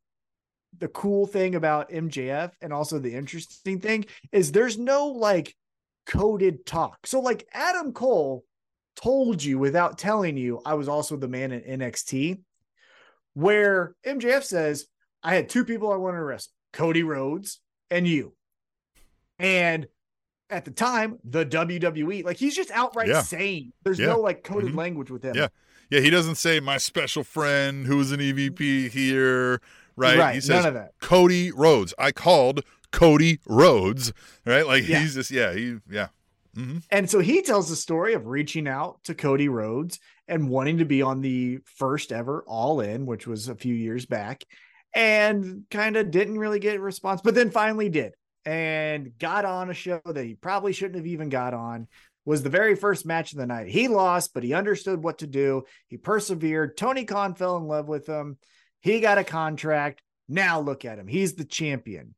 the 0.80 0.88
cool 0.88 1.28
thing 1.28 1.56
about 1.56 1.92
MJF, 1.92 2.52
and 2.62 2.74
also 2.74 3.00
the 3.00 3.14
interesting 3.14 3.80
thing 3.80 4.06
is 4.32 4.52
there's 4.52 4.78
no 4.78 5.08
like 5.08 5.56
coded 6.06 6.66
talk. 6.66 7.06
So 7.06 7.20
like 7.20 7.48
Adam 7.54 7.94
Cole 7.94 8.44
told 8.96 9.44
you 9.44 9.60
without 9.60 9.98
telling 9.98 10.38
you 10.38 10.62
I 10.66 10.74
was 10.74 10.88
also 10.88 11.16
the 11.16 11.28
man 11.28 11.52
in 11.52 11.80
NXT, 11.80 12.42
where 13.34 13.96
MJF 14.06 14.44
says, 14.44 14.88
I 15.24 15.36
had 15.36 15.50
two 15.50 15.66
people 15.66 15.92
I 15.92 15.98
wanted 15.98 16.18
to 16.18 16.24
wrestle 16.24 16.54
Cody 16.74 17.04
Rhodes 17.04 17.60
and 17.90 18.08
you. 18.08 18.34
And 19.40 19.88
at 20.50 20.66
the 20.66 20.72
time, 20.72 21.20
the 21.24 21.46
WWE, 21.46 22.24
like 22.24 22.38
he's 22.38 22.56
just 22.56 22.72
outright 22.72 23.08
Yeah. 23.08 23.22
saying 23.22 23.74
there's 23.84 24.00
Yeah. 24.00 24.08
no 24.08 24.20
like 24.22 24.44
coded 24.44 24.72
Mhm. 24.74 24.78
language 24.78 25.12
with 25.12 25.24
him. 25.24 25.36
Yeah. 25.36 25.48
Yeah, 25.90 26.02
he 26.02 26.10
doesn't 26.10 26.36
say 26.36 26.60
my 26.60 26.78
special 26.78 27.24
friend 27.24 27.86
who's 27.88 28.12
an 28.12 28.20
EVP 28.22 28.90
here, 28.90 29.62
right? 29.96 30.18
Right. 30.18 30.36
He 30.36 30.42
says 30.42 30.50
none 30.50 30.66
of 30.66 30.74
that. 30.74 30.92
Cody 31.02 31.52
Rhodes. 31.52 31.94
I 31.98 32.12
called 32.12 32.64
Cody 32.92 33.40
Rhodes, 33.46 34.12
right? 34.46 34.66
Like 34.68 34.88
Yeah. 34.88 35.00
he's 35.00 35.14
just 35.16 35.32
yeah, 35.32 35.54
he 35.54 35.78
yeah. 35.90 36.08
hmm 36.56 36.78
And 36.92 37.10
so 37.10 37.20
he 37.20 37.42
tells 37.42 37.70
the 37.70 37.76
story 37.76 38.14
of 38.14 38.28
reaching 38.28 38.68
out 38.68 39.04
to 39.06 39.14
Cody 39.16 39.48
Rhodes 39.50 40.00
and 40.28 40.50
wanting 40.50 40.78
to 40.80 40.86
be 40.86 41.02
on 41.02 41.22
the 41.22 41.60
first 41.64 42.12
ever 42.12 42.44
All 42.48 42.82
In, 42.82 43.06
which 43.06 43.28
was 43.28 43.48
a 43.48 43.56
few 43.56 43.74
years 43.74 44.06
back, 44.06 44.44
and 44.94 45.64
kind 45.72 45.96
of 45.98 46.12
didn't 46.12 46.38
really 46.40 46.60
get 46.60 46.76
a 46.78 46.80
response, 46.82 47.22
but 47.24 47.36
then 47.36 47.52
finally 47.52 47.90
did 47.90 48.14
and 48.48 49.12
got 49.20 49.44
on 49.44 49.70
a 49.70 49.74
show 49.74 50.00
that 50.06 50.24
he 50.24 50.34
probably 50.34 50.72
shouldn't 50.72 50.96
have 50.96 51.06
even 51.06 51.28
got 51.28 51.54
on 51.54 51.86
was 52.24 52.44
the 52.44 52.50
very 52.50 52.76
first 52.76 53.06
match 53.06 53.34
of 53.34 53.38
the 53.40 53.46
night. 53.46 53.68
He 53.68 53.90
lost, 53.90 54.34
but 54.34 54.42
he 54.42 54.54
understood 54.54 55.04
what 55.04 55.18
to 55.18 55.28
do. 55.28 55.64
He 55.90 55.98
persevered. 55.98 56.78
Tony 56.78 57.04
Khan 57.04 57.36
fell 57.36 57.58
in 57.58 57.68
love 57.68 57.90
with 57.90 58.08
him. 58.08 58.38
He 58.80 59.02
got 59.02 59.18
a 59.18 59.26
contract. 59.26 60.02
Now 60.30 60.62
look 60.62 60.86
at 60.86 60.98
him. 60.98 61.08
He's 61.08 61.34
the 61.34 61.44
champion. 61.44 62.16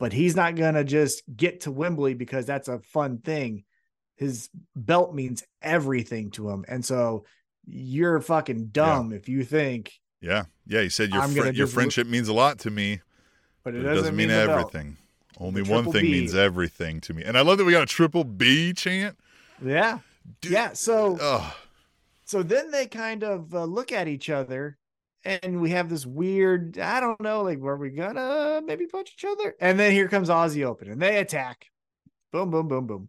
But 0.00 0.14
he's 0.14 0.34
not 0.34 0.56
going 0.56 0.74
to 0.74 0.84
just 0.84 1.22
get 1.34 1.60
to 1.62 1.70
Wembley 1.70 2.14
because 2.14 2.46
that's 2.46 2.68
a 2.68 2.78
fun 2.78 3.18
thing. 3.18 3.64
His 4.16 4.48
belt 4.74 5.14
means 5.14 5.44
everything 5.60 6.30
to 6.32 6.48
him. 6.48 6.64
And 6.66 6.82
so 6.82 7.26
you're 7.66 8.20
fucking 8.20 8.68
dumb 8.68 9.10
yeah. 9.10 9.18
if 9.18 9.28
you 9.28 9.44
think. 9.44 9.92
Yeah. 10.22 10.44
Yeah. 10.66 10.80
He 10.80 10.88
said 10.88 11.10
your, 11.10 11.28
fr- 11.28 11.48
your 11.50 11.66
friendship 11.66 12.06
means 12.06 12.28
a 12.28 12.34
lot 12.34 12.60
to 12.60 12.70
me, 12.70 13.02
but 13.62 13.74
it, 13.74 13.80
doesn't, 13.80 13.94
doesn't, 13.94 14.16
mean, 14.16 14.28
mean 14.28 14.36
everything. 14.36 14.96
Only 15.38 15.62
one 15.62 15.84
thing 15.90 16.02
B. 16.02 16.12
means 16.12 16.34
everything 16.34 17.00
to 17.02 17.14
me. 17.14 17.24
And 17.24 17.36
I 17.36 17.42
love 17.42 17.58
that 17.58 17.64
we 17.64 17.72
got 17.72 17.82
a 17.82 17.86
triple 17.86 18.24
B 18.24 18.72
chant. 18.72 19.18
Yeah. 19.64 19.98
Dude. 20.40 20.52
Yeah. 20.52 20.72
So, 20.72 21.42
so 22.24 22.42
then 22.42 22.70
they 22.70 22.86
kind 22.86 23.24
of 23.24 23.54
uh, 23.54 23.64
look 23.64 23.92
at 23.92 24.08
each 24.08 24.30
other 24.30 24.78
and 25.24 25.60
we 25.60 25.70
have 25.70 25.88
this 25.88 26.04
weird, 26.04 26.78
I 26.78 27.00
don't 27.00 27.20
know, 27.20 27.42
like, 27.42 27.58
were 27.58 27.76
we 27.76 27.90
gonna 27.90 28.60
maybe 28.64 28.86
punch 28.86 29.14
each 29.16 29.24
other? 29.24 29.54
And 29.60 29.78
then 29.80 29.92
here 29.92 30.08
comes 30.08 30.28
Aussie 30.28 30.64
Open 30.64 30.90
and 30.90 31.00
they 31.00 31.18
attack. 31.18 31.66
Boom, 32.32 32.50
boom, 32.50 32.68
boom, 32.68 32.86
boom. 32.86 33.08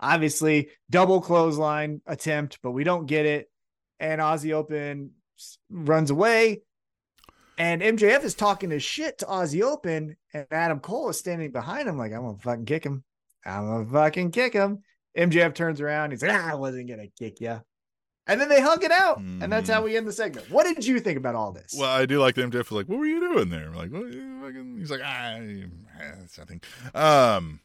Obviously, 0.00 0.68
double 0.90 1.20
clothesline 1.20 2.02
attempt, 2.06 2.58
but 2.62 2.72
we 2.72 2.84
don't 2.84 3.06
get 3.06 3.26
it. 3.26 3.50
And 4.00 4.20
Aussie 4.20 4.52
Open 4.52 5.12
runs 5.70 6.10
away. 6.10 6.62
And 7.58 7.80
MJF 7.80 8.22
is 8.24 8.34
talking 8.34 8.70
his 8.70 8.82
shit 8.82 9.18
to 9.18 9.26
Aussie 9.26 9.62
Open, 9.62 10.16
and 10.34 10.46
Adam 10.50 10.80
Cole 10.80 11.08
is 11.08 11.18
standing 11.18 11.52
behind 11.52 11.88
him, 11.88 11.96
like, 11.96 12.12
I'm 12.12 12.22
gonna 12.22 12.38
fucking 12.38 12.66
kick 12.66 12.84
him. 12.84 13.02
I'm 13.44 13.66
gonna 13.66 13.86
fucking 13.86 14.32
kick 14.32 14.52
him. 14.52 14.82
MJF 15.16 15.54
turns 15.54 15.80
around, 15.80 16.10
he's 16.10 16.22
like, 16.22 16.32
ah, 16.32 16.50
I 16.50 16.54
wasn't 16.54 16.88
gonna 16.88 17.08
kick 17.18 17.40
you. 17.40 17.60
And 18.26 18.40
then 18.40 18.48
they 18.48 18.60
hug 18.60 18.82
it 18.82 18.90
out, 18.90 19.20
mm. 19.20 19.42
and 19.42 19.52
that's 19.52 19.70
how 19.70 19.82
we 19.82 19.96
end 19.96 20.06
the 20.06 20.12
segment. 20.12 20.50
What 20.50 20.64
did 20.64 20.84
you 20.84 20.98
think 20.98 21.16
about 21.16 21.36
all 21.36 21.52
this? 21.52 21.74
Well, 21.78 21.90
I 21.90 22.06
do 22.06 22.18
like 22.18 22.34
the 22.34 22.42
MJF 22.42 22.70
was 22.70 22.72
like, 22.72 22.88
"What 22.88 22.98
were 22.98 23.06
you 23.06 23.20
doing 23.20 23.50
there?" 23.50 23.68
I'm 23.68 23.74
like, 23.76 23.92
what 23.92 24.10
he's 24.78 24.90
like, 24.90 25.00
"Ah, 25.04 25.36
it's 26.24 26.36
nothing." 26.36 26.60
Um, 26.92 27.60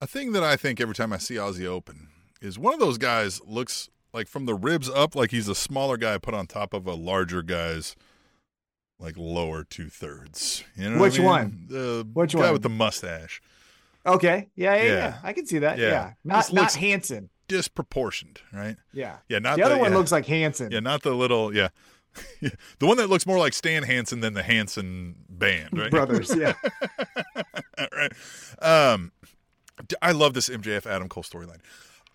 a 0.00 0.06
thing 0.06 0.32
that 0.32 0.44
I 0.44 0.56
think 0.56 0.80
every 0.80 0.94
time 0.94 1.12
I 1.12 1.18
see 1.18 1.34
Aussie 1.34 1.66
Open 1.66 2.08
is 2.40 2.60
one 2.60 2.74
of 2.74 2.80
those 2.80 2.96
guys 2.96 3.40
looks 3.44 3.90
like 4.12 4.28
from 4.28 4.46
the 4.46 4.54
ribs 4.54 4.88
up, 4.88 5.16
like 5.16 5.32
he's 5.32 5.48
a 5.48 5.54
smaller 5.54 5.96
guy 5.96 6.16
put 6.18 6.34
on 6.34 6.46
top 6.46 6.72
of 6.72 6.86
a 6.86 6.94
larger 6.94 7.42
guy's 7.42 7.96
like 9.02 9.16
lower 9.18 9.64
two 9.64 9.88
thirds. 9.88 10.62
You 10.76 10.90
know 10.90 11.00
which 11.00 11.16
I 11.16 11.18
mean? 11.18 11.26
one? 11.26 11.66
The 11.68 12.06
which 12.14 12.34
guy 12.34 12.40
one 12.40 12.52
with 12.52 12.62
the 12.62 12.68
mustache. 12.68 13.42
Okay, 14.06 14.48
yeah, 14.56 14.74
yeah, 14.76 14.82
yeah. 14.82 14.92
yeah. 14.92 15.18
I 15.22 15.32
can 15.32 15.46
see 15.46 15.58
that. 15.58 15.78
Yeah, 15.78 15.88
yeah. 15.88 16.12
not 16.24 16.52
not 16.52 16.72
Hanson. 16.74 17.28
Disproportioned, 17.48 18.40
right? 18.52 18.76
Yeah, 18.92 19.16
yeah. 19.28 19.40
Not 19.40 19.56
the 19.56 19.64
other 19.64 19.74
the, 19.74 19.80
one 19.80 19.92
looks 19.92 20.12
like 20.12 20.26
Hanson. 20.26 20.70
Yeah, 20.70 20.80
not 20.80 21.02
the 21.02 21.14
little. 21.14 21.54
Yeah, 21.54 21.68
the 22.40 22.86
one 22.86 22.96
that 22.96 23.08
looks 23.08 23.26
more 23.26 23.38
like 23.38 23.52
Stan 23.52 23.82
Hansen 23.82 24.20
than 24.20 24.34
the 24.34 24.42
Hanson 24.42 25.16
band, 25.28 25.76
right? 25.76 25.90
Brothers, 25.90 26.34
yeah. 26.34 26.54
right. 27.92 28.12
Um, 28.60 29.12
I 30.00 30.12
love 30.12 30.34
this 30.34 30.48
MJF 30.48 30.86
Adam 30.86 31.08
Cole 31.08 31.24
storyline. 31.24 31.60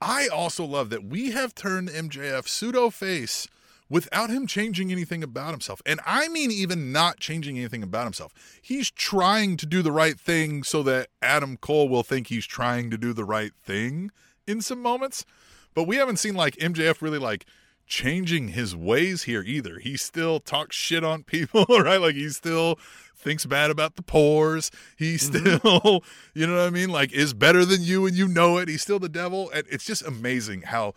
I 0.01 0.27
also 0.27 0.63
love 0.63 0.89
that 0.91 1.03
we 1.03 1.31
have 1.31 1.55
turned 1.55 1.89
MJF 1.89 2.47
pseudo 2.47 2.89
face 2.89 3.47
without 3.89 4.29
him 4.29 4.47
changing 4.47 4.91
anything 4.91 5.23
about 5.23 5.51
himself. 5.51 5.81
And 5.85 5.99
I 6.05 6.27
mean, 6.27 6.51
even 6.51 6.91
not 6.91 7.19
changing 7.19 7.57
anything 7.57 7.83
about 7.83 8.03
himself. 8.03 8.33
He's 8.61 8.91
trying 8.91 9.57
to 9.57 9.65
do 9.65 9.81
the 9.81 9.91
right 9.91 10.19
thing 10.19 10.63
so 10.63 10.83
that 10.83 11.09
Adam 11.21 11.57
Cole 11.57 11.89
will 11.89 12.03
think 12.03 12.27
he's 12.27 12.45
trying 12.45 12.89
to 12.91 12.97
do 12.97 13.13
the 13.13 13.25
right 13.25 13.51
thing 13.63 14.11
in 14.45 14.61
some 14.61 14.81
moments. 14.81 15.25
But 15.73 15.83
we 15.83 15.97
haven't 15.97 16.17
seen 16.17 16.35
like 16.35 16.55
MJF 16.57 17.01
really 17.01 17.19
like 17.19 17.45
changing 17.85 18.49
his 18.49 18.75
ways 18.75 19.23
here 19.23 19.43
either. 19.43 19.79
He 19.79 19.95
still 19.95 20.39
talks 20.39 20.75
shit 20.75 21.03
on 21.03 21.23
people, 21.23 21.65
right? 21.69 22.01
Like 22.01 22.15
he 22.15 22.29
still 22.29 22.77
thinks 23.15 23.45
bad 23.45 23.71
about 23.71 23.95
the 23.95 24.03
pores. 24.03 24.69
He 24.97 25.15
mm-hmm. 25.15 25.57
still, 25.57 26.03
you 26.33 26.47
know 26.47 26.57
what 26.57 26.67
I 26.67 26.69
mean? 26.69 26.89
Like 26.89 27.13
is 27.13 27.33
better 27.33 27.65
than 27.65 27.83
you 27.83 28.05
and 28.05 28.15
you 28.15 28.27
know 28.27 28.57
it. 28.57 28.67
He's 28.67 28.81
still 28.81 28.99
the 28.99 29.09
devil. 29.09 29.49
And 29.51 29.65
it's 29.69 29.85
just 29.85 30.05
amazing 30.05 30.63
how 30.63 30.93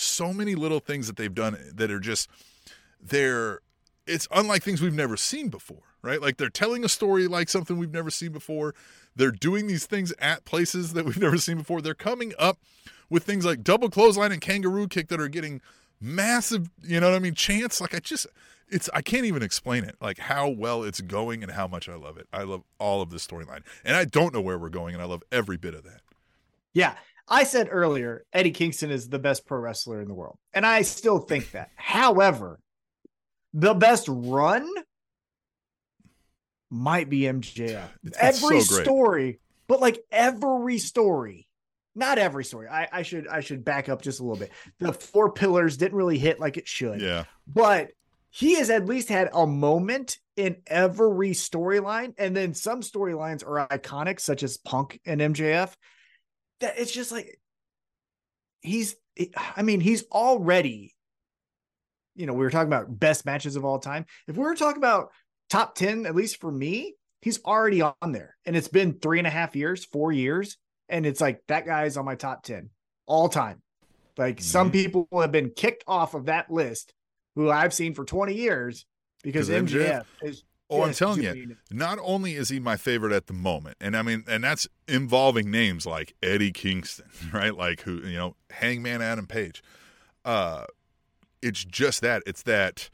so 0.00 0.32
many 0.32 0.54
little 0.54 0.80
things 0.80 1.06
that 1.06 1.16
they've 1.16 1.34
done 1.34 1.56
that 1.74 1.90
are 1.90 2.00
just 2.00 2.28
they're 3.00 3.60
it's 4.06 4.26
unlike 4.32 4.62
things 4.62 4.80
we've 4.80 4.94
never 4.94 5.16
seen 5.16 5.48
before, 5.48 5.82
right? 6.02 6.20
Like 6.20 6.36
they're 6.36 6.48
telling 6.48 6.84
a 6.84 6.88
story 6.88 7.28
like 7.28 7.48
something 7.48 7.78
we've 7.78 7.92
never 7.92 8.10
seen 8.10 8.32
before. 8.32 8.74
They're 9.14 9.30
doing 9.30 9.66
these 9.66 9.86
things 9.86 10.12
at 10.18 10.44
places 10.44 10.94
that 10.94 11.04
we've 11.04 11.18
never 11.20 11.38
seen 11.38 11.58
before. 11.58 11.80
They're 11.80 11.94
coming 11.94 12.32
up 12.38 12.58
with 13.08 13.24
things 13.24 13.44
like 13.44 13.62
double 13.62 13.90
clothesline 13.90 14.32
and 14.32 14.40
kangaroo 14.40 14.88
kick 14.88 15.08
that 15.08 15.20
are 15.20 15.28
getting 15.28 15.60
massive, 16.00 16.70
you 16.82 16.98
know 16.98 17.10
what 17.10 17.16
I 17.16 17.20
mean, 17.20 17.34
chance. 17.34 17.80
Like 17.80 17.94
I 17.94 18.00
just 18.00 18.26
it's 18.68 18.88
I 18.94 19.02
can't 19.02 19.24
even 19.24 19.42
explain 19.42 19.84
it, 19.84 19.96
like 20.00 20.18
how 20.18 20.48
well 20.48 20.82
it's 20.82 21.00
going 21.00 21.42
and 21.42 21.52
how 21.52 21.66
much 21.66 21.88
I 21.88 21.96
love 21.96 22.16
it. 22.16 22.26
I 22.32 22.42
love 22.42 22.62
all 22.78 23.02
of 23.02 23.10
this 23.10 23.26
storyline. 23.26 23.62
And 23.84 23.96
I 23.96 24.04
don't 24.04 24.32
know 24.32 24.40
where 24.40 24.58
we're 24.58 24.70
going, 24.70 24.94
and 24.94 25.02
I 25.02 25.06
love 25.06 25.22
every 25.30 25.56
bit 25.56 25.74
of 25.74 25.84
that. 25.84 26.00
Yeah. 26.72 26.94
I 27.30 27.44
said 27.44 27.68
earlier, 27.70 28.24
Eddie 28.32 28.50
Kingston 28.50 28.90
is 28.90 29.08
the 29.08 29.20
best 29.20 29.46
pro 29.46 29.58
wrestler 29.60 30.02
in 30.02 30.08
the 30.08 30.14
world. 30.14 30.36
And 30.52 30.66
I 30.66 30.82
still 30.82 31.20
think 31.20 31.52
that. 31.52 31.70
However, 31.76 32.58
the 33.54 33.72
best 33.72 34.06
run 34.08 34.68
might 36.70 37.08
be 37.08 37.20
MJF. 37.20 37.88
It's, 38.04 38.18
every 38.18 38.60
so 38.60 38.82
story, 38.82 39.38
but 39.68 39.80
like 39.80 40.00
every 40.10 40.78
story, 40.78 41.46
not 41.94 42.18
every 42.18 42.44
story. 42.44 42.66
I, 42.68 42.88
I 42.92 43.02
should 43.02 43.28
I 43.28 43.40
should 43.40 43.64
back 43.64 43.88
up 43.88 44.02
just 44.02 44.18
a 44.18 44.24
little 44.24 44.38
bit. 44.38 44.50
The 44.78 44.92
four 44.92 45.32
pillars 45.32 45.76
didn't 45.76 45.96
really 45.96 46.18
hit 46.18 46.40
like 46.40 46.56
it 46.56 46.66
should. 46.66 47.00
Yeah. 47.00 47.24
But 47.46 47.90
he 48.30 48.56
has 48.56 48.70
at 48.70 48.86
least 48.86 49.08
had 49.08 49.28
a 49.32 49.46
moment 49.46 50.18
in 50.36 50.56
every 50.66 51.30
storyline, 51.30 52.14
and 52.18 52.36
then 52.36 52.54
some 52.54 52.80
storylines 52.80 53.44
are 53.46 53.66
iconic, 53.68 54.20
such 54.20 54.42
as 54.42 54.56
Punk 54.56 55.00
and 55.04 55.20
MJF 55.20 55.74
that 56.60 56.78
it's 56.78 56.92
just 56.92 57.12
like 57.12 57.38
he's 58.60 58.96
I 59.56 59.62
mean, 59.62 59.80
he's 59.80 60.04
already, 60.10 60.94
you 62.14 62.26
know, 62.26 62.32
we 62.32 62.40
were 62.40 62.50
talking 62.50 62.68
about 62.68 62.98
best 62.98 63.26
matches 63.26 63.56
of 63.56 63.64
all 63.64 63.78
time. 63.78 64.06
If 64.28 64.36
we 64.36 64.44
were 64.44 64.54
talking 64.54 64.78
about 64.78 65.10
top 65.48 65.74
10, 65.74 66.06
at 66.06 66.14
least 66.14 66.40
for 66.40 66.50
me, 66.50 66.94
he's 67.20 67.42
already 67.44 67.82
on 67.82 68.12
there. 68.12 68.36
And 68.46 68.56
it's 68.56 68.68
been 68.68 68.98
three 68.98 69.18
and 69.18 69.26
a 69.26 69.30
half 69.30 69.56
years, 69.56 69.84
four 69.84 70.12
years. 70.12 70.56
And 70.88 71.06
it's 71.06 71.20
like 71.20 71.42
that 71.48 71.66
guy's 71.66 71.96
on 71.96 72.04
my 72.04 72.14
top 72.14 72.42
10 72.44 72.70
all 73.06 73.28
time. 73.28 73.62
Like 74.16 74.36
mm-hmm. 74.36 74.44
some 74.44 74.70
people 74.70 75.08
have 75.20 75.32
been 75.32 75.50
kicked 75.50 75.84
off 75.86 76.14
of 76.14 76.26
that 76.26 76.50
list 76.50 76.92
who 77.36 77.50
I've 77.50 77.74
seen 77.74 77.94
for 77.94 78.04
20 78.04 78.34
years 78.34 78.86
because 79.22 79.48
MJF, 79.48 79.68
MJF 79.68 80.04
is 80.22 80.44
Oh, 80.70 80.82
I'm 80.82 80.92
telling 80.92 81.22
you, 81.22 81.56
not 81.70 81.98
only 82.00 82.34
is 82.34 82.48
he 82.48 82.60
my 82.60 82.76
favorite 82.76 83.12
at 83.12 83.26
the 83.26 83.32
moment, 83.32 83.76
and 83.80 83.96
I 83.96 84.02
mean, 84.02 84.24
and 84.28 84.44
that's 84.44 84.68
involving 84.86 85.50
names 85.50 85.84
like 85.84 86.14
Eddie 86.22 86.52
Kingston, 86.52 87.10
right? 87.32 87.54
Like 87.54 87.80
who, 87.82 87.96
you 87.98 88.16
know, 88.16 88.36
Hangman 88.50 89.02
Adam 89.02 89.26
Page. 89.26 89.62
Uh, 90.24 90.66
it's 91.42 91.64
just 91.64 92.02
that. 92.02 92.22
It's 92.24 92.42
that 92.44 92.88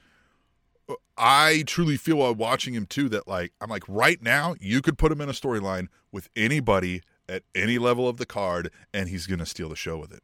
uh, 0.88 0.94
I 1.18 1.64
truly 1.66 1.98
feel 1.98 2.16
while 2.16 2.34
watching 2.34 2.72
him 2.72 2.86
too 2.86 3.10
that 3.10 3.28
like 3.28 3.52
I'm 3.60 3.68
like 3.68 3.84
right 3.88 4.22
now 4.22 4.54
you 4.58 4.80
could 4.80 4.96
put 4.96 5.12
him 5.12 5.20
in 5.20 5.28
a 5.28 5.32
storyline 5.32 5.88
with 6.10 6.30
anybody 6.34 7.02
at 7.28 7.42
any 7.54 7.76
level 7.78 8.08
of 8.08 8.16
the 8.16 8.26
card, 8.26 8.70
and 8.94 9.08
he's 9.08 9.26
gonna 9.26 9.46
steal 9.46 9.68
the 9.68 9.76
show 9.76 9.98
with 9.98 10.12
it. 10.12 10.22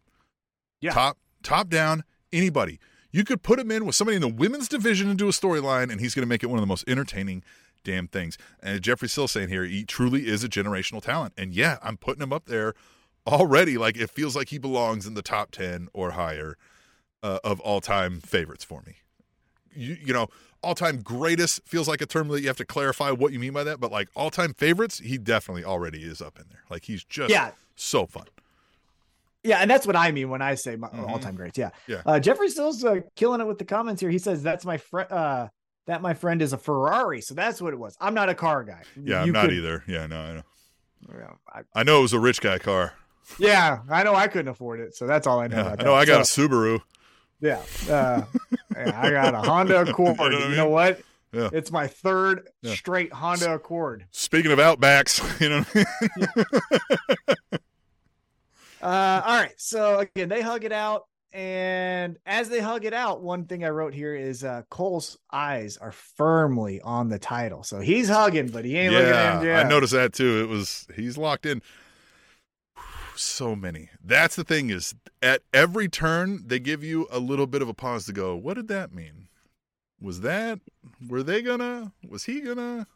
Yeah, 0.81 0.93
top 0.93 1.19
top 1.43 1.69
down, 1.69 2.05
anybody. 2.33 2.81
You 3.13 3.25
could 3.25 3.43
put 3.43 3.59
him 3.59 3.71
in 3.71 3.85
with 3.85 3.95
somebody 3.95 4.17
in 4.17 4.23
the 4.23 4.29
women's 4.29 4.69
division 4.69 5.09
and 5.09 5.19
do 5.19 5.29
a 5.29 5.33
storyline, 5.33 5.93
and 5.93 6.01
he's 6.01 6.15
going 6.15 6.23
to 6.23 6.29
make 6.29 6.43
it 6.43 6.47
one 6.47 6.59
of 6.59 6.63
the 6.63 6.67
most 6.67 6.89
entertaining 6.89 7.45
damn 7.85 8.09
things. 8.09 8.39
And 8.63 8.81
Jeffrey 8.83 9.09
still 9.09 9.29
saying 9.29 9.51
here, 9.51 9.65
he 9.65 9.85
truly 9.85 10.27
is 10.27 10.43
a 10.43 10.49
generational 10.49 11.03
talent. 11.03 11.35
And 11.37 11.55
yeah, 11.55 11.79
I'm 11.83 11.97
putting 11.97 12.23
him 12.23 12.33
up 12.33 12.47
there 12.47 12.75
already. 13.27 13.77
Like 13.77 13.97
it 13.97 14.11
feels 14.11 14.35
like 14.35 14.49
he 14.49 14.59
belongs 14.59 15.07
in 15.07 15.15
the 15.15 15.23
top 15.23 15.51
10 15.51 15.89
or 15.93 16.13
higher 16.13 16.57
uh, 17.23 17.39
of 17.45 17.61
all 17.61 17.81
time 17.81 18.21
favorites 18.21 18.65
for 18.65 18.83
me. 18.87 18.97
You, 19.75 19.97
you 20.05 20.13
know, 20.13 20.29
all 20.63 20.75
time 20.75 21.03
greatest 21.03 21.67
feels 21.67 21.89
like 21.89 22.01
a 22.01 22.07
term 22.07 22.29
that 22.29 22.41
you 22.41 22.47
have 22.47 22.57
to 22.59 22.65
clarify 22.65 23.11
what 23.11 23.33
you 23.33 23.39
mean 23.39 23.53
by 23.53 23.65
that. 23.65 23.81
But 23.81 23.91
like 23.91 24.09
all 24.15 24.31
time 24.31 24.55
favorites, 24.55 24.99
he 24.99 25.19
definitely 25.19 25.65
already 25.65 26.03
is 26.03 26.23
up 26.23 26.39
in 26.39 26.47
there. 26.51 26.63
Like 26.71 26.85
he's 26.85 27.05
just 27.05 27.31
yeah. 27.31 27.53
so 27.75 28.07
fun. 28.07 28.27
Yeah, 29.45 29.59
and 29.59 29.71
that's 29.71 29.87
what 29.87 29.97
I 29.97 30.13
mean 30.13 30.31
when 30.31 30.41
I 30.41 30.55
say 30.55 30.77
my 30.77 30.89
mm-hmm. 30.89 31.05
all-time 31.05 31.35
greats. 31.35 31.59
Yeah, 31.59 31.71
yeah. 31.89 32.03
Uh, 32.07 32.21
Jeffrey 32.21 32.49
Still's 32.49 32.85
uh, 32.85 33.01
killing 33.17 33.41
it 33.41 33.47
with 33.47 33.59
the 33.59 33.65
comments 33.65 34.01
here. 34.01 34.11
He 34.11 34.19
says 34.19 34.43
that's 34.43 34.65
my 34.65 34.77
friend. 34.77 35.11
Uh, 35.11 35.49
that 35.87 36.01
my 36.01 36.15
friend 36.15 36.41
is 36.43 36.53
a 36.53 36.59
Ferrari, 36.59 37.21
so 37.21 37.35
that's 37.35 37.61
what 37.61 37.73
it 37.73 37.79
was. 37.79 37.97
I'm 38.01 38.15
not 38.15 38.29
a 38.29 38.35
car 38.35 38.63
guy. 38.63 38.83
Yeah, 38.97 39.25
you 39.25 39.27
I'm 39.27 39.33
not 39.33 39.47
could... 39.47 39.55
either. 39.55 39.85
Yeah, 39.89 40.07
no, 40.07 40.21
I 40.21 40.35
know. 40.35 40.43
Yeah, 41.09 41.31
I... 41.53 41.81
I 41.81 41.83
know 41.83 41.99
it 41.99 42.03
was 42.03 42.13
a 42.13 42.21
rich 42.21 42.41
guy 42.41 42.59
car. 42.59 42.95
Yeah, 43.39 43.81
I 43.91 44.05
know 44.05 44.15
I 44.15 44.29
couldn't 44.29 44.49
afford 44.49 44.81
it, 44.81 44.95
so 44.95 45.07
that's 45.07 45.27
all 45.27 45.41
I 45.41 45.49
know. 45.49 45.57
Yeah, 45.57 45.77
I 45.79 45.83
know 45.83 45.95
I 45.95 46.05
got 46.05 46.27
so, 46.27 46.45
a 46.45 46.49
Subaru. 46.49 46.81
Yeah, 47.41 47.63
uh, 47.91 48.23
yeah, 48.77 49.01
I 49.01 49.11
got 49.11 49.35
a 49.35 49.39
Honda 49.39 49.83
Accord. 49.83 50.17
you 50.19 50.31
know, 50.31 50.39
what, 50.39 50.51
you 50.51 50.57
know 50.57 50.69
what? 50.69 51.01
Yeah. 51.33 51.49
It's 51.53 51.73
my 51.73 51.87
third 51.87 52.49
straight 52.63 53.13
Honda 53.13 53.55
Accord. 53.55 54.07
Speaking 54.11 54.53
of 54.53 54.59
Outbacks, 54.59 55.41
you 55.41 55.49
know. 55.49 57.59
Uh, 58.83 59.23
all 59.25 59.41
right. 59.41 59.55
So 59.57 60.01
again, 60.01 60.29
they 60.29 60.43
hug 60.43 60.65
it 60.65 60.73
out. 60.73 61.05
And 61.33 62.19
as 62.27 62.51
they 62.51 62.61
hug 62.61 62.85
it 62.85 62.93
out, 62.93 63.23
one 63.23 63.47
thing 63.47 63.65
I 63.65 63.71
wrote 63.71 63.95
here 63.95 64.15
is 64.15 64.45
uh, 64.45 64.63
Cole's 64.69 65.17
eyes 65.33 65.79
are 65.79 65.93
firmly 65.93 66.81
on 66.83 67.09
the 67.09 67.19
title. 67.19 67.63
So 67.63 67.81
he's 67.81 68.09
hugging, 68.09 68.49
but 68.49 68.67
he 68.67 68.77
ain't 68.77 68.93
looking 68.93 69.09
at 69.09 69.41
him. 69.41 69.47
yeah. 69.47 69.61
I 69.61 69.63
noticed 69.63 69.95
that 69.95 70.13
too. 70.13 70.43
It 70.43 70.49
was 70.49 70.87
he's 70.95 71.17
locked 71.17 71.47
in. 71.47 71.63
So 73.17 73.57
many. 73.57 73.89
That's 74.05 74.37
the 74.37 74.45
thing 74.45 74.69
is 74.69 74.95
at 75.23 75.43
every 75.55 75.89
turn 75.89 76.43
they 76.47 76.59
give 76.59 76.85
you 76.85 77.07
a 77.11 77.19
little 77.19 77.47
bit 77.47 77.63
of 77.63 77.69
a 77.69 77.75
pause 77.75 78.05
to 78.07 78.13
go. 78.13 78.37
What 78.37 78.55
did 78.55 78.69
that 78.69 78.93
mean? 78.93 79.29
Was 80.01 80.21
that? 80.21 80.61
Were 81.09 81.23
they 81.23 81.41
gonna? 81.41 81.93
Was 82.07 82.25
he 82.25 82.41
gonna? 82.41 82.87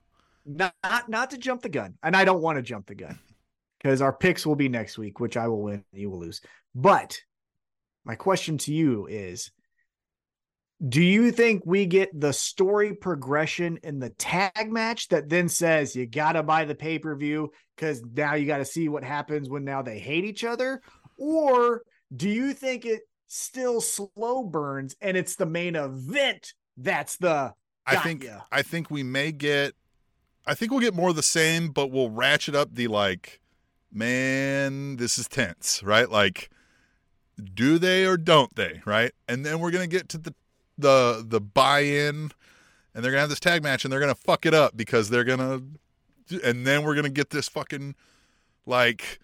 Not 0.45 0.75
not 1.09 1.31
to 1.31 1.39
jump 1.39 1.63
the 1.63 1.69
gun, 1.69 1.97
and 2.03 2.15
I 2.15 2.25
don't 2.25 2.43
want 2.43 2.57
to 2.57 2.63
jump 2.63 2.87
the 2.87 2.95
gun 2.95 3.19
because 3.87 4.03
our 4.03 4.13
picks 4.13 4.45
will 4.45 4.57
be 4.57 4.69
next 4.69 4.99
week, 4.99 5.21
which 5.21 5.37
I 5.37 5.47
will 5.47 5.63
win, 5.63 5.85
you 5.93 6.11
will 6.11 6.19
lose. 6.19 6.41
But 6.75 7.21
my 8.05 8.17
question 8.17 8.59
to 8.59 8.75
you 8.75 9.07
is 9.07 9.53
do 10.89 11.01
you 11.01 11.31
think 11.31 11.63
we 11.65 11.87
get 11.87 12.11
the 12.13 12.33
story 12.33 12.95
progression 12.95 13.79
in 13.85 14.01
the 14.01 14.11
tag 14.11 14.73
match 14.73 15.07
that 15.11 15.29
then 15.29 15.49
says 15.49 15.95
you 15.95 16.05
got 16.05 16.33
to 16.33 16.43
buy 16.43 16.65
the 16.65 16.75
pay-per-view 16.75 17.53
cuz 17.77 18.03
now 18.03 18.35
you 18.35 18.45
got 18.45 18.59
to 18.59 18.65
see 18.65 18.89
what 18.89 19.05
happens 19.05 19.49
when 19.49 19.65
now 19.65 19.83
they 19.83 20.01
hate 20.01 20.25
each 20.25 20.43
other 20.43 20.83
or 21.17 21.83
do 22.15 22.29
you 22.29 22.55
think 22.55 22.85
it 22.85 23.03
still 23.29 23.81
slow 23.81 24.43
burns 24.43 24.97
and 25.01 25.17
it's 25.17 25.37
the 25.37 25.47
main 25.47 25.77
event 25.77 26.55
that's 26.77 27.17
the 27.19 27.55
I 27.87 27.97
think 27.99 28.25
ya? 28.25 28.41
I 28.51 28.63
think 28.63 28.91
we 28.91 29.05
may 29.05 29.31
get 29.31 29.75
I 30.47 30.55
think 30.55 30.71
we'll 30.71 30.81
get 30.81 30.95
more 30.95 31.11
of 31.11 31.17
the 31.17 31.23
same, 31.23 31.71
but 31.71 31.91
we'll 31.91 32.11
ratchet 32.11 32.55
up 32.55 32.73
the 32.73 32.87
like, 32.87 33.41
man, 33.93 34.97
this 34.97 35.19
is 35.19 35.29
tense, 35.29 35.83
right? 35.83 36.11
Like, 36.11 36.51
do 37.55 37.79
they 37.79 38.05
or 38.05 38.17
don't 38.17 38.55
they, 38.57 38.81
right? 38.85 39.13
And 39.29 39.45
then 39.45 39.61
we're 39.61 39.71
gonna 39.71 39.87
get 39.87 40.09
to 40.11 40.19
the 40.19 40.35
the 40.79 41.25
the 41.27 41.41
buy-in, 41.41 42.31
and 42.95 43.05
they're 43.05 43.13
gonna 43.13 43.21
have 43.21 43.31
this 43.31 43.41
tag 43.41 43.63
match, 43.63 43.85
and 43.85 43.93
they're 43.93 44.01
gonna 44.01 44.15
fuck 44.15 44.47
it 44.47 44.55
up 44.55 44.77
because 44.77 45.11
they're 45.11 45.25
gonna, 45.25 45.63
and 46.45 46.67
then 46.67 46.83
we're 46.83 46.95
gonna 46.95 47.09
get 47.09 47.31
this 47.31 47.49
fucking, 47.49 47.95
like, 48.65 49.21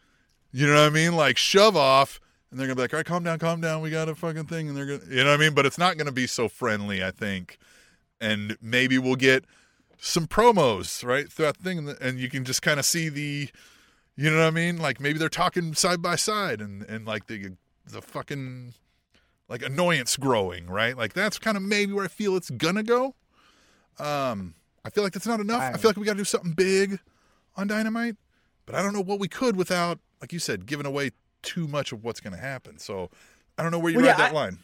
you 0.53 0.67
know 0.67 0.75
what 0.75 0.87
I 0.87 0.91
mean, 0.91 1.17
like 1.17 1.37
shove 1.37 1.77
off. 1.77 2.21
And 2.51 2.61
they're 2.61 2.67
gonna 2.67 2.77
be 2.77 2.83
like, 2.83 2.93
all 2.93 2.99
right, 2.99 3.07
calm 3.07 3.25
down, 3.25 3.39
calm 3.39 3.63
down. 3.63 3.81
We 3.81 3.89
got 3.89 4.11
a 4.11 4.15
fucking 4.15 4.45
thing, 4.45 4.69
and 4.69 4.77
they're 4.77 4.85
gonna, 4.85 5.11
you 5.11 5.25
know 5.25 5.31
what 5.31 5.41
I 5.41 5.43
mean. 5.43 5.55
But 5.55 5.65
it's 5.65 5.79
not 5.79 5.97
gonna 5.97 6.13
be 6.13 6.27
so 6.27 6.49
friendly, 6.49 7.03
I 7.03 7.11
think. 7.11 7.57
And 8.21 8.59
maybe 8.61 8.99
we'll 8.99 9.17
get 9.17 9.47
some 9.99 10.27
promos 10.27 11.03
right 11.03 11.33
throughout 11.33 11.57
the 11.57 11.65
thing, 11.65 11.79
and, 11.79 11.89
and 11.99 12.21
you 12.21 12.29
can 12.29 12.45
just 12.45 12.61
kind 12.61 12.79
of 12.79 12.85
see 12.85 13.09
the, 13.09 13.49
you 14.17 14.31
know 14.31 14.39
what 14.39 14.47
I 14.47 14.51
mean? 14.51 14.79
Like 14.79 15.01
maybe 15.01 15.19
they're 15.19 15.29
talking 15.29 15.75
side 15.75 16.03
by 16.03 16.17
side, 16.17 16.61
and 16.61 16.83
and 16.83 17.07
like 17.07 17.27
the 17.27 17.53
the 17.87 18.03
fucking 18.03 18.75
like 19.49 19.63
annoyance 19.63 20.17
growing, 20.17 20.67
right? 20.67 20.97
Like 20.97 21.13
that's 21.15 21.39
kind 21.39 21.57
of 21.57 21.63
maybe 21.63 21.93
where 21.93 22.05
I 22.05 22.09
feel 22.09 22.37
it's 22.37 22.51
gonna 22.51 22.83
go. 22.83 23.15
Um, 23.99 24.55
I 24.85 24.91
feel 24.91 25.05
like 25.05 25.13
that's 25.13 25.27
not 25.27 25.41
enough. 25.41 25.61
I, 25.63 25.73
I- 25.73 25.77
feel 25.77 25.91
like 25.91 25.97
we 25.97 26.05
got 26.07 26.13
to 26.13 26.19
do 26.19 26.25
something 26.25 26.53
big 26.53 26.99
on 27.57 27.67
Dynamite, 27.69 28.17
but 28.67 28.75
I 28.75 28.83
don't 28.83 28.93
know 28.95 29.03
what 29.03 29.21
we 29.21 29.29
could 29.29 29.57
without, 29.57 29.99
like 30.21 30.33
you 30.33 30.39
said, 30.39 30.67
giving 30.67 30.87
away 30.87 31.11
too 31.43 31.69
much 31.69 31.93
of 31.93 32.03
what's 32.03 32.19
going 32.21 32.33
to 32.33 32.39
happen. 32.41 32.79
So 32.79 33.11
I 33.59 33.63
don't 33.63 33.71
know 33.71 33.79
where 33.79 33.93
you 33.93 33.99
Well, 33.99 34.07
ride 34.07 34.19
yeah, 34.19 34.29
that 34.29 34.35
line. 34.35 34.59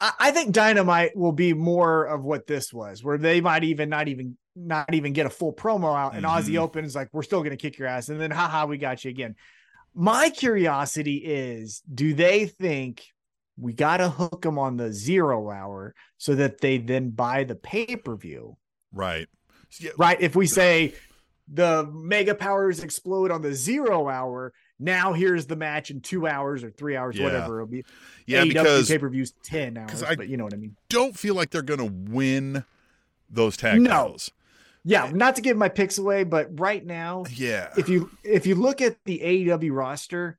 I, 0.00 0.30
think 0.30 0.52
Dynamite 0.52 1.16
will 1.16 1.32
be 1.32 1.52
more 1.54 2.04
of 2.04 2.22
what 2.24 2.46
this 2.46 2.72
was, 2.72 3.02
where 3.02 3.18
they 3.18 3.40
might 3.40 3.64
even 3.64 3.88
not 3.88 4.08
even 4.08 4.36
not 4.54 4.92
even 4.92 5.12
get 5.12 5.26
a 5.26 5.30
full 5.30 5.52
promo 5.52 5.96
out, 5.96 6.14
and 6.14 6.24
Aussie 6.24 6.54
Mhm. 6.54 6.58
Open 6.60 6.84
is 6.84 6.94
like, 6.94 7.08
"We're 7.12 7.22
still 7.22 7.40
going 7.40 7.50
to 7.50 7.56
kick 7.56 7.78
your 7.78 7.88
ass," 7.88 8.08
and 8.08 8.20
then, 8.20 8.30
haha, 8.30 8.66
we 8.66 8.78
got 8.78 9.04
you 9.04 9.10
again. 9.10 9.34
My 9.94 10.30
curiosity 10.30 11.16
is, 11.16 11.82
do 11.92 12.14
they 12.14 12.46
think 12.46 13.04
we 13.56 13.72
got 13.72 13.96
to 13.96 14.08
hook 14.08 14.42
them 14.42 14.58
on 14.58 14.76
the 14.76 14.92
zero 14.92 15.50
hour 15.50 15.94
so 16.16 16.34
that 16.36 16.60
they 16.60 16.78
then 16.78 17.10
buy 17.10 17.44
the 17.44 17.56
pay 17.56 17.96
per 17.96 18.16
view? 18.16 18.56
Right. 18.92 19.28
Right? 19.96 20.20
If 20.20 20.36
we 20.36 20.46
say 20.46 20.94
the 21.52 21.88
mega 21.92 22.34
powers 22.34 22.82
explode 22.82 23.30
on 23.30 23.42
the 23.42 23.54
zero 23.54 24.08
hour, 24.08 24.52
now 24.78 25.12
here's 25.12 25.46
the 25.46 25.56
match 25.56 25.90
in 25.90 26.00
two 26.00 26.26
hours 26.26 26.62
or 26.64 26.70
three 26.70 26.96
hours, 26.96 27.16
Yeah. 27.16 27.24
whatever 27.24 27.60
it'll 27.60 27.70
be. 27.70 27.84
yeah, 28.26 28.42
AEW 28.44 28.48
because 28.48 28.88
pay-per-views 28.88 29.32
10 29.42 29.76
hours, 29.76 30.02
I- 30.02 30.14
but 30.16 30.28
you 30.28 30.36
know 30.36 30.44
what 30.44 30.54
I 30.54 30.58
mean. 30.58 30.76
don't 30.88 31.16
feel 31.18 31.34
like 31.34 31.50
they're 31.50 31.62
going 31.62 31.80
to 31.80 32.12
win 32.12 32.64
those 33.30 33.56
tag 33.56 33.80
No. 33.80 33.90
titles. 33.90 34.30
Yeah, 34.84 35.06
eh. 35.06 35.10
not 35.12 35.36
to 35.36 35.42
give 35.42 35.56
my 35.56 35.68
picks 35.68 35.98
away, 35.98 36.24
but 36.24 36.58
right 36.58 36.84
now, 36.84 37.24
Yeah. 37.30 37.72
if 37.76 37.88
you 37.88 38.10
if 38.24 38.46
you 38.46 38.54
look 38.54 38.80
at 38.80 38.96
the 39.04 39.20
AEW 39.22 39.72
roster, 39.72 40.38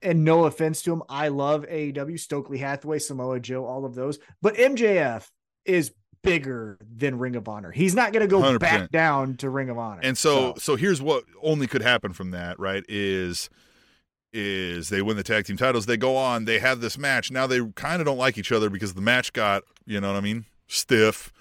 and 0.00 0.22
no 0.24 0.44
offense 0.44 0.82
to 0.82 0.92
him, 0.92 1.02
I 1.08 1.28
love 1.28 1.64
AEW, 1.68 2.18
Stokely 2.18 2.58
Hathaway, 2.58 2.98
Samoa 2.98 3.40
Joe, 3.40 3.64
all 3.64 3.84
of 3.84 3.94
those, 3.94 4.18
but 4.42 4.54
MJF 4.56 5.30
is 5.64 5.92
bigger 6.24 6.78
than 6.96 7.18
Ring 7.18 7.36
of 7.36 7.48
Honor. 7.48 7.70
He's 7.70 7.94
not 7.94 8.12
going 8.12 8.22
to 8.22 8.26
go 8.28 8.40
100%. 8.40 8.58
back 8.58 8.90
down 8.90 9.36
to 9.36 9.48
Ring 9.50 9.68
of 9.70 9.78
Honor. 9.78 10.00
And 10.02 10.18
so, 10.18 10.54
so 10.58 10.76
here's 10.76 11.00
what 11.00 11.24
only 11.42 11.66
could 11.66 11.82
happen 11.82 12.12
from 12.12 12.30
that, 12.32 12.58
right? 12.58 12.84
Is 12.88 13.48
is 14.32 14.88
they 14.88 15.00
win 15.00 15.16
the 15.16 15.22
tag 15.22 15.44
team 15.46 15.56
titles, 15.56 15.86
they 15.86 15.96
go 15.96 16.16
on, 16.16 16.44
they 16.44 16.58
have 16.58 16.80
this 16.80 16.98
match. 16.98 17.30
Now 17.30 17.46
they 17.46 17.60
kind 17.76 18.00
of 18.00 18.06
don't 18.06 18.18
like 18.18 18.36
each 18.36 18.50
other 18.50 18.68
because 18.68 18.94
the 18.94 19.00
match 19.00 19.32
got, 19.32 19.62
you 19.86 20.00
know 20.00 20.08
what 20.12 20.16
I 20.16 20.20
mean, 20.22 20.44
stiff, 20.66 21.32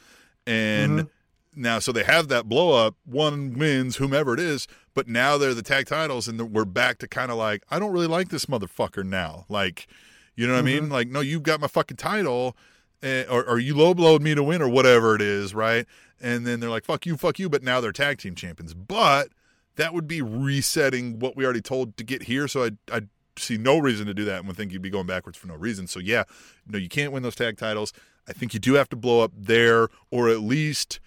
and 0.45 0.99
Mhm. 0.99 1.09
now 1.55 1.79
so 1.79 1.91
they 1.91 2.03
have 2.03 2.27
that 2.27 2.47
blow 2.47 2.73
up. 2.85 2.95
One 3.05 3.57
wins, 3.57 3.95
whomever 3.95 4.35
it 4.35 4.39
is, 4.39 4.67
but 4.93 5.07
now 5.07 5.39
they're 5.39 5.55
the 5.55 5.63
tag 5.63 5.87
titles, 5.87 6.27
and 6.27 6.39
we're 6.53 6.65
back 6.65 6.99
to 6.99 7.07
kind 7.07 7.31
of 7.31 7.37
like 7.37 7.63
I 7.71 7.79
don't 7.79 7.91
really 7.91 8.05
like 8.07 8.29
this 8.29 8.45
motherfucker 8.45 9.03
now. 9.03 9.45
Like, 9.49 9.87
you 10.35 10.45
know 10.45 10.53
what 10.53 10.59
I 10.59 10.63
mean? 10.63 10.89
Like, 10.89 11.07
no, 11.07 11.19
you've 11.21 11.43
got 11.43 11.59
my 11.61 11.67
fucking 11.67 11.97
title. 11.97 12.55
Eh, 13.03 13.25
Or, 13.29 13.43
or 13.47 13.59
you 13.59 13.75
low 13.75 13.93
blowed 13.93 14.21
me 14.21 14.33
to 14.33 14.41
win, 14.43 14.61
or 14.61 14.69
whatever 14.69 15.15
it 15.15 15.21
is, 15.21 15.53
right? 15.53 15.85
And 16.21 16.47
then 16.47 16.59
they're 16.59 16.69
like, 16.69 16.85
"Fuck 16.85 17.05
you, 17.05 17.17
fuck 17.17 17.37
you," 17.37 17.49
but 17.49 17.61
now 17.63 17.79
they're 17.81 17.91
tag 17.91 18.17
team 18.17 18.33
champions. 18.33 18.73
But 18.73 19.29
that 19.75 19.93
would 19.93 20.07
be 20.07 20.21
resetting 20.21 21.19
what 21.19 21.35
we 21.35 21.43
already 21.43 21.61
told 21.61 21.97
to 21.97 22.03
get 22.03 22.23
here. 22.23 22.47
So 22.47 22.63
I 22.65 22.71
I 22.91 23.01
see 23.37 23.57
no 23.57 23.77
reason 23.79 24.05
to 24.07 24.13
do 24.13 24.23
that 24.25 24.37
and 24.39 24.47
would 24.47 24.55
think 24.55 24.71
you'd 24.71 24.81
be 24.81 24.89
going 24.91 25.07
backwards 25.07 25.37
for 25.37 25.47
no 25.47 25.55
reason. 25.55 25.87
So 25.87 25.99
yeah, 25.99 26.23
no, 26.67 26.77
you 26.77 26.87
can't 26.89 27.11
win 27.11 27.23
those 27.23 27.35
tag 27.35 27.57
titles. 27.57 27.91
I 28.27 28.31
think 28.33 28.53
you 28.53 28.59
do 28.59 28.73
have 28.75 28.87
to 28.89 28.95
blow 28.95 29.21
up 29.21 29.31
there, 29.35 29.89
or 30.11 30.29
at 30.29 30.39
least 30.41 30.99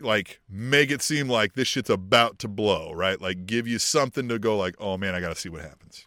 like 0.00 0.40
make 0.48 0.90
it 0.90 1.02
seem 1.02 1.28
like 1.28 1.52
this 1.54 1.68
shit's 1.68 1.90
about 1.90 2.38
to 2.40 2.48
blow, 2.48 2.92
right? 2.92 3.20
Like 3.20 3.46
give 3.46 3.66
you 3.68 3.78
something 3.78 4.28
to 4.28 4.38
go 4.38 4.56
like, 4.56 4.74
oh 4.78 4.96
man, 4.96 5.14
I 5.14 5.20
gotta 5.20 5.34
see 5.36 5.48
what 5.48 5.60
happens. 5.60 6.06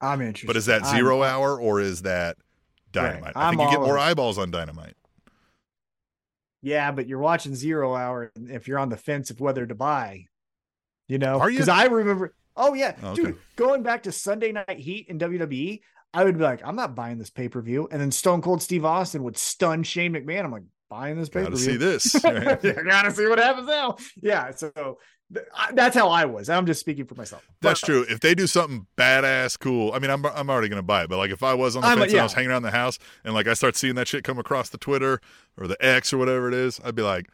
I'm 0.00 0.20
interested. 0.22 0.46
But 0.46 0.56
is 0.56 0.66
that 0.66 0.82
I'm- 0.84 0.96
0 0.96 1.22
hour 1.22 1.60
or 1.60 1.80
is 1.80 2.02
that 2.02 2.38
Right. 2.94 3.10
dynamite? 3.12 3.32
I 3.36 3.48
I'm 3.48 3.56
think 3.56 3.70
you 3.70 3.78
get 3.78 3.84
more 3.86 3.96
in. 3.96 4.02
eyeballs 4.02 4.38
on 4.38 4.50
dynamite. 4.50 4.94
Yeah, 6.62 6.92
but 6.92 7.06
you're 7.06 7.18
watching 7.18 7.54
Zero 7.54 7.94
Hour 7.94 8.32
if 8.36 8.68
you're 8.68 8.78
on 8.78 8.90
the 8.90 8.96
fence 8.96 9.30
of 9.30 9.40
whether 9.40 9.66
to 9.66 9.74
buy. 9.74 10.26
You 11.08 11.18
know, 11.18 11.40
Are 11.40 11.50
you? 11.50 11.56
because 11.56 11.68
I 11.68 11.86
remember. 11.86 12.34
Oh 12.56 12.74
yeah, 12.74 12.94
Oh, 13.02 13.10
okay. 13.12 13.22
dude, 13.22 13.38
going 13.56 13.82
back 13.82 14.02
to 14.04 14.12
Sunday 14.12 14.52
Night 14.52 14.78
Heat 14.78 15.06
in 15.08 15.18
WWE, 15.18 15.80
I 16.12 16.24
would 16.24 16.36
be 16.36 16.44
like, 16.44 16.60
I'm 16.64 16.76
not 16.76 16.94
buying 16.94 17.18
this 17.18 17.30
pay 17.30 17.48
per 17.48 17.62
view, 17.62 17.88
and 17.90 18.00
then 18.00 18.10
Stone 18.10 18.42
Cold 18.42 18.62
Steve 18.62 18.84
Austin 18.84 19.22
would 19.24 19.38
stun 19.38 19.82
Shane 19.82 20.12
McMahon. 20.12 20.44
I'm 20.44 20.52
like, 20.52 20.64
buying 20.90 21.16
this 21.18 21.28
pay 21.28 21.40
per 21.40 21.44
Gotta 21.50 21.56
view. 21.56 21.64
see 21.72 21.76
this. 21.78 22.14
right? 22.24 22.64
I 22.64 22.82
gotta 22.82 23.10
see 23.12 23.26
what 23.26 23.38
happens 23.38 23.66
now. 23.68 23.96
Yeah, 24.22 24.50
so 24.50 24.70
I- 24.76 24.94
that's 25.72 25.94
how 25.96 26.08
I 26.08 26.24
was. 26.24 26.48
I'm 26.48 26.66
just 26.66 26.80
speaking 26.80 27.04
for 27.06 27.14
myself. 27.14 27.46
That's 27.60 27.80
But- 27.80 27.86
true. 27.86 28.06
If 28.08 28.20
they 28.20 28.34
do 28.34 28.46
something 28.46 28.86
badass, 28.96 29.58
cool. 29.58 29.92
I 29.92 29.98
mean, 29.98 30.10
I'm 30.10 30.24
I'm 30.26 30.50
already 30.50 30.68
gonna 30.68 30.82
buy 30.82 31.04
it. 31.04 31.08
But 31.08 31.18
like, 31.18 31.30
if 31.30 31.42
I 31.42 31.54
was 31.54 31.76
on 31.76 31.82
the 31.82 31.88
I'm 31.88 31.98
a- 31.98 32.00
fence 32.02 32.12
and 32.12 32.20
I 32.20 32.24
was 32.24 32.32
hanging 32.32 32.50
around 32.50 32.62
the 32.62 32.70
house 32.70 32.98
and 33.24 33.34
like 33.34 33.46
I 33.46 33.54
start 33.54 33.76
seeing 33.76 33.94
that 33.94 34.08
shit 34.08 34.24
come 34.24 34.38
across 34.38 34.70
the 34.70 34.78
Twitter 34.78 35.20
or 35.56 35.66
the 35.66 35.76
X 35.84 36.12
or 36.12 36.18
whatever 36.18 36.48
it 36.48 36.54
is, 36.54 36.80
I'd 36.84 36.94
be 36.94 37.02
like, 37.02 37.28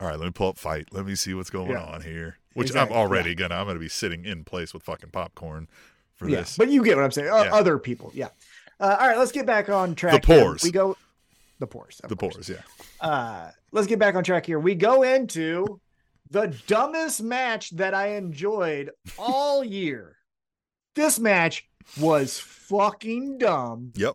all 0.00 0.08
right, 0.08 0.18
let 0.18 0.26
me 0.26 0.32
pull 0.32 0.48
up 0.48 0.58
Fite. 0.58 0.88
Let 0.92 1.06
me 1.06 1.14
see 1.14 1.34
what's 1.34 1.50
going 1.50 1.70
Yeah. 1.70 1.82
on 1.84 2.02
here. 2.02 2.38
Which 2.54 2.68
Exactly, 2.70 2.96
I'm 2.96 3.00
already 3.00 3.34
gonna. 3.34 3.54
I'm 3.54 3.66
gonna 3.66 3.78
be 3.78 3.88
sitting 3.88 4.24
in 4.24 4.42
place 4.44 4.74
with 4.74 4.82
fucking 4.82 5.10
popcorn 5.10 5.68
for 6.16 6.28
Yeah, 6.28 6.38
this. 6.40 6.56
but 6.56 6.68
you 6.70 6.82
get 6.82 6.96
what 6.96 7.04
I'm 7.04 7.12
saying. 7.12 7.28
Yeah. 7.28 7.54
Other 7.54 7.78
people, 7.78 8.10
yeah. 8.14 8.28
Uh, 8.80 8.96
all 9.00 9.08
right, 9.08 9.18
let's 9.18 9.32
get 9.32 9.46
back 9.46 9.68
on 9.68 9.94
track. 9.94 10.22
The 10.22 10.32
here. 10.34 10.42
pores. 10.44 10.62
We 10.64 10.70
go. 10.72 10.96
The 11.60 11.66
pores. 11.66 12.00
the 12.06 12.14
course. 12.14 12.34
pores, 12.34 12.48
yeah. 12.48 12.56
uh 13.00 13.50
let's 13.72 13.86
get 13.88 13.98
back 13.98 14.14
on 14.14 14.22
track 14.22 14.46
here 14.46 14.60
we 14.60 14.74
go 14.76 15.02
into 15.02 15.80
the 16.30 16.54
dumbest 16.66 17.22
match 17.22 17.70
that 17.70 17.94
i 17.94 18.08
enjoyed 18.16 18.90
all 19.18 19.64
year 19.64 20.16
this 20.94 21.18
match 21.18 21.68
was 22.00 22.38
fucking 22.38 23.38
dumb 23.38 23.92
Yep. 23.96 24.14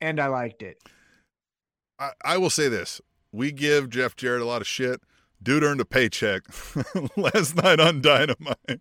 and 0.00 0.20
i 0.20 0.26
liked 0.26 0.62
it 0.62 0.78
I, 1.98 2.10
I 2.24 2.36
will 2.38 2.50
say 2.50 2.66
this: 2.68 3.00
we 3.30 3.52
give 3.52 3.88
Jeff 3.88 4.16
Jarrett 4.16 4.42
a 4.42 4.44
lot 4.44 4.60
of 4.60 4.66
shit. 4.66 5.00
Dude 5.40 5.62
earned 5.62 5.80
a 5.80 5.84
paycheck 5.84 6.42
last 7.16 7.54
night 7.54 7.78
on 7.78 8.00
Dynamite. 8.00 8.80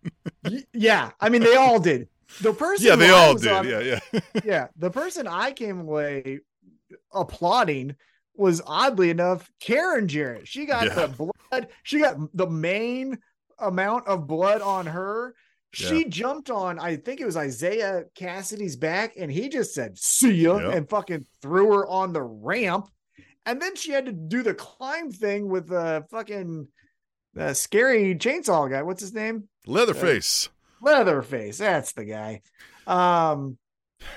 Yeah 0.73 1.11
i 1.21 1.29
mean 1.29 1.43
they 1.43 1.55
all 1.55 1.79
did 1.79 2.07
the 2.41 2.53
person 2.53 2.87
yeah, 2.87 2.95
they 2.95 3.11
all 3.11 3.35
did. 3.35 3.51
on- 3.51 3.67
yeah, 3.67 3.79
yeah. 4.11 4.19
yeah 4.43 4.67
the 4.77 4.89
person 4.89 5.27
i 5.27 5.51
came 5.51 5.79
away 5.81 6.39
applauding 7.13 7.95
was 8.35 8.61
oddly 8.65 9.09
enough 9.09 9.49
karen 9.59 10.07
jarrett 10.07 10.47
she 10.47 10.65
got 10.65 10.85
Yeah. 10.87 11.05
the 11.05 11.07
blood 11.49 11.67
she 11.83 11.99
got 11.99 12.17
the 12.35 12.49
main 12.49 13.17
amount 13.59 14.07
of 14.07 14.27
blood 14.27 14.61
on 14.61 14.85
her 14.87 15.35
She 15.75 16.05
jumped 16.05 16.51
on, 16.51 16.77
I 16.77 16.97
think 16.97 17.19
it 17.19 17.25
was 17.25 17.35
Isiah 17.35 18.03
Kassidy's 18.15 18.75
back, 18.75 19.13
and 19.17 19.31
he 19.31 19.49
just 19.49 19.73
said, 19.73 19.97
see 19.97 20.31
ya, 20.45 20.57
Yep. 20.59 20.73
and 20.75 20.89
fucking 20.89 21.25
threw 21.41 21.73
her 21.73 21.87
on 21.87 22.13
the 22.13 22.21
ramp. 22.21 22.89
And 23.47 23.59
then 23.59 23.75
she 23.75 23.91
had 23.91 24.05
to 24.05 24.11
do 24.11 24.43
the 24.43 24.53
climb 24.53 25.11
thing 25.11 25.49
with 25.49 25.67
the 25.69 26.05
fucking 26.11 26.67
uh, 27.35 27.53
scary 27.53 28.13
chainsaw 28.15 28.69
guy. 28.69 28.83
What's 28.83 29.01
his 29.01 29.13
name? 29.13 29.49
Leatherface. 29.65 30.49
Leatherface. 30.79 31.57
That's 31.57 31.93
the 31.93 32.05
guy. 32.05 32.41
Um, 32.85 33.57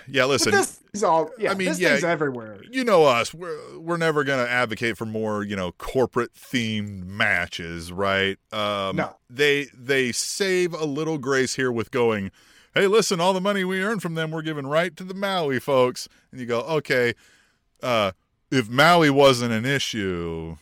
Yeah, 0.09 0.23
but 0.23 0.29
listen. 0.29 0.53
this 0.53 0.81
is 0.93 1.03
all, 1.05 1.31
yeah, 1.39 1.51
I 1.51 1.55
mean, 1.55 1.69
this 1.69 1.79
yeah, 1.79 1.91
thing's 1.91 2.05
everywhere. 2.05 2.61
you 2.71 2.85
know 2.85 3.05
us. 3.05 3.33
We're 3.35 3.79
we're 3.79 3.97
never 3.97 4.25
going 4.25 4.45
to 4.45 4.51
advocate 4.51 4.97
for 4.97 5.07
more, 5.07 5.43
you 5.45 5.57
know, 5.57 5.73
corporate 5.73 6.33
themed 6.35 7.05
matches, 7.07 7.93
right? 7.93 8.39
Um 8.53 8.97
No. 8.97 9.17
they 9.29 9.67
they 9.75 10.13
save 10.13 10.73
a 10.75 10.85
little 10.85 11.19
grace 11.19 11.55
here 11.57 11.71
with 11.73 11.91
going, 11.91 12.31
"Hey, 12.75 12.87
listen, 12.87 13.21
all 13.21 13.33
the 13.33 13.41
money 13.41 13.65
we 13.65 13.83
earn 13.83 14.01
from 14.01 14.15
them 14.15 14.31
we're 14.31 14.43
giving 14.43 14.67
right 14.67 14.97
to 14.97 15.05
the 15.05 15.15
Maui 15.15 15.59
folks." 15.61 16.09
And 16.31 16.41
you 16.41 16.47
go, 16.47 16.61
"Okay, 16.61 17.15
uh 17.83 18.13
if 18.51 18.69
Maui 18.69 19.11
wasn't 19.11 19.53
an 19.53 19.65
issue, 19.65 20.57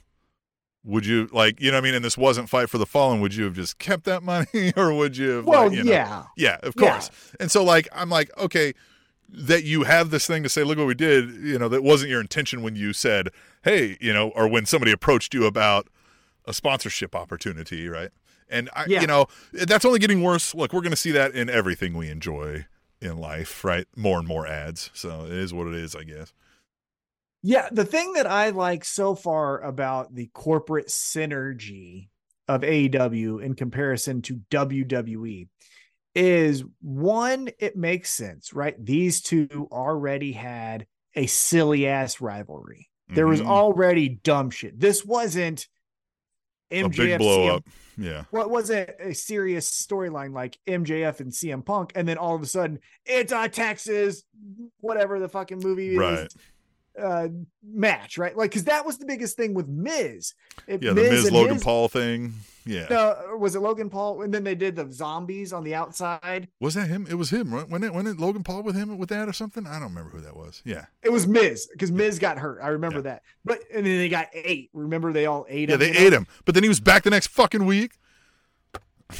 would 0.85 1.05
you 1.07 1.29
like, 1.33 1.61
you 1.61 1.71
know 1.71 1.77
what 1.77 1.83
I 1.83 1.85
mean, 1.85 1.95
and 1.95 2.05
this 2.05 2.17
wasn't 2.19 2.49
fight 2.49 2.69
for 2.71 2.79
the 2.79 2.87
fallen, 2.87 3.21
would 3.21 3.35
you 3.35 3.45
have 3.45 3.55
just 3.55 3.79
kept 3.79 4.05
that 4.05 4.23
money 4.23 4.73
or 4.77 4.93
would 4.95 5.17
you 5.17 5.29
have 5.31 5.45
Well, 5.47 5.65
like, 5.69 5.73
you 5.77 5.85
know, 5.85 5.93
yeah. 5.93 6.25
yeah, 6.37 6.57
of 6.63 6.75
Yeah. 6.79 6.91
course. 6.93 7.11
And 7.41 7.51
so 7.51 7.63
like 7.63 7.89
I'm 7.93 8.09
like, 8.11 8.31
okay, 8.39 8.73
that 9.29 9.65
you 9.65 9.83
have 9.85 10.11
this 10.11 10.27
thing 10.27 10.43
to 10.43 10.49
say, 10.49 10.63
look 10.65 10.79
what 10.79 10.87
we 10.87 10.95
did, 10.95 11.31
you 11.35 11.59
know, 11.59 11.69
that 11.69 11.83
wasn't 11.83 12.11
your 12.11 12.21
intention 12.21 12.63
when 12.63 12.77
you 12.77 12.93
said, 12.93 13.29
Hey, 13.63 13.97
you 14.01 14.13
know, 14.13 14.29
or 14.31 14.47
when 14.49 14.67
somebody 14.67 14.93
approached 14.93 15.35
you 15.35 15.47
about 15.47 15.89
a 16.47 16.53
sponsorship 16.55 17.15
opportunity, 17.15 17.89
right? 17.89 18.11
And 18.49 18.69
I 18.75 18.85
Yeah. 18.87 19.01
you 19.01 19.07
know, 19.07 19.27
that's 19.53 19.85
only 19.85 19.99
getting 19.99 20.23
worse. 20.23 20.55
Look, 20.55 20.73
we're 20.73 20.83
gonna 20.83 20.97
see 20.97 21.11
that 21.13 21.35
in 21.35 21.49
everything 21.49 21.95
we 21.95 22.09
enjoy 22.11 22.67
in 23.01 23.17
life, 23.19 23.65
right? 23.65 23.87
More 23.97 24.19
and 24.19 24.29
more 24.29 24.47
ads. 24.47 24.91
So 24.95 25.25
it 25.25 25.33
is 25.33 25.53
what 25.53 25.67
it 25.67 25.75
is, 25.75 25.97
I 25.97 26.05
guess. 26.05 26.33
Yeah, 27.43 27.69
the 27.71 27.85
thing 27.85 28.15
that 28.15 28.27
I 28.27 28.51
like 28.51 28.85
so 28.85 29.15
far 29.15 29.61
about 29.61 30.15
the 30.15 30.31
corporate 30.33 30.89
synergy 30.89 32.09
of 32.49 32.63
AEW 32.63 33.39
in 33.43 33.55
comparison 33.55 34.23
to 34.23 34.41
WWE 34.51 35.49
is 36.15 36.63
one, 36.81 37.49
it 37.59 37.77
makes 37.77 38.11
sense, 38.11 38.53
right? 38.53 38.75
These 38.85 39.21
two 39.23 39.69
already 39.73 40.33
had 40.33 40.87
a 41.15 41.27
silly 41.27 41.87
ass 41.87 42.21
rivalry. 42.21 42.89
There 43.09 43.27
was 43.27 43.41
Mhm. 43.41 43.47
already 43.47 44.09
dumb 44.09 44.51
shit. 44.51 44.79
This 44.81 45.05
wasn't 45.05 45.69
a 46.71 46.83
MJF 46.83 46.97
big 46.97 47.19
blow 47.19 47.39
CM 47.47 47.55
up. 47.57 47.65
Yeah. 47.97 48.25
well, 48.33 48.43
it 48.45 48.51
wasn't 48.51 48.91
a 48.99 49.15
serious 49.15 49.71
storyline 49.71 50.33
like 50.33 50.59
MJF 50.67 51.21
and 51.21 51.33
CM 51.33 51.63
Punk, 51.65 51.93
and 51.95 52.09
then 52.09 52.17
all 52.19 52.35
of 52.35 52.43
a 52.43 52.47
sudden 52.47 52.81
it's 53.07 53.31
a 53.33 53.49
Texas, 53.49 54.25
whatever 54.81 55.21
the 55.21 55.29
fucking 55.29 55.59
movie 55.63 55.97
Right. 55.97 56.27
is, 56.27 56.37
uh, 57.01 57.29
match, 57.63 58.19
right? 58.19 58.37
Like, 58.37 58.51
because 58.51 58.65
that 58.65 58.85
was 58.87 58.99
the 58.99 59.07
biggest 59.07 59.37
thing 59.37 59.55
with 59.55 59.69
Miz. 59.69 60.33
If 60.67 60.83
Yeah, 60.83 60.95
the 60.95 61.03
Miz 61.03 61.31
Logan 61.31 61.55
Miz- 61.55 61.63
Paul 61.65 61.89
thing. 61.89 62.35
Yeah. 62.67 62.87
No, 62.89 62.97
uh, 63.33 63.37
was 63.37 63.55
it 63.55 63.61
Logan 63.61 63.91
Paul? 63.91 64.23
And 64.23 64.33
then 64.33 64.43
they 64.45 64.55
did 64.55 64.77
the 64.77 64.91
zombies 64.91 65.53
on 65.53 65.65
the 65.65 65.75
outside. 65.75 66.49
Was 66.61 66.75
that 66.75 66.89
him? 66.89 67.07
It 67.11 67.15
was 67.15 67.31
him, 67.31 67.53
right? 67.53 67.69
When 67.69 67.85
it 67.85 67.93
when 67.93 68.07
it 68.07 68.19
Logan 68.19 68.43
Paul 68.43 68.63
with 68.63 68.75
him 68.75 68.97
with 68.97 69.11
that 69.11 69.29
or 69.29 69.33
something? 69.33 69.67
I 69.67 69.75
don't 69.79 69.89
remember 69.95 70.11
who 70.11 70.21
that 70.23 70.37
was. 70.37 70.63
Yeah. 70.65 70.87
It 71.03 71.11
was 71.13 71.27
Miz 71.27 71.69
because 71.73 71.93
Miz 71.93 72.19
got 72.19 72.39
hurt. 72.39 72.61
I 72.63 72.69
remember 72.69 72.99
Yeah. 72.99 73.03
that. 73.03 73.23
But 73.45 73.61
and 73.73 73.85
then 73.87 73.99
they 73.99 74.09
got 74.09 74.29
eight. 74.33 74.71
Remember 74.73 75.13
they 75.13 75.27
all 75.27 75.45
ate 75.49 75.69
Yeah, 75.69 75.75
him. 75.75 75.81
they 75.81 75.89
you 75.89 75.95
know? 75.95 76.01
ate 76.01 76.13
him. 76.15 76.27
But 76.45 76.55
then 76.55 76.63
he 76.63 76.69
was 76.69 76.81
back 76.81 77.03
the 77.03 77.11
next 77.11 77.27
fucking 77.29 77.67
week. 77.67 77.93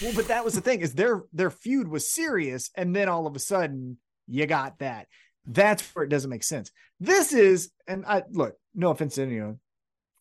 Well, 0.03 0.13
but 0.15 0.29
that 0.29 0.45
was 0.45 0.55
the 0.55 0.61
thing 0.61 0.81
is 0.81 0.95
their 0.95 1.25
their 1.33 1.51
feud 1.51 1.89
was 1.89 2.09
serious, 2.09 2.71
and 2.75 2.97
then 2.97 3.09
all 3.09 3.27
of 3.27 3.37
a 3.37 3.39
sudden 3.39 3.99
you 4.27 4.47
got 4.47 4.79
that. 4.79 5.07
That's 5.47 5.83
where 5.95 6.05
it 6.05 6.09
doesn't 6.09 6.31
make 6.31 6.43
sense. 6.43 6.71
This 6.99 7.35
is, 7.35 7.71
and 7.87 8.07
I 8.07 8.23
look, 8.31 8.57
no 8.75 8.91
offense 8.91 9.17
to 9.17 9.23
anyone, 9.23 9.61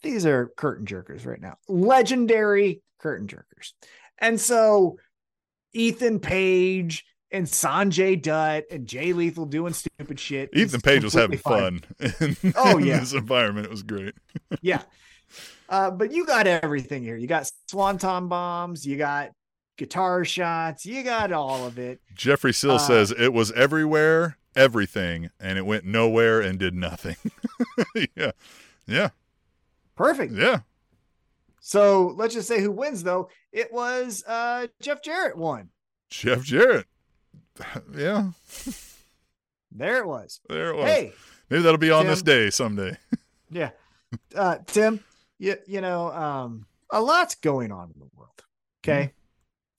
these 0.03 0.25
are 0.25 0.51
curtain 0.57 0.85
jerkers 0.85 1.25
right 1.25 1.41
now, 1.41 1.55
legendary 1.67 2.81
curtain 2.99 3.27
jerkers, 3.27 3.73
and 4.19 4.39
so 4.39 4.97
Ethan 5.73 6.19
Page 6.19 7.03
and 7.31 7.47
Sanjay 7.47 8.21
Dutt 8.21 8.65
and 8.69 8.85
Jay 8.87 9.11
Lethal 9.13 9.45
doing 9.47 9.73
stupid 9.73 10.19
shit. 10.19 10.51
Ethan 10.53 10.81
Page 10.81 11.03
was 11.03 11.13
having 11.13 11.39
completely 11.39 11.79
fun 12.09 12.37
in, 12.43 12.53
Oh, 12.55 12.77
in 12.77 12.85
yeah. 12.85 12.99
this 12.99 13.13
environment. 13.13 13.65
It 13.65 13.71
was 13.71 13.81
great. 13.81 14.13
yeah. 14.61 14.83
Uh, 15.67 15.89
but 15.89 16.11
you 16.11 16.27
got 16.27 16.45
everything 16.45 17.01
here. 17.01 17.17
You 17.17 17.25
got 17.25 17.49
swanton 17.67 18.27
bombs, 18.27 18.85
you 18.85 18.97
got 18.97 19.31
guitar 19.79 20.23
shots, 20.23 20.85
you 20.85 21.01
got 21.01 21.31
all 21.31 21.65
of 21.65 21.79
it. 21.79 21.99
Jeffrey 22.13 22.53
Still 22.53 22.73
Uh, 22.75 22.77
says 22.77 23.11
it 23.17 23.33
was 23.33 23.51
everywhere, 23.53 24.37
everything, 24.55 25.31
and 25.39 25.57
it 25.57 25.65
went 25.65 25.85
nowhere 25.85 26.39
and 26.39 26.59
did 26.59 26.75
nothing. 26.75 27.15
yeah. 28.15 28.31
Yeah. 28.85 29.09
Perfect. 30.03 30.33
Yeah. 30.33 30.59
So 31.61 32.13
let's 32.17 32.33
just 32.33 32.47
say 32.47 32.59
who 32.61 32.71
wins 32.71 33.03
though. 33.03 33.29
It 33.51 33.71
was 33.71 34.23
uh 34.27 34.67
Jeff 34.81 35.01
Jarrett 35.01 35.37
won. 35.37 35.69
Jeff 36.09 36.43
Jarrett. 36.43 36.87
Yeah. 37.95 38.31
There 39.71 39.97
it 39.97 40.05
was. 40.07 40.39
There 40.49 40.69
it 40.69 40.75
was. 40.75 40.85
Hey, 40.85 41.13
Maybe 41.49 41.61
that'll 41.63 41.77
be 41.77 41.91
on 41.91 42.07
this 42.07 42.21
day 42.21 42.49
someday. 42.49 42.97
yeah. 43.51 43.69
Uh 44.35 44.57
Tim, 44.67 44.99
you 45.39 45.55
you 45.67 45.81
know, 45.81 46.11
um 46.11 46.65
a 46.89 47.01
lot's 47.01 47.35
going 47.35 47.71
on 47.71 47.91
in 47.93 47.99
the 47.99 48.07
world. 48.15 48.43
Okay. 48.83 49.13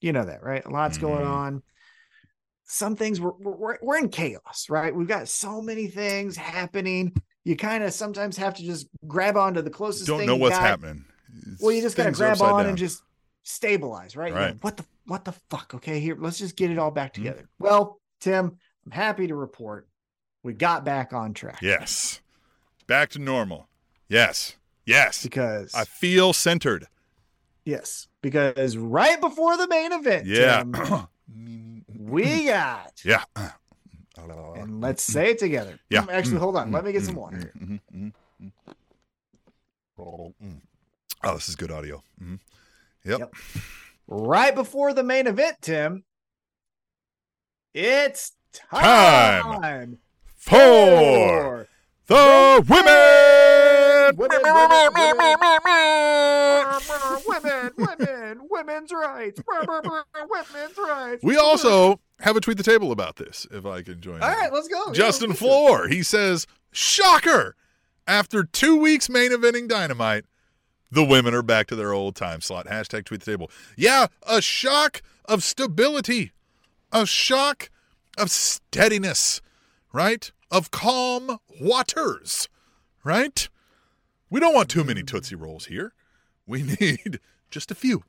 You 0.01 0.13
know 0.13 0.25
that, 0.25 0.43
right? 0.43 0.65
A 0.65 0.71
lot's 0.71 0.99
going 0.99 1.25
Mhm. 1.25 1.31
on. 1.31 1.63
Some 2.67 2.97
things 2.97 3.21
we're, 3.21 3.33
we're 3.39 3.79
we're 3.83 3.99
in 3.99 4.09
chaos, 4.09 4.67
right? 4.71 4.95
We've 4.95 5.07
got 5.09 5.29
so 5.29 5.61
many 5.61 5.87
things 5.87 6.37
happening. 6.37 7.13
You 7.45 7.57
kind 7.57 7.85
of 7.85 7.93
sometimes 7.93 8.37
have 8.39 8.55
to 8.55 8.63
just 8.65 8.89
grab 9.07 9.37
onto 9.37 9.61
the 9.61 9.71
closest 9.71 10.07
Don't 10.07 10.19
thing 10.21 10.27
know 10.27 10.37
what's 10.37 10.57
got. 10.57 10.63
happening. 10.63 11.05
Well, 11.61 11.73
you 11.73 11.83
just 11.83 11.97
gotta 11.97 12.13
grab 12.13 12.41
on 12.41 12.61
down. 12.63 12.67
and 12.71 12.79
just 12.79 13.03
stabilize, 13.43 14.17
right? 14.17 14.33
Right. 14.33 14.57
what 14.63 14.77
the 14.79 14.85
what 15.07 15.25
the 15.27 15.33
fuck? 15.51 15.73
Okay, 15.75 16.01
here, 16.01 16.17
let's 16.19 16.39
just 16.39 16.57
get 16.57 16.71
it 16.71 16.79
all 16.79 16.91
back 16.91 17.11
Mhm. 17.13 17.17
together. 17.17 17.49
Well, 17.59 18.01
Tim, 18.21 18.57
I'm 18.87 18.93
happy 18.93 19.27
to 19.27 19.35
report 19.35 19.87
we 20.43 20.55
got 20.55 20.85
back 20.87 21.13
on 21.13 21.35
track. 21.35 21.59
Yes. 21.61 22.21
Back 22.87 23.11
to 23.11 23.19
normal. 23.19 23.69
Yes. 24.09 24.57
Yes. 24.87 25.23
Because 25.23 25.75
I 25.75 25.85
feel 25.85 26.33
centered. 26.33 26.87
yes, 27.67 28.09
because 28.23 28.77
right 28.79 29.21
before 29.21 29.57
the 29.59 29.69
main 29.69 29.93
event, 29.93 30.27
Yeah. 30.27 30.63
Tim, 30.63 30.73
we 32.11 32.45
got 32.47 32.93
yeah. 33.05 33.25
and 34.17 34.81
let's 34.81 35.03
say 35.03 35.31
it 35.31 35.39
together. 35.39 35.79
Yeah. 35.89 36.03
Mm, 36.03 36.13
Actually, 36.13 36.37
Mm, 36.37 36.41
hold 36.41 36.57
on. 36.57 36.71
mm, 36.71 36.75
Let 36.75 36.85
me 36.85 36.93
get 36.93 37.03
mm, 37.03 37.07
some 37.07 37.15
water. 37.17 37.37
here. 37.39 37.53
mm, 37.59 37.81
mm, 37.95 38.13
mm, 38.43 38.53
mm. 39.99 40.33
Mm. 40.43 40.61
Oh, 41.23 41.35
this 41.35 41.49
is 41.49 41.57
good 41.57 41.71
audio. 41.71 42.03
Mhm. 42.23 42.39
Yep. 43.05 43.19
Yep. 43.21 43.35
Right 44.07 44.55
before 44.55 44.93
the 44.93 45.03
main 45.03 45.27
event, 45.27 45.57
Tim, 45.63 46.05
it's 47.73 48.33
time, 48.53 49.43
Time. 49.43 49.99
For 50.37 51.69
the 52.07 52.65
women. 52.69 54.17
women, 54.17 54.41
women, 54.45 54.91
women, 54.95 55.37
women, 57.27 57.73
women's 58.55 58.93
rights, 58.93 59.41
women's 59.49 60.79
rights. 60.79 61.23
We 61.23 61.37
also 61.37 62.01
have 62.21 62.37
a 62.37 62.41
tweet 62.41 62.57
the 62.57 62.63
table 62.63 62.93
about 62.93 63.17
this, 63.17 63.47
if 63.51 63.67
I 63.67 63.83
can 63.83 64.01
join. 64.01 64.23
All 64.23 64.29
right, 64.29 64.53
let's 64.53 64.69
go. 64.69 64.93
Justin 64.93 65.31
Yeah, 65.31 65.37
Floor. 65.37 65.89
He 65.89 66.03
says, 66.03 66.47
"Shocker! 66.73 67.57
After 68.07 68.45
two 68.45 68.77
weeks 68.77 69.09
main 69.09 69.31
eventing 69.33 69.69
Dynamite, 69.69 70.25
the 70.91 71.05
women 71.05 71.35
are 71.35 71.43
back 71.43 71.67
to 71.69 71.77
their 71.77 71.93
old 71.93 72.15
time 72.17 72.41
slot." 72.41 72.67
Hashtag 72.67 73.05
tweet 73.05 73.21
the 73.21 73.31
table. 73.31 73.51
Yeah, 73.77 74.07
a 74.27 74.41
shock 74.41 75.03
of 75.27 75.43
stability, 75.43 76.33
a 76.93 77.07
shock 77.07 77.71
of 78.17 78.31
steadiness, 78.31 79.41
right? 79.93 80.31
Of 80.51 80.71
calm 80.71 81.39
waters, 81.61 82.49
right? 83.03 83.49
We 84.31 84.41
don't 84.41 84.55
want 84.55 84.69
too 84.69 84.85
many 84.85 85.03
tootsie 85.03 85.35
rolls 85.35 85.67
here. 85.67 85.93
We 86.47 86.63
need 86.81 87.21
just 87.51 87.71
a 87.71 87.75
few. 87.75 88.05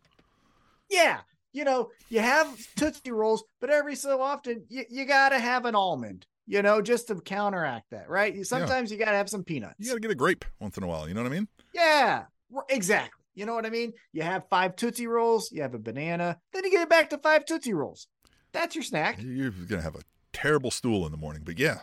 Yeah, 0.95 1.19
you 1.53 1.63
know, 1.63 1.89
you 2.09 2.19
have 2.22 2.47
Tootsie 2.76 3.11
Rolls, 3.11 3.43
but 3.61 3.69
every 3.69 3.95
so 3.95 4.22
often 4.22 4.65
you, 4.69 4.84
you 4.89 5.05
got 5.05 5.30
to 5.30 5.39
have 5.39 5.65
an 5.65 5.76
almond, 5.76 6.26
you 6.47 6.61
know, 6.61 6.81
just 6.81 7.07
to 7.09 7.15
counteract 7.15 7.91
that, 7.91 8.09
right? 8.09 8.34
You- 8.34 8.43
Sometimes 8.43 8.91
you 8.91 8.97
got 8.97 9.11
to 9.11 9.17
have 9.17 9.30
some 9.30 9.43
peanuts. 9.43 9.76
You 9.80 9.88
got 9.89 9.95
to 9.95 9.99
get 9.99 10.11
a 10.11 10.15
grape 10.15 10.45
once 10.59 10.77
in 10.77 10.84
a 10.84 10.88
while. 10.88 11.07
You 11.07 11.13
know 11.13 11.22
what 11.23 11.31
I 11.31 11.35
mean? 11.35 11.47
Yeah, 11.73 12.26
exactly. 12.69 13.23
You 13.35 13.45
know 13.45 13.53
what 13.55 13.65
I 13.65 13.69
mean? 13.69 13.91
You 14.13 14.22
have 14.23 14.47
five 14.49 14.76
Tootsie 14.77 15.07
Rolls, 15.07 15.51
you 15.51 15.61
have 15.61 15.73
a 15.73 15.80
banana, 15.80 16.39
then 16.53 16.63
you 16.63 16.72
get 16.72 16.81
it 16.84 16.89
back 16.89 17.09
to 17.09 17.17
five 17.17 17.43
Tootsie 17.45 17.73
Rolls. 17.73 18.07
That's 18.53 18.73
your 18.76 18.84
snack. 18.84 19.19
You're 19.22 19.51
gonna 19.51 19.81
have 19.81 19.95
a 19.95 20.01
terrible 20.31 20.72
stool 20.72 21.05
in 21.05 21.11
the 21.11 21.17
morning, 21.17 21.41
but 21.45 21.59
yeah. 21.59 21.80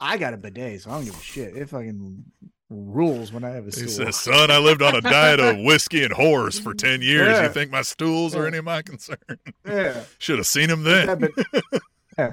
I 0.00 0.18
got 0.18 0.34
a 0.34 0.36
bidet, 0.36 0.82
so 0.82 0.90
I 0.90 0.94
don't 0.94 1.04
give 1.04 1.16
a 1.18 1.22
shit. 1.22 1.56
It 1.56 1.68
fucking 1.68 2.24
rules 2.68 3.32
when 3.32 3.44
I 3.44 3.50
have 3.50 3.64
a 3.64 3.70
He 3.70 3.88
says, 3.88 4.16
"Son, 4.16 4.50
I 4.50 4.58
lived 4.58 4.82
on 4.82 4.94
a 4.96 5.00
diet 5.00 5.38
of 5.40 5.58
whiskey 5.64 6.04
and 6.04 6.12
whores 6.14 6.60
for 6.60 6.74
ten 6.74 7.00
years. 7.02 7.28
Yeah. 7.28 7.44
You 7.44 7.48
think 7.50 7.70
my 7.70 7.82
stools 7.82 8.34
are 8.34 8.46
any 8.46 8.58
of 8.58 8.64
my 8.64 8.82
concern? 8.82 9.18
yeah. 9.66 10.02
Should 10.18 10.38
have 10.38 10.46
seen 10.46 10.68
him 10.70 10.82
Get 10.84 11.06
then." 11.06 11.20
that, 11.20 11.34
bid- 11.72 11.80
yeah. 12.18 12.32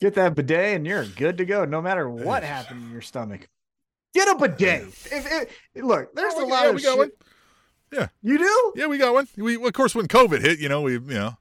Get 0.00 0.14
that 0.14 0.34
bidet 0.36 0.76
and 0.76 0.86
you're 0.86 1.04
good 1.04 1.38
to 1.38 1.44
go 1.44 1.64
no 1.64 1.82
matter 1.82 2.08
what 2.08 2.44
happened 2.44 2.84
in 2.84 2.92
your 2.92 3.00
stomach. 3.00 3.48
Get 4.14 4.28
a 4.28 4.36
bidet. 4.38 4.82
If, 4.82 5.10
if, 5.74 5.84
look, 5.84 6.14
there's 6.14 6.34
Oh, 6.36 6.44
a 6.44 6.46
yeah, 6.48 6.54
lot 6.54 6.66
of 6.68 6.74
we 6.76 6.82
got 6.82 6.90
shit. 6.90 6.98
one. 6.98 7.10
Yeah. 7.92 8.08
You 8.22 8.38
do? 8.38 8.72
Yeah, 8.76 8.86
we 8.86 8.96
got 8.98 9.12
one. 9.12 9.26
We 9.36 9.56
of 9.56 9.72
course 9.72 9.94
when 9.94 10.06
COVID 10.06 10.40
hit, 10.40 10.60
you 10.60 10.68
know, 10.68 10.82
we 10.82 10.92
you 10.92 11.00
know 11.00 11.36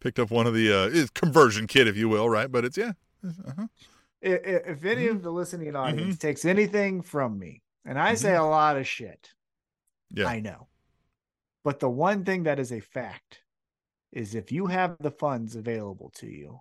picked 0.00 0.18
up 0.18 0.30
one 0.30 0.46
of 0.46 0.54
the 0.54 0.72
uh, 0.72 1.06
conversion 1.14 1.66
kit, 1.66 1.86
if 1.86 1.96
you 1.96 2.08
will, 2.08 2.28
right? 2.30 2.50
But 2.50 2.64
it's 2.64 2.78
yeah, 2.78 2.92
uh-huh. 3.22 3.66
If 4.22 4.84
any 4.84 5.04
Mm-hmm. 5.06 5.16
of 5.16 5.22
the 5.22 5.30
listening 5.32 5.74
audience 5.76 6.18
takes 6.18 6.44
anything 6.44 7.02
from 7.02 7.38
me, 7.38 7.62
and 7.84 7.98
I 7.98 8.14
say 8.14 8.34
a 8.34 8.42
lot 8.44 8.76
of 8.76 8.86
shit, 8.86 9.30
Mm-hmm. 10.12 10.20
yeah, 10.22 10.28
I 10.28 10.40
know. 10.40 10.68
But 11.64 11.80
the 11.80 11.88
one 11.90 12.24
thing 12.24 12.42
that 12.44 12.58
is 12.58 12.72
a 12.72 12.80
fact 12.80 13.40
is 14.12 14.34
if 14.34 14.50
you 14.50 14.66
have 14.66 14.96
the 15.00 15.10
funds 15.10 15.54
available 15.56 16.10
to 16.16 16.26
you, 16.26 16.60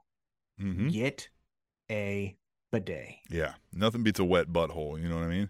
hmm 0.60 0.90
get 0.90 1.30
a 1.90 2.38
bidet. 2.72 3.16
yeah. 3.30 3.54
Nothing 3.74 4.04
beats 4.04 4.20
a 4.20 4.26
wet 4.26 4.48
butthole. 4.50 5.02
You 5.02 5.10
know 5.10 5.16
what 5.16 5.24
I 5.26 5.30
mean? 5.30 5.50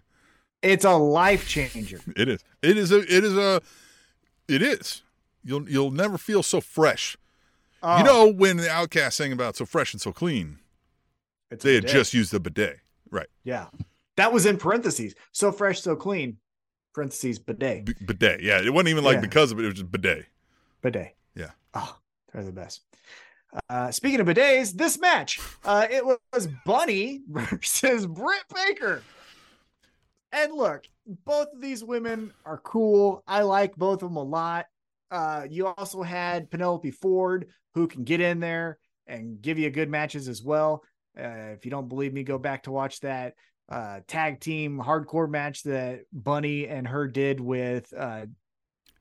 It's 0.62 0.84
a 0.84 0.92
life 0.94 1.46
changer. 1.48 2.00
It 2.16 2.28
is. 2.28 2.42
It 2.62 2.76
is 2.78 2.90
a. 2.92 2.98
It 3.00 3.24
is 3.24 3.36
a. 3.36 3.60
It 4.48 4.62
is. 4.62 5.02
You'll 5.44 5.68
you'll 5.68 5.90
never 5.90 6.16
feel 6.16 6.42
so 6.42 6.60
fresh. 6.60 7.16
Oh, 7.82 7.98
You 7.98 8.04
know 8.04 8.26
when 8.32 8.56
the 8.56 8.64
OutKast 8.68 9.14
sang 9.14 9.32
about 9.32 9.56
so 9.56 9.66
fresh 9.66 9.92
and 9.92 10.00
so 10.00 10.12
clean, 10.12 10.58
it's 11.50 11.64
they 11.64 11.74
had 11.74 11.86
just 11.88 12.14
used 12.14 12.32
the 12.32 12.40
bidet, 12.40 12.78
right? 13.10 13.28
yeah. 13.44 13.66
That 14.16 14.32
was 14.32 14.44
in 14.44 14.58
parentheses. 14.58 15.14
So 15.32 15.50
fresh, 15.50 15.80
so 15.80 15.96
clean. 15.96 16.36
Parentheses 16.92 17.38
bidet. 17.38 17.86
B- 17.86 17.94
bidet. 18.04 18.42
Yeah, 18.42 18.60
it 18.60 18.70
wasn't 18.72 18.88
even 18.90 19.04
like 19.04 19.14
Yeah. 19.16 19.20
because 19.22 19.50
of 19.52 19.58
it. 19.58 19.64
It 19.64 19.68
was 19.68 19.74
just 19.76 19.90
bidet. 19.90 20.26
bidet. 20.82 21.16
Yeah. 21.34 21.50
Oh, 21.74 21.96
they're 22.32 22.44
the 22.44 22.52
best. 22.52 22.82
Uh, 23.68 23.90
speaking 23.90 24.20
of 24.20 24.26
bidets, 24.26 24.72
this 24.72 24.98
match, 24.98 25.40
uh, 25.64 25.86
it 25.90 26.04
was 26.04 26.48
Bunny 26.66 27.22
versus 27.28 28.06
Britt 28.06 28.42
Baker. 28.54 29.02
And 30.32 30.52
look, 30.52 30.84
both 31.24 31.48
of 31.54 31.60
these 31.60 31.82
women 31.82 32.32
are 32.44 32.58
cool. 32.58 33.22
I 33.26 33.42
like 33.42 33.74
both 33.76 34.02
of 34.02 34.10
them 34.10 34.16
a 34.16 34.22
lot. 34.22 34.66
Uh, 35.10 35.46
you 35.50 35.66
also 35.66 36.02
had 36.02 36.50
Penelope 36.50 36.90
Ford, 36.92 37.48
who 37.74 37.88
can 37.88 38.04
get 38.04 38.20
in 38.20 38.38
there 38.38 38.78
and 39.08 39.40
give 39.42 39.58
you 39.58 39.70
good 39.70 39.88
matches 39.88 40.28
as 40.28 40.42
well. 40.42 40.84
Uh, 41.18 41.52
if 41.54 41.64
you 41.64 41.70
don't 41.70 41.88
believe 41.88 42.12
me, 42.12 42.22
go 42.22 42.38
back 42.38 42.64
to 42.64 42.70
watch 42.70 43.00
that 43.00 43.34
uh, 43.68 44.00
tag 44.06 44.40
team 44.40 44.78
hardcore 44.84 45.28
match 45.28 45.62
that 45.64 46.02
Bunny 46.12 46.66
and 46.66 46.86
her 46.88 47.06
did 47.06 47.40
with 47.40 47.92
uh, 47.96 48.26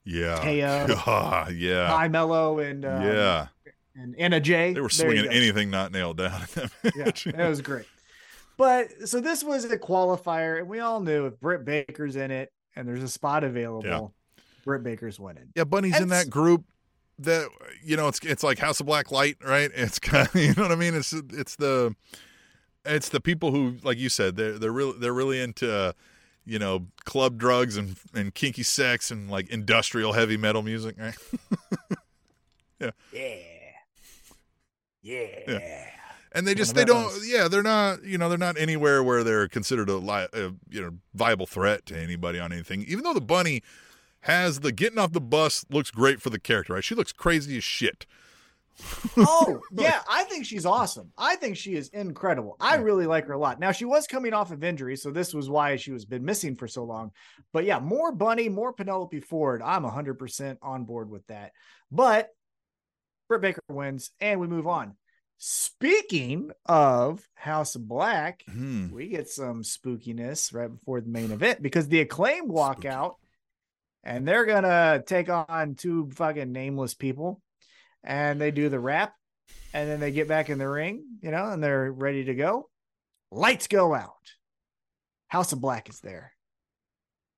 Yeah. 0.06 0.40
Teo. 0.41 0.88
Ah, 1.06 1.49
yeah. 1.53 1.98
Tay 1.98 2.07
Melo 2.07 2.60
and 2.60 2.86
um, 2.86 3.02
yeah. 3.02 3.48
and 3.95 4.15
Anna 4.18 4.40
Jay. 4.40 4.73
They 4.73 4.81
were 4.81 4.90
swinging 4.90 5.27
anything 5.27 5.69
not 5.69 5.91
nailed 5.91 6.18
down. 6.18 6.41
in 6.56 6.69
that 6.84 7.26
Yeah, 7.26 7.45
it 7.45 7.49
was 7.49 7.61
great. 7.61 7.86
But 8.57 9.07
so 9.07 9.22
this 9.22 9.44
was 9.44 9.64
a 9.65 9.77
qualifier, 9.77 10.60
and 10.60 10.68
we 10.68 10.80
all 10.80 10.99
knew 10.99 11.27
if 11.27 11.40
Britt 11.40 11.64
Baker's 11.64 12.18
in 12.18 12.30
it 12.30 12.52
and 12.76 12.86
there's 12.88 13.03
a 13.03 13.07
spot 13.07 13.45
available, 13.45 14.14
Britt 14.65 14.84
Baker's 14.84 15.18
winning. 15.19 15.49
Yeah, 15.56 15.64
Bunny's 15.64 15.99
in 15.99 16.10
that 16.10 16.30
group 16.30 16.65
that 17.19 17.49
you 17.83 17.95
know 17.97 18.07
it's 18.07 18.19
it's 18.23 18.43
like 18.43 18.59
House 18.59 18.79
of 18.79 18.85
Black 18.85 19.11
Light, 19.11 19.37
right? 19.45 19.71
It's 19.73 19.99
kind 19.99 20.27
of 20.27 20.35
you 20.41 20.53
know 20.53 20.63
what 20.63 20.71
I 20.71 20.75
mean. 20.75 20.95
It's 20.95 21.13
it's 21.13 21.55
the 21.55 21.95
it's 22.85 23.09
the 23.09 23.19
people 23.19 23.51
who, 23.51 23.77
like 23.83 23.97
you 23.97 24.09
said, 24.09 24.35
they're 24.35 24.57
they're 24.57 24.71
really 24.71 24.97
they're 24.99 25.13
really 25.13 25.39
into 25.41 25.71
uh, 25.71 25.91
you 26.45 26.59
know 26.59 26.87
club 27.05 27.37
drugs 27.37 27.77
and 27.77 27.97
and 28.13 28.33
kinky 28.33 28.63
sex 28.63 29.11
and 29.11 29.29
like 29.29 29.49
industrial 29.49 30.13
heavy 30.13 30.37
metal 30.37 30.61
music, 30.63 30.95
right? 30.99 31.15
Yeah. 32.79 32.91
Yeah. 33.11 33.35
Yeah. 35.01 35.25
Yeah. 35.47 35.85
And 36.31 36.47
they 36.47 36.53
just 36.53 36.75
they 36.75 36.85
don't 36.85 37.11
yeah 37.25 37.49
they're 37.49 37.63
not 37.63 38.03
you 38.05 38.17
know 38.17 38.29
they're 38.29 38.37
not 38.37 38.57
anywhere 38.57 39.03
where 39.03 39.23
they're 39.23 39.49
considered 39.49 39.89
a, 39.89 39.95
li- 39.97 40.27
a 40.31 40.53
you 40.69 40.81
know 40.81 40.91
viable 41.13 41.45
threat 41.45 41.85
to 41.87 41.97
anybody 41.97 42.39
on 42.39 42.53
anything. 42.53 42.83
Even 42.87 43.03
though 43.03 43.13
the 43.13 43.19
bunny 43.19 43.63
has 44.21 44.59
the 44.59 44.71
getting 44.71 44.97
off 44.99 45.11
the 45.13 45.21
bus 45.21 45.65
looks 45.69 45.91
great 45.91 46.21
for 46.21 46.29
the 46.29 46.39
character, 46.39 46.73
right? 46.73 46.83
She 46.83 46.95
looks 46.95 47.11
crazy 47.13 47.57
as 47.57 47.63
shit. 47.63 48.05
Oh, 49.17 49.59
yeah. 49.73 50.01
I 50.09 50.23
think 50.23 50.45
she's 50.45 50.65
awesome. 50.65 51.11
I 51.17 51.35
think 51.35 51.57
she 51.57 51.75
is 51.75 51.89
incredible. 51.89 52.55
I 52.61 52.75
really 52.75 53.05
like 53.05 53.27
her 53.27 53.33
a 53.33 53.37
lot. 53.37 53.59
Now, 53.59 53.73
she 53.73 53.83
was 53.83 54.07
coming 54.07 54.33
off 54.33 54.51
of 54.51 54.63
injury, 54.63 54.95
so 54.95 55.11
this 55.11 55.33
was 55.33 55.49
why 55.49 55.75
she 55.75 55.91
was 55.91 56.05
been 56.05 56.23
missing 56.23 56.55
for 56.55 56.67
so 56.67 56.85
long. 56.85 57.11
But 57.51 57.65
yeah, 57.65 57.79
more 57.79 58.13
Bunny, 58.13 58.47
more 58.47 58.71
Penelope 58.71 59.19
Ford. 59.19 59.61
I'm 59.61 59.83
100% 59.83 60.57
on 60.61 60.85
board 60.85 61.09
with 61.09 61.27
that. 61.27 61.51
But 61.91 62.29
Britt 63.27 63.41
Baker 63.41 63.61
wins, 63.69 64.11
and 64.21 64.39
we 64.39 64.47
move 64.47 64.65
on. 64.67 64.95
Speaking 65.37 66.51
of 66.65 67.27
House 67.33 67.75
of 67.75 67.87
Black, 67.87 68.43
Hmm. 68.47 68.91
we 68.91 69.07
get 69.09 69.27
some 69.27 69.63
spookiness 69.63 70.53
right 70.53 70.71
before 70.71 71.01
the 71.01 71.09
main 71.09 71.31
event 71.31 71.61
because 71.61 71.87
the 71.87 71.99
acclaim 71.99 72.47
walk 72.47 72.77
Spooky. 72.79 72.89
And 74.03 74.27
they're 74.27 74.45
gonna 74.45 75.03
take 75.05 75.30
on 75.30 75.76
two 75.76 76.09
fucking 76.13 76.51
nameless 76.51 76.93
people 76.93 77.41
and 78.03 78.39
they 78.39 78.51
do 78.51 78.69
the 78.69 78.80
rap 78.80 79.13
and 79.73 79.89
then 79.89 79.99
they 79.99 80.11
get 80.11 80.27
back 80.27 80.49
in 80.49 80.57
the 80.57 80.67
ring, 80.67 81.03
you 81.21 81.31
know, 81.31 81.45
and 81.45 81.63
they're 81.63 81.91
ready 81.91 82.26
to 82.26 82.35
go. 82.35 82.69
Lights 83.31 83.67
go 83.67 83.93
out. 83.93 84.13
House 85.27 85.51
of 85.51 85.61
Black 85.61 85.89
is 85.89 85.99
there. 85.99 86.34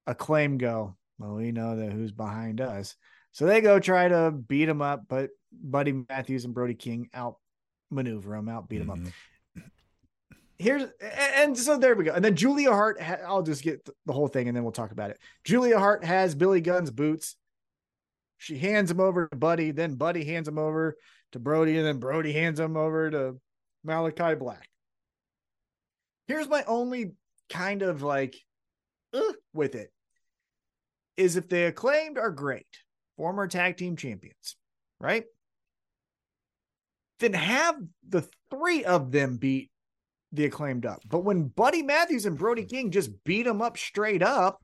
Acclaim 0.07 0.57
go. 0.57 0.95
Well, 1.19 1.35
we 1.35 1.51
know 1.51 1.75
that 1.75 1.91
who's 1.91 2.11
behind 2.11 2.61
us. 2.61 2.95
So 3.33 3.45
they 3.45 3.61
go 3.61 3.79
try 3.79 4.07
to 4.07 4.31
beat 4.31 4.69
him 4.69 4.81
up, 4.81 5.03
but 5.07 5.29
Buddy 5.51 6.03
Matthews 6.09 6.45
and 6.45 6.53
Brody 6.53 6.73
King 6.73 7.09
out 7.13 7.35
maneuver 7.89 8.35
him, 8.35 8.49
out 8.49 8.69
beat 8.69 8.81
him 8.81 8.89
up. 8.89 8.97
Mm-hmm. 8.97 9.09
Here's 10.61 10.83
and 11.01 11.57
so 11.57 11.77
there 11.77 11.95
we 11.95 12.03
go. 12.03 12.13
And 12.13 12.23
then 12.23 12.35
Julia 12.35 12.71
Hart, 12.71 13.01
I'll 13.25 13.41
just 13.41 13.63
get 13.63 13.83
the 14.05 14.13
whole 14.13 14.27
thing 14.27 14.47
and 14.47 14.55
then 14.55 14.63
we'll 14.63 14.71
talk 14.71 14.91
about 14.91 15.09
it. 15.09 15.17
Julia 15.43 15.79
Hart 15.79 16.03
has 16.03 16.35
Billy 16.35 16.61
Gunn's 16.61 16.91
boots. 16.91 17.35
She 18.37 18.59
hands 18.59 18.91
him 18.91 18.99
over 18.99 19.27
to 19.27 19.35
Buddy, 19.35 19.71
then 19.71 19.95
Buddy 19.95 20.23
hands 20.23 20.47
him 20.47 20.59
over 20.59 20.97
to 21.31 21.39
Brody, 21.39 21.77
and 21.77 21.87
then 21.87 21.97
Brody 21.97 22.31
hands 22.31 22.59
him 22.59 22.77
over 22.77 23.09
to 23.09 23.39
Malakai 23.85 24.37
Black. 24.37 24.69
Here's 26.27 26.47
my 26.47 26.63
only 26.67 27.13
kind 27.49 27.81
of 27.81 28.03
like 28.03 28.35
uh, 29.13 29.33
with 29.53 29.73
it 29.73 29.91
is 31.17 31.37
if 31.37 31.49
the 31.49 31.65
acclaimed 31.65 32.19
are 32.19 32.31
great, 32.31 32.67
former 33.17 33.47
tag 33.47 33.77
team 33.77 33.95
champions, 33.95 34.55
right? 34.99 35.25
Then 37.19 37.33
have 37.33 37.77
the 38.07 38.27
three 38.51 38.85
of 38.85 39.11
them 39.11 39.37
beat 39.37 39.70
the 40.31 40.45
acclaimed 40.45 40.85
up. 40.85 41.01
But 41.07 41.19
when 41.19 41.47
Buddy 41.47 41.83
Matthews 41.83 42.25
and 42.25 42.37
Brody 42.37 42.65
King 42.65 42.91
just 42.91 43.23
beat 43.23 43.43
them 43.43 43.61
up 43.61 43.77
straight 43.77 44.23
up, 44.23 44.61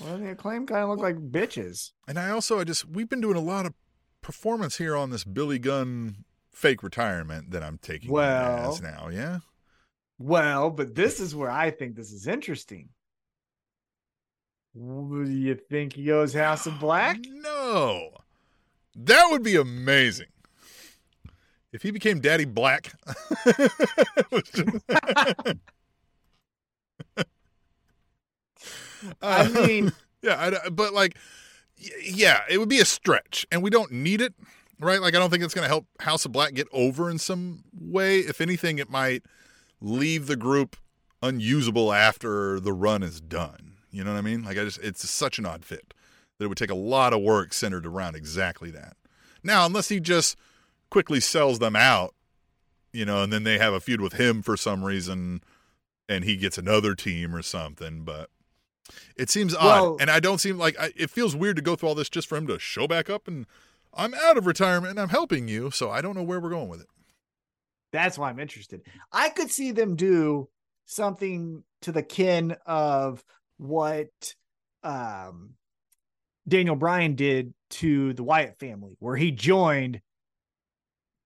well, 0.00 0.18
the 0.18 0.30
acclaimed 0.30 0.68
kind 0.68 0.82
of 0.82 0.88
look 0.90 0.98
like 1.00 1.16
bitches. 1.16 1.92
And 2.08 2.18
I 2.18 2.30
also, 2.30 2.58
I 2.58 2.64
just, 2.64 2.88
we've 2.88 3.08
been 3.08 3.20
doing 3.20 3.36
a 3.36 3.40
lot 3.40 3.66
of 3.66 3.74
performance 4.22 4.78
here 4.78 4.96
on 4.96 5.10
this 5.10 5.24
Billy 5.24 5.58
Gunn 5.58 6.24
fake 6.50 6.82
retirement 6.82 7.50
that 7.50 7.62
I'm 7.62 7.78
taking 7.78 8.10
Well- 8.10 8.72
as 8.72 8.80
now. 8.82 9.08
Yeah. 9.12 9.40
Well, 10.18 10.70
but 10.70 10.94
this 10.94 11.18
is 11.20 11.34
where 11.34 11.50
I 11.50 11.70
think 11.70 11.96
this 11.96 12.12
is 12.12 12.26
interesting. 12.26 12.88
You 14.74 15.58
think 15.70 15.92
he 15.92 16.04
goes 16.04 16.34
House 16.34 16.66
of 16.66 16.80
Black? 16.80 17.18
No. 17.28 18.10
That 18.96 19.28
would 19.30 19.42
be 19.42 19.56
amazing. 19.56 20.26
If 21.74 21.82
he 21.82 21.90
became 21.90 22.20
Daddy 22.20 22.46
Black. 22.46 22.94
I 29.20 29.42
uh, 29.42 29.66
mean, 29.66 29.92
yeah, 30.22 30.58
I, 30.64 30.68
but 30.68 30.94
like, 30.94 31.16
yeah, 31.76 32.42
it 32.48 32.58
would 32.58 32.68
be 32.68 32.80
a 32.80 32.84
stretch, 32.84 33.46
and 33.50 33.62
we 33.62 33.70
don't 33.70 33.92
need 33.92 34.20
it, 34.20 34.34
right? 34.78 35.00
Like, 35.00 35.14
I 35.14 35.18
don't 35.18 35.30
think 35.30 35.42
it's 35.42 35.54
going 35.54 35.64
to 35.64 35.68
help 35.68 35.86
House 36.00 36.24
of 36.24 36.32
Black 36.32 36.54
get 36.54 36.68
over 36.72 37.10
in 37.10 37.18
some 37.18 37.64
way. 37.78 38.20
If 38.20 38.40
anything, 38.40 38.78
it 38.78 38.90
might 38.90 39.22
leave 39.80 40.26
the 40.26 40.36
group 40.36 40.76
unusable 41.22 41.92
after 41.92 42.60
the 42.60 42.72
run 42.72 43.02
is 43.02 43.20
done. 43.20 43.72
You 43.90 44.04
know 44.04 44.12
what 44.12 44.18
I 44.18 44.22
mean? 44.22 44.44
Like, 44.44 44.58
I 44.58 44.64
just, 44.64 44.78
it's 44.78 45.08
such 45.08 45.38
an 45.38 45.46
odd 45.46 45.64
fit 45.64 45.94
that 46.38 46.44
it 46.44 46.48
would 46.48 46.58
take 46.58 46.70
a 46.70 46.76
lot 46.76 47.12
of 47.12 47.20
work 47.20 47.52
centered 47.52 47.86
around 47.86 48.16
exactly 48.16 48.70
that. 48.70 48.96
Now, 49.42 49.66
unless 49.66 49.88
he 49.88 50.00
just 50.00 50.36
quickly 50.94 51.18
sells 51.18 51.58
them 51.58 51.74
out, 51.74 52.14
you 52.92 53.04
know, 53.04 53.24
and 53.24 53.32
then 53.32 53.42
they 53.42 53.58
have 53.58 53.74
a 53.74 53.80
feud 53.80 54.00
with 54.00 54.12
him 54.12 54.42
for 54.42 54.56
some 54.56 54.84
reason, 54.84 55.42
and 56.08 56.22
he 56.22 56.36
gets 56.36 56.56
another 56.56 56.94
team 56.94 57.34
or 57.34 57.42
something, 57.42 58.04
but. 58.04 58.30
It 59.16 59.28
seems 59.28 59.54
odd, 59.56 59.80
Well- 59.80 59.96
and 59.98 60.08
I 60.10 60.20
don't 60.20 60.38
seem 60.38 60.56
like 60.58 60.78
I, 60.78 60.92
it 60.94 61.10
feels 61.10 61.34
weird 61.34 61.56
to 61.56 61.62
go 61.62 61.74
through 61.74 61.88
all 61.88 61.94
this 61.96 62.08
just 62.10 62.28
for 62.28 62.36
him 62.36 62.46
to 62.46 62.58
show 62.60 62.86
back 62.86 63.08
up. 63.10 63.26
And 63.26 63.46
I'm 63.94 64.12
out 64.14 64.36
of 64.36 64.46
retirement 64.46 64.90
and 64.90 65.00
I'm 65.00 65.08
helping 65.08 65.48
you, 65.48 65.70
so 65.72 65.90
I 65.90 66.00
don't 66.02 66.14
know 66.14 66.22
where 66.22 66.38
we're 66.38 66.50
going 66.50 66.68
with 66.68 66.82
it. 66.82 66.86
that's 67.92 68.16
why 68.18 68.28
I'm 68.28 68.38
interested. 68.38 68.82
I 69.10 69.30
could 69.30 69.50
see 69.50 69.72
them 69.72 69.96
do 69.96 70.48
something 70.84 71.64
to 71.80 71.90
the 71.92 72.02
kin 72.02 72.56
of 72.66 73.24
what 73.56 74.34
um 74.84 75.54
Daniel 76.46 76.76
Bryan 76.76 77.14
did 77.16 77.54
to 77.80 78.12
the 78.12 78.22
Wyatt 78.22 78.58
family, 78.60 78.96
where 79.00 79.16
he 79.16 79.30
joined 79.32 80.02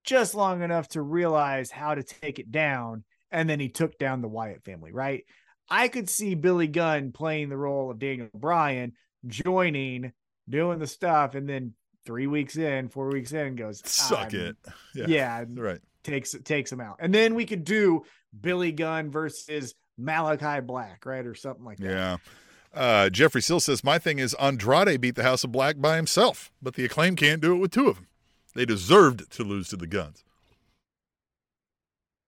just 0.09 0.35
long 0.35 0.63
enough 0.63 0.89
to 0.89 1.03
realize 1.03 1.71
how 1.71 1.95
to 1.95 2.03
take 2.03 2.39
it 2.39 2.51
down, 2.51 3.05
and 3.31 3.49
then 3.49 3.61
he 3.61 3.69
took 3.69 3.99
down 3.99 4.23
the 4.23 4.29
Wyatt 4.29 4.65
family, 4.65 4.91
right? 4.91 5.25
I 5.69 5.89
could 5.89 6.09
see 6.09 6.35
Billy 6.35 6.67
Gunn 6.67 7.13
playing 7.13 7.51
the 7.51 7.59
role 7.59 7.91
of 7.91 7.99
Daniel 7.99 8.29
Bryan, 8.35 8.95
joining, 9.27 10.13
doing 10.49 10.79
the 10.79 10.87
stuff, 10.87 11.35
and 11.35 11.47
then 11.47 11.75
three 12.07 12.27
weeks 12.27 12.57
in, 12.57 12.89
four 12.89 13.11
weeks 13.11 13.33
in, 13.33 13.55
goes 13.55 13.83
suck 13.85 14.33
it. 14.33 14.57
Yeah, 14.95 15.07
yeah, 15.09 15.45
right. 15.55 15.81
Takes 16.05 16.35
takes 16.43 16.73
him 16.73 16.81
out, 16.81 16.97
and 17.01 17.15
then 17.15 17.35
we 17.35 17.45
could 17.45 17.65
do 17.65 18.05
Billy 18.41 18.73
Gunn 18.73 19.11
versus 19.11 19.75
Malakai 20.01 20.67
Black, 20.67 21.05
right, 21.05 21.27
or 21.27 21.35
something 21.35 21.65
like 21.67 21.79
that. 21.79 21.91
Yeah. 21.91 22.17
Uh, 22.73 23.11
Jeffrey 23.11 23.43
Still 23.43 23.61
says, 23.61 23.83
My 23.83 23.99
thing 23.99 24.19
is 24.19 24.35
Andrade 24.35 25.01
beat 25.01 25.17
the 25.17 25.23
House 25.23 25.43
of 25.43 25.53
Black 25.53 25.81
by 25.81 25.97
himself, 25.97 26.51
but 26.63 26.75
the 26.75 26.85
acclaim 26.85 27.17
can't 27.17 27.41
do 27.41 27.55
it 27.55 27.59
with 27.59 27.73
two 27.73 27.89
of 27.89 27.97
them. 27.97 28.07
They 28.59 28.65
deserved 28.65 29.31
to 29.35 29.45
lose 29.45 29.69
to 29.69 29.77
the 29.77 29.87
Gunns. 29.87 30.25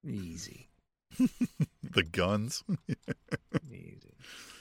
Easy. 0.01 0.69
the 1.83 2.03
Gunns. 2.03 2.63
Easy. 3.69 4.13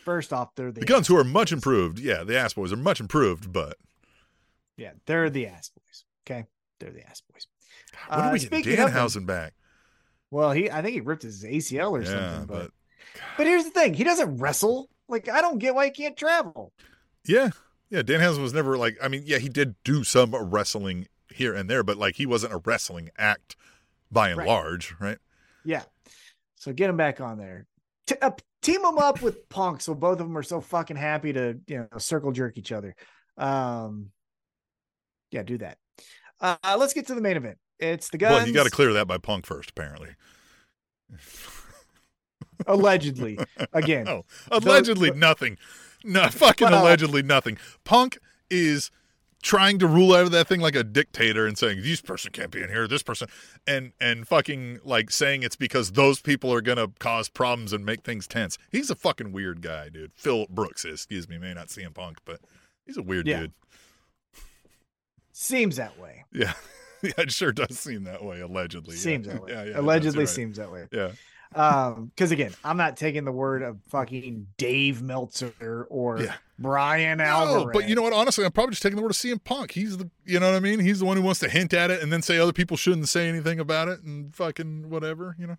First 0.04 0.32
off, 0.32 0.52
they're 0.56 0.72
the, 0.72 0.80
the 0.80 0.86
Gunns 0.86 1.06
who 1.06 1.16
are 1.16 1.22
much 1.22 1.52
improved. 1.52 2.00
Yeah, 2.00 2.24
the 2.24 2.36
ass 2.36 2.54
boys 2.54 2.72
are 2.72 2.76
much 2.76 2.98
improved, 2.98 3.52
but 3.52 3.76
yeah, 4.76 4.94
they're 5.06 5.30
the 5.30 5.46
ass 5.46 5.70
boys. 5.70 6.04
Okay, 6.26 6.44
they're 6.80 6.90
the 6.90 7.08
ass 7.08 7.22
boys. 7.32 7.46
God, 7.92 8.16
when 8.16 8.24
uh, 8.26 8.36
do 8.36 8.48
we 8.50 8.62
get 8.62 8.78
Danhausen 8.80 9.24
back? 9.24 9.54
Well, 10.32 10.50
he 10.50 10.68
I 10.68 10.82
think 10.82 10.94
he 10.94 11.00
ripped 11.00 11.22
his 11.22 11.44
ACL 11.44 11.92
or 11.92 12.02
yeah, 12.02 12.08
something. 12.08 12.46
But 12.46 12.72
but, 13.14 13.22
but 13.36 13.46
here's 13.46 13.62
the 13.62 13.70
thing: 13.70 13.94
he 13.94 14.02
doesn't 14.02 14.38
wrestle. 14.38 14.88
Like 15.08 15.28
I 15.28 15.40
don't 15.40 15.58
get 15.58 15.76
why 15.76 15.84
he 15.84 15.92
can't 15.92 16.16
travel. 16.16 16.72
Yeah, 17.24 17.50
yeah. 17.90 18.02
Danhausen 18.02 18.42
was 18.42 18.52
never 18.52 18.76
like. 18.76 18.98
I 19.00 19.06
mean, 19.06 19.22
yeah, 19.24 19.38
he 19.38 19.48
did 19.48 19.76
do 19.84 20.02
some 20.02 20.34
wrestling 20.34 21.06
here 21.34 21.54
and 21.54 21.68
there, 21.68 21.82
but 21.82 21.96
like 21.96 22.16
he 22.16 22.26
wasn't 22.26 22.52
a 22.52 22.58
wrestling 22.58 23.10
act 23.16 23.56
by 24.10 24.30
and 24.30 24.38
right. 24.38 24.48
large, 24.48 24.94
right? 25.00 25.18
Yeah. 25.64 25.82
So 26.56 26.72
get 26.72 26.90
him 26.90 26.96
back 26.96 27.20
on 27.20 27.38
there. 27.38 27.66
T- 28.06 28.16
uh, 28.20 28.32
team 28.62 28.82
them 28.82 28.98
up 28.98 29.22
with 29.22 29.48
Punk, 29.48 29.80
so 29.80 29.94
both 29.94 30.20
of 30.20 30.26
them 30.26 30.36
are 30.36 30.42
so 30.42 30.60
fucking 30.60 30.96
happy 30.96 31.32
to 31.32 31.58
you 31.66 31.78
know 31.78 31.98
circle 31.98 32.32
jerk 32.32 32.58
each 32.58 32.72
other. 32.72 32.94
Um, 33.36 34.10
yeah, 35.30 35.42
do 35.42 35.58
that. 35.58 35.78
Uh, 36.40 36.56
let's 36.78 36.92
get 36.92 37.06
to 37.06 37.14
the 37.14 37.20
main 37.20 37.36
event. 37.36 37.58
It's 37.78 38.08
the 38.10 38.18
Gunns. 38.18 38.34
Well, 38.34 38.46
you 38.46 38.54
got 38.54 38.64
to 38.64 38.70
clear 38.70 38.92
that 38.94 39.06
by 39.06 39.18
Punk 39.18 39.46
first, 39.46 39.70
apparently. 39.70 40.10
allegedly, 42.66 43.38
again. 43.72 44.08
oh, 44.08 44.24
allegedly 44.50 45.10
nothing. 45.12 45.56
No, 46.04 46.28
fucking 46.28 46.70
well, 46.70 46.84
allegedly 46.84 47.22
nothing. 47.22 47.58
Punk 47.84 48.18
is 48.50 48.90
trying 49.42 49.78
to 49.78 49.86
rule 49.86 50.12
out 50.12 50.24
of 50.24 50.32
that 50.32 50.46
thing 50.46 50.60
like 50.60 50.74
a 50.74 50.84
dictator 50.84 51.46
and 51.46 51.56
saying 51.56 51.82
this 51.82 52.00
person 52.00 52.30
can't 52.32 52.50
be 52.50 52.62
in 52.62 52.68
here, 52.68 52.86
this 52.86 53.02
person, 53.02 53.28
and 53.66 53.92
and 54.00 54.26
fucking 54.26 54.80
like 54.84 55.10
saying 55.10 55.42
it's 55.42 55.56
because 55.56 55.92
those 55.92 56.20
people 56.20 56.52
are 56.52 56.60
gonna 56.60 56.88
cause 56.98 57.28
problems 57.28 57.72
and 57.72 57.84
make 57.84 58.02
things 58.02 58.26
tense. 58.26 58.58
He's 58.70 58.90
a 58.90 58.94
fucking 58.94 59.32
weird 59.32 59.62
guy, 59.62 59.88
dude. 59.88 60.12
Phil 60.14 60.46
Brooks 60.50 60.84
is, 60.84 60.94
excuse 60.94 61.28
me, 61.28 61.38
may 61.38 61.54
not 61.54 61.68
CM 61.68 61.94
Punk, 61.94 62.18
but 62.24 62.40
he's 62.84 62.96
a 62.96 63.02
weird 63.02 63.26
yeah. 63.26 63.40
dude. 63.40 63.52
Seems 65.32 65.76
that 65.76 65.98
way. 65.98 66.24
Yeah. 66.32 66.52
yeah, 67.02 67.12
it 67.18 67.32
sure 67.32 67.52
does 67.52 67.78
seem 67.78 68.04
that 68.04 68.22
way, 68.22 68.40
allegedly. 68.40 68.96
Seems 68.96 69.26
yeah. 69.26 69.32
that 69.34 69.42
way. 69.44 69.52
Yeah, 69.52 69.64
yeah, 69.64 69.80
allegedly 69.80 70.20
right. 70.20 70.28
seems 70.28 70.58
that 70.58 70.70
way. 70.70 70.86
Yeah. 70.92 71.12
Um, 71.54 72.12
because 72.14 72.30
again, 72.30 72.54
I'm 72.62 72.76
not 72.76 72.96
taking 72.96 73.24
the 73.24 73.32
word 73.32 73.62
of 73.62 73.78
fucking 73.88 74.46
Dave 74.56 75.02
Meltzer 75.02 75.86
or 75.90 76.20
yeah. 76.22 76.34
Bryan 76.58 77.18
no, 77.18 77.24
Alvarez. 77.24 77.70
But 77.72 77.88
you 77.88 77.96
know 77.96 78.02
what? 78.02 78.12
Honestly, 78.12 78.44
I'm 78.44 78.52
probably 78.52 78.72
just 78.72 78.82
taking 78.82 78.96
the 78.96 79.02
word 79.02 79.10
of 79.10 79.16
CM 79.16 79.42
Punk. 79.42 79.72
He's 79.72 79.96
the, 79.96 80.08
you 80.24 80.38
know 80.38 80.46
what 80.46 80.56
I 80.56 80.60
mean? 80.60 80.78
He's 80.78 81.00
the 81.00 81.06
one 81.06 81.16
who 81.16 81.22
wants 81.24 81.40
to 81.40 81.48
hint 81.48 81.74
at 81.74 81.90
it 81.90 82.02
and 82.02 82.12
then 82.12 82.22
say 82.22 82.38
other 82.38 82.52
people 82.52 82.76
shouldn't 82.76 83.08
say 83.08 83.28
anything 83.28 83.58
about 83.58 83.88
it 83.88 84.00
and 84.02 84.34
fucking 84.34 84.90
whatever, 84.90 85.34
you 85.38 85.48
know? 85.48 85.56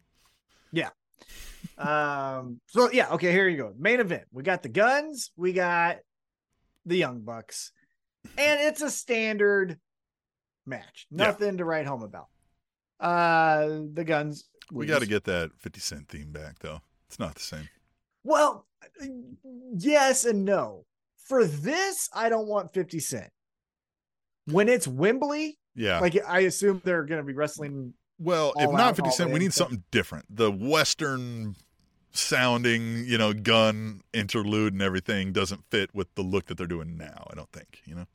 Yeah. 0.72 0.90
um. 1.78 2.62
So 2.68 2.90
yeah. 2.92 3.10
Okay. 3.10 3.32
Here 3.32 3.50
you 3.50 3.58
go. 3.58 3.74
Main 3.78 4.00
event. 4.00 4.24
We 4.32 4.44
got 4.44 4.64
the 4.64 4.70
Gunns. 4.70 5.32
We 5.36 5.52
got 5.52 5.98
the 6.86 6.96
Young 6.96 7.20
Bucks, 7.22 7.72
and 8.38 8.62
it's 8.62 8.82
a 8.82 8.90
standard 8.90 9.78
match. 10.66 11.08
Nothing 11.12 11.52
yeah. 11.52 11.58
to 11.58 11.66
write 11.66 11.86
home 11.86 12.04
about. 12.04 12.28
Uh, 13.00 13.82
the 13.94 14.04
Gunns 14.06 14.46
we 14.72 14.86
got 14.86 15.02
to 15.02 15.08
get 15.08 15.26
that 15.26 15.52
50 15.58 15.80
Cent 15.80 16.08
theme 16.08 16.32
back, 16.32 16.60
though. 16.60 16.82
It's 17.08 17.20
not 17.20 17.36
the 17.36 17.42
same. 17.42 17.70
Well, 18.24 18.66
yes 19.76 20.26
and 20.26 20.46
no. 20.46 20.86
For 21.18 21.46
this, 21.46 22.10
I 22.14 22.30
don't 22.30 22.48
want 22.48 22.74
50 22.74 23.00
Cent. 23.00 23.30
When 24.46 24.70
it's 24.70 24.88
Wembley, 24.88 25.60
yeah, 25.76 26.00
like 26.00 26.18
I 26.28 26.42
assume 26.42 26.82
they're 26.84 27.04
going 27.04 27.22
to 27.22 27.26
be 27.26 27.34
wrestling. 27.34 27.94
Well, 28.20 28.54
if 28.58 28.72
not 28.72 28.96
50 28.96 29.12
Cent, 29.12 29.32
we 29.32 29.40
need 29.40 29.54
something 29.54 29.84
different. 29.92 30.26
The 30.30 30.52
Western 30.52 31.56
sounding, 32.12 33.06
you 33.06 33.18
know, 33.18 33.34
gun 33.34 34.02
interlude 34.14 34.74
and 34.74 34.82
everything 34.82 35.32
doesn't 35.32 35.64
fit 35.70 35.94
with 35.94 36.14
the 36.16 36.22
look 36.22 36.48
that 36.48 36.58
they're 36.58 36.68
doing 36.68 36.98
now. 36.98 37.28
I 37.32 37.36
don't 37.36 37.52
think, 37.52 37.82
you 37.86 37.96
know 37.96 38.08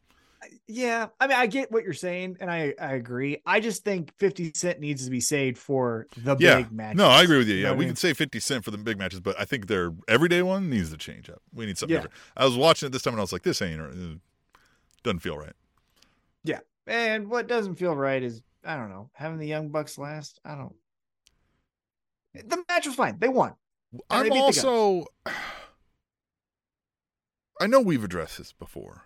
yeah, 0.68 1.08
I 1.20 1.28
mean, 1.28 1.36
I 1.36 1.46
get 1.46 1.70
what 1.70 1.84
you're 1.84 1.92
saying, 1.92 2.38
and 2.40 2.50
I 2.50 2.74
I 2.80 2.94
agree. 2.94 3.40
I 3.46 3.60
just 3.60 3.84
think 3.84 4.12
50 4.18 4.52
Cent 4.54 4.80
needs 4.80 5.04
to 5.04 5.10
be 5.10 5.20
saved 5.20 5.58
for 5.58 6.08
the 6.16 6.36
yeah. 6.40 6.56
big 6.56 6.72
matches. 6.72 6.98
No, 6.98 7.06
I 7.06 7.22
agree 7.22 7.38
with 7.38 7.46
you. 7.46 7.54
Yeah, 7.54 7.60
you 7.60 7.66
know 7.66 7.74
we 7.74 7.76
I 7.76 7.80
mean? 7.80 7.88
can 7.90 7.96
say 7.96 8.12
50 8.12 8.40
Cent 8.40 8.64
for 8.64 8.72
the 8.72 8.78
big 8.78 8.98
matches, 8.98 9.20
but 9.20 9.38
I 9.38 9.44
think 9.44 9.68
their 9.68 9.92
everyday 10.08 10.42
one 10.42 10.68
needs 10.68 10.90
to 10.90 10.96
change 10.96 11.30
up. 11.30 11.40
We 11.54 11.66
need 11.66 11.78
something 11.78 11.94
yeah. 11.94 12.02
different. 12.02 12.20
I 12.36 12.44
was 12.44 12.56
watching 12.56 12.88
it 12.88 12.90
this 12.90 13.02
time, 13.02 13.14
and 13.14 13.20
I 13.20 13.22
was 13.22 13.32
like, 13.32 13.42
this 13.42 13.62
ain't 13.62 13.80
it 13.80 13.90
uh, 13.90 14.58
doesn't 15.04 15.20
feel 15.20 15.38
right. 15.38 15.52
Yeah, 16.42 16.58
and 16.86 17.30
what 17.30 17.46
doesn't 17.46 17.76
feel 17.76 17.94
right 17.94 18.20
is 18.22 18.42
I 18.64 18.74
don't 18.76 18.90
know 18.90 19.08
having 19.12 19.38
the 19.38 19.46
Young 19.46 19.68
Bucks 19.68 19.98
last. 19.98 20.40
I 20.44 20.56
don't. 20.56 20.74
The 22.34 22.64
match 22.68 22.86
was 22.86 22.96
fine. 22.96 23.18
They 23.20 23.28
won. 23.28 23.54
I'm 24.10 24.28
they 24.28 24.36
also. 24.36 25.04
I 27.58 27.66
know 27.66 27.80
we've 27.80 28.04
addressed 28.04 28.36
this 28.36 28.52
before 28.52 29.05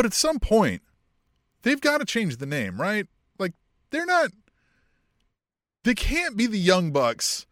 but 0.00 0.06
at 0.06 0.14
some 0.14 0.38
point, 0.38 0.80
they've 1.60 1.78
got 1.78 1.98
to 1.98 2.06
change 2.06 2.38
the 2.38 2.46
name, 2.46 2.80
right? 2.80 3.06
Like 3.38 3.52
they're 3.90 4.06
not. 4.06 4.30
They 5.84 5.94
can't 5.94 6.38
be 6.38 6.46
the 6.46 6.58
Young 6.58 6.90
Bucks. 6.90 7.46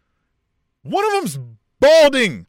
One 0.82 1.04
of 1.04 1.12
them's 1.12 1.38
balding, 1.78 2.46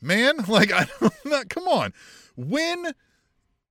man. 0.00 0.36
Like 0.46 0.70
I. 0.70 0.86
Not, 1.24 1.48
come 1.48 1.66
on. 1.66 1.92
When. 2.36 2.92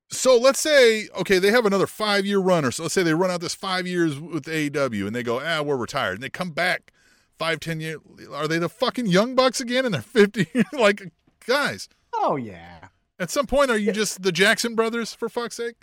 So 0.10 0.38
let's 0.38 0.60
say, 0.60 1.08
okay, 1.18 1.40
they 1.40 1.50
have 1.50 1.66
another 1.66 1.88
five 1.88 2.26
year 2.26 2.40
run, 2.40 2.66
or 2.66 2.72
so 2.72 2.84
let's 2.84 2.94
say 2.94 3.04
they 3.04 3.14
run 3.14 3.32
out 3.32 3.40
this 3.40 3.56
five 3.56 3.88
years 3.88 4.20
with 4.20 4.48
AEW 4.48 5.08
and 5.08 5.16
they 5.16 5.24
go, 5.24 5.40
ah, 5.40 5.62
we're 5.62 5.78
retired. 5.78 6.16
And 6.16 6.24
they 6.24 6.30
come 6.30 6.52
back 6.52 6.92
five, 7.38 7.62
ten 7.62 7.80
years. 7.80 8.02
Are 8.34 8.50
they 8.50 8.60
the 8.60 8.68
fucking 8.68 9.06
Young 9.06 9.34
Bucks 9.34 9.62
again? 9.62 9.86
And 9.86 9.94
they're 9.94 10.02
50. 10.02 10.46
like, 10.74 11.14
guys. 11.48 11.88
Oh, 12.14 12.36
yeah. 12.36 12.79
At 13.20 13.30
some 13.30 13.46
point, 13.46 13.70
are 13.70 13.78
you 13.78 13.92
just 13.92 14.22
the 14.22 14.32
Jackson 14.32 14.76
brothers 14.76 15.14
for 15.14 15.30
fuck's 15.30 15.58
sake? 15.58 15.76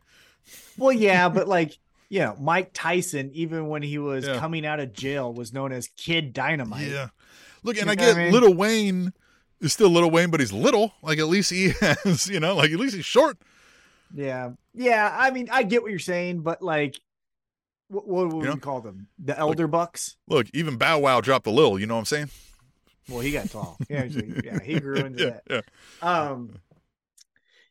Well, 0.79 0.93
yeah, 0.93 1.29
but 1.31 1.49
like, 1.49 1.79
you 2.09 2.21
know, 2.21 2.37
Mike 2.41 2.71
Tyson, 2.73 3.31
even 3.35 3.69
when 3.69 3.83
he 3.83 3.99
was 3.99 4.27
yeah. 4.27 4.39
coming 4.39 4.65
out 4.65 4.81
of 4.81 4.93
jail, 4.93 5.33
was 5.33 5.53
known 5.53 5.73
as 5.73 5.89
Kid 5.97 6.33
Dynamite. 6.33 6.89
Yeah. 6.89 7.09
Look, 7.63 7.79
and 7.79 7.91
I 7.91 7.95
get 7.95 8.17
I 8.17 8.25
mean? 8.25 8.33
Little 8.33 8.55
Wayne 8.55 9.13
is 9.61 9.73
still 9.73 9.91
Little 9.91 10.11
Wayne, 10.11 10.31
but 10.31 10.41
he's 10.41 10.53
little. 10.53 10.95
Like 11.03 11.19
at 11.19 11.27
least 11.27 11.51
he 11.51 11.71
has, 11.81 12.29
you 12.29 12.41
know, 12.41 12.55
like 12.55 12.71
at 12.71 12.79
least 12.79 12.95
he's 12.95 13.05
short. 13.05 13.39
Yeah. 14.15 14.53
Yeah. 14.75 15.15
I 15.19 15.31
mean, 15.31 15.49
I 15.51 15.65
get 15.65 15.83
what 15.83 15.91
you're 15.91 15.99
saying, 15.99 16.41
but 16.41 16.63
like, 16.63 17.01
what, 17.89 18.07
what 18.07 18.29
would 18.29 18.43
you 18.43 18.49
know? 18.49 18.55
we 18.55 18.61
call 18.61 18.81
them? 18.81 19.09
The 19.19 19.37
Elder 19.39 19.65
look, 19.65 19.73
Bucks? 19.73 20.17
Look, 20.29 20.47
even 20.55 20.77
Bow 20.77 21.01
Wow 21.01 21.21
dropped 21.21 21.47
a 21.47 21.51
little, 21.51 21.79
you 21.79 21.87
know 21.87 21.95
what 21.95 22.01
I'm 22.01 22.07
saying? 22.07 22.31
Well, 23.09 23.21
he 23.21 23.31
got 23.31 23.51
tall. 23.51 23.79
Yeah, 23.89 24.05
yeah, 24.05 24.59
he 24.61 24.81
grew 24.81 24.97
into 25.05 25.25
yeah, 25.25 25.39
that. 25.47 25.65
Yeah. 26.03 26.09
Um, 26.09 26.59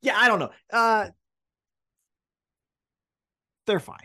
yeah, 0.02 0.18
I 0.18 0.28
don't 0.28 0.40
know. 0.40 0.52
Uh, 0.72 1.08
they're 3.66 3.80
fine. 3.80 3.98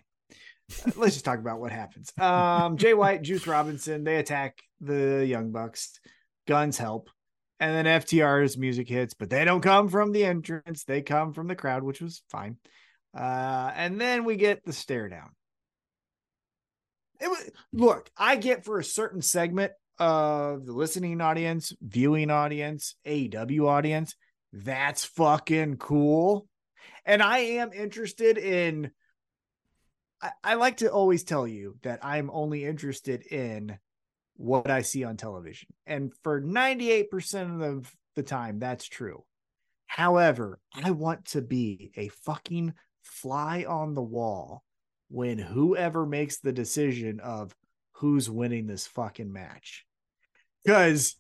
Uh, 0.87 0.91
let's 0.97 1.15
just 1.15 1.25
talk 1.25 1.39
about 1.39 1.61
what 1.61 1.73
happens. 1.73 2.13
Um, 2.19 2.77
Jay 2.77 2.95
White, 2.95 3.23
Juice 3.23 3.47
Robinson, 3.47 4.05
they 4.05 4.17
attack 4.17 4.59
the 4.81 5.25
Young 5.27 5.51
Bucks. 5.51 6.01
Gunns 6.47 6.79
help. 6.79 7.11
And 7.59 7.75
then 7.75 8.01
FTR's 8.01 8.57
music 8.57 8.89
hits, 8.89 9.13
but 9.13 9.29
they 9.29 9.45
don't 9.45 9.61
come 9.61 9.89
from 9.89 10.13
the 10.13 10.25
entrance. 10.25 10.85
They 10.85 11.03
come 11.03 11.35
from 11.35 11.47
the 11.47 11.55
crowd, 11.55 11.83
which 11.83 12.01
was 12.01 12.23
fine. 12.31 12.57
Uh, 13.15 13.71
and 13.75 14.01
then 14.01 14.25
we 14.25 14.37
get 14.37 14.65
the 14.65 14.73
stare 14.73 15.09
down. 15.09 15.31
It 17.21 17.29
was, 17.29 17.51
look, 17.73 18.09
I 18.17 18.37
get 18.37 18.65
for 18.65 18.79
a 18.79 18.85
certain 18.85 19.21
segment 19.21 19.73
of 19.99 20.65
the 20.65 20.73
listening 20.73 21.21
audience, 21.21 21.75
viewing 21.83 22.31
audience, 22.31 22.95
AEW 23.07 23.69
audience, 23.69 24.15
that's 24.53 25.05
fucking 25.05 25.77
cool. 25.77 26.47
And 27.05 27.23
I 27.23 27.39
am 27.39 27.73
interested 27.73 28.39
in. 28.39 28.91
I, 30.23 30.31
I 30.45 30.55
like 30.55 30.79
to 30.79 30.91
always 30.93 31.25
tell 31.25 31.47
you 31.47 31.77
that 31.83 32.05
I'm 32.05 32.31
only 32.31 32.65
interested 32.65 33.23
in 33.27 33.79
what 34.37 34.71
I 34.71 34.83
see 34.83 35.05
on 35.05 35.17
television. 35.17 35.69
And 35.87 36.13
for 36.23 36.41
98% 36.41 37.63
of 37.63 37.95
the 38.17 38.23
time. 38.23 38.59
That's 38.59 38.87
true. 38.87 39.25
However, 39.87 40.61
I 40.75 40.91
want 40.93 41.27
to 41.27 41.43
be 41.43 41.91
a 41.97 42.09
fucking 42.09 42.75
fly 43.03 43.65
on 43.69 43.95
the 43.95 44.03
wall 44.03 44.63
when 45.09 45.39
whoever 45.39 46.07
makes 46.07 46.39
the 46.39 46.53
decision 46.53 47.21
of 47.21 47.55
who's 47.93 48.31
winning 48.31 48.67
this 48.67 48.87
fucking 48.87 49.33
match. 49.33 49.85
Because 50.65 51.17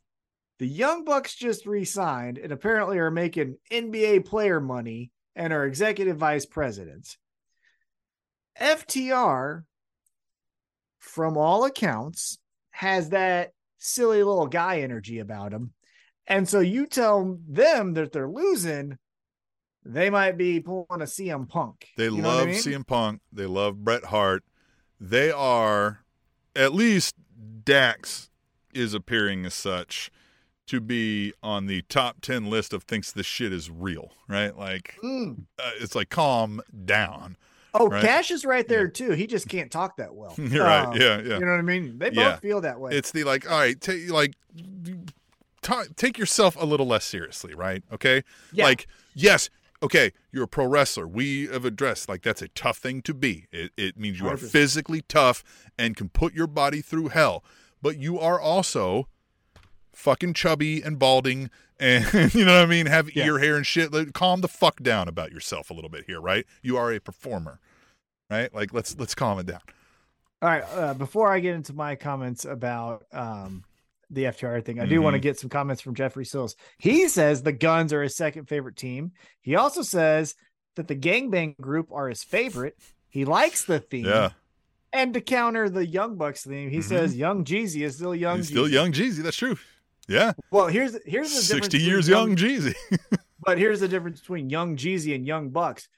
the 0.61 0.69
Young 0.69 1.05
Bucks 1.05 1.35
just 1.35 1.65
re 1.65 1.87
signed 1.87 2.37
and 2.37 2.53
apparently 2.53 2.99
are 2.99 3.11
making 3.11 3.57
NBA 3.73 4.27
player 4.27 4.61
money 4.61 5.11
and 5.35 5.55
are 5.55 5.65
executive 5.65 6.19
vice 6.19 6.45
presidents. 6.45 7.17
FTR, 8.61 9.63
from 10.99 11.39
all 11.39 11.65
accounts, 11.65 12.39
has 12.73 13.09
that 13.09 13.53
silly 13.79 14.23
little 14.23 14.47
guy 14.47 14.81
energy 14.81 15.19
about 15.21 15.55
him. 15.55 15.73
And 16.27 16.47
so 16.47 16.61
you 16.61 16.87
tell 16.87 17.39
them 17.49 17.95
that 17.95 18.13
they're 18.13 18.29
losing, 18.29 18.99
they 19.83 20.11
might 20.11 20.37
be 20.37 20.61
pulling 20.61 20.87
a 20.91 21.07
CM 21.07 21.49
Punk. 21.49 21.89
They 21.97 22.05
You 22.05 22.21
know 22.21 22.29
love 22.29 22.43
I 22.43 22.51
mean? 22.51 22.55
CM 22.57 22.87
Punk. 22.87 23.23
They 23.33 23.47
love 23.47 23.83
Bret 23.83 24.05
Hart. 24.05 24.45
They 25.01 25.31
are, 25.31 26.05
at 26.55 26.75
least 26.75 27.15
Dax 27.65 28.29
is 28.75 28.93
appearing 28.93 29.47
as 29.47 29.55
such 29.55 30.11
to 30.71 30.81
be 30.81 31.33
on 31.43 31.67
the 31.67 31.83
top 31.83 32.21
10 32.21 32.49
list 32.51 32.73
of 32.73 32.85
thinks 32.85 33.13
this 33.13 33.27
shit 33.27 33.53
is 33.53 33.71
real, 33.71 34.13
right? 34.29 34.57
Like, 34.57 34.97
Mm. 35.03 35.45
uh, 35.59 35.71
it's 35.81 35.95
like, 35.95 36.11
calm 36.11 36.61
down. 36.85 37.37
Oh, 37.75 37.89
Right. 37.89 38.03
Cash 38.05 38.31
is 38.31 38.45
right 38.45 38.67
there 38.67 38.85
Yeah. 38.87 38.91
too. 38.93 39.11
He 39.13 39.27
just 39.27 39.49
can't 39.49 39.71
talk 39.71 39.97
that 39.99 40.15
well. 40.15 40.35
You're 40.39 40.65
right. 40.65 40.87
Um, 40.87 40.97
Yeah, 40.97 41.19
yeah. 41.19 41.39
You 41.39 41.45
know 41.45 41.53
what 41.53 41.59
I 41.59 41.63
mean? 41.63 41.99
They 41.99 42.11
both 42.11 42.17
Yeah. 42.19 42.37
feel 42.39 42.61
that 42.63 42.81
way. 42.81 42.93
It's 42.97 43.11
the 43.13 43.25
like, 43.25 43.51
all 43.51 43.59
right, 43.59 43.81
take 43.81 44.11
like, 44.11 44.35
ta 45.63 45.85
take 45.97 46.19
yourself 46.19 46.57
a 46.59 46.65
little 46.65 46.87
less 46.87 47.05
seriously, 47.05 47.55
right? 47.55 47.83
Okay, 47.93 48.23
Yeah. 48.53 48.65
like, 48.65 48.87
yes, 49.15 49.51
okay, 49.83 50.13
you're 50.33 50.45
a 50.45 50.49
pro 50.49 50.67
wrestler. 50.67 51.07
We 51.07 51.47
have 51.49 51.65
addressed 51.65 52.09
like 52.09 52.23
that's 52.23 52.43
a 52.43 52.49
tough 52.49 52.79
thing 52.79 53.03
to 53.03 53.15
be. 53.15 53.47
It 53.53 53.73
it 53.77 53.97
means 53.99 54.19
you 54.21 54.27
are 54.29 54.37
100%. 54.37 54.51
physically 54.51 55.03
tough 55.03 55.43
and 55.79 55.97
can 55.97 56.09
put 56.09 56.33
your 56.35 56.47
body 56.47 56.81
through 56.81 57.09
hell, 57.09 57.45
but 57.83 57.99
you 57.99 58.19
are 58.19 58.41
also 58.41 59.09
fucking 59.93 60.35
chubby 60.35 60.83
and 60.83 60.99
balding. 60.99 61.51
And 61.79 62.05
you 62.35 62.45
know 62.45 62.55
what 62.55 62.63
I 62.63 62.67
mean? 62.67 62.87
Have 62.87 63.15
Yeah. 63.15 63.27
ear 63.27 63.39
hair 63.39 63.57
and 63.57 63.67
shit. 63.67 63.93
Like, 63.93 64.13
calm 64.13 64.41
the 64.43 64.49
fuck 64.49 64.83
down 64.83 65.09
about 65.09 65.33
yourself 65.33 65.71
a 65.71 65.75
little 65.75 65.91
bit 65.91 66.05
here, 66.07 66.21
right? 66.21 66.47
You 66.63 66.77
are 66.77 66.93
a 66.93 67.01
performer, 67.01 67.61
right? 68.31 68.53
Like 68.55 68.73
let's 68.75 68.99
let's 68.99 69.15
calm 69.15 69.39
it 69.39 69.47
down. 69.47 69.61
All 70.43 70.49
right. 70.49 70.65
Uh, 70.75 70.95
before 70.95 71.33
I 71.33 71.41
get 71.41 71.55
into 71.55 71.73
my 71.75 71.97
comments 71.97 72.45
about 72.47 73.05
um, 73.13 73.65
the 74.11 74.25
FTR 74.25 74.65
thing, 74.65 74.81
I 74.81 74.87
do 74.87 75.03
want 75.03 75.15
to 75.15 75.21
get 75.21 75.39
some 75.39 75.51
comments 75.51 75.83
from 75.83 75.95
Jeffrey 75.95 76.25
Sills. 76.25 76.57
He 76.79 77.09
says 77.09 77.43
the 77.43 77.53
Gunns 77.53 77.93
are 77.93 78.03
his 78.03 78.17
second 78.17 78.47
favorite 78.49 78.77
team. 78.77 79.13
He 79.43 79.55
also 79.57 79.83
says 79.83 80.35
that 80.77 80.89
the 80.89 80.97
Gangbang 80.97 81.59
group 81.61 81.89
are 81.93 82.09
his 82.09 82.23
favorite. 82.25 82.77
He 83.11 83.25
likes 83.25 83.65
the 83.65 83.81
theme. 83.81 84.07
Yeah, 84.07 84.31
And 84.93 85.13
to 85.15 85.21
counter 85.21 85.69
the 85.69 85.85
Young 85.87 86.17
Bucks 86.17 86.45
theme, 86.45 86.71
he 86.71 86.79
Mhm. 86.79 86.85
says 86.85 87.17
Young 87.17 87.45
Jeezy 87.45 87.83
is 87.85 87.97
still 87.97 88.15
Young 88.15 88.39
he's 88.39 88.49
still 88.49 88.69
young 88.69 88.93
Jeezy. 88.93 89.23
That's 89.23 89.37
true. 89.37 89.57
Yeah. 90.11 90.33
Well, 90.51 90.67
here's 90.67 90.99
here's 91.07 91.35
the 91.35 91.41
60 91.41 91.79
years 91.79 92.09
young 92.09 92.37
Jeezy. 92.37 92.75
But 93.43 93.57
here's 93.57 93.81
the 93.81 93.89
difference 93.89 94.21
between 94.21 94.51
Young 94.51 94.77
Jeezy 94.77 95.15
and 95.15 95.25
Young 95.27 95.49
Bucks. 95.49 95.89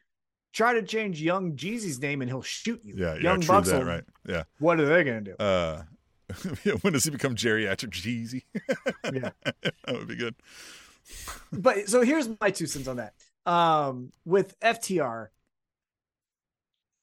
Try 0.52 0.74
to 0.74 0.82
change 0.82 1.20
Young 1.20 1.56
Jeezy's 1.56 1.98
name 2.00 2.20
and 2.22 2.30
he'll 2.30 2.40
shoot 2.42 2.80
you. 2.84 2.94
yeah, 2.96 3.14
yeah, 3.14 3.20
Young 3.20 3.40
true 3.40 3.48
Bucks 3.56 3.68
that, 3.70 3.80
will- 3.80 3.86
right? 3.86 4.04
Yeah. 4.28 4.44
What 4.60 4.78
are 4.78 4.86
they 4.86 5.02
gonna 5.02 5.22
do? 5.22 5.34
Uh, 5.40 5.82
when 6.82 6.92
does 6.92 7.02
he 7.04 7.10
become 7.10 7.34
geriatric 7.34 7.90
Jeezy? 7.90 8.44
Yeah. 9.12 9.30
that 9.44 9.74
would 9.88 10.06
be 10.06 10.14
good. 10.14 10.36
but 11.52 11.88
so 11.88 12.02
here's 12.02 12.28
my 12.40 12.50
two 12.50 12.66
cents 12.66 12.86
on 12.86 12.98
that. 12.98 13.14
Um, 13.44 14.12
with 14.24 14.58
FTR, 14.60 15.28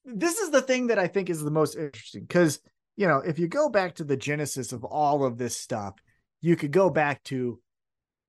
this 0.06 0.38
is 0.38 0.52
the 0.52 0.62
thing 0.62 0.88
that 0.88 1.00
I 1.00 1.08
think 1.08 1.30
is 1.30 1.42
the 1.44 1.52
most 1.52 1.76
interesting 1.76 2.22
because 2.22 2.60
you 2.96 3.08
know 3.08 3.18
if 3.18 3.38
you 3.40 3.48
go 3.48 3.68
back 3.70 3.96
to 3.96 4.04
the 4.04 4.16
genesis 4.18 4.72
of 4.72 4.84
all 4.86 5.26
of 5.26 5.38
this 5.38 5.58
stuff, 5.58 5.96
you 6.42 6.56
could 6.56 6.72
go 6.72 6.90
back 6.90 7.24
to 7.26 7.60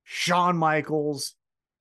Shawn 0.03 0.57
Michaels, 0.57 1.35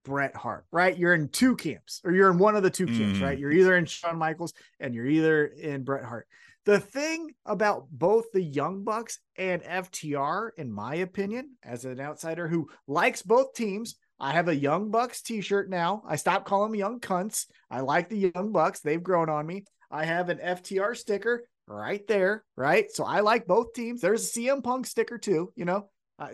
Bret 0.05 0.35
Hart, 0.37 0.65
right? 0.71 0.97
You're 0.97 1.15
in 1.15 1.29
two 1.29 1.57
camps, 1.57 2.01
or 2.05 2.13
you're 2.13 2.31
in 2.31 2.39
one 2.39 2.57
of 2.57 2.63
the 2.63 2.71
two 2.71 2.87
camps, 2.87 3.19
Mhm. 3.19 3.23
right? 3.23 3.39
You're 3.39 3.53
either 3.53 3.77
in 3.77 3.85
Shawn 3.87 4.19
Michaels 4.19 4.55
and 4.79 4.95
you're 4.95 5.07
either 5.07 5.47
in 5.47 5.85
Bret 5.85 6.05
Hart. 6.05 6.27
The 6.65 6.79
thing 6.79 7.35
about 7.45 7.89
both 7.91 8.33
the 8.33 8.43
Young 8.43 8.85
Bucks 8.85 9.19
and 9.37 9.63
FTR, 9.63 10.53
in 10.57 10.73
my 10.73 10.97
opinion, 10.97 11.57
as 11.63 11.85
an 11.85 12.01
outsider 12.01 12.49
who 12.49 12.69
likes 12.87 13.23
both 13.23 13.55
teams, 13.55 13.97
I 14.19 14.33
have 14.33 14.49
a 14.49 14.55
Young 14.55 14.91
Bucks 14.91 15.23
t-shirt 15.23 15.71
now. 15.71 16.03
I 16.07 16.17
stopped 16.17 16.47
calling 16.47 16.73
them 16.73 16.79
young 16.79 17.01
cunts. 17.01 17.47
I 17.71 17.81
like 17.81 18.11
the 18.11 18.31
Young 18.35 18.53
Bucks. 18.53 18.81
They've 18.81 19.03
grown 19.03 19.31
on 19.31 19.47
me. 19.47 19.65
I 19.91 20.05
have 20.05 20.29
an 20.29 20.39
FTR 20.39 20.95
sticker 20.95 21.45
right 21.67 22.07
there, 22.07 22.45
right? 22.57 22.91
So 22.91 23.05
I 23.05 23.21
like 23.21 23.47
both 23.47 23.73
teams. 23.73 24.03
There's 24.03 24.25
a 24.25 24.41
CM 24.41 24.63
Punk 24.63 24.87
sticker 24.87 25.17
too, 25.19 25.53
you 25.57 25.65
know. 25.65 25.89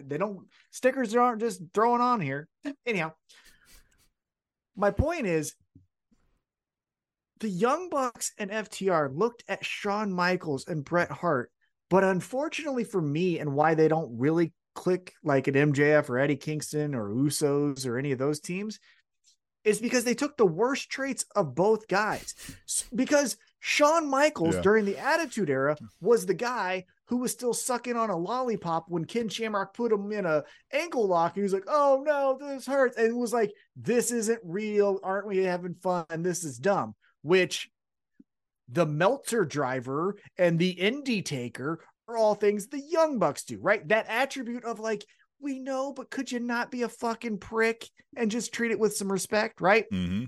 They 0.04 0.18
don't 0.18 0.46
stickers 0.70 1.14
aren't 1.14 1.40
just 1.40 1.62
throwing 1.72 2.00
on 2.00 2.20
here. 2.20 2.48
Anyhow, 2.86 3.12
my 4.76 4.90
point 4.90 5.26
is 5.26 5.54
the 7.40 7.48
Young 7.48 7.88
Bucks 7.90 8.32
and 8.38 8.50
FTR 8.50 9.14
looked 9.14 9.44
at 9.48 9.64
Shawn 9.64 10.12
Michaels 10.12 10.66
and 10.66 10.84
Bret 10.84 11.10
Hart, 11.10 11.50
but 11.90 12.04
unfortunately 12.04 12.84
for 12.84 13.00
me, 13.00 13.38
and 13.38 13.54
why 13.54 13.74
they 13.74 13.88
don't 13.88 14.18
really 14.18 14.52
click 14.74 15.14
like 15.22 15.48
an 15.48 15.54
MJF 15.54 16.08
or 16.08 16.18
Eddie 16.18 16.36
Kingston 16.36 16.94
or 16.94 17.10
Usos 17.10 17.86
or 17.86 17.98
any 17.98 18.12
of 18.12 18.18
those 18.18 18.40
teams, 18.40 18.78
is 19.64 19.80
because 19.80 20.04
they 20.04 20.14
took 20.14 20.36
the 20.36 20.46
worst 20.46 20.88
traits 20.90 21.24
of 21.34 21.54
both 21.54 21.88
guys. 21.88 22.34
Because 22.94 23.36
Shawn 23.60 24.08
Michaels 24.08 24.54
Yeah. 24.56 24.62
during 24.62 24.84
the 24.84 24.98
Attitude 24.98 25.50
Era 25.50 25.76
was 26.00 26.26
the 26.26 26.34
guy 26.34 26.84
who 27.06 27.18
was 27.18 27.32
still 27.32 27.54
sucking 27.54 27.96
on 27.96 28.10
a 28.10 28.16
lollipop 28.16 28.86
when 28.88 29.04
Ken 29.04 29.28
Shamrock 29.28 29.74
put 29.74 29.92
him 29.92 30.10
in 30.12 30.26
a 30.26 30.44
ankle 30.72 31.06
lock. 31.06 31.34
He 31.34 31.42
was 31.42 31.52
like, 31.52 31.64
"Oh 31.68 32.02
no, 32.04 32.36
this 32.40 32.66
hurts," 32.66 32.96
and 32.96 33.06
it 33.08 33.16
was 33.16 33.32
like, 33.32 33.52
"This 33.76 34.10
isn't 34.10 34.40
real. 34.44 34.98
Aren't 35.02 35.26
we 35.26 35.38
having 35.38 35.74
fun? 35.74 36.04
This 36.18 36.44
is 36.44 36.58
dumb." 36.58 36.94
Which 37.22 37.70
the 38.68 38.86
Meltzer 38.86 39.44
driver 39.44 40.16
and 40.36 40.58
the 40.58 40.74
Indie 40.74 41.24
Taker 41.24 41.80
are 42.08 42.16
all 42.16 42.34
things 42.34 42.66
the 42.66 42.80
Young 42.80 43.18
Bucks 43.18 43.44
do, 43.44 43.58
right? 43.60 43.86
That 43.88 44.06
attribute 44.08 44.64
of 44.64 44.80
like, 44.80 45.04
we 45.38 45.58
know, 45.60 45.92
but 45.92 46.10
could 46.10 46.32
you 46.32 46.40
not 46.40 46.70
be 46.70 46.82
a 46.82 46.88
fucking 46.88 47.38
prick 47.38 47.88
and 48.16 48.30
just 48.30 48.52
treat 48.52 48.72
it 48.72 48.78
with 48.78 48.96
some 48.96 49.10
respect, 49.10 49.60
right? 49.60 49.86
hmm 49.90 50.24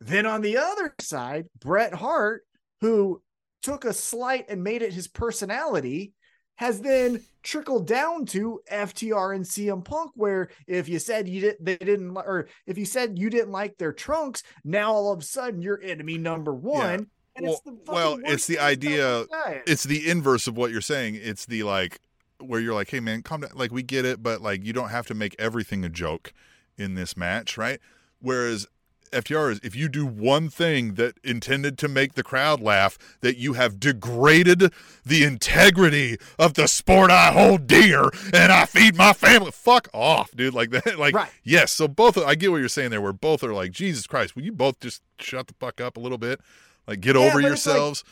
Then 0.00 0.26
on 0.26 0.42
the 0.42 0.58
other 0.58 0.94
side, 1.00 1.46
Bret 1.58 1.94
Hart, 1.94 2.42
who 2.80 3.22
took 3.62 3.84
a 3.84 3.92
slight 3.92 4.46
and 4.48 4.62
made 4.62 4.82
it 4.82 4.92
his 4.92 5.08
personality, 5.08 6.12
has 6.56 6.80
then 6.80 7.22
trickled 7.42 7.86
down 7.86 8.24
to 8.26 8.60
FTR 8.70 9.34
and 9.34 9.44
CM 9.44 9.84
Punk, 9.84 10.12
where 10.14 10.48
if 10.66 10.88
you 10.88 10.98
said 10.98 11.28
you 11.28 11.40
did 11.40 11.56
they 11.60 11.76
didn't 11.76 12.16
or 12.16 12.48
if 12.66 12.78
you 12.78 12.84
said 12.84 13.18
you 13.18 13.28
didn't 13.30 13.52
like 13.52 13.76
their 13.78 13.92
trunks, 13.92 14.42
now 14.64 14.92
all 14.92 15.12
of 15.12 15.20
a 15.20 15.24
sudden 15.24 15.60
you're 15.60 15.80
enemy 15.82 16.18
number 16.18 16.54
one. 16.54 17.08
And 17.36 17.46
Well- 17.46 17.52
it's 17.54 17.62
the 17.62 17.92
well, 17.92 18.18
it's 18.24 18.46
the 18.46 18.58
idea- 18.58 19.26
It's 19.66 19.84
the 19.84 20.08
inverse 20.08 20.46
of 20.46 20.56
what 20.56 20.70
you're 20.70 20.80
saying. 20.80 21.16
It's 21.16 21.44
the 21.46 21.62
like 21.62 22.00
where 22.40 22.60
you're 22.60 22.74
like, 22.74 22.90
hey 22.90 23.00
man, 23.00 23.22
calm 23.22 23.42
down. 23.42 23.50
Like 23.54 23.72
we 23.72 23.82
get 23.82 24.04
it, 24.04 24.22
but 24.22 24.40
like 24.40 24.64
you 24.64 24.72
don't 24.72 24.88
have 24.90 25.06
to 25.08 25.14
make 25.14 25.36
everything 25.38 25.84
a 25.84 25.88
joke 25.90 26.32
in 26.78 26.94
this 26.94 27.16
match, 27.16 27.58
right? 27.58 27.80
Whereas 28.20 28.66
FTR 29.24 29.52
is 29.52 29.60
if 29.62 29.74
you 29.76 29.88
do 29.88 30.06
one 30.06 30.48
thing 30.48 30.94
that 30.94 31.18
intended 31.24 31.76
to 31.78 31.88
make 31.88 32.14
the 32.14 32.22
crowd 32.22 32.60
laugh, 32.60 32.98
that 33.20 33.36
you 33.36 33.54
have 33.54 33.80
degraded 33.80 34.72
the 35.04 35.24
integrity 35.24 36.18
of 36.38 36.54
the 36.54 36.66
sport 36.68 37.10
I 37.10 37.32
hold 37.32 37.66
dear 37.66 38.10
and 38.32 38.52
I 38.52 38.66
feed 38.66 38.96
my 38.96 39.12
family. 39.12 39.50
Fuck 39.50 39.88
off, 39.92 40.30
dude. 40.36 40.54
Like 40.54 40.70
that. 40.70 40.98
Like 40.98 41.14
Right. 41.14 41.30
yes. 41.44 41.72
So 41.72 41.86
both 41.88 42.16
I 42.18 42.34
get 42.34 42.50
what 42.50 42.58
you're 42.58 42.68
saying 42.68 42.90
there, 42.90 43.00
where 43.00 43.12
both 43.12 43.42
are 43.44 43.52
like, 43.54 43.70
Jesus 43.72 44.06
Christ, 44.06 44.34
will 44.36 44.42
you 44.44 44.52
both 44.52 44.80
just 44.80 45.02
shut 45.18 45.46
the 45.46 45.54
fuck 45.54 45.80
up 45.80 45.96
a 45.96 46.00
little 46.00 46.18
bit? 46.18 46.40
Like 46.86 47.00
get 47.00 47.16
Yeah, 47.16 47.22
over 47.22 47.28
it's 47.28 47.34
like- 47.36 47.44
yourselves. 47.46 48.04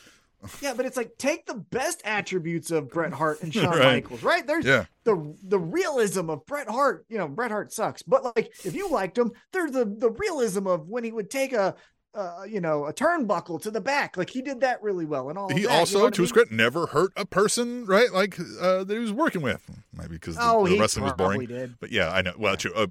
Yeah, 0.60 0.74
but 0.74 0.86
it's 0.86 0.96
like 0.96 1.12
take 1.18 1.46
the 1.46 1.54
best 1.54 2.02
attributes 2.04 2.70
of 2.70 2.90
Bret 2.90 3.12
Hart 3.12 3.42
and 3.42 3.52
Shawn 3.54 3.66
Right. 3.78 4.02
Michaels, 4.04 4.22
right? 4.22 4.46
There's 4.46 4.64
yeah. 4.64 4.86
the 5.04 5.36
the 5.42 5.58
realism 5.58 6.30
of 6.30 6.44
Bret 6.46 6.68
Hart. 6.68 7.06
You 7.08 7.18
know, 7.18 7.28
Bret 7.28 7.50
Hart 7.50 7.72
sucks, 7.72 8.02
but 8.02 8.24
like 8.36 8.52
if 8.64 8.74
you 8.74 8.90
liked 8.90 9.16
him, 9.18 9.32
there's 9.52 9.72
the 9.72 9.84
the 9.84 10.10
realism 10.10 10.66
of 10.66 10.88
when 10.88 11.04
he 11.04 11.12
would 11.12 11.30
take 11.30 11.52
a 11.52 11.74
uh, 12.14 12.44
you 12.48 12.60
know 12.60 12.84
a 12.86 12.92
turnbuckle 12.92 13.60
to 13.62 13.70
the 13.72 13.80
back, 13.80 14.16
like 14.16 14.30
he 14.30 14.40
did 14.40 14.60
that 14.60 14.80
really 14.82 15.04
well, 15.04 15.30
and 15.30 15.36
all. 15.38 15.48
he 15.48 15.54
that, 15.54 15.60
you 15.62 15.68
also, 15.68 15.98
know 16.04 16.10
to 16.10 16.22
I 16.22 16.24
his 16.24 16.32
credit, 16.32 16.52
never 16.52 16.86
hurt 16.86 17.12
a 17.16 17.24
person, 17.26 17.86
right? 17.86 18.12
Like 18.12 18.38
uh, 18.38 18.84
that 18.84 18.90
he 18.94 19.00
was 19.00 19.12
working 19.12 19.42
with. 19.42 19.68
Maybe 19.96 20.14
because 20.14 20.36
the, 20.36 20.42
Oh, 20.44 20.66
the 20.66 20.78
wrestling 20.78 21.04
was 21.06 21.14
boring. 21.14 21.44
did. 21.46 21.74
But 21.80 21.90
yeah, 21.90 22.10
I 22.12 22.22
know. 22.22 22.34
Well, 22.38 22.56
true. 22.56 22.72
Uh, 22.74 22.86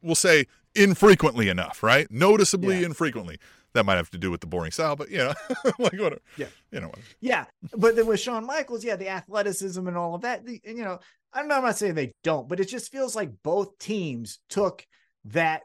we'll 0.00 0.14
say 0.14 0.46
infrequently 0.76 1.48
enough, 1.48 1.82
right? 1.82 2.08
Noticeably 2.10 2.80
Yeah. 2.80 2.86
infrequently. 2.86 3.38
That 3.74 3.84
might 3.84 3.96
have 3.96 4.10
to 4.10 4.18
do 4.18 4.30
with 4.30 4.40
the 4.40 4.46
boring 4.46 4.70
style, 4.72 4.96
but 4.96 5.10
you 5.10 5.18
know, 5.18 5.34
like 5.78 5.92
whatever. 5.92 6.20
Yeah. 6.36 6.46
You 6.72 6.80
know. 6.80 6.86
Whatever. 6.88 7.06
Yeah. 7.20 7.44
But 7.76 7.96
then 7.96 8.06
with 8.06 8.20
Shawn 8.20 8.46
Michaels, 8.46 8.84
yeah, 8.84 8.96
the 8.96 9.08
athleticism 9.08 9.86
and 9.86 9.96
all 9.96 10.14
of 10.14 10.22
that, 10.22 10.44
the, 10.46 10.60
and, 10.64 10.76
you 10.78 10.84
know, 10.84 10.98
I 11.32 11.40
don't 11.40 11.48
know, 11.48 11.56
I'm 11.56 11.64
not 11.64 11.76
saying 11.76 11.94
they 11.94 12.12
don't, 12.24 12.48
but 12.48 12.60
it 12.60 12.66
just 12.68 12.90
feels 12.90 13.14
like 13.14 13.30
both 13.42 13.78
teams 13.78 14.38
took 14.48 14.86
that 15.26 15.62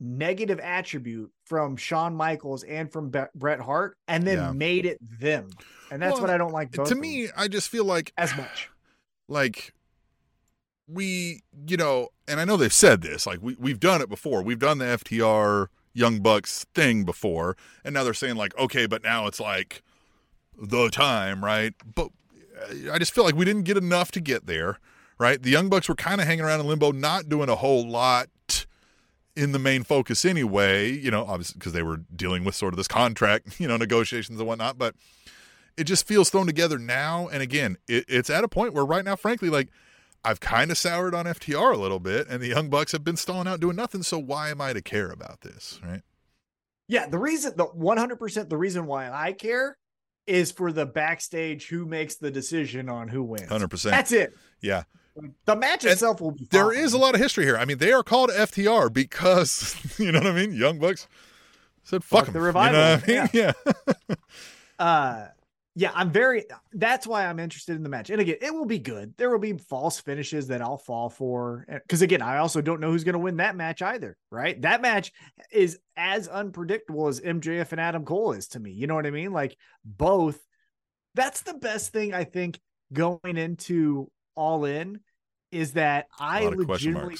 negative 0.00 0.58
attribute 0.60 1.30
from 1.46 1.76
Shawn 1.76 2.14
Michaels 2.14 2.62
and 2.64 2.90
from 2.92 3.10
Be- 3.10 3.20
Bret 3.34 3.60
Hart 3.60 3.96
and 4.08 4.26
then 4.26 4.38
Yeah. 4.38 4.52
made 4.52 4.86
it 4.86 4.98
them. 5.20 5.50
And 5.90 6.02
that's 6.02 6.14
Well, 6.14 6.22
what 6.22 6.30
I 6.30 6.38
don't 6.38 6.52
like 6.52 6.72
both 6.72 6.88
To 6.88 6.94
me, 6.94 7.28
I 7.36 7.48
just 7.48 7.68
feel 7.68 7.84
like 7.84 8.12
as 8.18 8.36
much. 8.36 8.70
like 9.28 9.72
we 10.86 11.42
you 11.66 11.78
know 11.78 12.08
and 12.28 12.38
i 12.38 12.44
know 12.44 12.58
they've 12.58 12.70
said 12.70 13.00
this 13.00 13.26
like 13.26 13.38
we, 13.40 13.56
we've 13.58 13.80
done 13.80 14.02
it 14.02 14.08
before 14.10 14.42
we've 14.42 14.58
done 14.58 14.76
the 14.76 14.84
ftr 14.84 15.68
young 15.94 16.20
bucks 16.20 16.66
thing 16.74 17.04
before 17.04 17.56
and 17.84 17.94
now 17.94 18.04
they're 18.04 18.14
saying 18.14 18.36
like 18.36 18.56
okay 18.58 18.86
but 18.86 19.02
now 19.02 19.26
it's 19.26 19.40
like 19.40 19.82
the 20.60 20.88
time 20.90 21.44
right 21.44 21.74
but 21.94 22.08
uh, 22.60 22.92
i 22.92 22.98
just 22.98 23.14
feel 23.14 23.24
like 23.24 23.34
we 23.34 23.44
didn't 23.44 23.62
get 23.62 23.76
enough 23.76 24.10
to 24.10 24.20
get 24.20 24.46
there 24.46 24.78
right 25.18 25.42
the 25.42 25.50
young 25.50 25.68
bucks 25.68 25.88
were 25.88 25.94
kind 25.94 26.20
of 26.20 26.26
hanging 26.26 26.44
around 26.44 26.60
in 26.60 26.66
limbo 26.66 26.92
not 26.92 27.28
doing 27.28 27.48
a 27.48 27.56
whole 27.56 27.88
lot 27.88 28.28
in 29.36 29.52
the 29.52 29.58
main 29.58 29.82
focus 29.82 30.24
anyway 30.24 30.90
you 30.90 31.10
know 31.10 31.24
obviously 31.24 31.58
because 31.58 31.72
they 31.72 31.82
were 31.82 31.98
dealing 32.14 32.44
with 32.44 32.54
sort 32.54 32.72
of 32.72 32.76
this 32.76 32.88
contract 32.88 33.58
you 33.60 33.68
know 33.68 33.76
negotiations 33.76 34.38
and 34.38 34.48
whatnot 34.48 34.76
but 34.76 34.94
it 35.76 35.84
just 35.84 36.06
feels 36.06 36.30
thrown 36.30 36.46
together 36.46 36.78
now. 36.78 37.28
And 37.28 37.42
again, 37.42 37.76
it, 37.88 38.04
it's 38.08 38.30
at 38.30 38.44
a 38.44 38.48
point 38.48 38.74
where 38.74 38.84
right 38.84 39.04
now, 39.04 39.16
frankly, 39.16 39.50
like 39.50 39.68
I've 40.24 40.40
kind 40.40 40.70
of 40.70 40.78
soured 40.78 41.14
on 41.14 41.26
FTR 41.26 41.74
a 41.74 41.76
little 41.76 42.00
bit, 42.00 42.26
and 42.28 42.40
the 42.42 42.48
Young 42.48 42.70
Bucks 42.70 42.92
have 42.92 43.04
been 43.04 43.16
stalling 43.16 43.46
out 43.46 43.60
doing 43.60 43.76
nothing. 43.76 44.02
So 44.02 44.18
why 44.18 44.50
am 44.50 44.60
I 44.60 44.72
to 44.72 44.80
care 44.82 45.10
about 45.10 45.42
this, 45.42 45.78
right? 45.84 46.02
Yeah, 46.88 47.06
the 47.08 47.18
reason 47.18 47.52
the 47.56 47.66
100% 47.66 48.48
the 48.48 48.56
reason 48.56 48.86
why 48.86 49.10
I 49.10 49.32
care 49.32 49.78
is 50.26 50.50
for 50.50 50.72
the 50.72 50.86
backstage 50.86 51.68
who 51.68 51.84
makes 51.86 52.14
the 52.16 52.30
decision 52.30 52.88
on 52.88 53.08
who 53.08 53.22
wins. 53.22 53.48
Hundred 53.48 53.68
percent. 53.68 53.94
That's 53.94 54.12
it. 54.12 54.34
Yeah, 54.60 54.84
The 55.44 55.54
match 55.56 55.84
And 55.84 55.92
itself 55.92 56.20
will 56.20 56.30
be 56.30 56.46
fine. 56.46 56.74
is 56.76 56.92
a 56.94 56.98
lot 56.98 57.14
of 57.14 57.20
history 57.20 57.44
here. 57.44 57.56
I 57.58 57.64
mean, 57.66 57.76
they 57.78 57.92
are 57.92 58.02
called 58.02 58.30
FTR 58.30 58.90
because 58.92 59.76
you 59.98 60.10
know 60.12 60.18
what 60.20 60.28
I 60.28 60.32
mean. 60.32 60.52
Young 60.52 60.78
Bucks 60.78 61.06
said, 61.82 62.02
"Fuck, 62.02 62.20
Fuck 62.20 62.28
'em," 62.28 62.32
the 62.34 62.38
You 62.40 62.44
revival. 62.46 62.80
know 62.80 62.94
what 62.96 63.08
I 63.08 63.12
mean? 63.12 63.28
Yeah. 63.34 63.52
uh 64.78 65.26
yeah 65.74 65.90
i'm 65.94 66.10
very 66.10 66.44
that's 66.72 67.06
why 67.06 67.26
i'm 67.26 67.38
interested 67.38 67.74
in 67.76 67.82
the 67.82 67.88
match. 67.88 68.10
And 68.10 68.20
again 68.20 68.36
it 68.40 68.54
will 68.54 68.64
be 68.66 68.78
good. 68.78 69.14
There 69.16 69.30
will 69.30 69.38
be 69.38 69.54
false 69.58 70.00
finishes 70.00 70.48
that 70.48 70.60
i'll 70.62 70.78
fall 70.78 71.08
for. 71.10 71.66
Because 71.68 72.02
again 72.02 72.22
i 72.22 72.38
also 72.38 72.60
don't 72.60 72.80
know 72.80 72.90
who's 72.90 73.04
going 73.04 73.14
to 73.14 73.18
win 73.18 73.38
that 73.38 73.56
match 73.56 73.82
either 73.82 74.16
right? 74.30 74.60
That 74.62 74.82
match 74.82 75.12
is 75.50 75.78
as 75.96 76.28
unpredictable 76.28 77.08
as 77.08 77.20
mjf 77.20 77.72
and 77.72 77.80
adam 77.80 78.04
cole 78.04 78.32
is 78.32 78.48
to 78.48 78.60
me 78.60 78.72
you 78.72 78.86
know 78.86 78.94
what 78.94 79.06
i 79.06 79.10
mean? 79.10 79.32
Like 79.32 79.56
both 79.84 80.38
that's 81.14 81.42
the 81.42 81.54
best 81.54 81.92
thing 81.92 82.12
i 82.14 82.24
think 82.24 82.58
going 82.92 83.36
into 83.36 84.10
all 84.34 84.64
in 84.64 85.00
is 85.52 85.72
that 85.72 86.06
i 86.18 86.42
lot 86.44 86.52
of 86.58 86.66
question 86.66 86.94
legitimately 86.94 87.16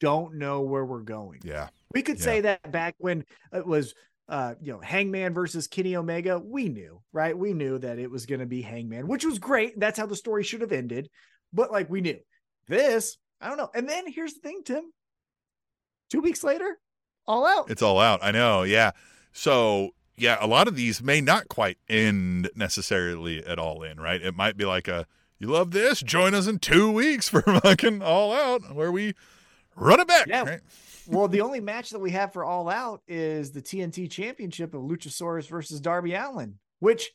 don't 0.00 0.34
know 0.34 0.62
where 0.62 0.84
we're 0.84 1.02
going. 1.02 1.40
Yeah. 1.44 1.68
we 1.94 2.02
could 2.02 2.18
Yeah. 2.18 2.24
say 2.24 2.40
that 2.40 2.72
back 2.72 2.96
when 2.98 3.24
it 3.52 3.64
was 3.64 3.94
uh 4.32 4.54
you 4.60 4.72
know 4.72 4.80
Hangman 4.80 5.34
versus 5.34 5.68
Kenny 5.68 5.94
Omega, 5.94 6.40
we 6.40 6.68
knew, 6.68 7.00
right? 7.12 7.36
We 7.36 7.52
knew 7.52 7.78
that 7.78 7.98
it 7.98 8.10
was 8.10 8.26
going 8.26 8.40
to 8.40 8.46
be 8.46 8.62
Hangman, 8.62 9.06
which 9.06 9.24
was 9.24 9.38
great. 9.38 9.78
That's 9.78 9.98
how 9.98 10.06
the 10.06 10.16
story 10.16 10.42
should 10.42 10.62
have 10.62 10.72
ended. 10.72 11.10
But 11.52 11.70
like 11.70 11.88
we 11.90 12.00
knew. 12.00 12.18
This, 12.66 13.18
I 13.40 13.48
don't 13.48 13.58
know. 13.58 13.70
And 13.74 13.88
then 13.88 14.10
here's 14.10 14.34
the 14.34 14.40
thing, 14.40 14.62
Tim. 14.64 14.84
2 16.10 16.20
weeks 16.20 16.42
later, 16.42 16.78
all 17.26 17.46
out. 17.46 17.70
It's 17.70 17.82
all 17.82 17.98
out. 17.98 18.20
I 18.22 18.30
know. 18.30 18.62
Yeah. 18.62 18.92
So 19.32 19.90
yeah, 20.16 20.38
a 20.40 20.46
lot 20.46 20.68
of 20.68 20.76
these 20.76 21.02
may 21.02 21.20
not 21.20 21.48
quite 21.48 21.78
end 21.88 22.50
necessarily 22.54 23.44
at 23.44 23.58
all 23.58 23.82
in, 23.82 24.00
right? 24.00 24.22
It 24.22 24.34
might 24.34 24.56
be 24.56 24.64
like 24.64 24.88
a 24.88 25.06
you 25.38 25.48
love 25.48 25.72
this, 25.72 26.00
join 26.00 26.34
us 26.34 26.46
in 26.46 26.60
two 26.60 26.90
weeks 26.90 27.28
for 27.28 27.42
fucking 27.62 28.00
all 28.00 28.32
out 28.32 28.74
where 28.74 28.92
we 28.92 29.14
run 29.76 30.00
it 30.00 30.08
back. 30.08 30.26
Yeah. 30.26 30.42
Right? 30.42 30.60
well, 31.06 31.28
the 31.28 31.40
only 31.40 31.60
match 31.60 31.90
that 31.90 31.98
we 31.98 32.10
have 32.12 32.32
for 32.32 32.44
all 32.44 32.68
out 32.68 33.02
is 33.06 33.52
the 33.52 33.62
TNT 33.62 34.10
championship 34.10 34.74
of 34.74 34.82
Luchasaurus 34.82 35.48
versus 35.48 35.80
Darby 35.80 36.14
Allin, 36.14 36.58
which 36.80 37.12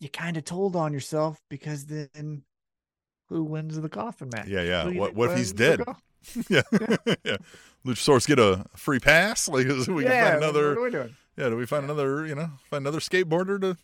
you 0.00 0.08
kind 0.08 0.36
of 0.36 0.44
told 0.44 0.76
on 0.76 0.92
yourself 0.92 1.40
because 1.48 1.86
then 1.86 2.42
who 3.28 3.44
wins 3.44 3.80
the 3.80 3.88
coffin 3.88 4.30
match? 4.34 4.48
Yeah, 4.48 4.62
yeah. 4.62 4.88
What 4.98 5.14
what 5.14 5.30
if 5.30 5.38
he's 5.38 5.52
dead? 5.52 5.80
yeah. 6.48 6.62
yeah. 7.24 7.36
Luchasaurus 7.86 8.26
get 8.26 8.38
a 8.38 8.64
free 8.76 9.00
pass? 9.00 9.48
Like 9.54 9.66
so 9.66 9.92
we 9.92 10.02
can 10.02 10.12
yeah, 10.12 10.30
find 10.30 10.42
another 10.42 10.70
What 10.70 10.78
are 10.78 10.82
we 10.82 10.90
doing? 10.90 11.16
Yeah, 11.36 11.48
do 11.48 11.56
we 11.56 11.66
find 11.66 11.84
another, 11.84 12.26
you 12.26 12.34
know, 12.34 12.50
find 12.70 12.82
another 12.82 13.00
skateboarder 13.00 13.60
to 13.60 13.76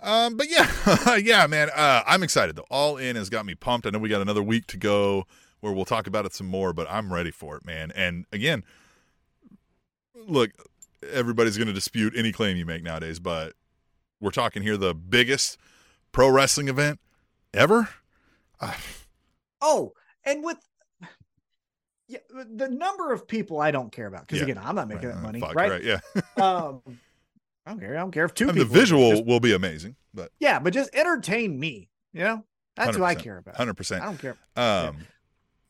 um, 0.00 0.36
but 0.36 0.48
yeah, 0.50 1.16
yeah, 1.16 1.46
man. 1.46 1.70
Uh, 1.74 2.02
I'm 2.06 2.22
excited 2.22 2.56
though. 2.56 2.66
All 2.70 2.98
in 2.98 3.16
has 3.16 3.30
got 3.30 3.46
me 3.46 3.54
pumped. 3.54 3.86
I 3.86 3.90
know 3.90 3.98
we 3.98 4.10
got 4.10 4.20
another 4.20 4.42
week 4.42 4.66
to 4.66 4.76
go 4.76 5.24
where 5.64 5.72
we'll 5.72 5.86
talk 5.86 6.06
about 6.06 6.26
it 6.26 6.34
some 6.34 6.46
more, 6.46 6.74
but 6.74 6.86
I'm 6.90 7.10
ready 7.10 7.30
for 7.30 7.56
it, 7.56 7.64
man. 7.64 7.90
And 7.96 8.26
again, 8.32 8.64
look, 10.14 10.50
everybody's 11.10 11.56
going 11.56 11.68
to 11.68 11.72
dispute 11.72 12.12
any 12.14 12.32
claim 12.32 12.58
you 12.58 12.66
make 12.66 12.82
nowadays, 12.82 13.18
but 13.18 13.54
we're 14.20 14.30
talking 14.30 14.62
here 14.62 14.76
the 14.76 14.94
biggest 14.94 15.56
pro 16.12 16.28
wrestling 16.28 16.68
event 16.68 17.00
ever. 17.54 17.88
Uh, 18.60 18.74
Oh, 19.66 19.94
and 20.26 20.44
with 20.44 20.58
yeah, 22.06 22.18
the 22.30 22.68
number 22.68 23.14
of 23.14 23.26
people 23.26 23.58
I 23.62 23.70
don't 23.70 23.90
care 23.90 24.06
about 24.06 24.26
because 24.26 24.40
Yeah. 24.40 24.44
again, 24.44 24.58
I'm 24.62 24.74
not 24.74 24.88
making 24.88 25.08
right, 25.08 25.14
that 25.14 25.22
money, 25.22 25.40
fuck, 25.40 25.54
right? 25.54 25.82
Yeah. 25.82 26.00
Um, 26.36 26.82
I 27.66 27.70
don't 27.70 27.80
care. 27.80 27.96
I 27.96 28.00
don't 28.00 28.10
care 28.10 28.26
if 28.26 28.34
two 28.34 28.50
And 28.50 28.60
the 28.60 28.66
visual 28.66 29.12
just- 29.12 29.24
will 29.24 29.40
be 29.40 29.54
amazing, 29.54 29.96
but 30.12 30.30
yeah, 30.38 30.58
but 30.58 30.74
just 30.74 30.90
entertain 30.94 31.58
me. 31.58 31.88
You 32.12 32.20
know, 32.24 32.44
that's 32.76 32.94
who 32.98 33.02
I 33.04 33.14
care 33.14 33.38
about. 33.38 33.54
100%. 33.54 34.02
I 34.02 34.04
don't 34.04 34.18
care. 34.18 34.36
Um, 34.56 34.98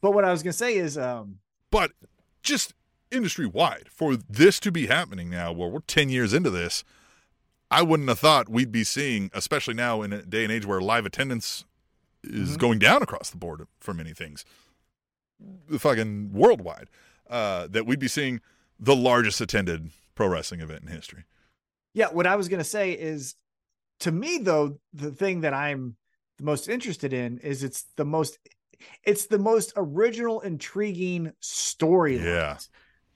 But 0.04 0.12
what 0.12 0.26
I 0.26 0.30
was 0.30 0.42
gonna 0.42 0.52
say 0.52 0.76
is, 0.76 0.98
um, 0.98 1.38
but 1.70 1.92
just 2.42 2.74
industry 3.10 3.46
wide 3.46 3.88
for 3.90 4.16
this 4.16 4.60
to 4.60 4.70
be 4.70 4.86
happening 4.86 5.30
now 5.30 5.50
where 5.50 5.66
we're 5.70 5.80
10 5.80 6.08
years 6.10 6.34
into 6.34 6.50
this 6.50 6.82
i 7.70 7.80
wouldn't 7.80 8.08
have 8.08 8.18
thought 8.18 8.48
we'd 8.48 8.72
be 8.72 8.82
seeing 8.82 9.30
especially 9.32 9.72
now 9.72 10.02
in 10.02 10.12
a 10.12 10.20
day 10.22 10.42
and 10.42 10.52
age 10.52 10.66
where 10.66 10.80
live 10.80 11.06
attendance 11.06 11.64
is 12.24 12.56
Mhm. 12.56 12.58
going 12.58 12.78
down 12.80 13.02
across 13.02 13.30
the 13.30 13.36
board 13.36 13.66
for 13.78 13.94
many 13.94 14.12
things 14.12 14.44
the 15.68 15.78
fucking 15.78 16.32
worldwide 16.32 16.88
uh, 17.30 17.66
that 17.68 17.86
we'd 17.86 17.98
be 18.00 18.08
seeing 18.08 18.40
the 18.80 18.96
largest 18.96 19.40
attended 19.40 19.90
pro 20.14 20.26
wrestling 20.28 20.60
event 20.60 20.82
in 20.82 20.88
history 20.88 21.24
yeah, 21.94 22.08
what 22.08 22.26
I 22.26 22.34
was 22.34 22.48
gonna 22.48 22.64
say 22.64 22.90
is, 22.92 23.36
to 24.00 24.10
me 24.10 24.38
though, 24.38 24.80
the 24.92 25.12
thing 25.12 25.42
that 25.42 25.54
I'm 25.54 25.96
the 26.38 26.44
most 26.44 26.68
interested 26.68 27.12
in 27.12 27.38
is 27.38 27.62
it's 27.62 27.84
the 27.94 28.04
most, 28.04 28.38
it's 29.02 29.26
the 29.26 29.38
most 29.38 29.72
original, 29.76 30.40
intriguing 30.40 31.32
story. 31.40 32.18
Yeah. 32.18 32.58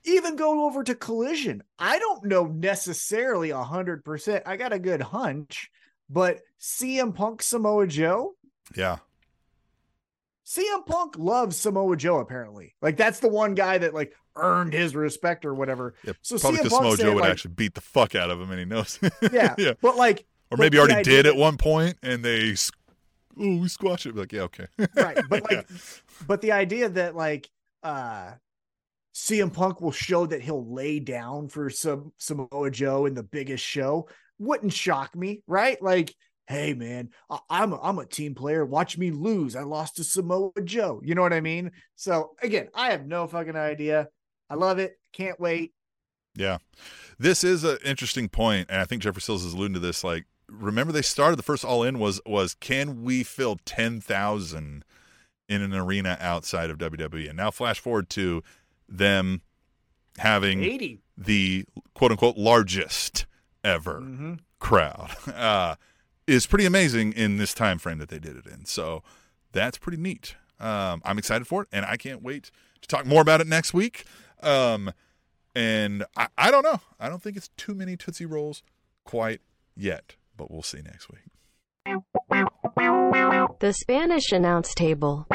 even 0.04 0.36
go 0.36 0.64
over 0.66 0.82
to 0.84 0.94
collision 0.94 1.62
i 1.78 1.98
don't 1.98 2.24
know 2.24 2.46
necessarily 2.46 3.50
a 3.50 3.62
hundred 3.62 4.04
percent. 4.04 4.42
I 4.46 4.56
got 4.56 4.72
a 4.72 4.78
good 4.78 5.02
hunch 5.02 5.70
but 6.08 6.40
cm 6.60 7.14
punk 7.14 7.42
samoa 7.42 7.86
joe? 7.86 8.34
Yeah. 8.76 8.98
Cm 10.46 10.86
punk 10.86 11.16
loves 11.18 11.56
samoa 11.56 11.96
joe 11.96 12.18
apparently. 12.20 12.74
Like 12.80 12.96
that's 12.96 13.20
the 13.20 13.28
one 13.28 13.54
guy 13.54 13.78
that 13.78 13.92
like 13.92 14.14
earned 14.36 14.72
his 14.72 14.94
respect 14.96 15.44
or 15.44 15.52
whatever. 15.52 15.94
Yeah 16.04 16.12
So 16.22 16.38
probably 16.38 16.60
CM 16.60 16.62
because 16.62 16.78
Punk 16.78 16.82
Samoa 16.84 16.96
Joe 16.96 17.14
would 17.14 17.20
like- 17.22 17.30
actually 17.32 17.54
beat 17.54 17.74
the 17.74 17.80
fuck 17.80 18.14
out 18.14 18.30
of 18.30 18.40
him 18.40 18.50
and 18.50 18.58
he 18.60 18.64
knows. 18.64 18.98
Yeah 19.32 19.54
yeah. 19.58 19.72
but 19.82 19.96
like 19.96 20.24
or 20.50 20.56
maybe 20.56 20.78
already 20.78 21.02
did 21.02 21.26
at 21.26 21.36
one 21.36 21.58
point 21.58 21.98
and 22.02 22.24
they 22.24 22.54
oh 23.40 23.56
we 23.58 23.68
squash 23.68 24.06
it 24.06 24.16
like 24.16 24.32
yeah 24.32 24.42
okay 24.42 24.66
right 24.96 25.18
but 25.28 25.42
Yeah. 25.50 25.58
like 25.58 25.68
but 26.26 26.40
the 26.40 26.52
idea 26.52 26.88
that 26.88 27.14
like 27.16 27.48
uh 27.82 28.32
CM 29.14 29.52
Punk 29.52 29.80
will 29.80 29.90
show 29.92 30.26
that 30.26 30.42
he'll 30.42 30.72
lay 30.72 31.00
down 31.00 31.48
for 31.48 31.70
some 31.70 32.12
Samoa 32.18 32.70
Joe 32.70 33.06
in 33.06 33.14
the 33.14 33.22
biggest 33.24 33.64
show 33.64 34.08
wouldn't 34.38 34.72
shock 34.72 35.16
me, 35.16 35.42
right? 35.48 35.80
Like, 35.82 36.14
hey 36.46 36.72
man, 36.72 37.10
I'm 37.50 37.72
a, 37.72 37.80
I'm 37.82 37.98
a 37.98 38.06
team 38.06 38.34
player. 38.36 38.64
Watch 38.64 38.96
me 38.96 39.10
lose. 39.10 39.56
I 39.56 39.62
lost 39.62 39.96
to 39.96 40.04
Samoa 40.04 40.52
Joe. 40.62 41.00
You 41.04 41.16
know 41.16 41.22
what 41.22 41.32
I 41.32 41.40
mean? 41.40 41.72
So 41.96 42.30
again, 42.42 42.68
I 42.74 42.92
have 42.92 43.06
no 43.06 43.26
fucking 43.26 43.56
idea. 43.56 44.08
I 44.48 44.54
love 44.54 44.78
it. 44.78 44.98
Can't 45.12 45.40
wait. 45.40 45.72
Yeah. 46.36 46.58
This 47.18 47.42
is 47.42 47.64
an 47.64 47.78
interesting 47.84 48.28
point, 48.28 48.68
and 48.70 48.80
I 48.80 48.84
think 48.84 49.02
Jeffrey 49.02 49.22
Sills 49.22 49.44
is 49.44 49.52
alluding 49.52 49.74
to 49.74 49.80
this. 49.80 50.04
Like, 50.04 50.24
remember 50.48 50.92
they 50.92 51.02
started 51.02 51.36
the 51.38 51.42
first 51.42 51.64
all 51.64 51.82
in 51.82 51.98
was 51.98 52.20
was 52.26 52.54
can 52.54 53.02
we 53.02 53.22
fill 53.22 53.58
ten 53.64 54.00
thousand 54.00 54.84
in 55.48 55.62
an 55.62 55.74
arena 55.74 56.16
outside 56.20 56.70
of 56.70 56.78
WWE? 56.78 57.28
And 57.28 57.36
now 57.36 57.50
flash 57.50 57.80
forward 57.80 58.08
to 58.10 58.42
them 58.88 59.42
having 60.18 60.62
80. 60.64 60.98
the 61.16 61.64
quote 61.94 62.10
unquote 62.12 62.36
largest 62.36 63.26
ever 63.64 64.00
hmm 64.00 64.34
crowd. 64.58 65.10
Uh 65.34 65.76
is 66.26 66.46
pretty 66.46 66.66
amazing 66.66 67.12
in 67.12 67.38
this 67.38 67.54
time 67.54 67.78
frame 67.78 67.96
that 67.98 68.10
they 68.10 68.18
did 68.18 68.36
it 68.36 68.44
in. 68.46 68.66
So 68.66 69.02
that's 69.52 69.78
pretty 69.78 69.96
neat. 69.96 70.34
Um, 70.60 71.00
I'm 71.02 71.16
excited 71.16 71.46
for 71.46 71.62
it, 71.62 71.68
and 71.72 71.86
I 71.86 71.96
can't 71.96 72.22
wait 72.22 72.50
to 72.82 72.86
talk 72.88 73.06
more 73.06 73.22
about 73.22 73.40
it 73.40 73.46
next 73.46 73.72
week. 73.72 74.04
Um, 74.42 74.92
And 75.54 76.04
I, 76.18 76.28
I 76.36 76.50
don't 76.50 76.64
know. 76.64 76.80
I 77.00 77.08
don't 77.08 77.22
think 77.22 77.38
it's 77.38 77.48
too 77.56 77.74
many 77.74 77.96
Tootsie 77.96 78.26
Rolls 78.26 78.62
quite 79.04 79.40
yet, 79.74 80.16
but 80.38 80.50
we'll 80.50 80.62
see 80.62 80.80
next 80.80 81.08
week. 81.10 81.24
The 83.60 83.72
Spanish 83.72 84.32
announce 84.32 84.72
table. 84.74 85.26